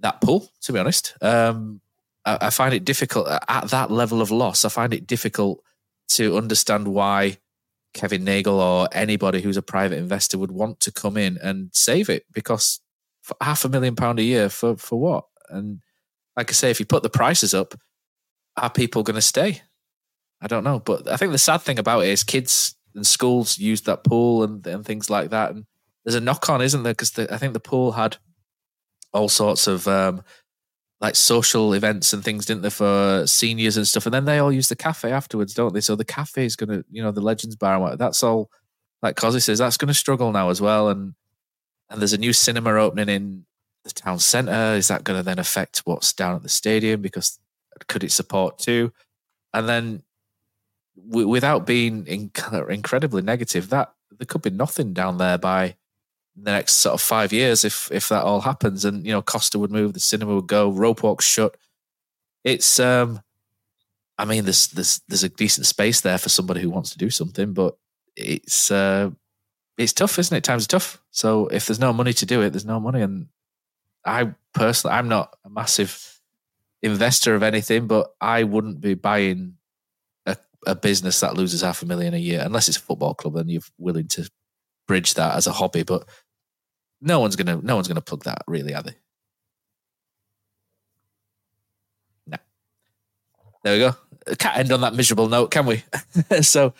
that 0.01 0.21
pool. 0.21 0.51
To 0.63 0.73
be 0.73 0.79
honest, 0.79 1.15
um, 1.23 1.81
I, 2.25 2.39
I 2.43 2.51
find 2.51 2.75
it 2.75 2.85
difficult 2.85 3.29
at 3.29 3.69
that 3.71 3.91
level 3.91 4.21
of 4.21 4.31
loss. 4.31 4.65
I 4.65 4.69
find 4.69 4.93
it 4.93 5.07
difficult 5.07 5.63
to 6.11 6.37
understand 6.37 6.89
why 6.89 7.39
Kevin 7.99 8.23
Nagle 8.23 8.61
or 8.61 8.89
anybody 8.93 9.41
who's 9.41 9.57
a 9.57 9.63
private 9.63 9.99
investor 9.99 10.39
would 10.39 10.53
want 10.53 10.79
to 10.81 10.93
come 10.93 11.17
in 11.17 11.37
and 11.43 11.71
save 11.73 12.09
it 12.09 12.25
because 12.33 12.81
half 13.41 13.65
a 13.65 13.69
million 13.69 13.97
pound 13.97 14.21
a 14.21 14.23
year 14.23 14.49
for 14.49 14.77
for 14.77 15.01
what? 15.01 15.25
And 15.51 15.81
like 16.37 16.51
I 16.51 16.53
say, 16.53 16.71
if 16.71 16.79
you 16.79 16.87
put 16.87 17.03
the 17.03 17.11
prices 17.11 17.55
up, 17.55 17.75
are 18.57 18.71
people 18.71 19.03
going 19.03 19.17
to 19.17 19.23
stay? 19.23 19.63
I 20.41 20.47
don't 20.47 20.63
know, 20.63 20.79
but 20.79 21.09
I 21.09 21.17
think 21.17 21.33
the 21.33 21.39
sad 21.39 21.63
thing 21.63 21.81
about 21.81 22.05
it 22.05 22.11
is 22.11 22.23
kids 22.23 22.77
and 22.95 23.05
schools 23.05 23.59
use 23.59 23.81
that 23.83 24.05
pool 24.05 24.45
and, 24.45 24.65
and 24.65 24.85
things 24.85 25.11
like 25.11 25.31
that, 25.31 25.51
and 25.51 25.67
there's 26.05 26.15
a 26.15 26.21
knock 26.21 26.49
on, 26.49 26.63
isn't 26.63 26.85
there? 26.85 26.93
Because 26.95 27.19
I 27.19 27.37
think 27.37 27.53
the 27.53 27.61
pool 27.61 27.93
had 27.93 28.17
all 29.13 29.29
sorts 29.29 29.67
of 29.67 29.89
um, 29.89 30.23
like 31.01 31.15
social 31.17 31.75
events 31.75 32.13
and 32.13 32.25
things, 32.25 32.47
didn't 32.47 32.63
they, 32.63 32.71
for 32.71 33.25
seniors 33.27 33.77
and 33.77 33.87
stuff, 33.87 34.07
and 34.07 34.15
then 34.15 34.25
they 34.25 34.39
all 34.39 34.53
use 34.53 34.69
the 34.69 34.77
cafe 34.77 35.13
afterwards, 35.13 35.55
don't 35.55 35.73
they? 35.75 35.81
So 35.81 35.95
the 35.97 36.05
cafe 36.05 36.45
is 36.45 36.57
going 36.57 36.71
to, 36.71 36.85
you 36.91 37.03
know, 37.03 37.13
the 37.13 37.21
Legends 37.21 37.57
Bar, 37.57 37.79
what- 37.81 37.99
that's 37.99 38.23
all. 38.23 38.51
Like 39.03 39.15
Kosi 39.17 39.41
says, 39.43 39.59
that's 39.61 39.77
going 39.77 39.89
to 39.89 39.95
struggle 39.95 40.33
now 40.33 40.51
as 40.51 40.61
well, 40.61 40.89
and 40.89 41.15
and 41.91 42.01
there's 42.01 42.13
a 42.13 42.19
new 42.19 42.33
cinema 42.33 42.73
opening 42.75 43.09
in 43.09 43.47
the 43.85 43.91
town 43.91 44.19
centre. 44.19 44.75
Is 44.77 44.89
that 44.89 45.05
going 45.05 45.19
to 45.19 45.23
then 45.23 45.39
affect 45.39 45.81
what's 45.85 46.13
down 46.13 46.37
at 46.37 46.43
the 46.43 46.49
stadium? 46.49 47.01
Because 47.03 47.39
could 47.89 48.05
it 48.05 48.13
support 48.13 48.59
too? 48.59 48.93
And 49.55 49.69
then 49.69 50.03
w- 51.11 51.29
without 51.29 51.67
being 51.67 52.05
inc- 52.05 52.71
incredibly 52.71 53.23
negative, 53.23 53.71
that 53.71 53.93
there 54.19 54.27
could 54.27 54.43
be 54.43 54.51
nothing 54.51 54.93
down 54.93 55.19
there 55.19 55.39
by 55.39 55.77
the 56.43 56.53
next 56.53 56.77
sort 56.77 56.95
of 56.95 57.01
five 57.01 57.33
years 57.33 57.65
if 57.65 57.91
if 57.93 58.09
that 58.09 58.25
all 58.25 58.41
happens. 58.43 58.85
And 58.85 59.05
you 59.07 59.13
know, 59.13 59.23
Costa 59.23 59.59
would 59.59 59.71
move, 59.71 59.93
the 59.93 60.01
cinema 60.01 60.35
would 60.35 60.47
go, 60.47 60.71
rope 60.71 61.03
walk 61.03 61.21
shut. 61.23 61.57
It's 62.45 62.79
um, 62.81 63.21
I 64.19 64.25
mean, 64.25 64.45
there's 64.45 64.69
there's 64.69 65.01
there's 65.09 65.25
a 65.25 65.29
decent 65.29 65.67
space 65.67 66.01
there 66.01 66.19
for 66.19 66.29
somebody 66.29 66.61
who 66.61 66.71
wants 66.71 66.91
to 66.91 66.99
do 66.99 67.11
something, 67.11 67.53
but 67.53 67.77
it's 68.17 68.71
uh, 68.71 69.11
it's 69.79 69.93
tough, 69.93 70.19
isn't 70.19 70.37
it? 70.37 70.45
Times 70.45 70.65
are 70.65 70.69
tough. 70.69 71.01
So 71.11 71.47
if 71.47 71.67
there's 71.67 71.79
no 71.79 71.93
money 71.93 72.13
to 72.15 72.27
do 72.27 72.43
it, 72.43 72.51
there's 72.51 72.65
no 72.65 72.81
money. 72.81 73.01
And 73.01 73.29
I 74.05 74.35
personally, 74.53 74.97
I'm 74.97 75.09
not 75.09 75.37
a 75.45 75.51
massive 75.51 76.21
investor 76.83 77.35
of 77.35 77.43
anything, 77.45 77.87
but 77.87 78.13
I 78.21 78.43
wouldn't 78.43 78.81
be 78.81 78.95
buying 78.95 79.55
a, 80.27 80.37
a 80.67 80.75
business 80.75 81.21
that 81.21 81.37
loses 81.37 81.63
half 81.63 81.83
a 81.83 81.87
million 81.87 82.15
a 82.15 82.19
year 82.19 82.43
unless 82.45 82.69
it's 82.69 82.77
a 82.77 82.81
football 82.81 83.15
club. 83.15 83.35
Then 83.35 83.49
you're 83.49 83.63
willing 83.79 84.09
to 84.09 84.29
bridge 84.89 85.15
that 85.15 85.37
as 85.37 85.47
a 85.47 85.53
hobby, 85.53 85.85
but 85.85 86.09
no 87.01 87.21
one's 87.21 87.37
gonna 87.37 87.61
no 87.63 87.75
one's 87.75 87.89
gonna 87.89 88.01
plug 88.01 88.25
that 88.25 88.43
really, 88.47 88.75
are 88.75 88.83
they? 88.83 88.97
No. 92.27 92.39
There 93.63 93.75
we 93.75 93.79
go. 93.79 94.35
Can't 94.37 94.59
end 94.59 94.73
on 94.73 94.81
that 94.83 94.95
miserable 94.95 95.29
note, 95.29 95.51
can 95.51 95.67
we? 95.67 95.83
so, 96.43 96.75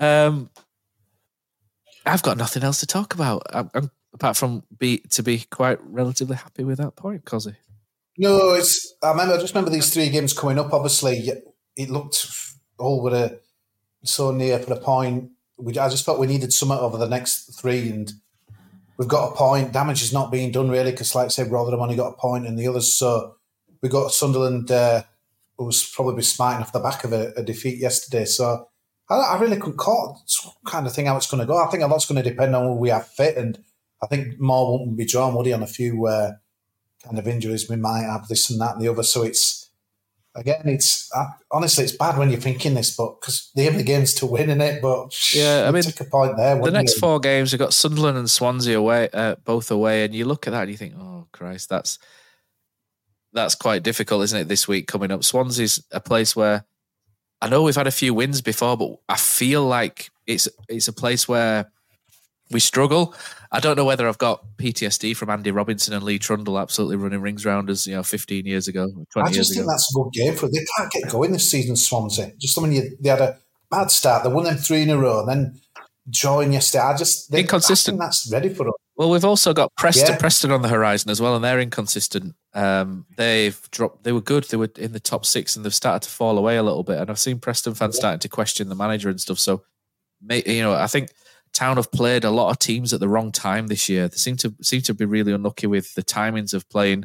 um, 0.00 0.48
I've 2.06 2.22
got 2.22 2.36
nothing 2.36 2.62
else 2.62 2.80
to 2.80 2.86
talk 2.86 3.14
about 3.14 3.42
I'm, 3.50 3.70
I'm, 3.74 3.90
apart 4.12 4.36
from 4.36 4.62
be 4.78 4.98
to 5.10 5.22
be 5.22 5.44
quite 5.50 5.78
relatively 5.82 6.36
happy 6.36 6.64
with 6.64 6.78
that 6.78 6.96
point, 6.96 7.24
Kosi. 7.24 7.56
No, 8.16 8.54
it's. 8.54 8.94
I 9.02 9.10
remember. 9.10 9.34
I 9.34 9.38
just 9.38 9.54
remember 9.54 9.70
these 9.70 9.92
three 9.92 10.08
games 10.08 10.32
coming 10.32 10.58
up. 10.58 10.72
Obviously, 10.72 11.30
it 11.76 11.90
looked 11.90 12.26
all 12.78 13.02
with 13.02 13.14
a 13.14 13.40
so 14.04 14.30
near 14.30 14.58
for 14.58 14.72
a 14.72 14.76
point. 14.76 15.30
We, 15.56 15.76
I 15.78 15.88
just 15.88 16.04
felt 16.04 16.20
we 16.20 16.26
needed 16.26 16.52
something 16.52 16.78
over 16.78 16.96
the 16.96 17.08
next 17.08 17.58
three, 17.58 17.90
and 17.90 18.12
we've 18.96 19.08
got 19.08 19.32
a 19.32 19.36
point. 19.36 19.72
Damage 19.72 20.02
is 20.02 20.12
not 20.12 20.32
being 20.32 20.52
done 20.52 20.70
really 20.70 20.90
because, 20.90 21.14
like 21.14 21.26
I 21.26 21.28
said, 21.28 21.50
Rotherham 21.50 21.80
only 21.80 21.96
got 21.96 22.14
a 22.14 22.16
point, 22.16 22.46
and 22.46 22.58
the 22.58 22.68
others. 22.68 22.92
So 22.92 23.36
we 23.82 23.88
got 23.88 24.12
Sunderland, 24.12 24.70
uh, 24.70 25.02
who 25.58 25.66
was 25.66 25.84
probably 25.84 26.22
smiting 26.22 26.62
off 26.62 26.72
the 26.72 26.80
back 26.80 27.04
of 27.04 27.12
a, 27.12 27.32
a 27.36 27.42
defeat 27.42 27.78
yesterday. 27.78 28.24
So 28.24 28.68
I, 29.08 29.14
I 29.14 29.40
really 29.40 29.56
couldn't 29.56 29.78
call 29.78 30.22
kind 30.66 30.86
of 30.86 30.94
thing 30.94 31.06
how 31.06 31.16
it's 31.16 31.30
going 31.30 31.40
to 31.40 31.46
go. 31.46 31.56
I 31.56 31.70
think 31.70 31.82
a 31.82 31.86
lot's 31.86 32.06
going 32.06 32.22
to 32.22 32.28
depend 32.28 32.54
on 32.54 32.64
who 32.64 32.74
we 32.74 32.90
have 32.90 33.06
fit, 33.06 33.36
and 33.36 33.58
I 34.02 34.06
think 34.06 34.40
Moore 34.40 34.78
won't 34.78 34.96
be 34.96 35.06
drawn, 35.06 35.34
would 35.34 35.46
he, 35.46 35.52
on 35.52 35.62
a 35.62 35.66
few. 35.66 36.06
Uh, 36.06 36.32
kind 37.04 37.18
of 37.18 37.28
injuries 37.28 37.68
we 37.68 37.76
might 37.76 38.04
have 38.04 38.28
this 38.28 38.50
and 38.50 38.60
that 38.60 38.74
and 38.74 38.82
the 38.82 38.88
other. 38.88 39.02
So 39.02 39.22
it's 39.22 39.63
again, 40.34 40.62
it's 40.64 41.10
uh, 41.14 41.26
honestly, 41.50 41.84
it's 41.84 41.96
bad 41.96 42.18
when 42.18 42.30
you're 42.30 42.40
thinking 42.40 42.74
this, 42.74 42.96
but 42.96 43.20
because 43.20 43.50
the 43.54 43.68
the 43.68 43.82
game's 43.82 44.14
to 44.14 44.26
win 44.26 44.50
in 44.50 44.60
it. 44.60 44.82
But 44.82 45.14
Yeah, 45.34 45.66
I 45.66 45.70
mean, 45.70 45.82
take 45.82 46.00
a 46.00 46.04
point 46.04 46.36
there. 46.36 46.60
The 46.60 46.70
next 46.70 46.94
you? 46.94 47.00
four 47.00 47.20
games, 47.20 47.52
we've 47.52 47.58
got 47.58 47.72
Sunderland 47.72 48.18
and 48.18 48.30
Swansea 48.30 48.78
away, 48.78 49.08
uh, 49.12 49.36
both 49.44 49.70
away, 49.70 50.04
and 50.04 50.14
you 50.14 50.24
look 50.24 50.46
at 50.46 50.50
that 50.50 50.62
and 50.62 50.70
you 50.70 50.76
think, 50.76 50.94
oh 50.98 51.26
Christ, 51.32 51.68
that's 51.68 51.98
that's 53.32 53.54
quite 53.54 53.82
difficult, 53.82 54.24
isn't 54.24 54.40
it? 54.40 54.48
This 54.48 54.68
week 54.68 54.86
coming 54.86 55.10
up, 55.10 55.24
Swansea's 55.24 55.84
a 55.90 56.00
place 56.00 56.36
where 56.36 56.64
I 57.40 57.48
know 57.48 57.62
we've 57.62 57.74
had 57.74 57.86
a 57.86 57.92
few 57.92 58.14
wins 58.14 58.40
before, 58.40 58.76
but 58.76 58.96
I 59.08 59.16
feel 59.16 59.64
like 59.64 60.10
it's 60.26 60.48
it's 60.68 60.88
a 60.88 60.92
place 60.92 61.28
where 61.28 61.70
we 62.50 62.60
struggle. 62.60 63.14
I 63.50 63.60
don't 63.60 63.76
know 63.76 63.84
whether 63.84 64.08
I've 64.08 64.18
got 64.18 64.44
PTSD 64.58 65.16
from 65.16 65.30
Andy 65.30 65.50
Robinson 65.50 65.94
and 65.94 66.02
Lee 66.02 66.18
Trundle 66.18 66.58
absolutely 66.58 66.96
running 66.96 67.20
rings 67.20 67.46
round 67.46 67.70
us, 67.70 67.86
you 67.86 67.94
know, 67.94 68.02
15 68.02 68.46
years 68.46 68.68
ago, 68.68 68.88
20 69.12 69.28
I 69.28 69.32
just 69.32 69.52
think 69.52 69.62
ago. 69.62 69.70
that's 69.70 69.90
a 69.94 69.98
good 69.98 70.12
game 70.12 70.34
for 70.34 70.46
them. 70.46 70.52
They 70.54 70.64
can't 70.76 70.92
get 70.92 71.08
going 71.10 71.32
this 71.32 71.50
season, 71.50 71.76
Swansea. 71.76 72.32
Just 72.40 72.60
when 72.60 72.72
you, 72.72 72.96
they 73.00 73.08
had 73.10 73.20
a 73.20 73.38
bad 73.70 73.90
start, 73.90 74.24
they 74.24 74.30
won 74.30 74.44
them 74.44 74.56
three 74.56 74.82
in 74.82 74.90
a 74.90 74.98
row, 74.98 75.20
and 75.20 75.28
then 75.28 75.60
drawing 76.10 76.52
yesterday. 76.52 76.82
I 76.84 76.96
just 76.96 77.30
they, 77.30 77.40
Inconsistent. 77.40 77.94
I 77.94 78.04
think 78.04 78.10
that's 78.10 78.30
ready 78.32 78.48
for 78.48 78.64
them. 78.64 78.72
Well, 78.96 79.10
we've 79.10 79.24
also 79.24 79.52
got 79.52 79.72
Preston, 79.76 80.12
Yeah. 80.12 80.18
Preston 80.18 80.52
on 80.52 80.62
the 80.62 80.68
horizon 80.68 81.10
as 81.10 81.20
well, 81.20 81.34
and 81.34 81.44
they're 81.44 81.60
inconsistent. 81.60 82.34
Um, 82.54 83.06
they've 83.16 83.60
dropped. 83.72 84.04
They 84.04 84.12
were 84.12 84.20
good. 84.20 84.44
They 84.44 84.56
were 84.56 84.70
in 84.76 84.92
the 84.92 85.00
top 85.00 85.26
six, 85.26 85.56
and 85.56 85.64
they've 85.64 85.74
started 85.74 86.06
to 86.06 86.14
fall 86.14 86.38
away 86.38 86.56
a 86.56 86.62
little 86.62 86.84
bit. 86.84 86.98
And 86.98 87.10
I've 87.10 87.18
seen 87.18 87.40
Preston 87.40 87.74
fans 87.74 87.96
starting 87.96 88.20
to 88.20 88.28
question 88.28 88.68
the 88.68 88.74
manager 88.76 89.08
and 89.08 89.20
stuff. 89.20 89.38
So, 89.40 89.62
you 90.30 90.62
know, 90.62 90.74
I 90.74 90.86
think 90.86 91.10
Town 91.54 91.76
have 91.76 91.92
played 91.92 92.24
a 92.24 92.30
lot 92.30 92.50
of 92.50 92.58
teams 92.58 92.92
at 92.92 93.00
the 93.00 93.08
wrong 93.08 93.32
time 93.32 93.68
this 93.68 93.88
year. 93.88 94.08
They 94.08 94.16
seem 94.16 94.36
to 94.38 94.54
seem 94.62 94.82
to 94.82 94.94
be 94.94 95.04
really 95.04 95.32
unlucky 95.32 95.66
with 95.66 95.94
the 95.94 96.02
timings 96.02 96.52
of 96.52 96.68
playing. 96.68 97.04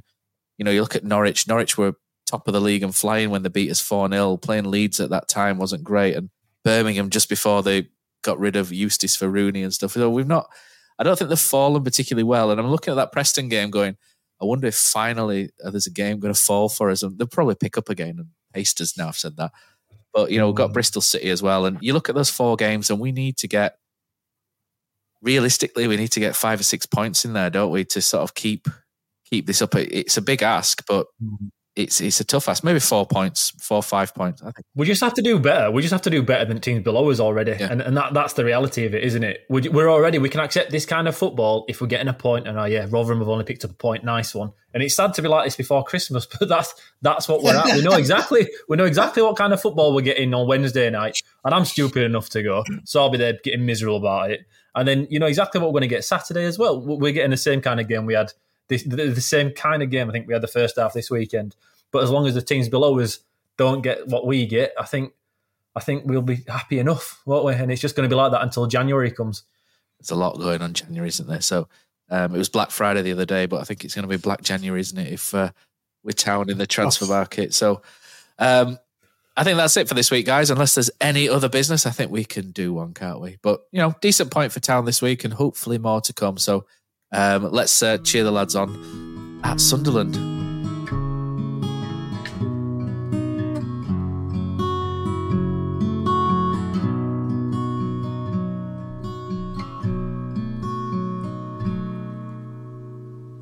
You 0.57 0.65
know, 0.65 0.71
you 0.71 0.81
look 0.81 0.95
at 0.95 1.03
Norwich. 1.03 1.47
Norwich 1.47 1.77
were 1.77 1.93
top 2.25 2.47
of 2.47 2.53
the 2.53 2.61
league 2.61 2.83
and 2.83 2.95
flying 2.95 3.29
when 3.29 3.43
they 3.43 3.49
beat 3.49 3.71
us 3.71 3.79
four 3.79 4.09
0 4.09 4.37
Playing 4.37 4.69
Leeds 4.69 4.99
at 4.99 5.09
that 5.11 5.27
time 5.27 5.57
wasn't 5.57 5.83
great, 5.83 6.15
and 6.15 6.29
Birmingham 6.63 7.09
just 7.09 7.29
before 7.29 7.63
they 7.63 7.87
got 8.21 8.39
rid 8.39 8.55
of 8.55 8.73
Eustace 8.73 9.15
for 9.15 9.29
Rooney 9.29 9.63
and 9.63 9.73
stuff. 9.73 9.91
So 9.91 10.09
we've 10.09 10.27
not. 10.27 10.49
I 10.97 11.03
don't 11.03 11.17
think 11.17 11.29
they've 11.29 11.39
fallen 11.39 11.83
particularly 11.83 12.25
well. 12.25 12.51
And 12.51 12.59
I'm 12.59 12.67
looking 12.67 12.91
at 12.91 12.95
that 12.95 13.13
Preston 13.13 13.47
game 13.47 13.69
going, 13.69 13.95
I 14.41 14.45
wonder 14.45 14.67
if 14.67 14.75
finally 14.75 15.49
uh, 15.63 15.69
there's 15.69 15.87
a 15.87 15.91
game 15.91 16.19
going 16.19 16.33
to 16.33 16.39
fall 16.39 16.67
for 16.67 16.89
us. 16.89 17.03
And 17.03 17.17
they'll 17.17 17.27
probably 17.27 17.55
pick 17.55 17.77
up 17.77 17.89
again 17.89 18.15
and 18.19 18.27
paste 18.53 18.81
us 18.81 18.97
now. 18.97 19.07
I've 19.07 19.17
said 19.17 19.37
that. 19.37 19.51
But, 20.13 20.31
you 20.31 20.37
know, 20.37 20.47
we've 20.47 20.55
got 20.55 20.73
Bristol 20.73 21.01
City 21.01 21.29
as 21.29 21.41
well. 21.41 21.65
And 21.65 21.77
you 21.81 21.93
look 21.93 22.09
at 22.09 22.15
those 22.15 22.29
four 22.29 22.57
games 22.57 22.89
and 22.89 22.99
we 22.99 23.13
need 23.13 23.37
to 23.37 23.47
get, 23.47 23.77
realistically, 25.21 25.87
we 25.87 25.97
need 25.97 26.11
to 26.13 26.19
get 26.19 26.35
five 26.35 26.59
or 26.59 26.63
six 26.63 26.85
points 26.85 27.25
in 27.25 27.33
there, 27.33 27.49
don't 27.49 27.71
we, 27.71 27.85
to 27.85 28.01
sort 28.01 28.23
of 28.23 28.35
keep 28.35 28.67
keep 29.29 29.45
this 29.45 29.61
up. 29.61 29.75
It's 29.75 30.17
a 30.17 30.21
big 30.21 30.41
ask, 30.41 30.85
but 30.87 31.07
hmm. 31.21 31.47
it's 31.75 32.01
it's 32.01 32.19
a 32.19 32.23
tough 32.23 32.49
ask. 32.49 32.63
Maybe 32.63 32.79
four 32.79 33.05
points, 33.05 33.51
four 33.61 33.77
or 33.77 33.83
five 33.83 34.13
points. 34.13 34.41
I 34.41 34.45
think. 34.45 34.65
We 34.75 34.85
just 34.85 35.01
have 35.01 35.13
to 35.15 35.21
do 35.21 35.39
better. 35.39 35.71
We 35.71 35.81
just 35.81 35.91
have 35.91 36.01
to 36.03 36.09
do 36.09 36.23
better 36.23 36.45
than 36.45 36.59
teams 36.61 36.83
below 36.83 37.09
us 37.09 37.19
already, 37.19 37.51
and 37.51 37.81
and 37.81 37.95
that, 37.97 38.13
that's 38.13 38.33
the 38.33 38.45
reality 38.45 38.85
of 38.85 38.95
it, 38.95 39.03
isn't 39.03 39.23
it? 39.23 39.45
We- 39.49 39.69
We're 39.69 39.89
already 39.89 40.17
we 40.19 40.29
can 40.29 40.41
accept 40.41 40.71
this 40.71 40.85
kind 40.85 41.07
of 41.07 41.15
football 41.15 41.65
if 41.67 41.81
we're 41.81 41.87
getting 41.87 42.07
a 42.07 42.13
point, 42.13 42.47
and 42.47 42.57
oh 42.57 42.65
yeah, 42.65 42.87
Rotherham 42.89 43.19
have 43.19 43.29
only 43.29 43.45
picked 43.45 43.65
up 43.65 43.71
a 43.71 43.75
point, 43.75 44.03
nice 44.03 44.33
one. 44.33 44.53
And 44.71 44.83
it's 44.83 44.95
sad 44.95 45.15
to 45.15 45.23
be 45.23 45.27
like 45.27 45.45
this 45.45 45.55
before 45.55 45.83
Christmas, 45.83 46.25
but 46.39 46.47
that's 46.47 46.73
that's 47.01 47.27
what 47.27 47.43
we're 47.43 47.55
at. 47.55 47.75
We 47.75 47.81
know 47.81 47.95
exactly 47.95 48.49
we 48.67 48.77
know 48.77 48.85
exactly 48.85 49.23
what 49.23 49.35
kind 49.35 49.53
of 49.53 49.61
football 49.61 49.93
we're 49.93 50.01
getting 50.01 50.33
on 50.33 50.47
Wednesday 50.47 50.89
night, 50.89 51.17
and 51.43 51.53
I'm 51.53 51.65
stupid 51.65 52.03
enough 52.03 52.29
to 52.29 52.43
go, 52.43 52.63
so 52.85 53.01
I'll 53.01 53.09
be 53.09 53.17
there 53.17 53.37
getting 53.43 53.65
miserable 53.65 53.97
about 53.97 54.31
it. 54.31 54.41
And 54.75 54.87
then 54.87 55.07
you 55.09 55.19
know 55.19 55.25
exactly 55.25 55.59
what 55.59 55.67
we're 55.67 55.79
going 55.79 55.89
to 55.89 55.95
get 55.95 56.05
Saturday 56.05 56.45
as 56.45 56.57
well. 56.59 56.79
We're 56.79 57.11
getting 57.11 57.31
the 57.31 57.37
same 57.37 57.61
kind 57.61 57.79
of 57.79 57.87
game 57.87 58.05
we 58.05 58.13
had 58.13 58.31
this, 58.67 58.83
the, 58.83 58.95
the 58.95 59.21
same 59.21 59.51
kind 59.51 59.83
of 59.83 59.89
game. 59.89 60.09
I 60.09 60.11
think 60.11 60.27
we 60.27 60.33
had 60.33 60.43
the 60.43 60.47
first 60.47 60.77
half 60.77 60.93
this 60.93 61.09
weekend. 61.09 61.55
But 61.91 62.03
as 62.03 62.11
long 62.11 62.27
as 62.27 62.35
the 62.35 62.41
teams 62.41 62.69
below 62.69 62.99
us 62.99 63.19
don't 63.57 63.81
get 63.81 64.07
what 64.07 64.25
we 64.25 64.45
get, 64.45 64.73
I 64.79 64.85
think 64.85 65.13
I 65.75 65.79
think 65.79 66.05
we'll 66.05 66.21
be 66.21 66.43
happy 66.47 66.79
enough, 66.79 67.21
won't 67.25 67.45
we? 67.45 67.53
And 67.53 67.71
it's 67.71 67.81
just 67.81 67.95
going 67.95 68.07
to 68.07 68.13
be 68.13 68.17
like 68.17 68.31
that 68.31 68.41
until 68.41 68.67
January 68.67 69.11
comes. 69.11 69.43
There's 69.99 70.11
a 70.11 70.15
lot 70.15 70.37
going 70.37 70.61
on 70.61 70.73
January, 70.73 71.09
isn't 71.09 71.27
there? 71.27 71.41
So 71.41 71.67
um, 72.09 72.33
it 72.33 72.37
was 72.37 72.49
Black 72.49 72.71
Friday 72.71 73.01
the 73.01 73.11
other 73.11 73.25
day, 73.25 73.45
but 73.45 73.61
I 73.61 73.63
think 73.63 73.83
it's 73.83 73.95
going 73.95 74.03
to 74.03 74.09
be 74.09 74.17
Black 74.17 74.41
January, 74.41 74.81
isn't 74.81 74.97
it? 74.97 75.11
If 75.11 75.33
uh, 75.33 75.51
we're 76.03 76.11
town 76.11 76.49
in 76.49 76.57
the 76.57 76.67
transfer 76.67 77.05
market. 77.05 77.53
So 77.53 77.81
um, 78.37 78.79
I 79.39 79.43
think 79.45 79.55
that's 79.55 79.77
it 79.77 79.87
for 79.87 79.93
this 79.93 80.11
week, 80.11 80.25
guys. 80.25 80.49
Unless 80.49 80.75
there's 80.75 80.91
any 80.99 81.29
other 81.29 81.47
business, 81.47 81.85
I 81.85 81.91
think 81.91 82.11
we 82.11 82.25
can 82.25 82.51
do 82.51 82.73
one, 82.73 82.93
can't 82.93 83.21
we? 83.21 83.37
But 83.41 83.61
you 83.71 83.79
know, 83.79 83.95
decent 84.01 84.31
point 84.31 84.51
for 84.51 84.59
town 84.59 84.83
this 84.83 85.01
week, 85.01 85.23
and 85.23 85.33
hopefully 85.33 85.77
more 85.77 86.01
to 86.01 86.11
come. 86.11 86.37
So 86.37 86.65
um, 87.13 87.49
let's 87.49 87.81
uh, 87.81 87.99
cheer 87.99 88.25
the 88.25 88.31
lads 88.31 88.53
on 88.53 89.39
at 89.45 89.61
Sunderland. 89.61 90.15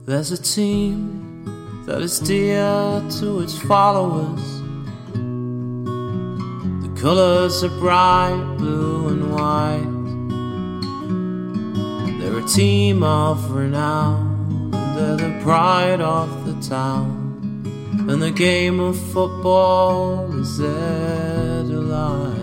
There's 0.06 0.32
a 0.32 0.38
team 0.38 1.84
that 1.88 2.04
is 2.04 2.20
dear 2.20 3.04
to 3.20 3.40
its 3.40 3.60
followers. 3.62 4.57
Colors 7.00 7.64
are 7.64 7.70
bright 7.80 8.56
blue 8.58 9.10
and 9.10 9.32
white. 9.32 9.94
They're 12.20 12.40
a 12.40 12.48
team 12.48 13.04
of 13.04 13.52
renown. 13.52 14.72
They're 14.72 15.16
the 15.16 15.40
pride 15.44 16.02
of 16.02 16.48
the 16.48 16.60
town. 16.68 17.62
And 18.10 18.20
the 18.20 18.32
game 18.32 18.80
of 18.80 18.98
football 19.12 20.34
is 20.40 20.58
their 20.58 21.62
delight. 21.62 22.34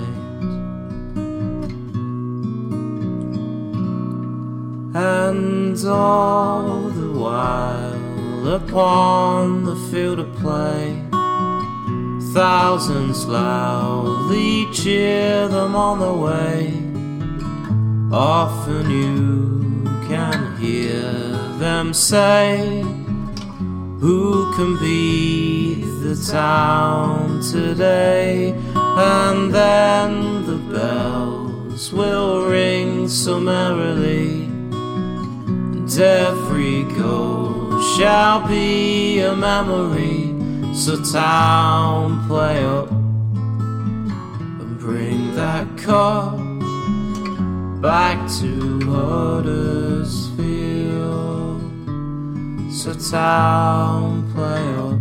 And 4.94 5.84
all 5.84 6.90
the 6.90 7.10
while 7.10 8.54
upon 8.54 9.64
the 9.64 9.74
field 9.90 10.20
of 10.20 10.32
play, 10.36 11.03
thousands 12.34 13.26
loudly 13.26 14.66
cheer 14.72 15.46
them 15.46 15.76
on 15.76 16.00
the 16.00 16.12
way. 16.12 16.66
Often 18.12 18.90
you 18.90 19.84
can 20.08 20.56
hear 20.56 21.12
them 21.58 21.94
say, 21.94 22.82
Who 24.00 24.52
can 24.56 24.76
beat 24.80 25.84
the 26.02 26.16
town 26.32 27.40
today? 27.40 28.52
And 28.74 29.54
then 29.54 30.44
the 30.44 30.58
bells 30.74 31.92
will 31.92 32.48
ring 32.48 33.08
so 33.08 33.38
merrily. 33.38 34.46
And 35.76 35.88
every 36.00 36.82
goal 36.98 37.80
shall 37.96 38.44
be 38.48 39.20
a 39.20 39.36
memory. 39.36 40.13
So, 40.74 41.00
town, 41.00 42.26
play 42.26 42.64
up 42.64 42.90
and 42.90 44.76
bring 44.76 45.34
that 45.36 45.78
cup 45.78 46.36
back 47.80 48.18
to 48.40 48.80
Huddersfield. 48.80 50.32
So, 52.72 52.92
town, 52.92 54.28
play 54.34 54.64
up 54.74 54.98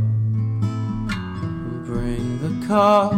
and 1.41 1.86
bring 1.88 2.39
the 2.43 2.53
cup 2.67 3.13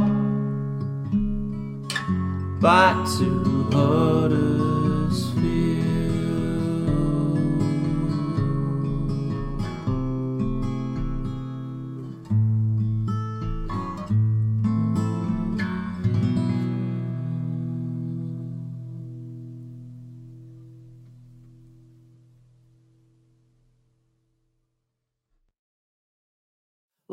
back 2.61 2.95
to 3.17 3.69
Huddersfield. 3.73 4.84